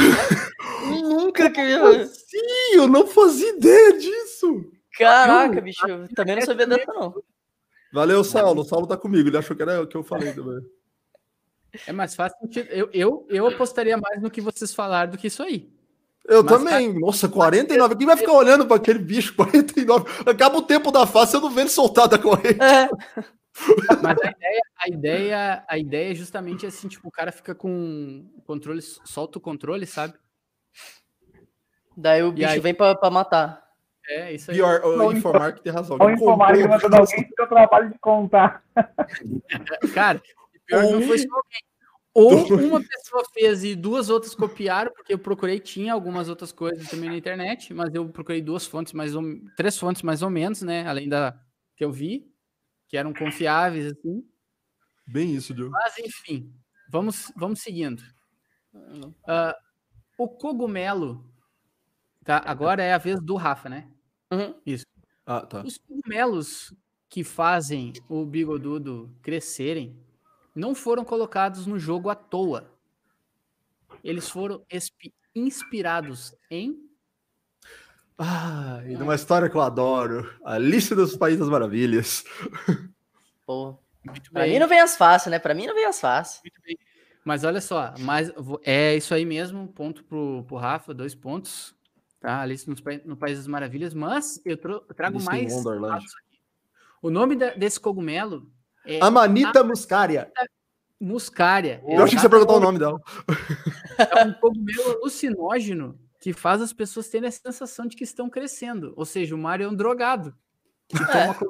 nunca 0.86 1.50
que 1.50 1.60
eu... 1.60 2.02
Ih, 2.02 2.76
eu 2.76 2.88
não 2.88 3.06
fazia 3.06 3.50
ideia 3.50 3.98
disso. 3.98 4.72
Caraca, 4.96 5.60
bicho, 5.60 5.86
eu 5.86 6.08
também 6.14 6.36
não 6.36 6.42
sabia 6.42 6.66
dessa, 6.66 6.90
não. 6.94 7.22
Valeu, 7.92 8.24
Saulo. 8.24 8.62
O 8.62 8.64
Saulo 8.64 8.86
tá 8.86 8.96
comigo. 8.96 9.28
Ele 9.28 9.36
achou 9.36 9.54
que 9.54 9.62
era 9.62 9.82
o 9.82 9.86
que 9.86 9.96
eu 9.96 10.02
falei 10.04 10.32
também. 10.32 10.64
é 11.86 11.92
mais 11.92 12.14
fácil 12.14 12.38
eu, 12.70 12.88
eu, 12.92 13.26
eu 13.28 13.46
apostaria 13.48 13.98
mais 13.98 14.22
no 14.22 14.30
que 14.30 14.40
vocês 14.40 14.72
falaram 14.72 15.10
do 15.10 15.18
que 15.18 15.26
isso 15.26 15.42
aí 15.42 15.70
Eu 16.30 16.44
Mas, 16.44 16.52
também. 16.52 16.98
Nossa, 17.00 17.28
49. 17.28 17.96
Quem 17.96 18.06
vai 18.06 18.16
ficar 18.16 18.32
olhando 18.32 18.64
para 18.64 18.76
aquele 18.76 19.00
bicho? 19.00 19.34
49. 19.36 20.08
Acaba 20.24 20.58
o 20.58 20.62
tempo 20.62 20.92
da 20.92 21.04
face, 21.04 21.34
eu 21.34 21.40
não 21.40 21.50
vendo 21.50 21.68
soltar 21.68 22.06
da 22.06 22.16
corrente. 22.16 22.62
É, 22.62 22.88
Mas 24.00 24.16
a 24.22 24.30
ideia, 24.30 24.62
a 24.78 24.88
ideia, 24.88 25.64
a 25.68 25.78
ideia 25.78 26.12
é 26.12 26.14
justamente 26.14 26.64
assim, 26.64 26.86
tipo, 26.86 27.08
o 27.08 27.10
cara 27.10 27.32
fica 27.32 27.52
com 27.52 28.24
o 28.36 28.42
controle, 28.42 28.80
solta 28.80 29.38
o 29.38 29.40
controle, 29.40 29.84
sabe? 29.86 30.14
Daí 31.96 32.22
o 32.22 32.30
bicho 32.30 32.48
aí- 32.48 32.60
vem 32.60 32.72
pra, 32.74 32.94
pra 32.94 33.10
matar. 33.10 33.68
É, 34.08 34.32
isso 34.32 34.52
aí. 34.52 34.56
Pior, 34.56 34.80
o 34.84 34.96
Não, 34.96 35.12
informar 35.12 35.52
que 35.52 35.62
tem 35.62 35.72
razão. 35.72 35.96
Ou 36.00 36.08
Ele 36.08 36.16
informar 36.16 36.54
que 36.54 36.66
mandando 36.66 36.96
alguém 36.96 37.24
que 37.24 37.42
eu 37.42 37.48
trabalho 37.48 37.90
de 37.90 37.98
contar. 37.98 38.62
Cara, 39.94 40.22
pior 40.64 40.86
que 40.86 40.92
não 40.92 41.02
foi 41.02 41.18
só 41.18 41.28
alguém. 41.34 41.69
Ou 42.20 42.46
uma 42.68 42.82
pessoa 42.82 43.24
fez 43.32 43.64
e 43.64 43.74
duas 43.74 44.10
outras 44.10 44.34
copiaram, 44.34 44.92
porque 44.92 45.14
eu 45.14 45.18
procurei, 45.18 45.58
tinha 45.58 45.92
algumas 45.92 46.28
outras 46.28 46.52
coisas 46.52 46.88
também 46.88 47.08
na 47.08 47.16
internet, 47.16 47.72
mas 47.72 47.94
eu 47.94 48.08
procurei 48.08 48.42
duas 48.42 48.66
fontes 48.66 48.92
mais 48.92 49.14
ou 49.14 49.22
três 49.56 49.78
fontes 49.78 50.02
mais 50.02 50.22
ou 50.22 50.28
menos, 50.28 50.62
né? 50.62 50.86
Além 50.86 51.08
da 51.08 51.40
que 51.76 51.84
eu 51.84 51.90
vi, 51.90 52.30
que 52.88 52.96
eram 52.96 53.12
confiáveis, 53.14 53.86
assim. 53.86 54.22
Bem 55.06 55.34
isso, 55.34 55.54
Diogo. 55.54 55.72
Mas 55.72 55.98
enfim, 55.98 56.52
vamos, 56.90 57.32
vamos 57.36 57.60
seguindo. 57.60 58.02
Ah, 59.26 59.56
o 60.18 60.28
cogumelo. 60.28 61.24
Tá, 62.24 62.42
agora 62.44 62.82
é 62.82 62.92
a 62.92 62.98
vez 62.98 63.20
do 63.20 63.34
Rafa, 63.34 63.68
né? 63.68 63.90
Uhum. 64.30 64.54
Ah, 65.24 65.40
tá. 65.46 65.62
Os 65.64 65.78
cogumelos 65.78 66.74
que 67.08 67.24
fazem 67.24 67.92
o 68.08 68.24
bigodudo 68.26 69.10
crescerem 69.22 69.98
não 70.54 70.74
foram 70.74 71.04
colocados 71.04 71.66
no 71.66 71.78
jogo 71.78 72.08
à 72.10 72.14
toa. 72.14 72.70
Eles 74.02 74.28
foram 74.28 74.64
inspirados 75.34 76.34
em. 76.50 76.88
Ah, 78.18 78.82
e 78.86 78.94
numa 78.96 79.14
história 79.14 79.48
que 79.48 79.56
eu 79.56 79.60
adoro. 79.60 80.30
Alice 80.44 80.94
dos 80.94 81.16
Países 81.16 81.40
das 81.40 81.48
Maravilhas. 81.48 82.24
Pô. 83.46 83.78
Muito 84.04 84.30
Pra 84.32 84.46
mim 84.46 84.58
não 84.58 84.68
vem 84.68 84.80
as 84.80 84.96
fáceis, 84.96 85.30
né? 85.30 85.38
Pra 85.38 85.54
mim 85.54 85.66
não 85.66 85.74
vem 85.74 85.84
as 85.86 86.00
fáceis. 86.00 86.40
muito 86.42 86.60
bem. 86.62 86.78
Mas 87.24 87.44
olha 87.44 87.60
só, 87.60 87.92
mas 87.98 88.32
é 88.64 88.96
isso 88.96 89.12
aí 89.14 89.26
mesmo. 89.26 89.68
Ponto 89.68 90.02
pro, 90.04 90.42
pro 90.48 90.56
Rafa, 90.56 90.94
dois 90.94 91.14
pontos. 91.14 91.74
Tá? 92.18 92.40
Alice 92.40 92.68
nos 92.68 92.80
Pa- 92.80 93.00
no 93.04 93.16
País 93.16 93.38
das 93.38 93.46
Maravilhas. 93.46 93.92
Mas 93.94 94.40
eu, 94.44 94.56
trago 94.56 95.16
Alice 95.16 95.26
mais. 95.26 95.66
Aqui. 95.66 96.40
O 97.02 97.10
nome 97.10 97.36
da- 97.36 97.54
desse 97.54 97.78
cogumelo 97.80 98.50
é 98.90 98.98
Amanita 99.02 99.62
muscaria. 99.64 100.30
muscária. 101.00 101.82
Eu 101.86 102.02
achei 102.04 102.16
que 102.16 102.20
você 102.20 102.26
ia 102.26 102.30
perguntar 102.30 102.54
o 102.54 102.60
nome 102.60 102.78
dela. 102.78 103.00
É 103.98 104.24
um 104.24 104.32
cogumelo 104.34 104.90
alucinógeno 105.00 105.98
que 106.20 106.32
faz 106.32 106.60
as 106.60 106.72
pessoas 106.72 107.08
terem 107.08 107.28
a 107.28 107.32
sensação 107.32 107.86
de 107.86 107.96
que 107.96 108.04
estão 108.04 108.28
crescendo. 108.28 108.92
Ou 108.96 109.04
seja, 109.06 109.34
o 109.34 109.38
Mario 109.38 109.66
é 109.66 109.68
um 109.68 109.74
drogado. 109.74 110.34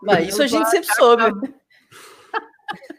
É, 0.09 0.23
isso 0.23 0.43
a 0.43 0.47
gente 0.47 0.61
pra- 0.63 0.71
sempre 0.71 0.95
soube. 0.95 1.55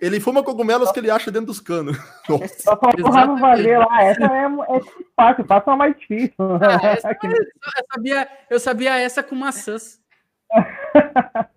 Ele 0.01 0.19
fuma 0.19 0.43
cogumelos 0.43 0.91
que 0.91 0.99
ele 0.99 1.09
acha 1.09 1.31
dentro 1.31 1.45
dos 1.47 1.61
canos. 1.61 1.95
Nossa. 2.27 2.59
Só 2.61 2.75
faltou 2.77 3.07
o 3.07 3.11
Rafa 3.11 3.37
fazer 3.37 3.77
lá. 3.77 4.03
Essa 4.03 4.25
é, 4.25 4.45
é 4.45 4.81
fácil, 5.15 5.45
passa 5.45 5.69
uma 5.69 5.77
mais 5.77 5.97
difícil. 5.97 6.33
Ah, 6.39 6.87
essa- 6.87 7.15
Que- 7.15 7.27
eu, 7.27 7.35
sabia, 7.93 8.27
eu 8.49 8.59
sabia 8.59 8.97
essa 8.99 9.23
com 9.23 9.35
maçãs. 9.35 10.01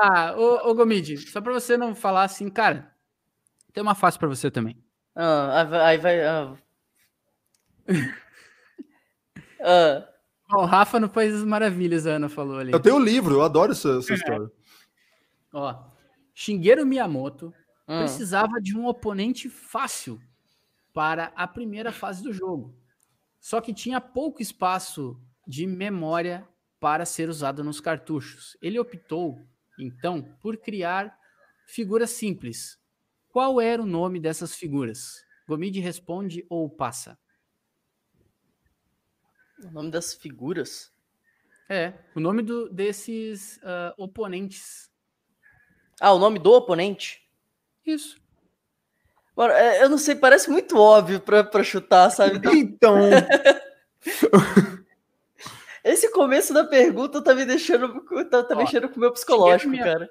ah, 0.00 0.34
ô, 0.36 0.70
ô 0.70 0.74
Gomide, 0.74 1.18
só 1.18 1.40
pra 1.40 1.52
você 1.52 1.76
não 1.76 1.94
falar 1.94 2.24
assim, 2.24 2.48
cara, 2.48 2.90
tem 3.72 3.82
uma 3.82 3.94
fácil 3.94 4.18
pra 4.18 4.28
você 4.28 4.50
também. 4.50 4.82
Ah, 5.14 5.86
aí 5.86 5.98
vai. 5.98 6.24
Ah. 6.24 6.56
Ah, 9.62 10.08
o 10.56 10.64
Rafa 10.64 10.98
no 10.98 11.06
País 11.06 11.34
das 11.34 11.44
Maravilhas, 11.44 12.06
a 12.06 12.12
Ana 12.12 12.30
falou 12.30 12.56
ali. 12.56 12.72
Eu 12.72 12.80
tenho 12.80 12.96
o 12.96 12.98
livro, 12.98 13.34
eu 13.34 13.42
adoro 13.42 13.72
essa, 13.72 13.98
essa 13.98 14.14
história. 14.14 14.50
Ó, 15.52 15.84
Shigeru 16.34 16.86
Miyamoto 16.86 17.52
hum. 17.86 17.98
precisava 17.98 18.58
de 18.58 18.74
um 18.74 18.86
oponente 18.86 19.50
fácil 19.50 20.18
para 20.94 21.30
a 21.36 21.46
primeira 21.46 21.92
fase 21.92 22.22
do 22.22 22.32
jogo. 22.32 22.74
Só 23.38 23.60
que 23.60 23.74
tinha 23.74 24.00
pouco 24.00 24.40
espaço 24.40 25.20
de 25.46 25.66
memória 25.66 26.48
para 26.80 27.04
ser 27.04 27.28
usado 27.28 27.62
nos 27.62 27.80
cartuchos. 27.80 28.56
Ele 28.62 28.78
optou, 28.78 29.46
então, 29.80 30.22
por 30.40 30.56
criar 30.56 31.16
figuras 31.66 32.10
simples. 32.10 32.78
Qual 33.28 33.60
era 33.60 33.80
o 33.82 33.86
nome 33.86 34.18
dessas 34.20 34.54
figuras? 34.54 35.24
Gomide 35.46 35.80
responde 35.80 36.44
ou 36.48 36.68
passa? 36.68 37.18
O 39.64 39.70
nome 39.70 39.90
das 39.90 40.14
figuras. 40.14 40.92
É, 41.68 41.92
o 42.14 42.20
nome 42.20 42.42
do- 42.42 42.68
desses 42.68 43.60
ah, 43.62 43.94
oponentes. 43.96 44.90
Ah, 46.00 46.12
o 46.12 46.18
nome 46.18 46.38
do 46.38 46.50
oponente? 46.52 47.22
Isso. 47.86 48.20
Mano, 49.36 49.52
é, 49.52 49.82
eu 49.82 49.88
não 49.88 49.98
sei, 49.98 50.14
parece 50.16 50.50
muito 50.50 50.76
óbvio 50.76 51.20
pra, 51.20 51.44
pra 51.44 51.62
chutar, 51.62 52.10
sabe? 52.10 52.40
Então, 52.58 52.96
Esse 56.10 56.12
começo 56.12 56.52
da 56.52 56.64
pergunta 56.64 57.22
tá 57.22 57.32
me 57.34 57.46
deixando. 57.46 58.04
Tá, 58.28 58.42
tá 58.42 58.54
Ó, 58.56 58.58
mexendo 58.58 58.88
com 58.88 58.96
o 58.96 59.00
meu 59.00 59.12
psicológico, 59.12 59.70
Shigeru 59.70 59.84
cara. 59.92 60.10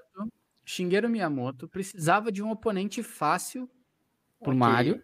Shigeru 0.64 1.10
Miyamoto 1.10 1.68
precisava 1.68 2.32
de 2.32 2.42
um 2.42 2.52
oponente 2.52 3.04
fácil 3.04 3.70
pro 4.40 4.52
Ok, 4.52 4.58
Mario 4.60 5.04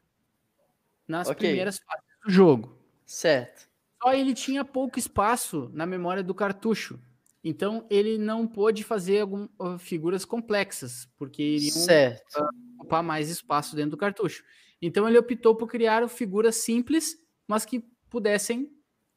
nas 1.05 1.27
Ok. 1.27 1.39
primeiras 1.39 1.79
fases 1.79 2.05
do 2.23 2.31
jogo. 2.31 2.79
Certo. 3.05 3.69
Só 4.01 4.13
ele 4.13 4.33
tinha 4.33 4.63
pouco 4.63 4.97
espaço 4.97 5.69
na 5.73 5.85
memória 5.85 6.23
do 6.23 6.33
cartucho. 6.33 6.97
Então 7.43 7.85
ele 7.89 8.17
não 8.17 8.47
pôde 8.47 8.81
fazer 8.83 9.19
algum, 9.19 9.49
uh, 9.59 9.77
figuras 9.77 10.23
complexas, 10.23 11.09
porque 11.17 11.43
iriam 11.43 11.71
Certo. 11.71 12.47
ocupar 12.79 13.03
mais 13.03 13.29
espaço 13.29 13.75
dentro 13.75 13.91
do 13.91 13.97
cartucho. 13.97 14.43
Então 14.81 15.09
ele 15.09 15.17
optou 15.17 15.55
por 15.55 15.67
criar 15.67 16.07
figuras 16.07 16.55
simples, 16.55 17.17
mas 17.47 17.65
que 17.65 17.83
pudessem 18.09 18.71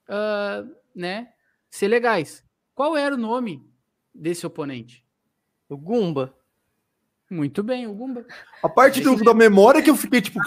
ah, 0.09 0.64
né, 0.94 1.32
ser 1.70 1.88
legais. 1.88 2.44
Qual 2.74 2.96
era 2.96 3.14
o 3.14 3.18
nome 3.18 3.62
desse 4.14 4.46
oponente? 4.46 5.04
O 5.68 5.76
Gumba. 5.76 6.34
Muito 7.30 7.62
bem, 7.62 7.86
o 7.86 7.92
Gumba. 7.92 8.24
a 8.62 8.68
parte 8.70 9.02
do- 9.02 9.22
da 9.22 9.34
memória 9.34 9.82
que 9.82 9.90
eu 9.90 9.96
fiquei 9.96 10.18
tipo, 10.18 10.40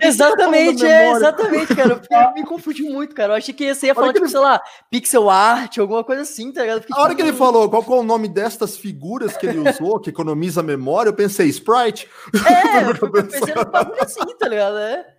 Exatamente, 0.00 0.78
você 0.78 0.86
tá 0.86 0.92
da 0.92 1.02
é, 1.02 1.10
exatamente, 1.10 1.74
cara. 1.74 2.00
Eu 2.08 2.32
me 2.34 2.44
confundi 2.46 2.82
muito, 2.84 3.12
cara. 3.12 3.32
Eu 3.32 3.36
achei 3.38 3.52
que 3.52 3.74
você 3.74 3.86
ia 3.88 3.94
falar, 3.94 4.12
tipo, 4.12 4.26
ele- 4.26 4.30
sei 4.30 4.38
lá, 4.38 4.62
pixel 4.88 5.28
art, 5.28 5.78
alguma 5.78 6.04
coisa 6.04 6.22
assim, 6.22 6.52
tá 6.52 6.60
ligado? 6.60 6.76
Eu 6.76 6.82
fiquei, 6.82 6.96
A 6.96 7.00
hora 7.00 7.10
tipo, 7.10 7.22
que 7.24 7.28
ele 7.28 7.36
falou 7.36 7.68
qual 7.68 7.82
é 7.98 8.00
o 8.00 8.04
nome 8.04 8.28
destas 8.28 8.76
figuras 8.76 9.36
que 9.36 9.46
ele 9.46 9.68
usou, 9.68 9.98
que 9.98 10.10
economiza 10.10 10.60
a 10.60 10.62
memória, 10.62 11.08
eu 11.10 11.14
pensei, 11.14 11.48
Sprite. 11.48 12.08
É, 12.46 12.88
eu 12.88 12.94
fui 12.94 13.10
pensando 13.10 13.54
num 13.56 13.70
bagulho 13.72 14.00
assim, 14.04 14.36
tá 14.38 14.48
ligado? 14.48 14.78
É. 14.78 15.14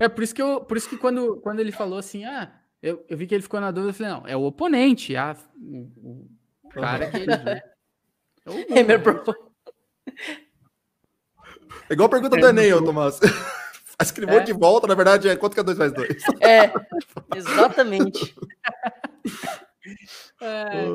É 0.00 0.08
por 0.08 0.22
isso 0.22 0.34
que 0.34 0.42
eu, 0.42 0.60
por 0.60 0.76
isso 0.76 0.88
que 0.88 0.98
quando, 0.98 1.36
quando 1.42 1.60
ele 1.60 1.72
falou 1.72 1.98
assim, 1.98 2.24
ah, 2.26 2.52
eu, 2.82 3.04
eu 3.08 3.16
vi 3.16 3.26
que 3.26 3.34
ele 3.34 3.42
ficou 3.42 3.60
na 3.60 3.70
dúvida, 3.70 3.90
eu 3.90 3.94
falei, 3.94 4.12
não, 4.12 4.26
é 4.26 4.36
o 4.36 4.42
oponente, 4.42 5.16
ah, 5.16 5.36
o, 5.56 6.28
o 6.62 6.68
cara 6.68 7.10
que 7.10 7.16
ele, 7.18 7.26
né? 7.36 7.62
É 8.44 8.50
o 8.50 8.54
Gumba. 8.54 8.80
Hammer 8.80 9.02
Bro. 9.02 9.24
É 11.88 11.92
igual 11.92 12.06
a 12.06 12.10
pergunta 12.10 12.36
do 12.36 12.46
Enem, 12.46 12.72
ô 12.72 12.84
Tomás. 12.84 13.20
Escreveu 14.02 14.40
É. 14.40 14.42
de 14.42 14.52
volta, 14.52 14.88
na 14.88 14.94
verdade, 14.94 15.28
é 15.28 15.36
quanto 15.36 15.54
que 15.54 15.60
é 15.60 15.62
2 15.62 15.78
mais 15.78 15.92
2? 15.92 16.08
É, 16.42 16.72
exatamente. 17.36 18.34
É, 20.40 20.86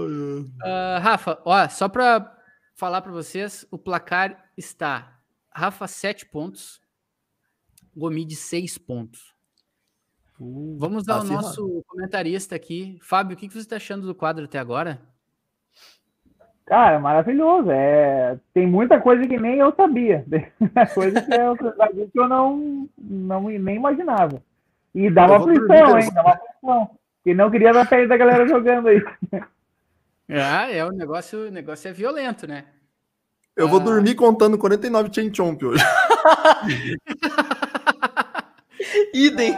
ah, 0.63 0.99
Rafa, 0.99 1.41
ó, 1.43 1.67
só 1.67 1.89
para 1.89 2.37
falar 2.73 3.01
para 3.01 3.11
vocês, 3.11 3.65
o 3.69 3.77
placar 3.77 4.49
está 4.55 5.19
Rafa 5.51 5.85
7 5.87 6.25
pontos, 6.25 6.79
Gomide 7.93 8.35
6 8.35 8.77
pontos. 8.77 9.35
Vamos 10.39 11.07
ao 11.09 11.19
acirrado. 11.19 11.41
nosso 11.41 11.83
comentarista 11.87 12.55
aqui. 12.55 12.97
Fábio, 13.01 13.35
o 13.35 13.39
que 13.39 13.49
você 13.49 13.59
está 13.59 13.77
achando 13.77 14.05
do 14.05 14.13
quadro 14.15 14.45
até 14.45 14.59
agora? 14.59 14.99
Cara, 16.65 16.99
maravilhoso. 16.99 17.71
É, 17.71 18.37
tem 18.53 18.67
muita 18.67 18.99
coisa 18.99 19.25
que 19.25 19.39
nem 19.39 19.57
eu 19.59 19.73
sabia. 19.73 20.25
Coisa 20.93 21.21
que 21.21 21.33
eu, 21.33 21.55
que 22.11 22.19
eu 22.19 22.27
não, 22.27 22.89
não 22.97 23.43
nem 23.43 23.77
imaginava. 23.77 24.43
E 24.93 25.09
dava 25.09 25.39
vou 25.39 25.47
aflição, 25.49 25.97
hein? 25.97 26.11
Dava 26.13 26.31
aflição. 26.31 26.89
E 27.25 27.33
não 27.33 27.49
queria 27.49 27.71
dar 27.71 27.87
perto 27.87 28.09
da 28.09 28.17
galera 28.17 28.45
jogando 28.47 28.89
aí. 28.89 29.01
Ah, 30.29 30.69
é, 30.69 30.83
o 30.83 30.91
negócio, 30.91 31.47
o 31.47 31.49
negócio 31.49 31.87
é 31.87 31.93
violento, 31.93 32.45
né? 32.45 32.65
Eu 33.55 33.69
vou 33.69 33.79
Ah. 33.79 33.83
dormir 33.83 34.13
contando 34.15 34.57
49 34.57 35.09
Chain 35.13 35.33
Chomp 35.33 35.63
hoje. 35.63 35.81
Idem. 39.13 39.55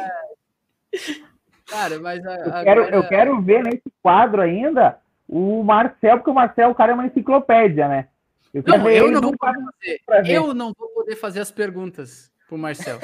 Cara, 1.68 2.00
mas 2.00 2.26
a, 2.26 2.36
Eu 2.36 2.44
quero, 2.64 2.82
agora- 2.82 2.96
eu 2.96 3.08
quero 3.08 3.42
ver 3.42 3.64
nesse 3.64 3.84
quadro 4.02 4.42
ainda 4.42 4.98
o 5.28 5.64
Marcel, 5.64 6.18
porque 6.18 6.32
o 6.32 6.34
Marcel, 6.34 6.70
o 6.72 6.76
cara 6.76 6.92
é 6.92 6.96
uma 6.96 7.06
enciclopédia, 7.06 7.88
né? 7.88 8.08
Eu 8.52 8.64
Não, 8.66 8.90
eu 8.90 9.12
não 9.12 9.22
vou 9.22 9.38
poder 9.38 10.02
fazer. 10.06 10.32
Eu 10.34 10.54
não 10.56 10.74
vou 10.76 10.88
poder 10.90 11.16
fazer 11.16 11.40
as 11.40 11.52
perguntas 11.52 12.32
pro 12.48 12.58
Marcel. 12.58 12.98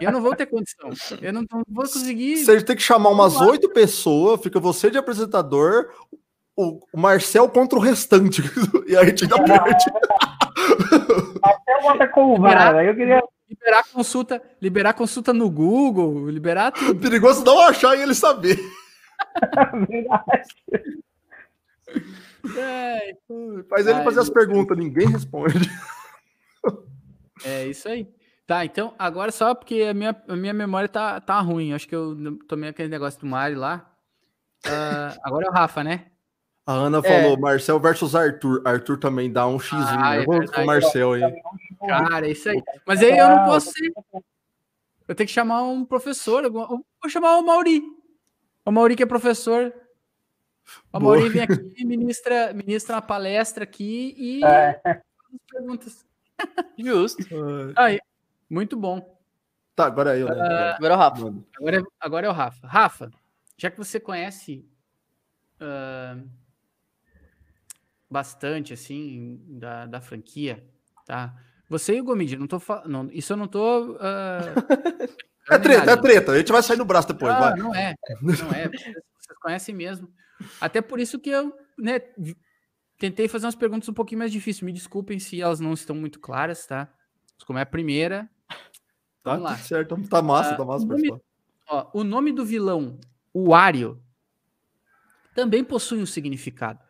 Eu 0.00 0.10
não 0.10 0.22
vou 0.22 0.34
ter 0.34 0.46
condição. 0.46 0.90
Eu 1.20 1.32
não, 1.32 1.42
não 1.52 1.62
vou 1.68 1.84
conseguir. 1.84 2.38
Você 2.38 2.62
tem 2.62 2.76
que 2.76 2.82
chamar 2.82 3.10
umas 3.10 3.38
oito 3.40 3.68
pessoas, 3.70 4.40
fica 4.40 4.58
você 4.58 4.90
de 4.90 4.96
apresentador, 4.96 5.92
o 6.10 6.16
o, 6.56 6.80
o 6.92 7.00
Marcel 7.00 7.48
contra 7.48 7.78
o 7.78 7.82
restante. 7.82 8.42
e 8.86 8.96
a 8.96 9.04
gente 9.04 9.24
ainda 9.24 9.42
perde. 9.42 9.84
Até 11.42 11.76
o 11.78 11.82
Bota 11.82 12.08
Colvara. 12.08 12.78
Aí 12.78 12.86
eu 12.88 12.94
queria. 12.94 13.22
Liberar 13.52 13.84
consulta, 13.92 14.42
liberar 14.60 14.94
consulta 14.94 15.32
no 15.32 15.50
Google, 15.50 16.28
liberar 16.30 16.72
tudo. 16.72 16.98
Perigoso 16.98 17.44
não 17.44 17.60
achar 17.60 17.96
e 17.96 18.02
ele 18.02 18.14
saber. 18.14 18.56
Verdade. 19.88 20.48
É, 22.56 23.14
Faz 23.68 23.86
ele 23.86 24.02
fazer 24.02 24.20
as 24.20 24.30
perguntas, 24.30 24.76
ninguém 24.76 25.06
responde. 25.08 25.70
é 27.44 27.66
isso 27.66 27.88
aí. 27.88 28.08
Tá, 28.46 28.64
então 28.64 28.94
agora 28.98 29.30
só 29.30 29.54
porque 29.54 29.82
a 29.82 29.94
minha, 29.94 30.16
a 30.26 30.34
minha 30.34 30.54
memória 30.54 30.88
tá, 30.88 31.20
tá 31.20 31.38
ruim. 31.40 31.74
Acho 31.74 31.86
que 31.86 31.94
eu 31.94 32.16
tomei 32.48 32.70
aquele 32.70 32.88
negócio 32.88 33.20
do 33.20 33.26
Mari 33.26 33.54
lá. 33.54 33.86
Ah, 34.64 35.14
agora 35.22 35.46
é 35.46 35.50
o 35.50 35.52
Rafa, 35.52 35.84
né? 35.84 36.06
A 36.66 36.72
Ana 36.74 36.98
É. 36.98 37.02
falou 37.02 37.38
Marcel 37.38 37.80
versus 37.80 38.14
Arthur. 38.14 38.62
Arthur 38.64 38.98
também 38.98 39.32
dá 39.32 39.46
um 39.46 39.58
X. 39.58 39.72
Ah, 39.74 40.16
é 40.16 40.20
eu 40.20 40.24
vou 40.26 40.46
com 40.46 40.60
o 40.62 40.66
Marcel 40.66 41.12
aí. 41.14 41.42
Cara, 41.86 42.26
é 42.26 42.30
isso 42.30 42.48
aí. 42.48 42.62
Mas 42.86 43.02
aí 43.02 43.18
eu 43.18 43.28
não 43.28 43.44
posso 43.46 43.72
ser. 43.72 43.92
Eu 45.08 45.14
tenho 45.14 45.26
que 45.26 45.32
chamar 45.32 45.62
um 45.64 45.84
professor. 45.84 46.48
Vou 46.50 46.84
chamar 47.08 47.36
o 47.38 47.42
Mauri. 47.44 47.82
O 48.64 48.70
Mauri 48.70 48.94
que 48.94 49.02
é 49.02 49.06
professor. 49.06 49.74
O 50.92 51.00
Boa. 51.00 51.16
Mauri 51.16 51.28
vem 51.30 51.42
aqui, 51.42 51.52
ministra, 51.84 52.52
ministra 52.52 52.94
uma 52.96 53.02
palestra 53.02 53.64
aqui 53.64 54.14
e 54.16 54.44
É. 54.44 54.80
faz 54.82 55.00
perguntas. 55.50 56.06
Justo. 56.78 57.24
Aí, 57.76 57.98
muito 58.48 58.76
bom. 58.76 59.18
Tá, 59.74 59.86
agora 59.86 60.16
é 60.16 60.22
eu, 60.22 60.26
né? 60.28 60.32
Agora. 60.34 60.74
Agora 60.76 60.92
é 60.92 60.96
o 60.96 60.98
Rafa. 61.00 61.34
Agora, 61.58 61.76
é- 61.78 61.82
agora 61.98 62.26
é 62.26 62.30
o 62.30 62.32
Rafa. 62.32 62.66
Rafa, 62.68 63.10
já 63.56 63.68
que 63.70 63.78
você 63.78 63.98
conhece 63.98 64.64
ah, 65.60 66.18
bastante, 68.12 68.72
assim, 68.72 69.40
da, 69.48 69.86
da 69.86 70.00
franquia, 70.00 70.62
tá? 71.06 71.34
Você 71.68 71.96
e 71.96 72.00
o 72.00 72.04
Gomid, 72.04 72.36
não 72.36 72.46
tô 72.46 72.60
falando. 72.60 73.10
Isso 73.12 73.32
eu 73.32 73.36
não 73.36 73.48
tô. 73.48 73.96
ah, 74.00 74.40
É 75.50 75.58
treta, 75.58 75.90
é 75.90 75.96
treta. 75.96 76.32
A 76.32 76.38
gente 76.38 76.52
vai 76.52 76.62
sair 76.62 76.76
no 76.76 76.84
braço 76.84 77.08
depois, 77.08 77.32
Ah, 77.34 77.40
vai. 77.40 77.56
não 77.58 77.74
é, 77.74 77.94
não 78.20 78.52
é. 78.52 78.68
Vocês, 78.68 79.38
conhecem 79.40 79.74
mesmo. 79.74 80.08
Até 80.60 80.80
por 80.80 81.00
isso 81.00 81.18
que 81.18 81.30
eu, 81.30 81.52
né, 81.76 82.00
tentei 82.96 83.26
fazer 83.26 83.46
umas 83.46 83.56
perguntas 83.56 83.88
um 83.88 83.92
pouquinho 83.94 84.20
mais 84.20 84.30
difíceis. 84.30 84.62
Me 84.62 84.72
desculpem 84.72 85.18
se 85.18 85.40
elas 85.40 85.58
não 85.58 85.72
estão 85.72 85.96
muito 85.96 86.20
claras, 86.20 86.64
tá? 86.66 86.88
Mas 87.36 87.44
Como 87.44 87.58
é 87.58 87.62
a 87.62 87.66
primeira. 87.66 88.30
Tá 89.24 89.34
lá. 89.36 89.56
certo. 89.56 89.96
Tá 90.08 90.22
massa, 90.22 90.54
Ah, 90.54 90.56
tá 90.58 90.64
massa, 90.64 90.84
o 90.84 90.88
nome- 90.88 91.02
pessoal. 91.02 91.20
Ó, 91.68 91.90
o 92.00 92.04
nome 92.04 92.30
do 92.32 92.44
vilão, 92.44 93.00
o 93.32 93.50
Wario, 93.50 94.00
também 95.34 95.64
possui 95.64 95.98
um 96.02 96.06
significado. 96.06 96.80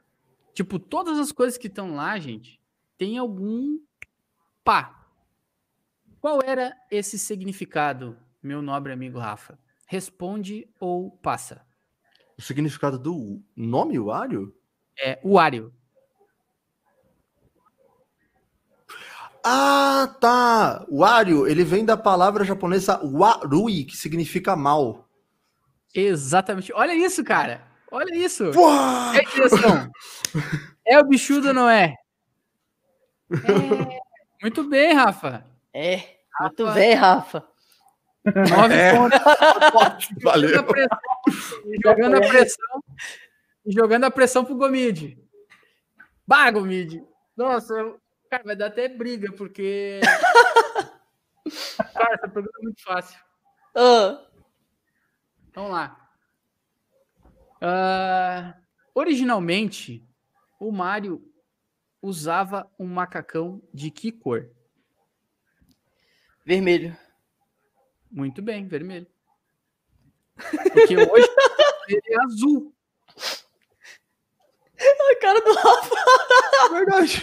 Tipo, 0.55 0.79
todas 0.79 1.19
as 1.19 1.33
coisas 1.33 1.57
que 1.57 1.67
estão 1.67 1.95
lá, 1.95 2.19
gente, 2.19 2.61
tem 2.99 3.19
algum 3.19 3.79
pá. 4.63 5.07
Qual 6.21 6.41
era 6.45 6.77
esse 6.91 7.19
significado, 7.19 8.17
meu 8.43 8.63
nobre 8.63 8.93
amigo 8.93 9.19
Rafa? 9.19 9.59
Responde 9.87 10.69
ou 10.79 11.11
passa? 11.11 11.67
O 12.39 12.43
significado 12.43 12.99
do 12.99 13.43
nome 13.57 13.99
Wario? 13.99 14.55
É 14.99 15.21
Wario. 15.25 15.73
Ah, 19.45 20.17
tá. 20.21 20.87
Wario, 20.89 21.47
ele 21.47 21.65
vem 21.65 21.85
da 21.85 21.97
palavra 21.97 22.45
japonesa 22.45 23.01
warui, 23.03 23.85
que 23.85 23.97
significa 23.97 24.55
mal. 24.55 25.09
Exatamente. 25.93 26.73
Olha 26.73 26.95
isso, 26.95 27.25
cara. 27.25 27.67
Olha 27.93 28.15
isso. 28.17 28.51
Uau! 28.59 29.15
É 29.15 29.21
direção. 29.23 29.91
É 30.87 30.99
o 30.99 31.05
bichudo 31.05 31.49
ou 31.49 31.55
não 31.55 31.69
é? 31.71 31.95
É. 33.31 33.99
Muito 34.43 34.65
bem, 34.65 34.93
Rafa. 34.95 35.45
É. 35.73 36.17
Muito 36.41 36.73
bem, 36.73 36.95
Rafa. 36.95 37.47
Nove 38.25 38.75
É. 38.75 38.93
pontos. 38.97 39.19
Jogando 40.21 40.27
a 40.29 40.31
Valeu. 40.31 40.65
pressão, 40.65 40.99
jogando 41.85 42.17
a 42.17 42.21
pressão, 42.21 42.83
e 43.67 43.73
jogando 43.73 44.05
a 44.05 44.11
pressão 44.11 44.45
pro 44.45 44.57
Gomide. 44.57 45.19
Bah, 46.27 46.51
Gomide. 46.51 47.05
Nossa, 47.37 47.75
cara, 48.31 48.43
vai 48.45 48.57
dar 48.57 48.67
até 48.67 48.89
briga, 48.89 49.33
porque. 49.33 50.01
cara, 51.95 52.15
essa 52.15 52.29
pergunta 52.29 52.59
é 52.61 52.63
muito 52.63 52.83
fácil. 52.83 53.21
Ah, 53.75 54.21
Vamos 55.55 55.71
lá. 55.73 56.02
Ah, 57.65 58.57
originalmente, 58.93 60.05
o 60.59 60.73
Mario 60.73 61.23
usava 62.03 62.69
um 62.77 62.87
macacão 62.87 63.63
de 63.73 63.89
que 63.91 64.11
cor? 64.11 64.51
vermelho. 66.45 66.97
Muito 68.11 68.43
bem, 68.43 68.67
vermelho. 68.67 69.07
Porque 70.73 70.97
hoje 70.97 71.29
ele 71.89 72.03
é 72.09 72.25
azul. 72.25 72.75
A 74.83 75.17
cara 75.21 75.41
do 75.41 75.55
Rafa. 75.55 75.95
Verdade. 76.73 77.23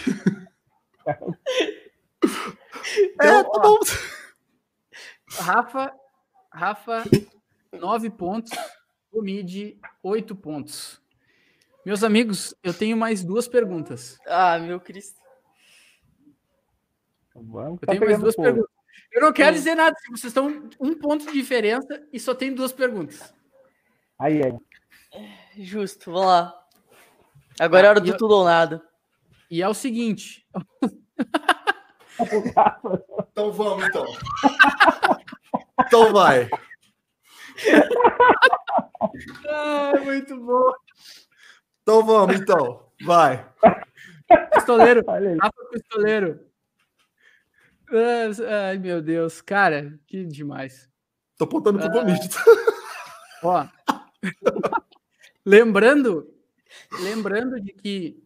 Então, 2.96 3.40
É, 3.40 3.44
tá 3.44 3.58
bom. 3.58 3.78
Rafa, 5.32 5.94
Rafa, 6.50 7.04
9 7.72 8.08
pontos. 8.08 8.52
O 9.12 9.22
Mid, 9.22 9.76
8 10.02 10.34
pontos. 10.36 11.00
Meus 11.84 12.02
amigos, 12.04 12.54
eu 12.62 12.72
tenho 12.74 12.96
mais 12.96 13.24
duas 13.24 13.48
perguntas. 13.48 14.18
Ah, 14.26 14.58
meu 14.58 14.78
Cristo. 14.80 15.18
Vamos, 17.34 17.80
Eu 17.82 17.86
tá 17.86 17.92
tenho 17.92 18.04
mais 18.04 18.18
duas 18.20 18.34
fogo. 18.34 18.44
perguntas. 18.46 18.70
Eu 19.12 19.20
não 19.22 19.32
quero 19.32 19.56
dizer 19.56 19.74
nada, 19.74 19.96
vocês 20.10 20.24
estão 20.30 20.68
um 20.78 20.94
ponto 20.98 21.26
de 21.26 21.32
diferença 21.32 22.06
e 22.12 22.20
só 22.20 22.34
tem 22.34 22.54
duas 22.54 22.72
perguntas. 22.72 23.34
Aí, 24.18 24.40
aí. 24.44 24.52
Justo, 25.56 26.12
vamos 26.12 26.28
lá. 26.28 26.54
Agora 27.58 27.86
é 27.86 27.90
hora 27.90 27.98
Ah, 27.98 28.02
e 28.02 28.06
do 28.06 28.12
eu- 28.12 28.16
tudo 28.18 28.34
ou 28.34 28.44
nada. 28.44 28.82
E 29.50 29.62
é 29.62 29.68
o 29.68 29.74
seguinte: 29.74 30.46
Então 33.32 33.50
vamos, 33.52 33.84
então. 33.86 34.04
Então 35.86 36.12
vai. 36.12 36.48
Ah, 39.48 39.92
muito 40.04 40.38
bom. 40.38 40.72
Então 41.82 42.04
vamos, 42.04 42.36
então. 42.36 42.86
Vai. 43.04 43.46
Pistoleiro. 44.54 45.02
Rafa 45.06 45.64
Pistoleiro. 45.70 46.40
Ah, 47.90 48.68
Ai, 48.68 48.78
meu 48.78 49.02
Deus, 49.02 49.40
cara, 49.40 49.98
que 50.06 50.24
demais. 50.24 50.88
Tô 51.36 51.44
apontando 51.44 51.78
pro 51.78 51.90
Gomide. 51.90 52.28
Ó, 53.42 53.66
lembrando, 55.44 56.32
lembrando 57.00 57.58
de 57.60 57.72
que 57.72 58.22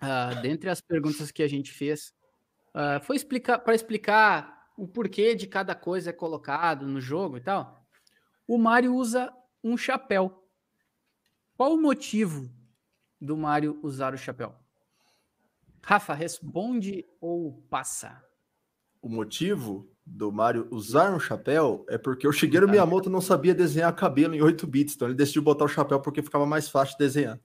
ah, 0.00 0.34
dentre 0.42 0.68
as 0.68 0.80
perguntas 0.80 1.30
que 1.30 1.42
a 1.42 1.48
gente 1.48 1.72
fez, 1.72 2.14
ah, 2.74 3.00
foi 3.00 3.16
explicar 3.16 3.58
para 3.58 3.74
explicar 3.74 4.68
o 4.76 4.86
porquê 4.86 5.34
de 5.34 5.46
cada 5.46 5.74
coisa 5.74 6.10
é 6.10 6.12
colocado 6.12 6.86
no 6.86 7.00
jogo 7.00 7.36
e 7.36 7.40
tal. 7.40 7.81
O 8.46 8.58
Mario 8.58 8.94
usa 8.94 9.32
um 9.62 9.76
chapéu. 9.76 10.42
Qual 11.56 11.74
o 11.74 11.80
motivo 11.80 12.50
do 13.20 13.36
Mario 13.36 13.78
usar 13.82 14.14
o 14.14 14.18
chapéu? 14.18 14.54
Rafa, 15.82 16.14
responde 16.14 17.04
ou 17.20 17.62
passa? 17.68 18.22
O 19.00 19.08
motivo 19.08 19.88
do 20.04 20.32
Mario 20.32 20.66
usar 20.70 21.12
um 21.12 21.20
chapéu 21.20 21.84
é 21.88 21.96
porque 21.96 22.26
o 22.26 22.32
Shigeru 22.32 22.68
Miyamoto 22.68 23.10
não 23.10 23.20
sabia 23.20 23.54
desenhar 23.54 23.94
cabelo 23.94 24.34
em 24.34 24.42
8 24.42 24.66
bits, 24.66 24.94
então 24.94 25.08
ele 25.08 25.16
decidiu 25.16 25.42
botar 25.42 25.64
o 25.64 25.68
chapéu 25.68 26.00
porque 26.00 26.22
ficava 26.22 26.46
mais 26.46 26.68
fácil 26.68 26.96
de 26.96 27.04
desenhar. 27.04 27.38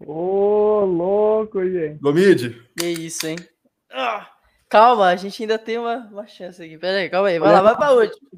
Ô, 0.00 0.84
louco, 0.84 1.62
gente. 1.64 1.98
Gomide, 2.00 2.62
Que 2.76 2.86
isso, 2.86 3.26
hein? 3.26 3.36
Ah, 3.90 4.30
calma, 4.68 5.08
a 5.08 5.16
gente 5.16 5.42
ainda 5.42 5.58
tem 5.58 5.78
uma, 5.78 6.08
uma 6.10 6.26
chance 6.26 6.62
aqui. 6.62 6.76
Pera 6.78 6.98
aí, 6.98 7.10
calma 7.10 7.28
aí. 7.28 7.38
Vai 7.38 7.52
lá, 7.52 7.62
vai 7.62 7.76
pra 7.76 7.92
última. 7.92 8.28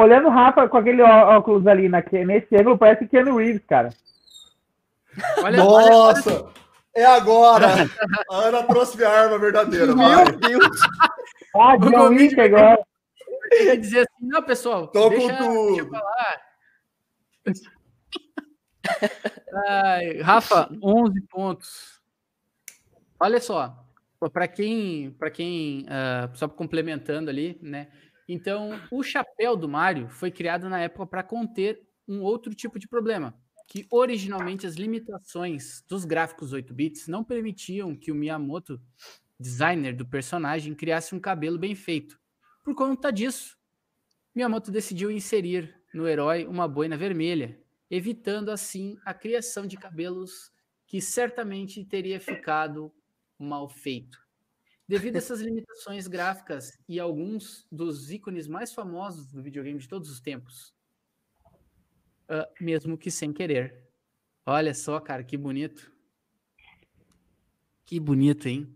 Olhando 0.00 0.28
o 0.28 0.30
Rafa 0.30 0.68
com 0.68 0.76
aquele 0.76 1.02
óculos 1.02 1.66
ali 1.66 1.88
na, 1.88 2.00
nesse 2.24 2.54
ângulo, 2.56 2.78
parece 2.78 3.08
Keanu 3.08 3.36
Reeves, 3.36 3.64
cara. 3.66 3.88
Olha, 5.42 5.64
olha, 5.64 5.90
Nossa! 5.90 6.52
É 6.94 7.04
agora! 7.04 7.66
A 8.30 8.36
Ana 8.36 8.62
trouxe 8.62 8.96
minha 8.96 9.08
arma 9.08 9.36
verdadeira. 9.40 9.92
vai. 9.96 10.24
Meu 10.24 10.38
Deus. 10.38 10.80
Ah, 11.56 11.74
O 11.74 11.78
John 11.90 12.08
Wick 12.10 12.40
agora. 12.40 12.78
eu 13.50 13.64
ia 13.64 13.76
dizer 13.76 13.98
assim, 14.00 14.28
não, 14.28 14.40
pessoal, 14.40 14.86
Tô 14.86 15.08
deixa, 15.08 15.36
com 15.36 15.44
tudo. 15.44 15.66
deixa 15.74 15.84
pra 15.86 16.00
lá. 16.00 16.36
Ai, 19.66 20.20
Rafa, 20.20 20.70
11 20.80 21.20
pontos. 21.22 22.00
Olha 23.18 23.40
só, 23.40 23.74
para 24.32 24.46
quem, 24.46 25.10
para 25.18 25.28
quem, 25.30 25.86
ah, 25.88 26.30
só 26.34 26.46
complementando 26.48 27.30
ali, 27.30 27.58
né? 27.60 27.88
Então, 28.28 28.78
o 28.90 29.02
chapéu 29.02 29.56
do 29.56 29.66
Mario 29.66 30.10
foi 30.10 30.30
criado 30.30 30.68
na 30.68 30.78
época 30.78 31.06
para 31.06 31.22
conter 31.22 31.82
um 32.06 32.20
outro 32.20 32.54
tipo 32.54 32.78
de 32.78 32.86
problema, 32.86 33.34
que 33.66 33.86
originalmente 33.90 34.66
as 34.66 34.74
limitações 34.74 35.82
dos 35.88 36.04
gráficos 36.04 36.52
8 36.52 36.74
bits 36.74 37.08
não 37.08 37.24
permitiam 37.24 37.96
que 37.96 38.12
o 38.12 38.14
Miyamoto, 38.14 38.78
designer 39.40 39.96
do 39.96 40.06
personagem, 40.06 40.74
criasse 40.74 41.14
um 41.14 41.20
cabelo 41.20 41.58
bem 41.58 41.74
feito. 41.74 42.20
Por 42.62 42.74
conta 42.74 43.10
disso, 43.10 43.56
Miyamoto 44.34 44.70
decidiu 44.70 45.10
inserir 45.10 45.74
no 45.94 46.06
herói 46.06 46.46
uma 46.46 46.68
boina 46.68 46.98
vermelha, 46.98 47.58
evitando 47.90 48.50
assim 48.50 48.98
a 49.06 49.14
criação 49.14 49.66
de 49.66 49.78
cabelos 49.78 50.52
que 50.86 51.00
certamente 51.00 51.82
teria 51.82 52.20
ficado 52.20 52.92
mal 53.38 53.68
feito. 53.68 54.27
Devido 54.88 55.16
a 55.16 55.18
essas 55.18 55.40
limitações 55.40 56.06
gráficas 56.06 56.78
e 56.88 56.98
alguns 56.98 57.66
dos 57.70 58.10
ícones 58.10 58.48
mais 58.48 58.72
famosos 58.72 59.30
do 59.30 59.42
videogame 59.42 59.78
de 59.78 59.86
todos 59.86 60.10
os 60.10 60.18
tempos, 60.18 60.74
uh, 62.30 62.48
mesmo 62.58 62.96
que 62.96 63.10
sem 63.10 63.30
querer. 63.30 63.86
Olha 64.46 64.72
só, 64.72 64.98
cara, 64.98 65.22
que 65.22 65.36
bonito. 65.36 65.92
Que 67.84 68.00
bonito, 68.00 68.48
hein? 68.48 68.74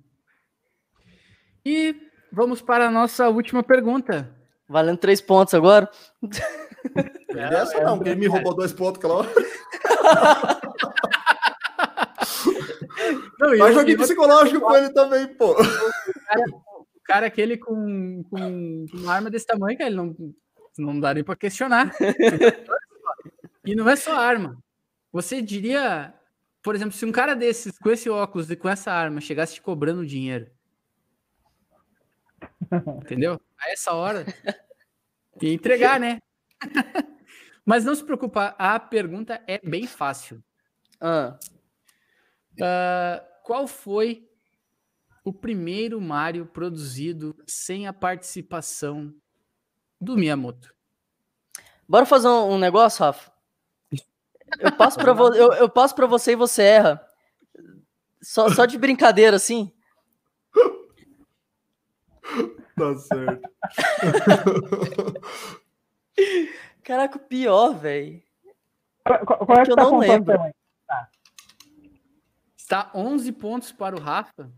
E 1.65 2.11
vamos 2.31 2.61
para 2.61 2.89
a 2.89 2.91
nossa 2.91 3.31
última 3.31 3.63
pergunta. 3.63 4.37
Valendo 4.69 4.99
três 4.99 5.21
pontos 5.21 5.55
agora. 5.55 5.91
Não 6.21 7.41
é 7.43 7.55
essa 7.55 7.81
não, 7.83 7.97
porque 7.97 8.11
ele 8.11 8.21
me 8.21 8.27
roubou 8.27 8.55
dois 8.55 8.73
pontos 8.73 9.03
hora. 9.03 9.29
Não, 13.43 13.59
Mas 13.59 13.74
joguei 13.74 13.97
psicológico 13.97 14.60
com 14.60 14.77
ele 14.77 14.90
também, 14.90 15.27
pô. 15.27 15.51
O 15.51 15.56
cara, 15.56 16.44
o 16.48 17.01
cara 17.02 17.27
aquele 17.27 17.59
com, 17.59 18.23
com, 18.31 18.86
uma 18.94 19.12
arma 19.12 19.28
desse 19.28 19.44
tamanho, 19.44 19.77
que 19.77 19.82
ele 19.82 19.97
não, 19.97 20.16
não 20.78 21.01
dá 21.01 21.12
nem 21.12 21.24
pra 21.24 21.35
questionar. 21.35 21.93
e 23.66 23.74
não 23.74 23.90
é 23.90 23.97
só 23.97 24.14
arma. 24.14 24.56
Você 25.12 25.43
diria, 25.43 26.14
por 26.62 26.77
exemplo, 26.77 26.93
se 26.93 27.05
um 27.05 27.10
cara 27.10 27.35
desses, 27.35 27.77
com 27.77 27.90
esse 27.90 28.09
óculos 28.09 28.48
e 28.48 28.55
com 28.55 28.69
essa 28.69 28.93
arma, 28.93 29.20
chegasse 29.20 29.55
te 29.55 29.62
cobrando 29.62 30.06
dinheiro. 30.06 30.48
Entendeu? 33.02 33.40
A 33.59 33.73
essa 33.73 33.93
hora. 33.93 34.24
Ia 35.43 35.52
entregar, 35.52 35.98
né? 35.98 36.20
Mas 37.66 37.85
não 37.85 37.94
se 37.97 38.05
preocupa, 38.05 38.55
a 38.56 38.78
pergunta 38.78 39.43
é 39.48 39.59
bem 39.59 39.85
fácil. 39.85 40.40
Ah. 41.01 41.36
Uh, 42.52 43.32
qual 43.43 43.66
foi 43.66 44.28
o 45.24 45.32
primeiro 45.32 46.01
Mario 46.01 46.47
produzido 46.47 47.36
sem 47.47 47.86
a 47.86 47.93
participação 47.93 49.14
do 50.01 50.16
Miyamoto? 50.16 50.74
Bora 51.89 52.06
fazer 52.06 52.28
um, 52.28 52.59
negócio, 52.59 53.05
Rafa? 53.05 53.31
Eu 54.59 54.73
passo 54.73 54.98
para 54.98 55.12
vo 55.12 55.35
eu, 55.35 55.52
eu 55.55 55.69
passo 55.69 55.94
para 55.94 56.06
você 56.06 56.32
e 56.32 56.36
você 56.36 56.62
erra. 56.62 57.06
Só, 58.23 58.48
só 58.51 58.66
de 58.66 58.78
brincadeira, 58.78 59.36
assim. 59.36 59.73
Tá 62.77 62.94
certo. 62.97 63.51
Caraca, 66.82 67.16
o 67.16 67.20
pior, 67.20 67.74
velho. 67.74 68.23
Qual, 69.05 69.47
qual 69.47 69.59
é 69.59 69.64
que, 69.64 69.73
eu 69.73 69.77
tá 69.77 69.82
não 69.82 69.98
lembro. 69.98 70.36
Tá. 70.36 70.52
Está 72.73 72.90
11 72.94 73.32
pontos 73.32 73.70
para 73.70 73.94
o 73.94 74.01
Rafa 74.01 74.51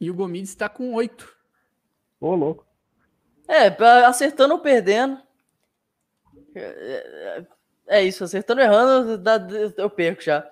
e 0.00 0.10
o 0.10 0.14
Gomides 0.14 0.48
está 0.48 0.70
com 0.70 0.94
8. 0.94 1.36
Ô, 2.18 2.34
louco. 2.34 2.66
É, 3.46 3.66
acertando 4.06 4.54
ou 4.54 4.60
perdendo. 4.60 5.20
É, 6.54 7.46
é 7.88 8.02
isso, 8.02 8.24
acertando 8.24 8.62
ou 8.62 8.66
errando, 8.66 9.22
eu 9.76 9.90
perco 9.90 10.22
já. 10.22 10.50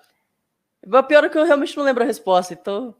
O 0.85 1.03
pior 1.05 1.23
é 1.23 1.29
que 1.29 1.39
eu 1.39 1.43
realmente 1.43 1.75
não 1.75 1.83
lembro 1.83 2.03
a 2.03 2.05
resposta, 2.05 2.53
então. 2.53 2.95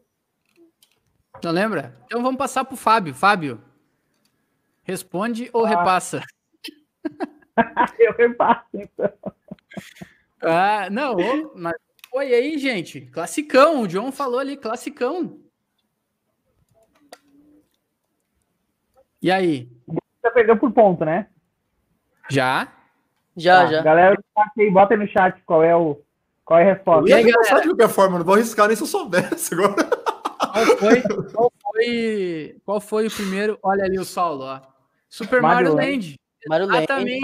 Não 1.44 1.52
lembra? 1.52 1.94
Então 2.06 2.24
vamos 2.24 2.40
passar 2.40 2.66
para 2.66 2.74
o 2.74 2.78
Fábio. 2.78 3.14
Fábio, 3.14 3.64
responde 4.82 5.48
ou 5.54 5.64
ah. 5.64 5.70
repassa? 5.70 6.24
eu 8.00 8.14
repasso, 8.14 8.66
então. 8.74 9.14
Ah, 10.42 10.90
não, 10.90 11.18
mas 11.54 11.76
foi 12.10 12.34
aí, 12.34 12.58
gente. 12.58 13.02
Classicão. 13.02 13.82
O 13.82 13.88
John 13.88 14.12
falou 14.12 14.40
ali, 14.40 14.58
classicão. 14.58 15.40
E 19.22 19.32
aí? 19.32 19.70
Você 19.88 20.32
perdeu 20.32 20.58
por 20.58 20.72
ponto, 20.72 21.04
né? 21.04 21.28
Já? 22.30 22.72
Já, 23.36 23.64
tá, 23.64 23.72
já. 23.72 23.82
Galera, 23.84 24.18
bota 24.72 24.94
aí 24.94 25.00
no 25.00 25.08
chat 25.08 25.42
qual 25.46 25.64
é, 25.64 25.76
o, 25.76 26.02
qual 26.44 26.60
é 26.60 26.64
a 26.64 26.74
resposta. 26.74 27.10
E 27.10 27.14
aí, 27.14 27.24
galera? 27.24 27.62
de 27.62 27.68
qualquer 27.68 27.90
forma, 27.90 28.18
não 28.18 28.26
vou 28.26 28.36
arriscar 28.36 28.68
nem 28.68 28.76
se 28.76 28.84
eu 28.84 28.88
soubesse 28.88 29.54
agora. 29.54 29.76
Qual 30.38 30.66
foi, 30.78 31.02
qual 31.32 31.52
foi, 31.62 32.58
qual 32.66 32.82
foi 32.82 33.08
o 33.08 33.12
primeiro? 33.12 33.60
Olha 33.62 33.84
ali 33.84 34.00
o 34.00 34.06
Saulo, 34.06 34.44
ó. 34.44 34.62
Super 35.10 35.42
Mario, 35.42 35.74
Mario 35.74 35.76
Land. 35.76 35.92
Land. 35.92 36.20
Mario 36.48 36.66
Exatamente. 36.66 37.22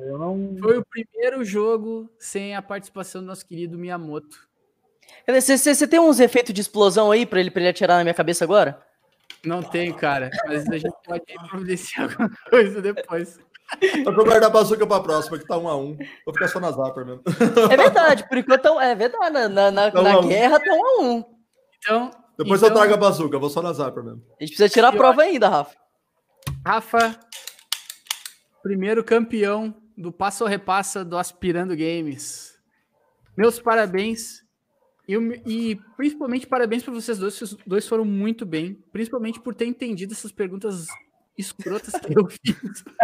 Não... 0.00 0.56
Foi 0.60 0.78
o 0.78 0.84
primeiro 0.84 1.44
jogo 1.44 2.10
sem 2.18 2.54
a 2.54 2.62
participação 2.62 3.20
do 3.20 3.26
nosso 3.26 3.46
querido 3.46 3.78
Miyamoto. 3.78 4.48
Você 5.28 5.86
tem 5.86 6.00
uns 6.00 6.20
efeitos 6.20 6.54
de 6.54 6.60
explosão 6.60 7.10
aí 7.10 7.26
para 7.26 7.40
ele, 7.40 7.50
pra 7.50 7.60
ele 7.60 7.70
atirar 7.70 7.98
na 7.98 8.04
minha 8.04 8.14
cabeça 8.14 8.44
agora? 8.44 8.82
Não 9.44 9.62
tem, 9.62 9.92
cara. 9.92 10.30
Mas 10.46 10.68
a 10.68 10.78
gente 10.78 10.94
pode 11.04 11.24
providenciar 11.48 12.10
alguma 12.10 12.30
coisa 12.48 12.80
depois. 12.80 13.38
Eu 13.80 14.14
vou 14.14 14.24
guardar 14.24 14.50
a 14.50 14.52
bazuca 14.52 14.86
pra 14.86 15.00
próxima, 15.00 15.38
que 15.38 15.46
tá 15.46 15.56
um 15.56 15.68
a 15.68 15.76
um. 15.76 15.96
Vou 16.24 16.34
ficar 16.34 16.48
só 16.48 16.60
na 16.60 16.70
Zapper 16.70 17.06
mesmo. 17.06 17.22
É 17.70 17.76
verdade, 17.76 18.28
por 18.28 18.36
enquanto 18.36 18.80
é 18.80 18.94
verdade. 18.94 19.32
Na, 19.32 19.70
na, 19.70 19.90
tá 19.90 20.02
na 20.02 20.20
guerra 20.20 20.60
tá 20.60 20.72
um 20.72 20.84
a 20.84 21.02
um. 21.02 21.24
Então. 21.78 22.10
Depois 22.38 22.62
então... 22.62 22.68
eu 22.68 22.74
trago 22.74 22.94
a 22.94 22.96
bazuca, 22.96 23.38
vou 23.38 23.50
só 23.50 23.62
na 23.62 23.72
Zapper 23.72 24.02
mesmo. 24.02 24.22
A 24.40 24.44
gente 24.44 24.56
precisa 24.56 24.68
tirar 24.68 24.88
a 24.88 24.92
prova 24.92 25.22
ainda, 25.22 25.48
Rafa. 25.48 25.76
Rafa, 26.66 27.18
primeiro 28.62 29.02
campeão 29.02 29.74
do 29.96 30.12
Passo 30.12 30.44
ou 30.44 30.50
Repassa 30.50 31.04
do 31.04 31.18
Aspirando 31.18 31.76
Games. 31.76 32.58
Meus 33.36 33.60
parabéns. 33.60 34.42
E, 35.08 35.14
e 35.46 35.80
principalmente 35.96 36.46
parabéns 36.46 36.82
para 36.82 36.94
vocês 36.94 37.18
dois, 37.18 37.34
vocês 37.34 37.56
dois 37.66 37.88
foram 37.88 38.04
muito 38.04 38.46
bem, 38.46 38.82
principalmente 38.92 39.40
por 39.40 39.54
ter 39.54 39.66
entendido 39.66 40.12
essas 40.12 40.30
perguntas 40.30 40.86
escrotas 41.36 41.94
que 41.94 42.18
eu 42.18 42.28
fiz. 42.28 42.84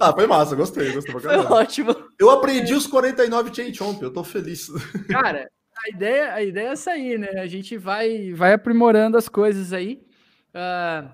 Ah, 0.00 0.12
foi 0.12 0.26
massa, 0.26 0.56
gostei, 0.56 0.92
gostei 0.92 1.12
Foi 1.12 1.36
ótimo. 1.36 1.94
Eu 2.18 2.30
aprendi 2.30 2.74
os 2.74 2.86
49 2.86 3.54
Chain 3.54 3.72
Chomp, 3.72 4.02
eu 4.02 4.12
tô 4.12 4.24
feliz. 4.24 4.68
Cara, 5.08 5.48
a 5.84 5.94
ideia, 5.94 6.32
a 6.32 6.42
ideia 6.42 6.68
é 6.70 6.76
sair, 6.76 7.18
né? 7.18 7.28
A 7.40 7.46
gente 7.46 7.76
vai, 7.76 8.32
vai 8.32 8.54
aprimorando 8.54 9.16
as 9.16 9.28
coisas 9.28 9.72
aí. 9.72 10.02
Uh, 10.50 11.10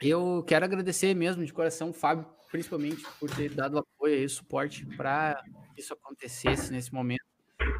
eu 0.00 0.44
quero 0.46 0.64
agradecer 0.64 1.12
mesmo 1.14 1.44
de 1.44 1.52
coração 1.52 1.90
o 1.90 1.92
Fábio 1.92 2.24
principalmente 2.50 3.04
por 3.18 3.30
ter 3.30 3.54
dado 3.54 3.78
apoio 3.78 4.24
e 4.24 4.28
suporte 4.28 4.84
para 4.96 5.42
isso 5.76 5.94
acontecesse 5.94 6.72
nesse 6.72 6.92
momento, 6.92 7.24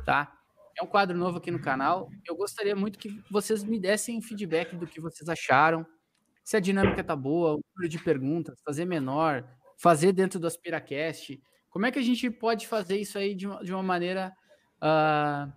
tá? 0.05 0.33
É 0.79 0.83
um 0.83 0.87
quadro 0.87 1.17
novo 1.17 1.39
aqui 1.39 1.51
no 1.51 1.61
canal. 1.61 2.09
Eu 2.27 2.37
gostaria 2.37 2.75
muito 2.75 2.99
que 2.99 3.23
vocês 3.31 3.65
me 3.65 3.79
dessem 3.79 4.23
feedback 4.23 4.77
do 4.77 4.87
que 4.87 5.01
vocês 5.01 5.29
acharam, 5.29 5.85
se 6.43 6.57
a 6.57 6.61
dinâmica 6.61 7.05
tá 7.05 7.15
boa, 7.15 7.55
o 7.55 7.61
número 7.75 7.89
de 7.89 7.99
perguntas, 7.99 8.61
fazer 8.65 8.85
menor, 8.85 9.45
fazer 9.77 10.13
dentro 10.13 10.39
do 10.39 10.47
AspiraCast. 10.47 11.41
Como 11.69 11.87
é 11.87 11.93
que 11.93 11.99
a 11.99 12.03
gente 12.03 12.31
pode 12.31 12.67
fazer 12.67 12.99
isso 12.99 13.19
aí 13.19 13.35
de 13.35 13.47
uma, 13.47 13.63
de 13.63 13.73
uma 13.73 13.83
maneira 13.83 14.33
uh, 14.83 15.53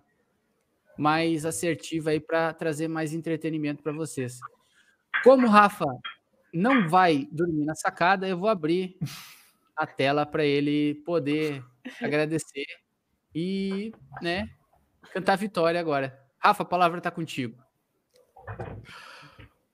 mais 0.98 1.46
assertiva 1.46 2.10
aí 2.10 2.20
para 2.20 2.52
trazer 2.52 2.88
mais 2.88 3.14
entretenimento 3.14 3.82
para 3.82 3.92
vocês? 3.92 4.38
Como 5.22 5.48
Rafa 5.48 5.86
não 6.54 6.88
vai 6.88 7.28
dormir 7.32 7.64
na 7.64 7.74
sacada, 7.74 8.28
eu 8.28 8.38
vou 8.38 8.48
abrir 8.48 8.96
a 9.76 9.86
tela 9.86 10.24
para 10.24 10.44
ele 10.44 10.94
poder 11.04 11.62
agradecer 12.00 12.66
e, 13.34 13.92
né, 14.22 14.48
cantar 15.12 15.36
vitória 15.36 15.80
agora. 15.80 16.18
Rafa, 16.38 16.62
a 16.62 16.66
palavra 16.66 16.98
está 16.98 17.10
contigo. 17.10 17.58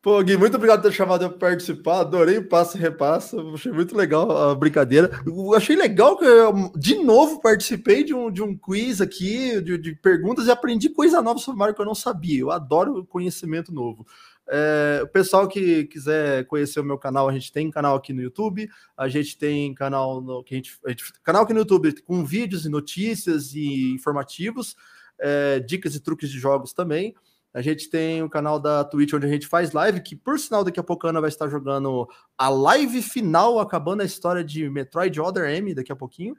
Pô, 0.03 0.23
Gui, 0.23 0.35
muito 0.35 0.57
obrigado 0.57 0.81
por 0.81 0.89
ter 0.89 0.95
chamado 0.95 1.25
eu 1.25 1.29
para 1.29 1.51
participar. 1.51 2.01
Adorei 2.01 2.39
o 2.39 2.49
passo 2.49 2.79
e 2.79 2.81
repassa. 2.81 3.37
Achei 3.53 3.71
muito 3.71 3.95
legal 3.95 4.31
a 4.31 4.55
brincadeira. 4.55 5.11
Eu 5.27 5.55
achei 5.55 5.77
legal 5.77 6.17
que 6.17 6.25
eu, 6.25 6.73
de 6.75 6.95
novo, 6.95 7.39
participei 7.39 8.03
de 8.03 8.15
um, 8.15 8.31
de 8.31 8.43
um 8.43 8.57
quiz 8.57 9.03
aqui, 9.03 9.61
de, 9.61 9.77
de 9.77 9.95
perguntas, 9.95 10.47
e 10.47 10.51
aprendi 10.51 10.89
coisa 10.89 11.21
nova 11.21 11.39
sobre 11.39 11.59
Mario 11.59 11.75
que 11.75 11.83
eu 11.83 11.87
não 11.87 11.95
sabia. 11.95 12.41
Eu 12.41 12.51
adoro 12.51 13.05
conhecimento 13.05 13.75
novo. 13.75 14.07
É, 14.53 15.01
o 15.05 15.07
pessoal 15.07 15.47
que 15.47 15.85
quiser 15.85 16.45
conhecer 16.47 16.81
o 16.81 16.85
meu 16.85 16.99
canal, 16.99 17.29
a 17.29 17.33
gente 17.33 17.53
tem 17.53 17.71
canal 17.71 17.95
aqui 17.95 18.13
no 18.13 18.21
YouTube, 18.21 18.69
a 18.97 19.07
gente 19.07 19.39
tem 19.39 19.73
canal 19.73 20.21
no 20.21 20.43
que 20.43 20.55
a 20.55 20.57
gente, 20.57 20.77
a 20.85 20.89
gente 20.91 21.13
canal 21.23 21.45
aqui 21.45 21.53
no 21.53 21.61
YouTube 21.61 22.03
com 22.03 22.25
vídeos 22.25 22.67
e 22.67 22.69
notícias 22.69 23.55
e 23.55 23.93
informativos, 23.93 24.75
é, 25.21 25.61
dicas 25.61 25.95
e 25.95 26.01
truques 26.01 26.29
de 26.29 26.41
jogos 26.41 26.73
também. 26.73 27.15
A 27.55 27.63
gente 27.63 27.89
tem 27.91 28.25
o 28.25 28.31
canal 28.31 28.59
da 28.59 28.85
Twitch 28.85 29.13
onde 29.13 29.27
a 29.27 29.29
gente 29.29 29.47
faz 29.47 29.71
live, 29.71 30.01
que 30.01 30.17
por 30.17 30.37
sinal 30.37 30.65
daqui 30.65 30.81
a 30.81 30.85
pouco 30.85 31.07
a 31.07 31.11
Ana 31.11 31.21
vai 31.21 31.29
estar 31.29 31.49
jogando 31.49 32.09
a 32.37 32.49
live 32.49 33.03
final, 33.03 33.61
acabando 33.61 34.03
a 34.03 34.07
história 34.07 34.43
de 34.43 34.69
Metroid 34.69 35.21
Other 35.21 35.49
M 35.49 35.75
daqui 35.75 35.93
a 35.93 35.97
pouquinho. 35.97 36.37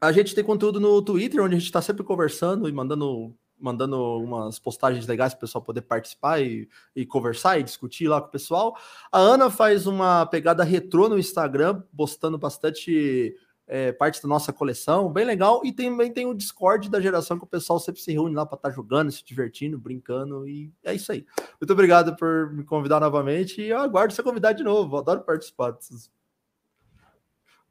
A 0.00 0.12
gente 0.12 0.34
tem 0.34 0.44
conteúdo 0.44 0.80
no 0.80 1.00
Twitter, 1.02 1.42
onde 1.42 1.56
a 1.56 1.58
gente 1.58 1.66
está 1.66 1.82
sempre 1.82 2.04
conversando 2.04 2.68
e 2.68 2.72
mandando, 2.72 3.34
mandando 3.58 3.96
umas 4.18 4.58
postagens 4.58 5.06
legais 5.06 5.32
para 5.32 5.38
o 5.38 5.40
pessoal 5.40 5.62
poder 5.62 5.82
participar 5.82 6.40
e, 6.40 6.68
e 6.94 7.06
conversar 7.06 7.58
e 7.58 7.62
discutir 7.62 8.08
lá 8.08 8.20
com 8.20 8.28
o 8.28 8.30
pessoal. 8.30 8.76
A 9.10 9.18
Ana 9.18 9.50
faz 9.50 9.86
uma 9.86 10.26
pegada 10.26 10.64
retrô 10.64 11.08
no 11.08 11.18
Instagram, 11.18 11.82
postando 11.96 12.36
bastante 12.38 13.34
é, 13.66 13.92
parte 13.92 14.22
da 14.22 14.28
nossa 14.28 14.52
coleção, 14.52 15.12
bem 15.12 15.24
legal. 15.24 15.60
E 15.64 15.72
também 15.72 16.12
tem 16.12 16.26
o 16.26 16.34
Discord 16.34 16.90
da 16.90 17.00
geração 17.00 17.38
que 17.38 17.44
o 17.44 17.48
pessoal 17.48 17.78
sempre 17.78 18.00
se 18.00 18.12
reúne 18.12 18.34
lá 18.34 18.44
para 18.44 18.56
estar 18.56 18.70
tá 18.70 18.74
jogando, 18.74 19.10
se 19.10 19.24
divertindo, 19.24 19.78
brincando. 19.78 20.46
E 20.46 20.72
é 20.84 20.94
isso 20.94 21.12
aí. 21.12 21.24
Muito 21.60 21.72
obrigado 21.72 22.16
por 22.16 22.52
me 22.52 22.64
convidar 22.64 23.00
novamente 23.00 23.60
e 23.60 23.68
eu 23.70 23.78
aguardo 23.78 24.12
ser 24.12 24.22
convidado 24.22 24.58
de 24.58 24.64
novo. 24.64 24.96
Adoro 24.96 25.22
participar 25.22 25.72
desses 25.72 26.10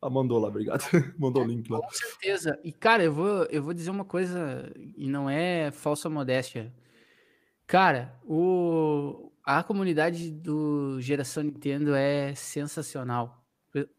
ah, 0.03 0.09
mandou 0.09 0.39
lá, 0.39 0.49
obrigado. 0.49 0.81
mandou 1.17 1.43
o 1.43 1.47
link 1.47 1.69
lá. 1.69 1.79
Com 1.79 1.91
certeza. 1.91 2.59
E, 2.63 2.71
cara, 2.71 3.03
eu 3.03 3.13
vou, 3.13 3.45
eu 3.45 3.63
vou 3.63 3.73
dizer 3.73 3.89
uma 3.89 4.05
coisa, 4.05 4.71
e 4.97 5.07
não 5.07 5.29
é 5.29 5.71
falsa 5.71 6.09
modéstia. 6.09 6.73
Cara, 7.65 8.19
o, 8.23 9.31
a 9.45 9.63
comunidade 9.63 10.29
do 10.29 10.99
Geração 10.99 11.43
Nintendo 11.43 11.95
é 11.95 12.35
sensacional. 12.35 13.43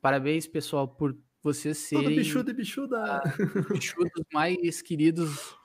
Parabéns, 0.00 0.46
pessoal, 0.46 0.86
por 0.86 1.16
vocês 1.42 1.78
serem... 1.78 2.04
Tudo 2.04 2.16
bichudo 2.16 2.50
e 2.50 2.54
bichuda. 2.54 3.22
bichudos 3.70 4.24
mais 4.32 4.80
queridos 4.82 5.56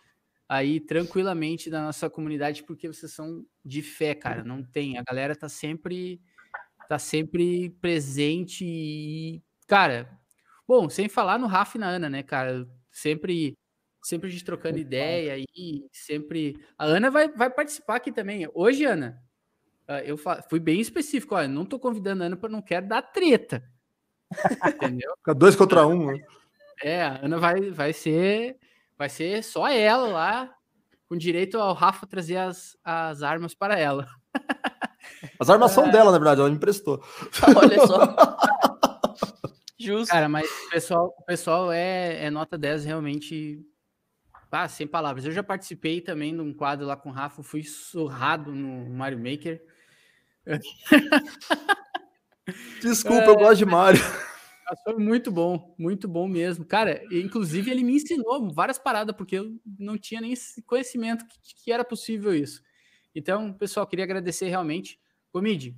aí, 0.47 0.79
tranquilamente, 0.79 1.69
da 1.69 1.81
nossa 1.81 2.09
comunidade, 2.09 2.63
porque 2.63 2.87
vocês 2.87 3.11
são 3.11 3.45
de 3.63 3.81
fé, 3.81 4.15
cara. 4.15 4.43
Não 4.43 4.63
tem. 4.63 4.97
A 4.97 5.03
galera 5.03 5.35
tá 5.35 5.49
sempre... 5.49 6.21
Tá 6.87 6.97
sempre 6.97 7.69
presente 7.79 8.65
e, 8.65 9.43
cara, 9.67 10.18
Bom, 10.69 10.87
sem 10.87 11.09
falar 11.09 11.39
no 11.39 11.47
Rafa 11.47 11.77
e 11.77 11.79
na 11.79 11.87
Ana, 11.87 12.07
né, 12.11 12.21
cara? 12.21 12.63
Sempre, 12.91 13.57
sempre 14.03 14.29
a 14.29 14.31
gente 14.31 14.45
trocando 14.45 14.77
ideia 14.77 15.33
aí, 15.33 15.83
sempre. 15.91 16.63
A 16.77 16.85
Ana 16.85 17.09
vai, 17.09 17.27
vai 17.27 17.49
participar 17.49 17.95
aqui 17.95 18.11
também. 18.11 18.47
Hoje, 18.53 18.85
Ana, 18.85 19.19
ah, 19.87 20.03
eu 20.03 20.15
fui 20.47 20.59
bem 20.59 20.79
específico, 20.79 21.33
olha, 21.33 21.47
não 21.47 21.65
tô 21.65 21.79
convidando 21.79 22.21
a 22.21 22.27
Ana 22.27 22.35
porque 22.35 22.53
não 22.53 22.61
quero 22.61 22.87
dar 22.87 23.01
treta. 23.01 23.63
Entendeu? 24.63 25.11
Fica 25.17 25.33
dois 25.33 25.55
contra 25.55 25.87
um, 25.87 26.11
né? 26.11 26.23
É, 26.83 27.01
a 27.01 27.25
Ana 27.25 27.39
vai, 27.39 27.71
vai 27.71 27.91
ser 27.91 28.55
vai 28.95 29.09
ser 29.09 29.43
só 29.43 29.67
ela 29.67 30.07
lá, 30.07 30.55
com 31.07 31.17
direito 31.17 31.57
ao 31.57 31.73
Rafa 31.73 32.05
trazer 32.05 32.37
as, 32.37 32.77
as 32.83 33.23
armas 33.23 33.55
para 33.55 33.79
ela. 33.79 34.05
As 35.39 35.49
armas 35.49 35.71
é... 35.71 35.73
são 35.73 35.89
dela, 35.89 36.11
na 36.11 36.19
verdade, 36.19 36.41
ela 36.41 36.49
me 36.49 36.57
emprestou. 36.57 37.03
Olha 37.57 37.87
só. 37.87 38.15
Justo. 39.79 40.11
Cara, 40.11 40.27
mas 40.27 40.45
o 40.45 40.69
pessoal, 40.69 41.15
o 41.17 41.23
pessoal 41.23 41.71
é, 41.71 42.25
é 42.25 42.29
nota 42.29 42.57
10 42.57 42.83
realmente. 42.83 43.65
Ah, 44.51 44.67
sem 44.67 44.87
palavras. 44.87 45.25
Eu 45.25 45.31
já 45.31 45.43
participei 45.43 46.01
também 46.01 46.35
de 46.35 46.41
um 46.41 46.53
quadro 46.53 46.85
lá 46.85 46.97
com 46.97 47.09
o 47.09 47.13
Rafa, 47.13 47.43
fui 47.43 47.63
surrado 47.63 48.53
no 48.53 48.89
Mario 48.89 49.19
Maker. 49.19 49.63
Desculpa, 52.81 53.25
é, 53.25 53.29
eu 53.29 53.35
gosto 53.35 53.59
de 53.59 53.65
Mario. 53.65 54.01
Foi 54.83 54.97
muito 54.97 55.31
bom, 55.31 55.75
muito 55.77 56.07
bom 56.07 56.27
mesmo. 56.27 56.65
Cara, 56.65 57.01
inclusive 57.11 57.71
ele 57.71 57.83
me 57.83 57.95
ensinou 57.95 58.51
várias 58.51 58.77
paradas, 58.77 59.15
porque 59.15 59.37
eu 59.37 59.59
não 59.77 59.97
tinha 59.97 60.21
nem 60.21 60.33
conhecimento 60.65 61.25
que, 61.25 61.63
que 61.63 61.71
era 61.71 61.85
possível 61.85 62.33
isso. 62.33 62.61
Então, 63.13 63.53
pessoal, 63.53 63.87
queria 63.87 64.05
agradecer 64.05 64.47
realmente. 64.47 64.99
Comide, 65.31 65.75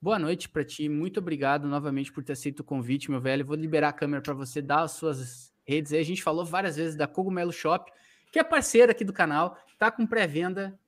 Boa 0.00 0.18
noite 0.18 0.48
para 0.48 0.64
ti. 0.64 0.88
Muito 0.88 1.18
obrigado 1.18 1.66
novamente 1.66 2.12
por 2.12 2.22
ter 2.22 2.34
aceito 2.34 2.60
o 2.60 2.64
convite, 2.64 3.10
meu 3.10 3.20
velho. 3.20 3.44
Vou 3.44 3.56
liberar 3.56 3.88
a 3.88 3.92
câmera 3.92 4.22
para 4.22 4.34
você 4.34 4.60
dar 4.60 4.82
as 4.82 4.92
suas 4.92 5.52
redes 5.66 5.92
aí. 5.92 6.00
A 6.00 6.04
gente 6.04 6.22
falou 6.22 6.44
várias 6.44 6.76
vezes 6.76 6.94
da 6.94 7.06
Cogumelo 7.06 7.52
Shop, 7.52 7.90
que 8.30 8.38
é 8.38 8.44
parceira 8.44 8.92
aqui 8.92 9.04
do 9.04 9.12
canal, 9.12 9.56
tá 9.78 9.90
com 9.90 10.06
pré-venda. 10.06 10.78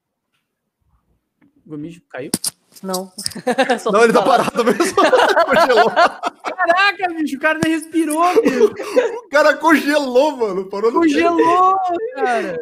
O 1.64 1.70
Gomijo 1.70 2.02
caiu? 2.08 2.30
Não. 2.82 3.10
Não, 3.92 4.04
ele 4.04 4.12
tá 4.12 4.22
parado 4.22 4.64
mesmo. 4.64 4.96
congelou. 5.46 5.90
Caraca, 5.90 7.08
bicho, 7.14 7.36
o 7.36 7.40
cara 7.40 7.58
nem 7.64 7.74
respirou, 7.74 8.42
bicho. 8.42 8.74
O 9.24 9.28
cara 9.30 9.56
congelou, 9.56 10.36
mano. 10.36 10.68
Parou 10.68 10.92
congelou, 10.92 11.74
cara. 12.14 12.58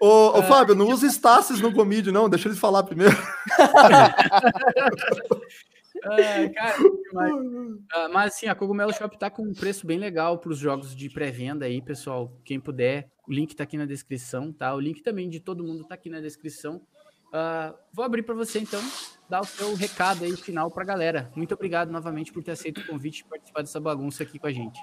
Ô, 0.00 0.38
ô 0.38 0.42
Fábio, 0.42 0.74
não 0.74 0.88
usa 0.88 1.06
Stasis 1.06 1.60
no 1.60 1.70
Gomídio, 1.70 2.12
não. 2.12 2.28
Deixa 2.28 2.48
ele 2.48 2.56
falar 2.56 2.82
primeiro. 2.82 3.16
É, 6.12 6.48
cara, 6.48 6.76
mas, 7.12 7.32
uh, 7.32 7.82
mas 8.12 8.34
assim, 8.34 8.46
a 8.46 8.54
Cogumelo 8.54 8.92
Shop 8.92 9.18
tá 9.18 9.30
com 9.30 9.42
um 9.42 9.54
preço 9.54 9.86
bem 9.86 9.98
legal 9.98 10.38
para 10.38 10.50
os 10.50 10.58
jogos 10.58 10.94
de 10.94 11.08
pré-venda 11.10 11.66
aí, 11.66 11.82
pessoal. 11.82 12.32
Quem 12.44 12.60
puder, 12.60 13.10
o 13.26 13.32
link 13.32 13.54
tá 13.54 13.64
aqui 13.64 13.76
na 13.76 13.86
descrição, 13.86 14.52
tá? 14.52 14.74
O 14.74 14.80
link 14.80 15.02
também 15.02 15.28
de 15.28 15.40
todo 15.40 15.64
mundo 15.64 15.84
tá 15.84 15.94
aqui 15.94 16.08
na 16.08 16.20
descrição. 16.20 16.82
Uh, 17.26 17.76
vou 17.92 18.04
abrir 18.04 18.22
para 18.22 18.34
você 18.34 18.60
então, 18.60 18.80
dar 19.28 19.40
o 19.40 19.44
seu 19.44 19.74
recado 19.74 20.24
aí 20.24 20.36
final 20.36 20.70
para 20.70 20.82
a 20.82 20.86
galera. 20.86 21.30
Muito 21.34 21.54
obrigado 21.54 21.90
novamente 21.90 22.32
por 22.32 22.42
ter 22.42 22.52
aceito 22.52 22.80
o 22.80 22.86
convite 22.86 23.20
e 23.20 23.24
participar 23.24 23.62
dessa 23.62 23.80
bagunça 23.80 24.22
aqui 24.22 24.38
com 24.38 24.46
a 24.46 24.52
gente. 24.52 24.80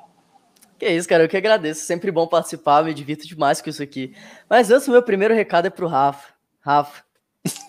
Que 0.78 0.90
isso, 0.90 1.08
cara, 1.08 1.24
eu 1.24 1.30
que 1.30 1.38
agradeço. 1.38 1.86
Sempre 1.86 2.12
bom 2.12 2.28
participar, 2.28 2.84
me 2.84 2.94
divirto 2.94 3.26
demais 3.26 3.62
com 3.62 3.70
isso 3.70 3.82
aqui. 3.82 4.14
Mas 4.50 4.70
antes, 4.70 4.88
o 4.88 4.92
meu 4.92 5.02
primeiro 5.02 5.34
recado 5.34 5.68
é 5.68 5.70
pro 5.70 5.88
Rafa. 5.88 6.34
Rafa, 6.60 7.04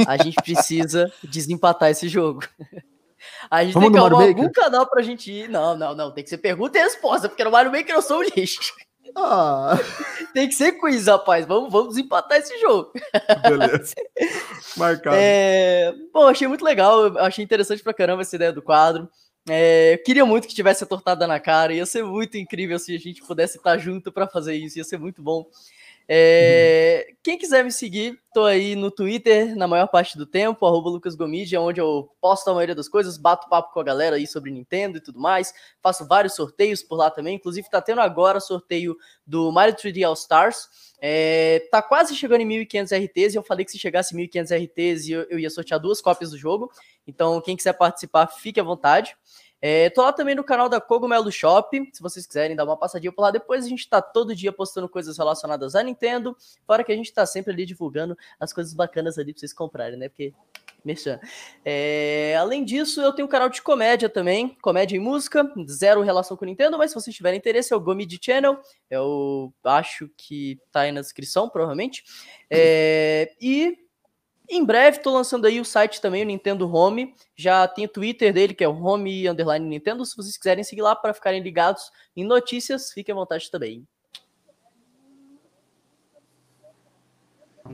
a 0.07 0.23
gente 0.23 0.37
precisa 0.37 1.13
desempatar 1.23 1.91
esse 1.91 2.09
jogo. 2.09 2.43
A 3.51 3.65
gente 3.65 3.75
Vamos 3.75 3.91
tem 3.91 3.93
que 3.93 4.07
arrumar 4.07 4.25
algum 4.25 4.53
canal 4.53 4.87
pra 4.89 5.03
gente 5.03 5.31
ir. 5.31 5.49
Não, 5.49 5.77
não, 5.77 5.95
não. 5.95 6.11
Tem 6.11 6.25
que 6.25 6.31
ser 6.31 6.39
pergunta 6.39 6.79
e 6.79 6.83
resposta, 6.83 7.29
porque 7.29 7.45
no 7.45 7.51
Mario 7.51 7.73
Maker 7.73 7.95
eu 7.95 8.03
sou 8.03 8.21
um 8.21 8.23
lixo. 8.23 8.75
Ah. 9.17 9.79
Tem 10.33 10.49
que 10.49 10.55
ser 10.55 10.73
quiz, 10.73 11.07
rapaz. 11.07 11.47
Vamos, 11.47 11.71
vamos 11.71 11.97
empatar 11.97 12.39
esse 12.39 12.59
jogo. 12.61 12.93
Beleza. 13.43 13.95
Marcado. 14.77 15.17
É... 15.19 15.93
Bom, 16.13 16.27
achei 16.27 16.49
muito 16.49 16.65
legal. 16.65 17.17
Achei 17.19 17.45
interessante 17.45 17.83
pra 17.83 17.95
caramba 17.95 18.23
essa 18.23 18.37
ideia 18.37 18.53
do 18.53 18.63
quadro. 18.63 19.09
É... 19.49 20.01
queria 20.05 20.25
muito 20.25 20.49
que 20.49 20.55
tivesse 20.55 20.83
a 20.85 20.87
tortada 20.87 21.27
na 21.27 21.39
cara. 21.39 21.73
Ia 21.73 21.87
ser 21.87 22.03
muito 22.03 22.37
incrível 22.37 22.79
se 22.79 22.95
a 22.95 22.99
gente 22.99 23.23
pudesse 23.23 23.59
estar 23.59 23.79
junto 23.79 24.11
para 24.11 24.27
fazer 24.27 24.55
isso. 24.55 24.79
Ia 24.79 24.85
ser 24.85 24.99
muito 24.99 25.23
bom. 25.23 25.47
É, 26.07 27.07
uhum. 27.09 27.17
Quem 27.23 27.39
quiser 27.39 27.65
me 27.65 27.73
seguir, 27.73 28.21
tô 28.35 28.45
aí 28.45 28.77
no 28.77 28.91
Twitter 28.91 29.57
na 29.57 29.67
maior 29.67 29.87
parte 29.87 30.19
do 30.19 30.27
tempo, 30.27 30.67
arroba 30.67 30.91
Lucas 30.91 31.15
Gomide, 31.15 31.57
onde 31.57 31.81
eu 31.81 32.11
posto 32.21 32.51
a 32.51 32.55
maioria 32.55 32.75
das 32.75 32.89
coisas, 32.89 33.17
bato 33.17 33.49
papo 33.49 33.73
com 33.73 33.81
a 33.81 33.85
galera 33.85 34.17
aí 34.17 34.27
sobre 34.27 34.51
Nintendo 34.51 34.99
e 34.99 35.01
tudo 35.01 35.19
mais, 35.19 35.55
faço 35.83 36.07
vários 36.07 36.35
sorteios 36.35 36.83
por 36.83 36.97
lá 36.97 37.11
também, 37.11 37.37
inclusive 37.37 37.71
tá 37.71 37.81
tendo 37.81 38.03
agora 38.03 38.41
sorteio 38.41 38.95
do 39.27 39.51
Mario 39.51 39.75
3D 39.75 40.07
All 40.07 40.13
Stars, 40.13 40.69
é, 41.01 41.67
tá 41.71 41.81
quase 41.81 42.15
chegando 42.15 42.43
em 42.43 42.49
1.500 42.49 43.07
RTs 43.07 43.35
e 43.35 43.39
eu 43.39 43.43
falei 43.43 43.65
que 43.65 43.73
se 43.73 43.79
chegasse 43.79 44.15
1.500 44.15 44.65
RTs 44.67 45.09
eu, 45.09 45.23
eu 45.31 45.39
ia 45.39 45.49
sortear 45.49 45.81
duas 45.81 46.03
cópias 46.03 46.31
do 46.31 46.37
jogo, 46.37 46.71
então 47.07 47.41
quem 47.41 47.57
quiser 47.57 47.73
participar, 47.73 48.27
fique 48.27 48.61
à 48.61 48.63
vontade. 48.63 49.17
É, 49.61 49.89
tô 49.91 50.03
lá 50.03 50.13
também 50.13 50.35
no 50.35 50.45
canal 50.45 50.69
da 50.69 50.81
Cogumelo 50.81 51.31
Shop, 51.33 51.91
se 51.93 52.03
vocês 52.03 52.27
quiserem 52.27 52.55
dar 52.55 52.65
uma 52.65 52.77
passadinha 52.77 53.13
por 53.13 53.23
lá. 53.23 53.31
Depois 53.31 53.65
a 53.65 53.69
gente 53.69 53.89
tá 53.89 54.03
todo 54.03 54.35
dia 54.35 54.53
postando 54.53 54.89
coisas 54.89 55.17
relacionadas 55.17 55.75
à 55.75 55.83
Nintendo, 55.83 56.37
fora 56.67 56.85
que 56.85 56.93
a 56.93 56.97
gente 56.97 57.13
tá 57.13 57.25
sempre 57.25 57.53
ali 57.53 57.65
divulgando 57.65 58.17
as 58.39 58.53
coisas 58.53 58.75
bacanas 58.75 59.19
ali 59.19 59.33
pra 59.33 59.41
vocês 59.41 59.53
comprarem, 59.53 59.99
né? 59.99 60.09
Porque 60.09 60.35
Merchan. 60.85 61.19
É, 61.65 62.37
além 62.39 62.63
disso, 62.63 63.01
eu 63.01 63.13
tenho 63.13 63.27
um 63.27 63.31
canal 63.31 63.49
de 63.49 63.63
comédia 63.63 64.09
também, 64.09 64.57
comédia 64.61 64.97
e 64.97 65.01
música, 65.01 65.51
zero 65.67 66.03
relação 66.03 66.37
com 66.37 66.45
Nintendo, 66.45 66.77
mas 66.77 66.91
se 66.91 66.95
vocês 66.95 67.17
tiverem 67.17 67.39
interesse, 67.39 67.73
é 67.73 67.77
o 67.77 67.81
Gomid 67.81 68.19
Channel, 68.21 68.61
eu 68.91 69.53
acho 69.65 70.11
que 70.17 70.61
tá 70.71 70.81
aí 70.81 70.93
na 70.93 71.01
descrição, 71.01 71.49
provavelmente. 71.49 72.05
É, 72.51 73.33
e 73.41 73.79
em 74.49 74.65
breve 74.65 74.99
estou 74.99 75.15
lançando 75.15 75.47
aí 75.47 75.61
o 75.61 75.65
site 75.65 76.01
também, 76.01 76.23
o 76.23 76.27
Nintendo 76.27 76.71
Home. 76.73 77.15
Já 77.35 77.67
tem 77.67 77.87
o 77.87 77.89
Twitter 77.89 78.33
dele, 78.33 78.55
que 78.55 78.63
é 78.63 78.69
o 78.69 78.83
Home 78.83 79.29
Underline 79.29 79.67
Nintendo. 79.67 80.05
Se 80.05 80.17
vocês 80.17 80.37
quiserem 80.37 80.63
seguir 80.63 80.83
lá 80.83 80.95
para 80.95 81.15
ficarem 81.15 81.43
ligados 81.43 81.91
em 82.15 82.25
notícias, 82.25 82.93
fiquem 82.93 83.13
à 83.13 83.17
vontade 83.17 83.51
também. 83.51 83.87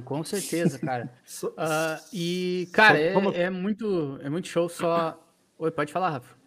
Com 0.05 0.23
certeza, 0.23 0.79
cara. 0.79 1.13
uh, 1.45 2.05
e, 2.13 2.69
cara, 2.73 2.99
é, 2.99 3.15
é, 3.35 3.51
muito, 3.51 4.19
é 4.23 4.31
muito 4.31 4.47
show 4.47 4.69
só. 4.69 5.19
Oi, 5.59 5.71
pode 5.71 5.93
falar, 5.93 6.11
Rafa. 6.11 6.39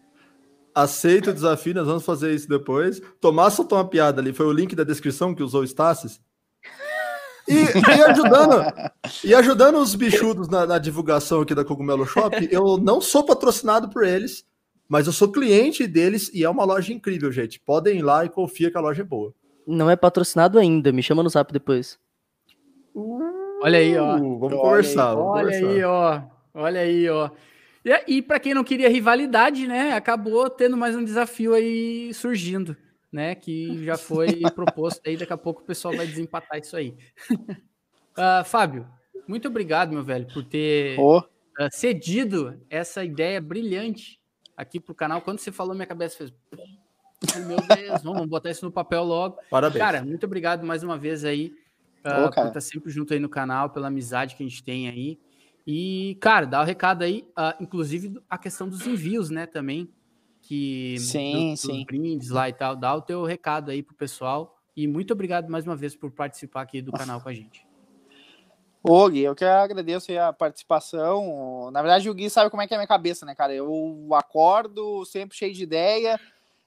Aceito 0.74 1.30
o 1.30 1.34
desafio, 1.34 1.74
nós 1.74 1.86
vamos 1.86 2.04
fazer 2.04 2.34
isso 2.34 2.48
depois. 2.48 3.00
Tomás 3.20 3.52
soltou 3.54 3.78
uma 3.78 3.88
piada 3.88 4.20
ali, 4.20 4.32
foi 4.32 4.46
o 4.46 4.52
link 4.52 4.74
da 4.74 4.82
descrição 4.82 5.34
que 5.34 5.42
usou 5.42 5.60
o 5.60 5.64
Stasis. 5.64 6.20
E, 7.46 7.54
e, 7.54 8.02
ajudando, 8.02 8.72
e 9.22 9.34
ajudando 9.34 9.78
os 9.78 9.94
bichudos 9.94 10.48
na, 10.48 10.66
na, 10.66 10.78
divulgação 10.78 11.42
aqui 11.42 11.54
da 11.54 11.64
Cogumelo 11.64 12.06
Shop, 12.06 12.48
eu 12.50 12.78
não 12.78 13.00
sou 13.00 13.22
patrocinado 13.24 13.88
por 13.88 14.04
eles, 14.04 14.46
mas 14.88 15.06
eu 15.06 15.12
sou 15.12 15.30
cliente 15.30 15.86
deles 15.86 16.30
e 16.32 16.42
é 16.42 16.48
uma 16.48 16.64
loja 16.64 16.92
incrível, 16.92 17.30
gente. 17.30 17.60
Podem 17.60 17.98
ir 17.98 18.02
lá 18.02 18.24
e 18.24 18.30
confia 18.30 18.70
que 18.70 18.78
a 18.78 18.80
loja 18.80 19.02
é 19.02 19.04
boa. 19.04 19.34
Não 19.66 19.90
é 19.90 19.96
patrocinado 19.96 20.58
ainda, 20.58 20.92
me 20.92 21.02
chama 21.02 21.22
no 21.22 21.28
zap 21.28 21.52
depois. 21.52 21.98
Uh, 22.94 23.60
olha 23.62 23.78
aí, 23.78 23.96
ó. 23.96 24.12
Vamos 24.12 24.42
olha 24.42 24.56
conversar. 24.56 25.10
Aí, 25.10 25.16
vamos 25.16 25.30
olha 25.30 25.44
conversar. 25.44 25.68
aí, 25.68 25.84
ó. 25.84 26.22
Olha 26.54 26.80
aí, 26.80 27.08
ó. 27.08 27.30
E, 27.84 28.16
e 28.16 28.22
para 28.22 28.40
quem 28.40 28.54
não 28.54 28.64
queria 28.64 28.88
rivalidade, 28.88 29.66
né, 29.66 29.92
acabou 29.92 30.48
tendo 30.48 30.76
mais 30.76 30.96
um 30.96 31.04
desafio 31.04 31.52
aí 31.52 32.12
surgindo. 32.14 32.76
Né? 33.14 33.34
Que 33.34 33.78
já 33.86 33.96
foi 33.96 34.40
proposto 34.54 35.00
aí, 35.06 35.16
daqui 35.16 35.32
a 35.32 35.38
pouco 35.38 35.62
o 35.62 35.64
pessoal 35.64 35.96
vai 35.96 36.06
desempatar 36.06 36.58
isso 36.58 36.76
aí. 36.76 36.94
uh, 37.30 38.44
Fábio, 38.44 38.86
muito 39.26 39.46
obrigado, 39.46 39.92
meu 39.92 40.02
velho, 40.02 40.26
por 40.26 40.42
ter 40.42 40.98
oh. 40.98 41.18
uh, 41.18 41.24
cedido 41.70 42.60
essa 42.68 43.04
ideia 43.04 43.40
brilhante 43.40 44.20
aqui 44.56 44.80
pro 44.80 44.94
canal. 44.94 45.22
Quando 45.22 45.38
você 45.38 45.52
falou, 45.52 45.74
minha 45.74 45.86
cabeça 45.86 46.16
fez. 46.16 46.34
Meu 47.46 47.56
Deus, 47.56 48.02
vamos 48.02 48.26
botar 48.26 48.50
isso 48.50 48.66
no 48.66 48.72
papel 48.72 49.02
logo. 49.02 49.38
Parabéns. 49.48 49.82
Cara, 49.82 50.04
muito 50.04 50.26
obrigado 50.26 50.66
mais 50.66 50.82
uma 50.82 50.98
vez 50.98 51.24
aí. 51.24 51.54
Uh, 52.04 52.26
oh, 52.26 52.30
por 52.30 52.48
estar 52.48 52.60
sempre 52.60 52.90
junto 52.90 53.14
aí 53.14 53.20
no 53.20 53.30
canal, 53.30 53.70
pela 53.70 53.86
amizade 53.86 54.36
que 54.36 54.42
a 54.42 54.46
gente 54.46 54.62
tem 54.62 54.88
aí. 54.88 55.18
E, 55.66 56.18
cara, 56.20 56.44
dá 56.44 56.60
o 56.60 56.62
um 56.62 56.66
recado 56.66 57.02
aí, 57.02 57.26
uh, 57.30 57.62
inclusive 57.62 58.20
a 58.28 58.36
questão 58.36 58.68
dos 58.68 58.86
envios, 58.86 59.30
né, 59.30 59.46
também. 59.46 59.88
Que 60.46 60.96
sim, 60.98 61.52
dos, 61.52 61.60
sim. 61.60 61.84
Brindes 61.86 62.28
lá 62.28 62.48
e 62.48 62.52
tal. 62.52 62.76
Dá 62.76 62.94
o 62.94 63.00
teu 63.00 63.24
recado 63.24 63.70
aí 63.70 63.82
pro 63.82 63.94
pessoal. 63.94 64.58
E 64.76 64.86
muito 64.86 65.12
obrigado 65.12 65.48
mais 65.48 65.64
uma 65.64 65.74
vez 65.74 65.96
por 65.96 66.10
participar 66.10 66.62
aqui 66.62 66.82
do 66.82 66.92
canal 66.92 67.20
com 67.20 67.28
a 67.30 67.34
gente. 67.34 67.66
Ô, 68.86 69.08
Gui, 69.08 69.20
eu 69.20 69.34
que 69.34 69.44
agradeço 69.44 70.12
a 70.18 70.30
participação. 70.30 71.70
Na 71.72 71.80
verdade, 71.80 72.10
o 72.10 72.14
Gui 72.14 72.28
sabe 72.28 72.50
como 72.50 72.60
é 72.60 72.66
que 72.66 72.74
é 72.74 72.76
a 72.76 72.80
minha 72.80 72.86
cabeça, 72.86 73.24
né, 73.24 73.34
cara? 73.34 73.54
Eu 73.54 74.08
acordo 74.12 75.06
sempre 75.06 75.34
cheio 75.34 75.54
de 75.54 75.62
ideia. 75.62 76.20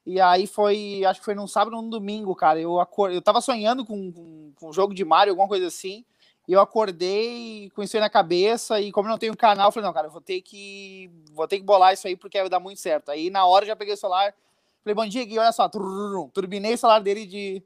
E 0.03 0.19
aí 0.19 0.47
foi, 0.47 1.05
acho 1.05 1.19
que 1.19 1.25
foi 1.25 1.35
num 1.35 1.45
sábado 1.45 1.75
ou 1.75 1.81
num 1.83 1.89
domingo, 1.89 2.33
cara. 2.33 2.59
Eu, 2.59 2.79
acord... 2.79 3.13
eu 3.13 3.21
tava 3.21 3.41
sonhando 3.41 3.85
com, 3.85 4.11
com, 4.11 4.51
com 4.55 4.69
um 4.69 4.73
jogo 4.73 4.95
de 4.95 5.05
Mario, 5.05 5.33
alguma 5.33 5.47
coisa 5.47 5.67
assim. 5.67 6.03
E 6.47 6.53
eu 6.53 6.61
acordei 6.61 7.69
com 7.75 7.83
isso 7.83 7.97
aí 7.97 8.01
na 8.01 8.09
cabeça. 8.09 8.79
E 8.79 8.91
como 8.91 9.09
não 9.09 9.17
tenho 9.17 9.35
canal, 9.35 9.67
eu 9.67 9.71
falei, 9.71 9.87
não, 9.87 9.93
cara, 9.93 10.07
eu 10.07 10.11
vou 10.11 10.21
ter 10.21 10.41
que. 10.41 11.11
Vou 11.33 11.47
ter 11.47 11.57
que 11.57 11.63
bolar 11.63 11.93
isso 11.93 12.07
aí 12.07 12.15
porque 12.15 12.39
vai 12.39 12.49
dar 12.49 12.59
muito 12.59 12.79
certo. 12.79 13.09
Aí 13.09 13.29
na 13.29 13.45
hora 13.45 13.65
eu 13.65 13.67
já 13.67 13.75
peguei 13.75 13.93
o 13.93 13.97
celular. 13.97 14.33
Falei, 14.81 14.95
bom 14.95 15.05
dia, 15.05 15.25
Gui, 15.25 15.37
olha 15.37 15.51
só. 15.51 15.67
Turbinei 15.67 16.73
o 16.73 16.77
celular 16.77 16.99
dele 16.99 17.25
de, 17.25 17.61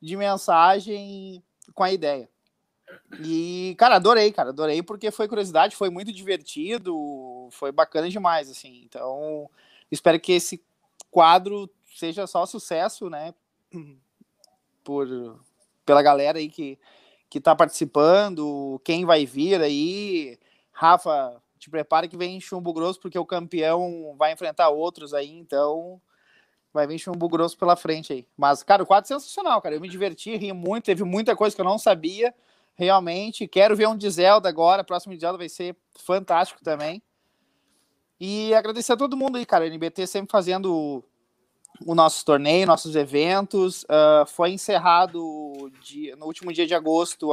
de 0.00 0.16
mensagem 0.16 1.42
com 1.74 1.82
a 1.82 1.92
ideia. 1.92 2.28
E, 3.22 3.74
cara, 3.78 3.96
adorei, 3.96 4.32
cara, 4.32 4.50
adorei 4.50 4.82
porque 4.82 5.10
foi 5.10 5.28
curiosidade, 5.28 5.76
foi 5.76 5.90
muito 5.90 6.12
divertido, 6.12 7.48
foi 7.50 7.70
bacana 7.70 8.08
demais, 8.08 8.50
assim. 8.50 8.82
Então, 8.84 9.50
espero 9.90 10.18
que 10.18 10.32
esse 10.32 10.62
quadro 11.10 11.68
seja 11.94 12.26
só 12.26 12.46
sucesso, 12.46 13.10
né? 13.10 13.34
Por, 14.82 15.38
pela 15.84 16.02
galera 16.02 16.38
aí 16.38 16.48
que, 16.48 16.78
que 17.32 17.40
tá 17.40 17.56
participando, 17.56 18.78
quem 18.84 19.06
vai 19.06 19.24
vir 19.24 19.58
aí. 19.62 20.38
Rafa, 20.70 21.40
te 21.58 21.70
prepara 21.70 22.06
que 22.06 22.14
vem 22.14 22.38
chumbo 22.38 22.74
grosso, 22.74 23.00
porque 23.00 23.18
o 23.18 23.24
campeão 23.24 24.14
vai 24.18 24.34
enfrentar 24.34 24.68
outros 24.68 25.14
aí, 25.14 25.30
então 25.30 25.98
vai 26.74 26.86
vir 26.86 26.98
chumbo 26.98 27.26
grosso 27.30 27.56
pela 27.56 27.74
frente 27.74 28.12
aí. 28.12 28.28
Mas, 28.36 28.62
cara, 28.62 28.82
o 28.82 28.86
quadro 28.86 29.06
é 29.06 29.18
sensacional, 29.18 29.62
cara. 29.62 29.74
Eu 29.74 29.80
me 29.80 29.88
diverti, 29.88 30.36
ri 30.36 30.52
muito, 30.52 30.84
teve 30.84 31.04
muita 31.04 31.34
coisa 31.34 31.56
que 31.56 31.62
eu 31.62 31.64
não 31.64 31.78
sabia 31.78 32.34
realmente. 32.74 33.48
Quero 33.48 33.74
ver 33.74 33.88
um 33.88 33.96
de 33.96 34.10
Zelda 34.10 34.46
agora. 34.46 34.84
Próximo 34.84 35.14
de 35.14 35.20
Zelda 35.22 35.38
vai 35.38 35.48
ser 35.48 35.74
fantástico 35.98 36.62
também. 36.62 37.02
E 38.20 38.52
agradecer 38.52 38.92
a 38.92 38.96
todo 38.96 39.16
mundo 39.16 39.38
aí, 39.38 39.46
cara. 39.46 39.64
A 39.64 39.68
NBT 39.68 40.06
sempre 40.06 40.30
fazendo 40.30 41.02
o 41.86 41.94
nosso 41.94 42.24
torneio, 42.24 42.66
nossos 42.66 42.96
eventos. 42.96 43.84
Uh, 43.84 44.26
foi 44.26 44.52
encerrado 44.52 45.70
de, 45.82 46.14
no 46.16 46.26
último 46.26 46.52
dia 46.52 46.66
de 46.66 46.74
agosto 46.74 47.30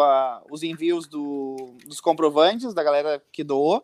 os 0.49 0.63
envios 0.63 1.07
do, 1.07 1.75
dos 1.85 1.99
comprovantes 1.99 2.73
da 2.73 2.83
galera 2.83 3.23
que 3.31 3.43
doou. 3.43 3.83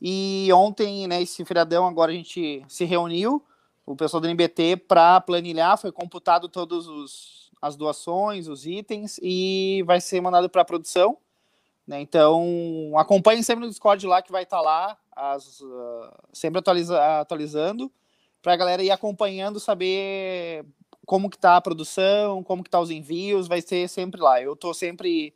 E 0.00 0.48
ontem, 0.52 1.06
né, 1.06 1.22
esse 1.22 1.44
feriadão, 1.44 1.86
agora 1.86 2.10
a 2.10 2.14
gente 2.14 2.64
se 2.68 2.84
reuniu, 2.84 3.44
o 3.84 3.94
pessoal 3.94 4.20
do 4.20 4.28
NBT, 4.28 4.76
para 4.76 5.20
planilhar. 5.20 5.76
Foi 5.76 5.92
computado 5.92 6.48
todos 6.48 6.86
os 6.86 7.40
as 7.60 7.76
doações, 7.76 8.48
os 8.48 8.66
itens 8.66 9.20
e 9.22 9.82
vai 9.86 10.00
ser 10.00 10.20
mandado 10.20 10.48
para 10.48 10.62
a 10.62 10.64
produção. 10.64 11.18
Né? 11.86 12.00
Então, 12.00 12.92
acompanhem 12.96 13.42
sempre 13.42 13.64
no 13.64 13.70
Discord 13.70 14.06
lá 14.06 14.22
que 14.22 14.32
vai 14.32 14.44
estar 14.44 14.58
tá 14.58 14.62
lá, 14.62 14.98
as, 15.14 15.60
uh, 15.60 16.10
sempre 16.32 16.60
atualiza, 16.60 17.20
atualizando, 17.20 17.92
para 18.42 18.54
a 18.54 18.56
galera 18.56 18.82
ir 18.82 18.90
acompanhando, 18.90 19.60
saber 19.60 20.64
como 21.06 21.28
que 21.28 21.36
está 21.36 21.56
a 21.56 21.60
produção, 21.60 22.42
como 22.42 22.62
que 22.62 22.68
está 22.68 22.80
os 22.80 22.90
envios, 22.90 23.48
vai 23.48 23.60
ser 23.60 23.88
sempre 23.88 24.20
lá. 24.20 24.40
Eu 24.40 24.52
estou 24.54 24.72
sempre 24.72 25.34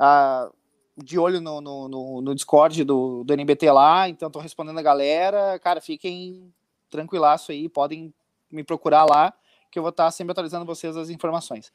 uh, 0.00 0.52
de 0.96 1.18
olho 1.18 1.40
no, 1.40 1.60
no, 1.60 1.88
no, 1.88 2.20
no, 2.20 2.34
Discord 2.34 2.84
do, 2.84 3.24
do 3.24 3.32
NBT 3.32 3.70
lá, 3.70 4.08
então 4.08 4.26
estou 4.26 4.42
respondendo 4.42 4.78
a 4.78 4.82
galera. 4.82 5.58
Cara, 5.60 5.80
fiquem 5.80 6.52
tranquilaço 6.90 7.52
aí, 7.52 7.68
podem 7.68 8.12
me 8.50 8.62
procurar 8.62 9.04
lá 9.04 9.32
que 9.70 9.78
eu 9.78 9.82
vou 9.82 9.90
estar 9.90 10.10
sempre 10.10 10.32
atualizando 10.32 10.66
vocês 10.66 10.96
as 10.96 11.08
informações. 11.08 11.72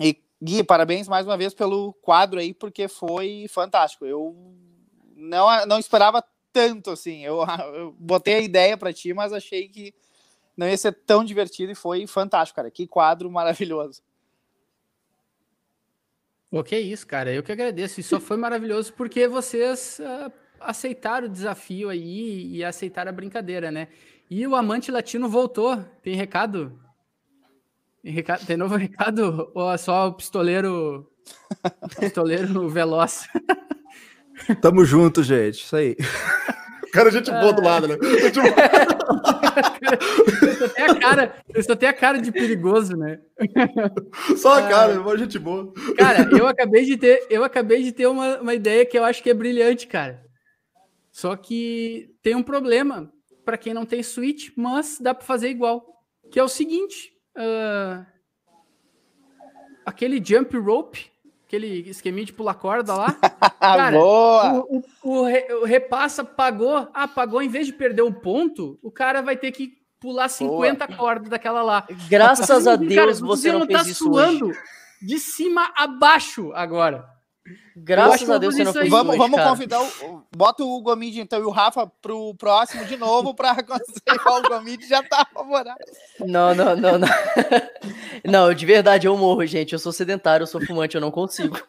E 0.00 0.22
Gui, 0.40 0.62
parabéns 0.62 1.08
mais 1.08 1.26
uma 1.26 1.36
vez 1.36 1.52
pelo 1.52 1.92
quadro 1.94 2.38
aí, 2.38 2.54
porque 2.54 2.86
foi 2.86 3.46
fantástico. 3.48 4.06
Eu 4.06 4.36
não, 5.16 5.66
não 5.66 5.78
esperava 5.78 6.24
tanto 6.52 6.90
assim. 6.90 7.24
Eu, 7.24 7.44
eu 7.74 7.92
botei 7.98 8.34
a 8.34 8.40
ideia 8.40 8.76
para 8.76 8.92
ti, 8.92 9.12
mas 9.12 9.32
achei 9.32 9.68
que 9.68 9.94
não 10.56 10.68
ia 10.68 10.76
ser 10.76 10.92
tão 10.92 11.24
divertido 11.24 11.72
e 11.72 11.74
foi 11.74 12.06
fantástico, 12.06 12.56
cara. 12.56 12.70
Que 12.70 12.86
quadro 12.86 13.30
maravilhoso. 13.30 14.02
O 16.50 16.64
que 16.64 16.78
isso, 16.78 17.06
cara. 17.06 17.32
Eu 17.32 17.42
que 17.42 17.52
agradeço. 17.52 18.00
E 18.00 18.02
só 18.02 18.18
foi 18.18 18.36
maravilhoso 18.36 18.92
porque 18.94 19.28
vocês 19.28 20.00
uh, 20.00 20.32
aceitaram 20.58 21.26
o 21.26 21.30
desafio 21.30 21.90
aí 21.90 22.56
e 22.56 22.64
aceitaram 22.64 23.10
a 23.10 23.12
brincadeira, 23.12 23.70
né? 23.70 23.88
E 24.30 24.46
o 24.46 24.56
amante 24.56 24.90
latino 24.90 25.28
voltou. 25.28 25.76
Tem 26.02 26.14
recado? 26.14 26.78
Tem, 28.02 28.12
recado, 28.12 28.46
tem 28.46 28.56
novo 28.56 28.74
recado? 28.76 29.50
Ou 29.54 29.70
é 29.70 29.76
só 29.76 30.08
o 30.08 30.14
pistoleiro. 30.14 31.10
pistoleiro 32.00 32.68
veloz? 32.68 33.28
Tamo 34.60 34.84
junto, 34.84 35.22
gente. 35.22 35.64
Isso 35.64 35.76
aí. 35.76 35.96
O 36.82 36.90
cara, 36.90 37.10
gente 37.10 37.30
boa 37.30 37.52
do 37.52 37.62
lado, 37.62 37.86
né? 37.86 37.96
Você 40.58 40.68
tem 40.70 40.84
a 40.84 40.94
cara, 40.94 41.34
você 41.54 41.76
tem 41.76 41.88
a 41.88 41.92
cara 41.92 42.18
de 42.18 42.32
perigoso, 42.32 42.96
né? 42.96 43.20
Só 44.36 44.58
a 44.58 44.68
cara, 44.68 45.00
uma 45.00 45.16
gente 45.16 45.38
boa. 45.38 45.72
Cara, 45.96 46.28
eu 46.32 46.46
acabei 46.46 46.84
de 46.84 46.96
ter, 46.96 47.26
eu 47.28 47.44
acabei 47.44 47.82
de 47.82 47.92
ter 47.92 48.06
uma, 48.06 48.40
uma 48.40 48.54
ideia 48.54 48.86
que 48.86 48.98
eu 48.98 49.04
acho 49.04 49.22
que 49.22 49.30
é 49.30 49.34
brilhante, 49.34 49.86
cara. 49.86 50.22
Só 51.12 51.36
que 51.36 52.10
tem 52.22 52.34
um 52.34 52.42
problema 52.42 53.12
para 53.44 53.58
quem 53.58 53.74
não 53.74 53.84
tem 53.84 54.02
Switch, 54.02 54.50
mas 54.56 54.98
dá 55.00 55.14
para 55.14 55.26
fazer 55.26 55.48
igual. 55.48 55.84
Que 56.30 56.38
é 56.38 56.42
o 56.42 56.48
seguinte: 56.48 57.12
uh, 57.36 58.04
aquele 59.84 60.22
jump 60.24 60.56
rope, 60.58 61.10
aquele 61.48 61.88
esqueminha 61.88 62.26
de 62.26 62.32
pular 62.32 62.54
corda 62.54 62.94
lá. 62.94 63.12
cara, 63.58 63.90
Boa! 63.98 64.66
O, 64.68 64.84
o, 65.02 65.22
o, 65.22 65.64
repassa 65.64 66.22
pagou. 66.22 66.88
Ah, 66.92 67.08
pagou 67.08 67.40
em 67.40 67.48
vez 67.48 67.66
de 67.66 67.72
perder 67.72 68.02
um 68.02 68.12
ponto, 68.12 68.78
o 68.82 68.90
cara 68.90 69.22
vai 69.22 69.34
ter 69.34 69.50
que 69.50 69.72
pular 69.98 70.28
50 70.28 70.86
Boa. 70.86 70.98
cordas 70.98 71.30
daquela 71.30 71.62
lá. 71.62 71.86
Graças 72.08 72.66
a 72.66 72.76
Deus 72.76 72.94
cara, 72.94 73.14
você 73.14 73.50
não 73.50 73.66
fez 73.66 73.82
tá 73.82 73.88
isso 73.88 74.04
suando 74.04 74.48
hoje. 74.48 74.60
de 75.00 75.18
cima 75.18 75.72
a 75.74 75.86
baixo 75.86 76.52
agora. 76.54 77.04
Graças 77.76 78.28
a 78.28 78.38
Deus 78.38 78.54
você 78.54 78.64
não 78.64 78.72
fez 78.72 78.88
Vamos, 78.88 79.10
hoje, 79.10 79.18
vamos 79.18 79.42
convidar 79.42 79.80
o. 79.82 80.26
Bota 80.36 80.64
o 80.64 80.80
Gomid 80.80 81.20
então 81.20 81.40
e 81.40 81.44
o 81.44 81.50
Rafa 81.50 81.86
pro 82.02 82.34
próximo 82.34 82.84
de 82.84 82.96
novo 82.96 83.34
para 83.34 83.56
igual 84.14 84.40
o 84.40 84.48
Gomid 84.48 84.86
já 84.86 85.02
tá 85.02 85.26
favorável. 85.32 85.84
Não, 86.20 86.54
não, 86.54 86.76
não, 86.76 86.98
não. 86.98 87.08
Não, 88.24 88.52
de 88.52 88.66
verdade 88.66 89.06
eu 89.06 89.16
morro, 89.16 89.46
gente. 89.46 89.72
Eu 89.72 89.78
sou 89.78 89.92
sedentário, 89.92 90.42
eu 90.42 90.46
sou 90.46 90.60
fumante, 90.60 90.96
eu 90.96 91.00
não 91.00 91.10
consigo. 91.10 91.56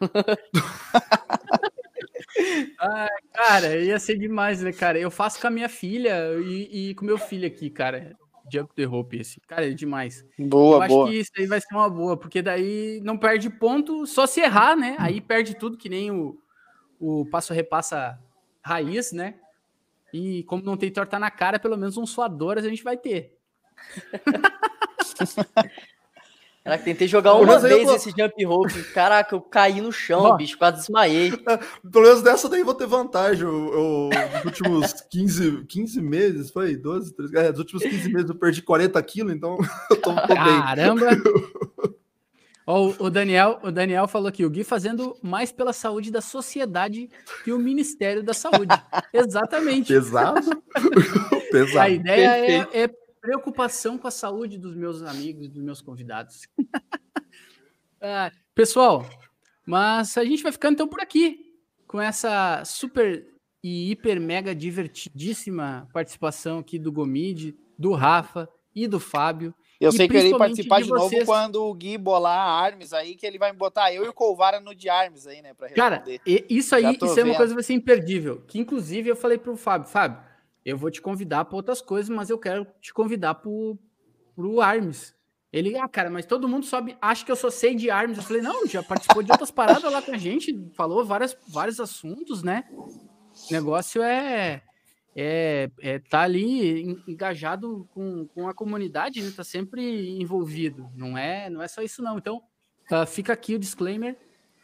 Ah, 2.78 3.08
cara, 3.32 3.76
ia 3.76 3.98
ser 3.98 4.16
demais, 4.16 4.62
né, 4.62 4.72
cara? 4.72 4.98
Eu 4.98 5.10
faço 5.10 5.38
com 5.40 5.46
a 5.46 5.50
minha 5.50 5.68
filha 5.68 6.32
e, 6.40 6.90
e 6.90 6.94
com 6.94 7.04
meu 7.04 7.18
filho 7.18 7.46
aqui, 7.46 7.68
cara. 7.68 8.16
Jump 8.50 8.74
the 8.74 8.84
Rope 8.84 9.18
esse. 9.18 9.40
Cara, 9.40 9.68
é 9.68 9.70
demais. 9.70 10.24
Boa, 10.38 10.84
Eu 10.84 10.88
boa. 10.88 11.04
acho 11.04 11.12
que 11.12 11.20
isso 11.20 11.30
aí 11.38 11.46
vai 11.46 11.60
ser 11.60 11.74
uma 11.74 11.88
boa, 11.88 12.16
porque 12.16 12.42
daí 12.42 13.00
não 13.02 13.18
perde 13.18 13.50
ponto, 13.50 14.06
só 14.06 14.26
se 14.26 14.40
errar, 14.40 14.76
né? 14.76 14.96
Aí 14.98 15.20
perde 15.20 15.54
tudo, 15.54 15.76
que 15.76 15.88
nem 15.88 16.10
o, 16.10 16.38
o 16.98 17.26
passo-repassa 17.26 18.18
raiz, 18.62 19.12
né? 19.12 19.36
E 20.12 20.42
como 20.44 20.62
não 20.62 20.76
tem 20.76 20.90
torta 20.90 21.18
na 21.18 21.30
cara, 21.30 21.58
pelo 21.58 21.76
menos 21.76 21.96
um 21.96 22.06
suadoras 22.06 22.64
a 22.64 22.68
gente 22.68 22.82
vai 22.82 22.96
ter. 22.96 23.36
Caraca, 26.70 26.84
tentei 26.84 27.08
jogar 27.08 27.34
uma 27.34 27.58
vez 27.58 27.88
eu... 27.88 27.96
esse 27.96 28.10
jump 28.10 28.44
rope. 28.44 28.82
Caraca, 28.92 29.34
eu 29.34 29.40
caí 29.40 29.80
no 29.80 29.90
chão, 29.90 30.22
oh. 30.22 30.36
bicho, 30.36 30.56
quase 30.56 30.78
desmaiei. 30.78 31.32
Pelo 31.90 32.04
menos 32.04 32.22
dessa 32.22 32.48
daí 32.48 32.62
vou 32.62 32.74
ter 32.74 32.86
vantagem. 32.86 33.42
Eu, 33.42 33.72
eu, 33.72 34.10
nos 34.36 34.44
últimos 34.44 34.92
15, 35.10 35.64
15 35.66 36.00
meses, 36.00 36.50
foi? 36.50 36.76
12, 36.76 37.14
13, 37.14 37.36
é, 37.36 37.50
nos 37.50 37.58
últimos 37.58 37.82
15 37.82 38.12
meses 38.12 38.28
eu 38.30 38.36
perdi 38.36 38.62
40 38.62 39.02
quilos, 39.02 39.32
então 39.32 39.58
eu 39.90 39.96
tô, 40.00 40.14
tô 40.14 40.26
bem. 40.28 40.36
Caramba! 40.36 41.06
oh, 42.64 42.94
o, 43.00 43.10
Daniel, 43.10 43.58
o 43.64 43.72
Daniel 43.72 44.06
falou 44.06 44.28
aqui, 44.28 44.44
o 44.44 44.50
Gui 44.50 44.62
fazendo 44.62 45.16
mais 45.20 45.50
pela 45.50 45.72
saúde 45.72 46.12
da 46.12 46.20
sociedade 46.20 47.10
que 47.42 47.52
o 47.52 47.58
Ministério 47.58 48.22
da 48.22 48.32
Saúde. 48.32 48.80
Exatamente. 49.12 49.88
Pesado. 49.92 50.62
Pesado. 51.50 51.80
A 51.80 51.88
ideia 51.88 52.68
é, 52.72 52.84
é 52.84 52.90
preocupação 53.20 53.98
com 53.98 54.08
a 54.08 54.10
saúde 54.10 54.58
dos 54.58 54.74
meus 54.74 55.02
amigos, 55.02 55.48
dos 55.48 55.62
meus 55.62 55.80
convidados. 55.80 56.48
ah, 58.00 58.30
pessoal, 58.54 59.04
mas 59.66 60.16
a 60.16 60.24
gente 60.24 60.42
vai 60.42 60.52
ficando 60.52 60.74
então 60.74 60.88
por 60.88 61.00
aqui 61.00 61.54
com 61.86 62.00
essa 62.00 62.64
super 62.64 63.26
e 63.62 63.90
hiper 63.90 64.20
mega 64.20 64.54
divertidíssima 64.54 65.88
participação 65.92 66.60
aqui 66.60 66.78
do 66.78 66.90
Gomide, 66.90 67.54
do 67.78 67.92
Rafa 67.92 68.48
e 68.74 68.86
do 68.86 68.98
Fábio. 68.98 69.54
Eu 69.80 69.92
sei 69.92 70.06
que 70.06 70.16
ele 70.16 70.36
participar 70.36 70.78
de, 70.78 70.84
de 70.84 70.90
novo 70.90 71.24
quando 71.24 71.64
o 71.64 71.74
Gui 71.74 71.96
bolar 71.96 72.38
a 72.38 72.50
Arms 72.50 72.92
aí, 72.92 73.14
que 73.14 73.26
ele 73.26 73.38
vai 73.38 73.50
botar 73.50 73.92
eu 73.92 74.04
e 74.04 74.08
o 74.08 74.12
Colvara 74.12 74.60
no 74.60 74.74
de 74.74 74.90
Arms 74.90 75.26
aí, 75.26 75.40
né? 75.40 75.54
Cara, 75.74 76.04
isso 76.26 76.74
aí, 76.74 76.98
isso 77.02 77.18
é 77.18 77.24
uma 77.24 77.34
coisa 77.34 77.52
que 77.52 77.54
vai 77.54 77.62
ser 77.62 77.72
imperdível. 77.72 78.42
Que 78.46 78.58
inclusive 78.58 79.08
eu 79.08 79.16
falei 79.16 79.38
pro 79.38 79.56
Fábio, 79.56 79.88
Fábio, 79.88 80.22
eu 80.64 80.76
vou 80.76 80.90
te 80.90 81.00
convidar 81.00 81.44
para 81.44 81.56
outras 81.56 81.80
coisas, 81.80 82.08
mas 82.08 82.30
eu 82.30 82.38
quero 82.38 82.66
te 82.80 82.92
convidar 82.92 83.34
pro, 83.34 83.78
pro 84.34 84.60
Arms. 84.60 85.14
Ele, 85.52 85.76
ah, 85.76 85.88
cara, 85.88 86.10
mas 86.10 86.26
todo 86.26 86.48
mundo 86.48 86.64
sabe, 86.64 86.96
acha 87.00 87.24
que 87.24 87.32
eu 87.32 87.36
sou 87.36 87.50
sei 87.50 87.74
de 87.74 87.90
Arms. 87.90 88.16
Eu 88.16 88.22
falei, 88.22 88.42
não, 88.42 88.66
já 88.66 88.82
participou 88.82 89.22
de 89.22 89.32
outras 89.32 89.50
paradas 89.50 89.90
lá 89.90 90.00
com 90.00 90.12
a 90.12 90.18
gente, 90.18 90.70
falou 90.74 91.04
várias, 91.04 91.36
vários 91.48 91.80
assuntos, 91.80 92.42
né? 92.42 92.64
O 92.72 93.52
negócio 93.52 94.02
é 94.02 94.62
é, 95.14 95.70
é 95.80 95.98
tá 95.98 96.20
ali 96.20 96.82
engajado 97.06 97.88
com, 97.92 98.26
com 98.28 98.48
a 98.48 98.54
comunidade, 98.54 99.22
né? 99.22 99.32
Tá 99.34 99.42
sempre 99.42 100.20
envolvido. 100.20 100.88
Não 100.94 101.18
é, 101.18 101.50
não 101.50 101.62
é 101.62 101.68
só 101.68 101.82
isso 101.82 102.02
não. 102.02 102.18
Então, 102.18 102.42
uh, 102.90 103.06
fica 103.06 103.32
aqui 103.32 103.54
o 103.54 103.58
disclaimer. 103.58 104.16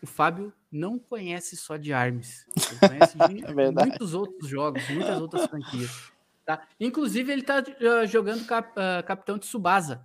O 0.03 0.07
Fábio 0.07 0.53
não 0.71 0.99
conhece 0.99 1.57
só 1.57 1.77
de 1.77 1.93
Arms. 1.93 2.47
Ele 2.57 2.89
conhece 2.89 3.17
de 3.17 3.45
é 3.45 3.71
muitos 3.71 4.15
outros 4.15 4.49
jogos, 4.49 4.89
muitas 4.91 5.21
outras 5.21 5.47
franquias. 5.47 6.13
Tá? 6.45 6.67
Inclusive, 6.79 7.33
ele 7.33 7.43
tá 7.43 7.61
uh, 7.61 8.07
jogando 8.07 8.47
cap, 8.47 8.71
uh, 8.71 9.05
Capitão 9.05 9.39
Tsubasa. 9.39 10.05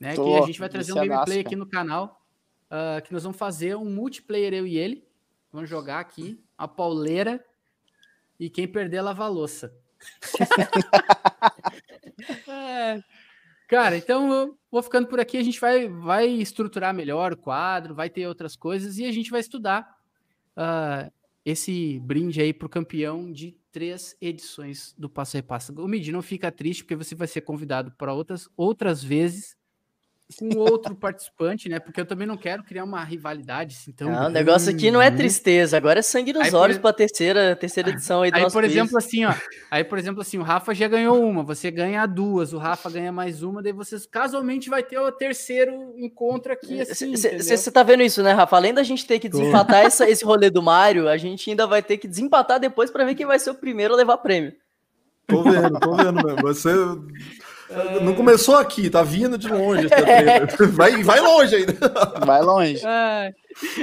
Né? 0.00 0.14
Tô, 0.14 0.24
que 0.24 0.42
a 0.42 0.46
gente 0.46 0.58
vai 0.58 0.68
trazer 0.68 0.92
um 0.92 1.06
gameplay 1.06 1.40
aqui 1.40 1.54
no 1.54 1.66
canal. 1.66 2.20
que 3.04 3.12
nós 3.12 3.22
vamos 3.22 3.38
fazer 3.38 3.76
um 3.76 3.84
multiplayer, 3.84 4.54
eu 4.54 4.66
e 4.66 4.78
ele. 4.78 5.06
Vamos 5.52 5.68
jogar 5.68 6.00
aqui 6.00 6.42
a 6.56 6.66
pauleira 6.66 7.44
e 8.40 8.48
quem 8.48 8.66
perder 8.66 9.02
lava 9.02 9.24
a 9.24 9.28
louça. 9.28 9.76
é. 12.48 13.02
Cara, 13.72 13.96
então 13.96 14.30
eu 14.30 14.58
vou 14.70 14.82
ficando 14.82 15.06
por 15.06 15.18
aqui. 15.18 15.38
A 15.38 15.42
gente 15.42 15.58
vai, 15.58 15.88
vai 15.88 16.28
estruturar 16.28 16.92
melhor 16.92 17.32
o 17.32 17.36
quadro, 17.38 17.94
vai 17.94 18.10
ter 18.10 18.26
outras 18.26 18.54
coisas 18.54 18.98
e 18.98 19.06
a 19.06 19.10
gente 19.10 19.30
vai 19.30 19.40
estudar 19.40 19.96
uh, 20.58 21.10
esse 21.42 21.98
brinde 22.00 22.42
aí 22.42 22.52
para 22.52 22.66
o 22.66 22.68
campeão 22.68 23.32
de 23.32 23.56
três 23.72 24.14
edições 24.20 24.94
do 24.98 25.08
Passo 25.08 25.38
a 25.38 25.40
Repasso. 25.40 25.72
O 25.72 25.88
Midi, 25.88 26.12
não 26.12 26.20
fica 26.20 26.52
triste, 26.52 26.84
porque 26.84 26.96
você 26.96 27.14
vai 27.14 27.26
ser 27.26 27.40
convidado 27.40 27.90
para 27.92 28.12
outras, 28.12 28.46
outras 28.58 29.02
vezes 29.02 29.56
com 30.32 30.56
outro 30.58 30.94
participante, 30.94 31.68
né? 31.68 31.78
Porque 31.78 32.00
eu 32.00 32.06
também 32.06 32.26
não 32.26 32.36
quero 32.36 32.62
criar 32.62 32.84
uma 32.84 33.02
rivalidade. 33.02 33.76
Assim, 33.80 33.92
tão 33.92 34.10
não, 34.10 34.26
o 34.26 34.28
negócio 34.28 34.70
aqui 34.70 34.90
não 34.90 35.00
é 35.00 35.10
tristeza, 35.10 35.76
agora 35.76 36.00
é 36.00 36.02
sangue 36.02 36.32
nos 36.32 36.48
aí, 36.48 36.54
olhos 36.54 36.76
por... 36.76 36.82
para 36.82 36.92
terceira, 36.94 37.56
terceira 37.56 37.90
edição 37.90 38.22
aí 38.22 38.30
do 38.30 38.36
Aí, 38.36 38.50
por 38.50 38.64
exemplo, 38.64 38.98
assim, 38.98 39.24
ó. 39.24 39.34
Aí, 39.70 39.84
por 39.84 39.98
exemplo, 39.98 40.22
assim, 40.22 40.38
o 40.38 40.42
Rafa 40.42 40.74
já 40.74 40.88
ganhou 40.88 41.22
uma, 41.22 41.42
você 41.42 41.70
ganha 41.70 42.04
duas, 42.06 42.52
o 42.52 42.58
Rafa 42.58 42.90
ganha 42.90 43.12
mais 43.12 43.42
uma, 43.42 43.62
daí 43.62 43.72
vocês 43.72 44.06
casualmente 44.06 44.68
vai 44.68 44.82
ter 44.82 44.98
o 44.98 45.12
terceiro 45.12 45.94
encontro 45.96 46.52
aqui, 46.52 46.80
assim. 46.80 47.14
Você 47.16 47.70
tá 47.70 47.82
vendo 47.82 48.02
isso, 48.02 48.22
né, 48.22 48.32
Rafa? 48.32 48.56
Além 48.56 48.74
da 48.74 48.82
gente 48.82 49.06
ter 49.06 49.18
que 49.18 49.28
desempatar 49.28 49.84
essa, 49.84 50.08
esse 50.08 50.24
rolê 50.24 50.50
do 50.50 50.62
Mário, 50.62 51.08
a 51.08 51.16
gente 51.16 51.50
ainda 51.50 51.66
vai 51.66 51.82
ter 51.82 51.98
que 51.98 52.08
desempatar 52.08 52.58
depois 52.58 52.90
para 52.90 53.04
ver 53.04 53.14
quem 53.14 53.26
vai 53.26 53.38
ser 53.38 53.50
o 53.50 53.54
primeiro 53.54 53.94
a 53.94 53.96
levar 53.96 54.18
prêmio. 54.18 54.52
Tô 55.26 55.42
vendo, 55.42 55.80
tô 55.80 55.96
vendo 55.96 56.24
mesmo. 56.24 56.42
Você 56.42 56.70
não 58.02 58.14
começou 58.14 58.56
aqui, 58.56 58.90
tá 58.90 59.02
vindo 59.02 59.36
de 59.36 59.48
longe. 59.48 59.88
vai, 60.72 61.02
vai 61.02 61.20
longe 61.20 61.54
ainda. 61.54 61.72
Vai 62.24 62.42
longe. 62.42 62.82
É, 62.86 63.32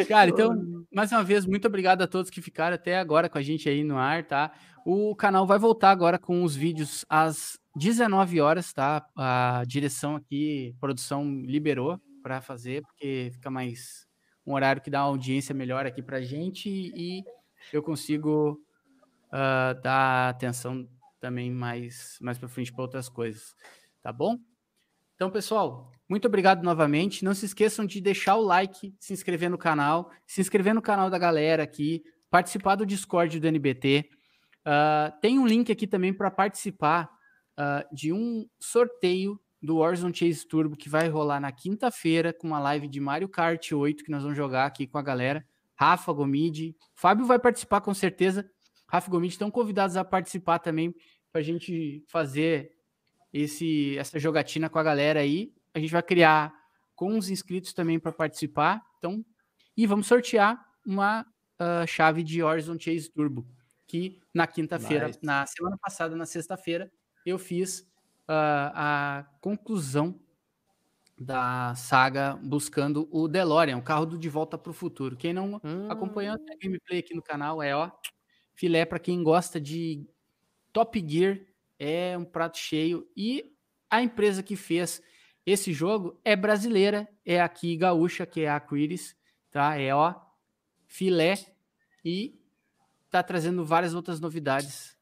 cara, 0.07 0.29
então, 0.29 0.55
mais 0.93 1.11
uma 1.11 1.23
vez, 1.23 1.45
muito 1.45 1.67
obrigado 1.67 2.01
a 2.01 2.07
todos 2.07 2.29
que 2.29 2.41
ficaram 2.41 2.75
até 2.75 2.97
agora 2.97 3.29
com 3.29 3.37
a 3.37 3.41
gente 3.41 3.69
aí 3.69 3.83
no 3.83 3.97
ar, 3.97 4.23
tá? 4.25 4.51
O 4.85 5.15
canal 5.15 5.45
vai 5.45 5.59
voltar 5.59 5.91
agora 5.91 6.17
com 6.17 6.43
os 6.43 6.55
vídeos 6.55 7.05
às 7.09 7.59
19 7.75 8.41
horas, 8.41 8.73
tá? 8.73 9.05
A 9.17 9.63
direção 9.67 10.15
aqui, 10.15 10.75
produção 10.79 11.23
liberou 11.45 11.99
para 12.21 12.41
fazer, 12.41 12.81
porque 12.83 13.29
fica 13.33 13.49
mais 13.49 14.07
um 14.45 14.53
horário 14.53 14.81
que 14.81 14.89
dá 14.89 15.03
uma 15.03 15.09
audiência 15.09 15.53
melhor 15.53 15.85
aqui 15.85 16.01
pra 16.01 16.21
gente 16.21 16.69
e 16.69 17.23
eu 17.71 17.83
consigo 17.83 18.59
uh, 19.27 19.79
dar 19.81 20.29
atenção 20.29 20.87
também 21.19 21.51
mais, 21.51 22.17
mais 22.21 22.37
para 22.37 22.47
frente 22.47 22.71
para 22.71 22.81
outras 22.81 23.09
coisas 23.09 23.55
tá 24.01 24.11
bom? 24.11 24.37
Então, 25.15 25.29
pessoal, 25.29 25.91
muito 26.07 26.27
obrigado 26.27 26.63
novamente. 26.63 27.25
Não 27.25 27.33
se 27.33 27.45
esqueçam 27.45 27.85
de 27.85 27.99
deixar 27.99 28.35
o 28.35 28.41
like, 28.41 28.95
se 28.99 29.13
inscrever 29.13 29.49
no 29.49 29.57
canal, 29.57 30.11
se 30.25 30.39
inscrever 30.39 30.73
no 30.73 30.81
canal 30.81 31.09
da 31.09 31.17
galera 31.17 31.63
aqui, 31.63 32.03
participar 32.29 32.75
do 32.75 32.85
Discord 32.85 33.39
do 33.39 33.47
NBT. 33.47 34.09
Uh, 34.09 34.65
ah, 34.65 35.17
tem 35.21 35.37
um 35.37 35.47
link 35.47 35.71
aqui 35.71 35.85
também 35.85 36.13
para 36.13 36.31
participar 36.31 37.09
uh, 37.59 37.93
de 37.93 38.13
um 38.13 38.47
sorteio 38.59 39.39
do 39.61 39.77
Warzone 39.77 40.15
Chase 40.15 40.47
Turbo 40.47 40.77
que 40.77 40.87
vai 40.87 41.09
rolar 41.09 41.41
na 41.41 41.51
quinta-feira 41.51 42.31
com 42.31 42.47
uma 42.47 42.59
live 42.59 42.87
de 42.87 43.01
Mario 43.01 43.27
Kart 43.27 43.71
8 43.73 44.05
que 44.05 44.11
nós 44.11 44.23
vamos 44.23 44.37
jogar 44.37 44.65
aqui 44.65 44.87
com 44.87 44.97
a 44.97 45.01
galera. 45.01 45.45
Rafa 45.75 46.13
Gomide, 46.13 46.75
Fábio 46.93 47.25
vai 47.25 47.39
participar 47.39 47.81
com 47.81 47.93
certeza. 47.93 48.49
Rafa 48.89 49.09
Gomide 49.09 49.33
estão 49.33 49.51
convidados 49.51 49.95
a 49.95 50.03
participar 50.03 50.59
também 50.59 50.93
para 51.31 51.41
a 51.41 51.43
gente 51.43 52.03
fazer 52.07 52.71
esse 53.31 53.97
essa 53.97 54.19
jogatina 54.19 54.69
com 54.69 54.79
a 54.79 54.83
galera 54.83 55.19
aí. 55.19 55.53
A 55.73 55.79
gente 55.79 55.91
vai 55.91 56.01
criar 56.01 56.53
com 56.95 57.17
os 57.17 57.29
inscritos 57.29 57.71
também 57.71 57.99
para 57.99 58.11
participar. 58.11 58.83
Então, 58.97 59.23
e 59.77 59.85
vamos 59.85 60.07
sortear 60.07 60.59
uma 60.85 61.21
uh, 61.21 61.87
chave 61.87 62.23
de 62.23 62.41
Horizon 62.41 62.77
Chase 62.79 63.09
Turbo, 63.09 63.47
que 63.87 64.19
na 64.33 64.47
quinta-feira, 64.47 65.07
nice. 65.07 65.19
na 65.21 65.45
semana 65.45 65.77
passada, 65.77 66.15
na 66.15 66.25
sexta-feira, 66.25 66.91
eu 67.25 67.37
fiz 67.37 67.81
uh, 68.27 68.73
a 68.73 69.25
conclusão 69.39 70.19
da 71.17 71.75
saga 71.75 72.39
buscando 72.41 73.07
o 73.11 73.27
DeLorean, 73.27 73.77
o 73.77 73.83
carro 73.83 74.05
do 74.05 74.17
De 74.17 74.29
Volta 74.29 74.57
para 74.57 74.71
o 74.71 74.73
Futuro. 74.73 75.15
Quem 75.15 75.33
não 75.33 75.61
hum. 75.63 75.91
acompanhou 75.91 76.35
a 76.35 76.55
gameplay 76.61 76.99
aqui 76.99 77.13
no 77.13 77.21
canal 77.21 77.61
é 77.61 77.75
ó, 77.75 77.91
filé 78.59 78.83
para 78.83 78.99
quem 78.99 79.23
gosta 79.23 79.57
de 79.57 80.05
Top 80.73 81.01
Gear 81.07 81.39
é 81.79 82.17
um 82.17 82.25
prato 82.25 82.57
cheio. 82.57 83.09
E 83.15 83.55
a 83.89 84.01
empresa 84.01 84.43
que 84.43 84.57
fez 84.57 85.01
esse 85.45 85.71
jogo 85.71 86.19
é 86.25 86.35
brasileira, 86.35 87.07
é 87.25 87.39
aqui 87.39 87.77
gaúcha, 87.77 88.25
que 88.25 88.41
é 88.41 88.49
a 88.49 88.57
Aquiris, 88.57 89.15
tá? 89.49 89.77
É 89.79 89.95
ó, 89.95 90.13
filé 90.85 91.35
e 92.03 92.37
tá 93.09 93.23
trazendo 93.23 93.63
várias 93.63 93.93
outras 93.93 94.19
novidades 94.19 94.93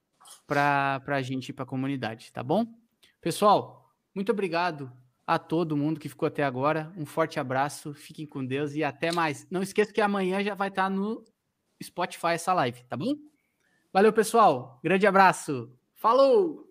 para 0.46 1.02
a 1.08 1.22
gente 1.24 1.50
e 1.50 1.54
para 1.54 1.64
a 1.64 1.68
comunidade, 1.68 2.32
tá 2.32 2.44
bom? 2.44 2.64
Pessoal, 3.20 3.92
muito 4.14 4.32
obrigado 4.32 4.92
a 5.26 5.40
todo 5.40 5.76
mundo 5.76 6.00
que 6.00 6.08
ficou 6.08 6.28
até 6.28 6.44
agora. 6.44 6.94
Um 6.96 7.08
forte 7.08 7.40
abraço, 7.40 7.92
fiquem 7.92 8.28
com 8.28 8.46
Deus 8.46 8.76
e 8.76 8.84
até 8.84 9.12
mais. 9.12 9.48
Não 9.50 9.64
esqueça 9.64 9.92
que 9.92 10.00
amanhã 10.00 10.44
já 10.44 10.54
vai 10.54 10.70
estar 10.70 10.84
tá 10.84 10.90
no 10.92 11.26
Spotify 11.82 12.34
essa 12.34 12.54
live, 12.54 12.84
tá 12.84 12.96
bom? 12.96 13.16
Valeu, 13.98 14.14
pessoal. 14.14 14.80
Grande 14.84 15.08
abraço. 15.08 15.76
Falou! 15.96 16.67